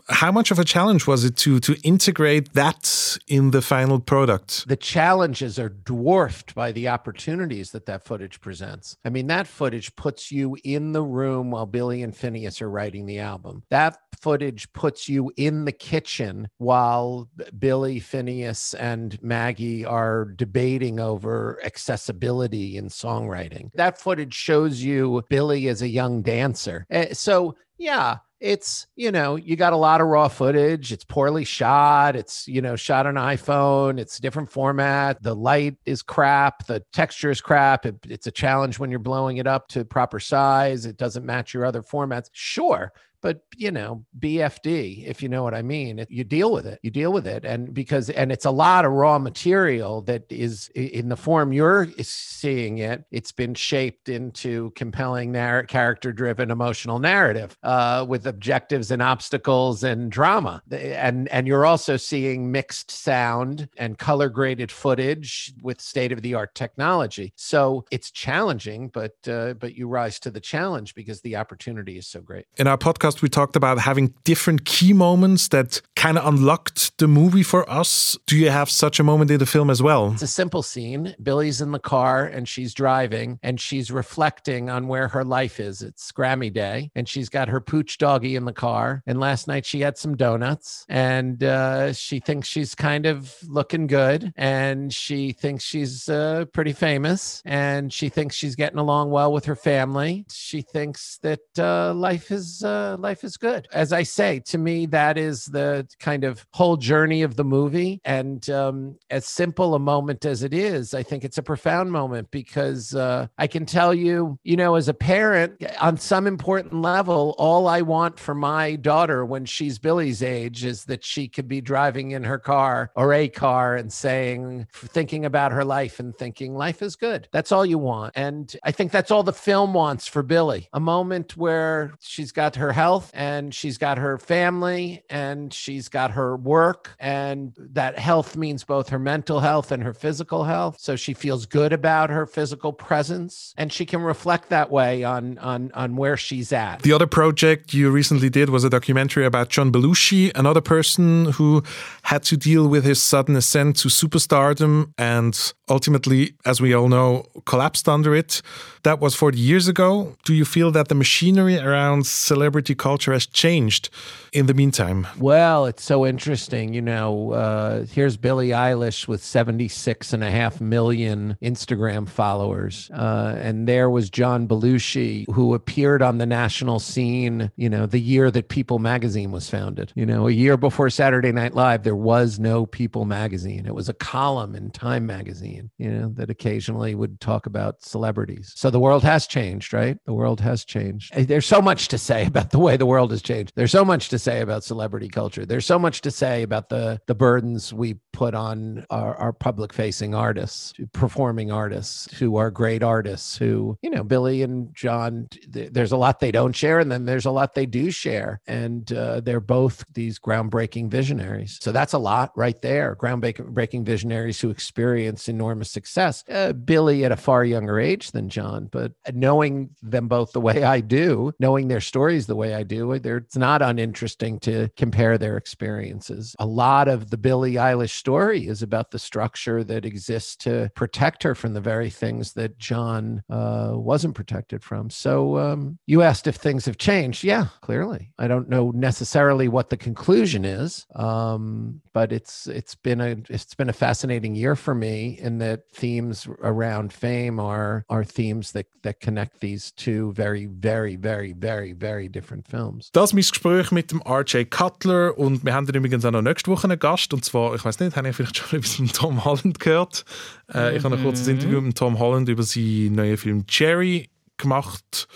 How 0.10 0.32
much 0.32 0.52
of 0.52 0.60
a 0.60 0.66
challenge 0.66 1.08
was 1.08 1.24
it 1.24 1.36
to 1.44 1.60
to 1.60 1.76
integrate 1.84 2.51
that 2.54 3.18
in 3.28 3.52
the 3.52 3.62
final 3.62 4.00
product? 4.00 4.68
The 4.68 4.76
challenges 4.76 5.58
are 5.60 5.70
dwarfed 5.70 6.56
by 6.56 6.72
the 6.72 6.88
opportunities 6.88 7.72
that 7.72 7.86
that 7.86 8.04
footage 8.04 8.42
presents. 8.42 8.98
I 9.06 9.10
mean, 9.10 9.28
that 9.28 9.48
footage 9.48 9.96
puts 9.96 10.32
you 10.32 10.58
in 10.64 10.92
the 10.92 11.04
room 11.04 11.52
while 11.52 11.66
Billy 11.66 12.04
and 12.04 12.16
Phineas 12.16 12.62
are 12.62 12.70
writing 12.70 13.06
the 13.06 13.20
album. 13.20 13.64
That 13.70 13.98
footage 14.22 14.72
puts 14.74 15.10
you 15.10 15.32
in 15.38 15.66
the 15.66 15.72
kitchen 15.72 16.48
while 16.58 17.30
Billy, 17.58 18.00
Phineas, 18.00 18.74
and 18.76 19.22
Maggie 19.22 19.86
are 19.86 20.26
debating 20.26 21.00
over 21.00 21.60
accessibility 21.64 22.78
in 22.78 22.88
songwriting. 22.90 23.72
That 23.74 24.00
footage 24.00 24.34
shows 24.34 24.82
you 24.82 25.24
Billy 25.30 25.68
as 25.68 25.82
a 25.82 25.88
young 25.88 26.22
dancer. 26.22 26.86
Uh, 26.92 27.14
so, 27.14 27.56
yeah, 27.78 28.18
it's 28.42 28.88
you 28.96 29.12
know 29.12 29.36
you 29.36 29.56
got 29.56 29.72
a 29.72 29.78
lot 29.78 30.02
of 30.02 30.08
raw 30.08 30.28
footage 30.28 30.92
it's 30.92 31.04
poorly 31.04 31.46
shot 31.46 32.16
it's 32.16 32.48
you 32.48 32.60
know 32.60 32.76
shot 32.76 33.06
on 33.06 33.14
iphone 33.14 34.00
it's 34.00 34.18
different 34.18 34.52
format 34.52 35.22
the 35.22 35.36
light 35.36 35.78
is 35.86 36.02
crap 36.02 36.66
the 36.66 36.84
texture 36.92 37.30
is 37.30 37.40
crap 37.40 37.86
it, 37.86 37.96
it's 38.10 38.26
a 38.26 38.32
challenge 38.32 38.80
when 38.80 38.90
you're 38.90 39.00
blowing 39.00 39.38
it 39.38 39.46
up 39.46 39.68
to 39.68 39.86
proper 39.86 40.20
size 40.20 40.88
it 40.88 40.98
doesn't 40.98 41.26
match 41.26 41.54
your 41.54 41.64
other 41.66 41.84
formats. 41.84 42.30
Sure 42.34 42.92
but 43.22 43.44
you 43.56 43.72
know 43.72 44.04
bfd 44.20 45.06
if 45.06 45.22
you 45.22 45.30
know 45.30 45.44
what 45.44 45.54
i 45.54 45.62
mean 45.62 46.00
it, 46.00 46.10
you 46.12 46.24
deal 46.24 46.52
with 46.52 46.66
it 46.66 46.80
you 46.82 46.92
deal 46.92 47.12
with 47.12 47.28
it 47.28 47.46
and 47.46 47.74
because 47.74 48.10
and 48.10 48.32
it's 48.32 48.46
a 48.46 48.52
lot 48.52 48.86
of 48.86 48.92
raw 48.92 49.18
material 49.18 50.02
that 50.02 50.24
is 50.30 50.70
in 50.76 51.10
the 51.10 51.16
form 51.16 51.54
you're 51.54 51.88
seeing 52.02 52.80
it 52.80 53.06
it's 53.12 53.32
been 53.32 53.54
shaped 53.54 54.10
into 54.10 54.72
compelling 54.72 55.32
narr- 55.32 55.64
character 55.64 56.12
driven 56.12 56.52
emotional 56.52 57.00
narrative 57.00 57.58
uh, 57.64 58.06
with 58.08 58.28
objectives 58.28 58.92
and 58.92 59.02
obstacles 59.02 59.84
and 59.84 60.12
drama. 60.12 60.62
And 60.72 61.28
and 61.30 61.48
you're 61.48 61.66
also 61.66 61.98
seeing 61.98 62.52
mixed 62.52 62.92
sound 62.92 63.70
and 63.78 63.98
color 63.98 64.30
graded 64.30 64.72
footage 64.72 65.54
with 65.62 65.82
state 65.82 66.12
of 66.12 66.22
the 66.22 66.34
art 66.34 66.56
technology. 66.56 67.34
So 67.36 67.86
it's 67.92 68.12
challenging 68.12 68.90
but 68.90 69.16
uh, 69.28 69.54
but 69.54 69.76
you 69.76 69.88
rise 69.88 70.20
to 70.22 70.32
the 70.32 70.40
challenge 70.40 70.96
because 70.96 71.22
the 71.22 71.36
opportunity 71.36 71.98
is 71.98 72.08
so 72.08 72.22
great. 72.22 72.46
In 72.58 72.68
our 72.68 72.78
podcast 72.78 73.11
we 73.20 73.30
talked 73.30 73.56
about 73.56 73.80
having 73.80 74.14
different 74.24 74.66
key 74.66 74.94
moments 74.94 75.48
that 75.48 75.82
kind 75.96 76.18
of 76.18 76.26
unlocked 76.26 76.98
the 76.98 77.08
movie 77.08 77.44
for 77.44 77.68
us. 77.70 78.18
Do 78.28 78.38
you 78.38 78.50
have 78.50 78.70
such 78.70 79.00
a 79.00 79.04
moment 79.04 79.32
in 79.32 79.40
the 79.40 79.46
film 79.46 79.70
as 79.70 79.82
well? 79.82 80.12
It's 80.14 80.22
a 80.22 80.28
simple 80.28 80.62
scene. 80.64 81.16
Billy's 81.22 81.62
in 81.62 81.72
the 81.72 81.80
car 81.80 82.26
and 82.26 82.48
she's 82.48 82.74
driving 82.74 83.40
and 83.44 83.60
she's 83.60 83.92
reflecting 83.92 84.70
on 84.70 84.88
where 84.88 85.08
her 85.08 85.24
life 85.24 85.60
is. 85.60 85.82
It's 85.82 86.12
Grammy 86.12 86.54
Day 86.54 86.92
and 86.96 87.08
she's 87.08 87.30
got 87.30 87.50
her 87.50 87.60
pooch 87.60 87.98
doggy 87.98 88.36
in 88.36 88.46
the 88.46 88.54
car. 88.54 89.04
And 89.06 89.20
last 89.20 89.48
night 89.48 89.66
she 89.66 89.82
had 89.82 89.98
some 89.98 90.16
donuts 90.16 90.86
and 90.90 91.44
uh, 91.44 91.94
she 91.94 92.20
thinks 92.20 92.48
she's 92.48 92.76
kind 92.76 93.06
of 93.06 93.36
looking 93.48 93.88
good 93.88 94.34
and 94.36 94.94
she 94.94 95.32
thinks 95.32 95.64
she's 95.64 96.10
uh, 96.10 96.46
pretty 96.54 96.74
famous 96.74 97.42
and 97.46 97.92
she 97.92 98.10
thinks 98.10 98.36
she's 98.36 98.56
getting 98.56 98.80
along 98.80 99.12
well 99.12 99.32
with 99.32 99.46
her 99.46 99.56
family. 99.56 100.26
She 100.32 100.62
thinks 100.62 101.20
that 101.22 101.42
uh, 101.58 101.94
life 101.94 102.32
is 102.32 102.64
uh, 102.64 102.98
life 103.02 103.24
is 103.24 103.38
good. 103.38 103.68
As 103.74 103.94
I 103.94 104.04
say, 104.04 104.40
to 104.48 104.58
me, 104.58 104.86
that 104.88 105.18
is 105.18 105.46
the 105.46 105.88
kind 106.00 106.24
of 106.24 106.46
whole 106.54 106.78
journey 106.78 107.24
of 107.24 107.36
the 107.36 107.44
movie. 107.44 108.02
And 108.06 108.48
um, 108.50 108.98
as 109.10 109.26
simple 109.26 109.76
a 109.76 109.80
moment 109.80 110.26
as 110.26 110.44
it 110.44 110.54
is, 110.54 110.94
I 110.94 111.04
think 111.04 111.24
it's 111.24 111.38
a 111.38 111.44
profound 111.44 111.92
moment 111.92 112.32
because 112.32 112.96
uh, 112.96 113.28
I 113.38 113.48
can 113.48 113.66
tell 113.66 113.94
you, 113.94 114.40
you 114.44 114.56
know, 114.56 114.76
as 114.76 114.88
a 114.88 114.94
parent, 114.94 115.64
on 115.80 115.98
some 115.98 116.28
important 116.28 116.74
level, 116.82 117.36
all 117.38 117.68
I 117.68 117.82
want 117.82 118.20
for 118.20 118.36
my 118.36 118.76
daughter 118.76 119.26
when 119.26 119.46
she's 119.46 119.80
Billy's 119.80 120.24
age 120.24 120.64
is 120.64 120.86
that 120.86 121.04
she 121.04 121.28
could 121.28 121.48
be 121.48 121.62
driving 121.62 122.12
in 122.12 122.24
her 122.24 122.40
car 122.40 122.92
or 122.96 123.14
a 123.14 123.28
car 123.28 123.76
and 123.76 123.92
saying, 123.92 124.68
thinking 124.74 125.26
about 125.26 125.52
her 125.52 125.66
life 125.66 126.00
and 126.00 126.16
thinking, 126.18 126.56
life 126.56 126.82
is 126.82 126.96
good. 126.96 127.28
That's 127.32 127.52
all 127.52 127.66
you 127.66 127.78
want. 127.78 128.14
And 128.16 128.56
I 128.64 128.72
think 128.72 128.92
that's 128.92 129.12
all 129.12 129.24
the 129.24 129.34
film 129.34 129.74
wants 129.74 130.08
for 130.08 130.24
Billy 130.24 130.70
a 130.74 130.80
moment 130.80 131.38
where 131.38 131.94
she's 132.00 132.32
got 132.32 132.56
her 132.56 132.72
health 132.72 132.91
health 132.92 133.12
and 133.14 133.56
she's 133.56 133.78
got 133.78 133.98
her 133.98 134.18
family 134.18 135.04
and 135.10 135.54
she's 135.54 135.88
got 135.88 136.12
her 136.12 136.36
work. 136.36 136.90
And 137.00 137.54
that 137.58 137.98
health 137.98 138.36
means 138.36 138.66
both 138.66 138.90
her 138.90 139.00
mental 139.00 139.40
health 139.40 139.72
and 139.72 139.82
her 139.84 139.94
physical 139.94 140.44
health. 140.44 140.76
So 140.80 140.96
she 140.98 141.14
feels 141.14 141.46
good 141.46 141.72
about 141.72 142.10
her 142.10 142.26
physical 142.26 142.74
presence 142.74 143.54
and 143.58 143.72
she 143.72 143.86
can 143.86 144.02
reflect 144.02 144.50
that 144.50 144.70
way 144.72 145.04
on, 145.06 145.38
on, 145.38 145.72
on 145.74 145.96
where 145.96 146.18
she's 146.18 146.52
at. 146.52 146.82
The 146.82 146.92
other 146.92 147.08
project 147.08 147.74
you 147.74 147.90
recently 147.92 148.30
did 148.30 148.50
was 148.50 148.64
a 148.66 148.70
documentary 148.70 149.26
about 149.26 149.48
John 149.50 149.72
Belushi, 149.72 150.32
another 150.36 150.62
person 150.62 151.32
who 151.38 151.64
had 152.04 152.24
to 152.24 152.36
deal 152.36 152.68
with 152.68 152.84
his 152.84 153.02
sudden 153.02 153.36
ascent 153.38 153.78
to 153.78 153.88
superstardom 153.88 154.92
and 154.98 155.54
ultimately, 155.70 156.34
as 156.46 156.60
we 156.60 156.74
all 156.74 156.90
know, 156.90 157.24
collapsed 157.46 157.88
under 157.88 158.14
it. 158.14 158.42
That 158.84 159.00
was 159.00 159.14
40 159.14 159.38
years 159.38 159.68
ago. 159.68 160.16
Do 160.26 160.34
you 160.34 160.44
feel 160.44 160.72
that 160.72 160.88
the 160.88 160.96
machinery 160.96 161.58
around 161.60 162.08
celebrity 162.08 162.74
culture 162.74 163.14
has 163.14 163.28
changed 163.28 163.90
in 164.34 164.48
the 164.48 164.56
meantime? 164.56 165.06
Well, 165.20 165.68
it's 165.68 165.84
so 165.84 166.04
interesting. 166.04 166.74
You 166.74 166.82
know, 166.82 167.34
uh, 167.34 167.86
here's 167.86 168.18
Billie 168.18 168.50
Eilish 168.50 169.08
with 169.08 169.24
76 169.24 170.14
and 170.14 170.24
a 170.24 170.32
half 170.32 170.60
million 170.60 171.38
Instagram 171.44 172.10
followers. 172.10 172.90
Uh, 172.92 173.36
and 173.40 173.68
there 173.68 173.90
was 173.90 174.10
John 174.10 174.48
Belushi, 174.48 175.30
who 175.32 175.54
appeared 175.54 176.02
on 176.02 176.18
the 176.18 176.26
national 176.26 176.80
scene, 176.80 177.52
you 177.58 177.70
know, 177.70 177.86
the 177.86 178.00
year 178.00 178.32
that 178.32 178.50
People 178.50 178.80
magazine 178.80 179.32
was 179.32 179.48
founded. 179.48 179.92
You 179.96 180.08
know, 180.08 180.28
a 180.28 180.32
year 180.32 180.58
before 180.58 180.90
Saturday 180.90 181.32
Night 181.32 181.54
Live, 181.54 181.84
there 181.84 181.96
was 181.96 182.40
no 182.40 182.66
People 182.66 183.06
magazine. 183.06 183.68
It 183.68 183.76
was 183.76 183.90
a 183.90 183.94
column 183.94 184.56
in 184.56 184.72
Time 184.72 185.06
magazine, 185.06 185.70
you 185.78 185.92
know, 185.92 186.10
that 186.16 186.32
occasionally 186.32 186.96
would 186.96 187.22
talk 187.22 187.46
about 187.46 187.84
celebrities. 187.84 188.54
So 188.56 188.71
the 188.72 188.80
world 188.80 189.04
has 189.04 189.28
changed, 189.28 189.74
right? 189.74 189.98
The 190.06 190.14
world 190.14 190.40
has 190.42 190.66
changed. 190.66 191.12
Eh, 191.16 191.26
There's 191.26 191.46
so 191.46 191.62
much 191.62 191.88
to 191.90 191.98
say 191.98 192.26
about 192.32 192.52
the 192.52 192.60
way 192.60 192.78
the 192.78 192.86
world 192.86 193.12
has 193.12 193.22
changed. 193.22 193.54
There's 193.56 193.72
so 193.72 193.86
much 193.86 194.10
to 194.10 194.20
say 194.20 194.42
about 194.42 194.64
celebrity 194.64 195.10
culture. 195.10 195.46
There's 195.46 195.66
so 195.66 195.78
much 195.78 196.02
to 196.02 196.12
say 196.12 196.44
about 196.44 196.70
the 196.70 197.00
the 197.08 197.16
burdens 197.16 197.74
we 197.74 198.00
put 198.22 198.36
on 198.36 198.86
our, 198.92 199.16
our 199.16 199.34
public 199.34 199.74
facing 199.74 200.14
artists, 200.14 200.76
performing 200.94 201.52
artists 201.52 202.16
who 202.20 202.36
are 202.36 202.52
great 202.52 202.84
artists 202.84 203.36
who, 203.36 203.76
you 203.82 203.90
know, 203.90 204.04
Billy 204.04 204.44
and 204.44 204.72
John, 204.76 205.28
th- 205.52 205.74
there's 205.74 205.92
a 205.92 205.98
lot 205.98 206.20
they 206.20 206.32
don't 206.32 206.56
share 206.56 206.78
and 206.78 206.92
then 206.92 207.06
there's 207.06 207.26
a 207.26 207.32
lot 207.32 207.56
they 207.56 207.66
do 207.66 207.90
share. 207.90 208.40
And 208.46 208.94
uh, 208.94 209.22
they're 209.22 209.40
both 209.40 209.84
these 209.96 210.20
groundbreaking 210.20 210.92
visionaries. 210.92 211.58
So 211.64 211.72
that's 211.72 211.94
a 211.94 211.98
lot 211.98 212.32
right 212.36 212.62
there. 212.62 212.96
Groundbreaking 212.96 213.86
visionaries 213.88 214.40
who 214.40 214.52
experience 214.52 215.28
enormous 215.28 215.72
success. 215.72 216.24
Uh, 216.30 216.54
Billy 216.54 217.04
at 217.04 217.12
a 217.12 217.18
far 217.18 217.44
younger 217.44 217.80
age 217.80 218.12
than 218.12 218.30
John, 218.30 218.70
but 218.72 218.92
knowing 219.12 219.72
them 219.82 220.08
both 220.08 220.32
the 220.32 220.42
way 220.42 220.64
I 220.64 220.82
do, 220.82 221.34
knowing 221.40 221.70
their 221.70 221.82
stories 221.82 222.28
the 222.28 222.36
way 222.36 222.54
I 222.54 222.62
do, 222.62 222.92
it's 222.92 223.36
not 223.36 223.64
uninteresting 223.64 224.40
to 224.42 224.70
compare 224.78 225.18
their 225.18 225.38
experiences. 225.38 226.36
A 226.38 226.46
lot 226.46 226.88
of 226.88 227.10
the 227.10 227.18
Billie 227.18 227.54
Eilish 227.54 227.96
story 227.96 228.11
is 228.20 228.62
about 228.62 228.92
the 228.92 229.00
structure 229.00 229.64
that 229.64 229.86
exists 229.86 230.36
to 230.38 230.72
protect 230.76 231.24
her 231.24 231.36
from 231.36 231.54
the 231.54 231.62
very 231.62 231.90
things 231.90 232.34
that 232.34 232.58
John 232.58 233.24
uh, 233.30 233.74
wasn't 233.74 234.16
protected 234.16 234.64
from. 234.64 234.90
So 234.90 235.38
um, 235.38 235.78
you 235.86 236.02
asked 236.02 236.28
if 236.28 236.36
things 236.36 236.66
have 236.66 236.78
changed. 236.78 237.24
Yeah, 237.24 237.48
clearly. 237.62 238.12
I 238.18 238.28
don't 238.28 238.50
know 238.50 238.72
necessarily 238.72 239.48
what 239.48 239.70
the 239.70 239.78
conclusion 239.78 240.46
is, 240.46 240.86
um, 240.96 241.82
but 241.94 242.12
it's 242.12 242.48
it's 242.48 242.76
been 242.76 243.02
a 243.02 243.18
it's 243.30 243.56
been 243.56 243.70
a 243.70 243.74
fascinating 243.74 244.36
year 244.36 244.56
for 244.56 244.76
me 244.76 245.18
in 245.20 245.40
that 245.40 245.70
themes 245.72 246.28
around 246.42 246.94
fame 246.94 247.40
are 247.40 247.86
are 247.90 248.04
themes 248.04 248.52
that 248.52 248.68
that 248.84 249.00
connect 249.00 249.40
these 249.40 249.72
two 249.72 250.12
very 250.14 250.46
very 250.46 250.96
very 250.96 251.34
very 251.34 251.74
very 251.74 252.08
different 252.08 252.48
films. 252.48 252.90
Das 252.92 253.14
mein 253.14 253.22
Gespräch 253.22 253.72
mit 253.72 253.92
dem 253.92 254.02
RJ 254.02 254.46
Cutler 254.46 255.18
und 255.18 255.44
wir 255.46 255.54
haben 255.54 255.68
übrigens 255.68 256.06
auch 256.06 256.12
noch 256.12 256.22
nächste 256.22 256.52
Woche 256.52 256.66
einen 256.66 256.80
Gast 256.80 257.14
und 257.14 257.24
zwar, 257.24 257.56
ich 257.56 257.64
weiß 257.64 257.80
nicht, 257.80 257.91
habe 257.96 258.10
ich 258.10 258.16
vielleicht 258.16 258.38
schon 258.38 258.60
etwas 258.60 258.76
von 258.76 258.88
Tom 258.88 259.26
Holland 259.26 259.60
gehört. 259.60 260.06
Äh, 260.54 260.78
Ich 260.78 260.84
habe 260.84 260.96
ein 260.96 261.04
kurzes 261.04 261.28
Interview 261.28 261.62
mit 261.62 261.78
Tom 261.78 262.00
Holland 262.00 262.30
über 262.30 262.44
seinen 262.44 262.96
neuen 262.96 263.18
Film 263.18 263.46
Cherry 263.48 264.10
gemacht, 264.38 265.08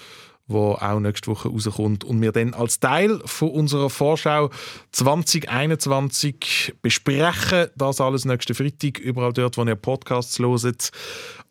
wo 0.48 0.74
auch 0.74 1.00
nächste 1.00 1.28
Woche 1.32 1.50
rauskommt 1.50 2.04
und 2.04 2.22
wir 2.22 2.32
dann 2.32 2.54
als 2.54 2.80
Teil 2.80 3.20
von 3.26 3.50
unserer 3.50 3.90
Vorschau 3.90 4.52
2021 4.92 6.76
besprechen. 6.82 7.68
Das 7.76 8.00
alles 8.00 8.26
nächsten 8.26 8.54
Freitag, 8.54 9.00
überall 9.00 9.34
dort, 9.34 9.58
wo 9.58 9.64
ihr 9.64 9.76
Podcasts 9.76 10.38
loset. 10.40 10.92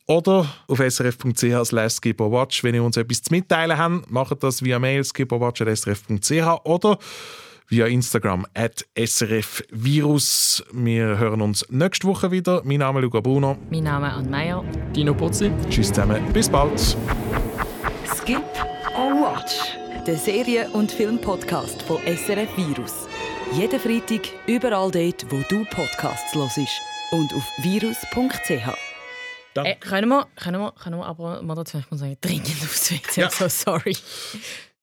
Oder 0.07 0.47
auf 0.69 0.79
srf.ch 0.79 1.65
slash 1.65 1.95
skipperwatch. 1.95 2.63
Wenn 2.63 2.75
ihr 2.75 2.85
uns 2.85 2.97
etwas 2.97 3.23
zu 3.23 3.33
mitteilen 3.33 3.79
habt, 3.79 4.11
macht 4.11 4.43
das 4.43 4.63
via 4.63 4.79
Mail 4.79 5.03
skipperwatch.srf.ch 5.03 6.65
oder 6.65 6.99
via 7.69 7.87
Instagram 7.87 8.47
at 8.55 8.85
srfvirus. 8.97 10.65
Wir 10.73 11.19
hören 11.19 11.41
uns 11.41 11.65
nächste 11.71 12.07
Woche 12.07 12.31
wieder. 12.31 12.63
Mein 12.65 12.79
Name 12.79 13.01
ist 13.01 13.05
Luca 13.05 13.21
Bruno. 13.21 13.57
Mein 13.71 13.85
Name 13.85 14.09
ist 14.09 14.15
Anne 14.15 14.29
Meyer. 14.29 14.65
Dino 14.95 15.15
Pozzi. 15.15 15.51
Tschüss 15.71 15.89
zusammen. 15.89 16.33
Bis 16.33 16.49
bald. 16.49 16.79
Skip 18.17 18.43
or 18.97 19.13
Watch, 19.13 19.55
der 20.07 20.17
Serien- 20.17 20.71
und 20.73 20.91
Filmpodcast 20.93 21.83
von 21.83 21.99
SRF 22.07 22.57
Virus. 22.57 23.07
Jeden 23.53 23.79
Freitag 23.81 24.23
überall 24.47 24.91
dort, 24.91 25.31
wo 25.31 25.43
du 25.49 25.65
Podcasts 25.67 26.35
hörst 26.35 26.59
und 27.13 27.33
auf 27.35 27.45
virus.ch. 27.63 28.75
Äh, 29.57 29.77
können, 29.77 30.09
wir, 30.09 30.27
können, 30.35 30.61
wir, 30.61 30.73
können 30.73 30.99
wir 30.99 31.07
aber 31.07 31.41
mal 31.43 31.55
dazu, 31.55 31.79
ich 31.79 31.89
muss 31.89 32.01
sagen, 32.01 32.17
dringend 32.21 32.49
aufs 32.63 32.91
WC. 32.91 33.21
Ja. 33.21 33.31
So 33.31 33.49
sorry. 33.49 33.97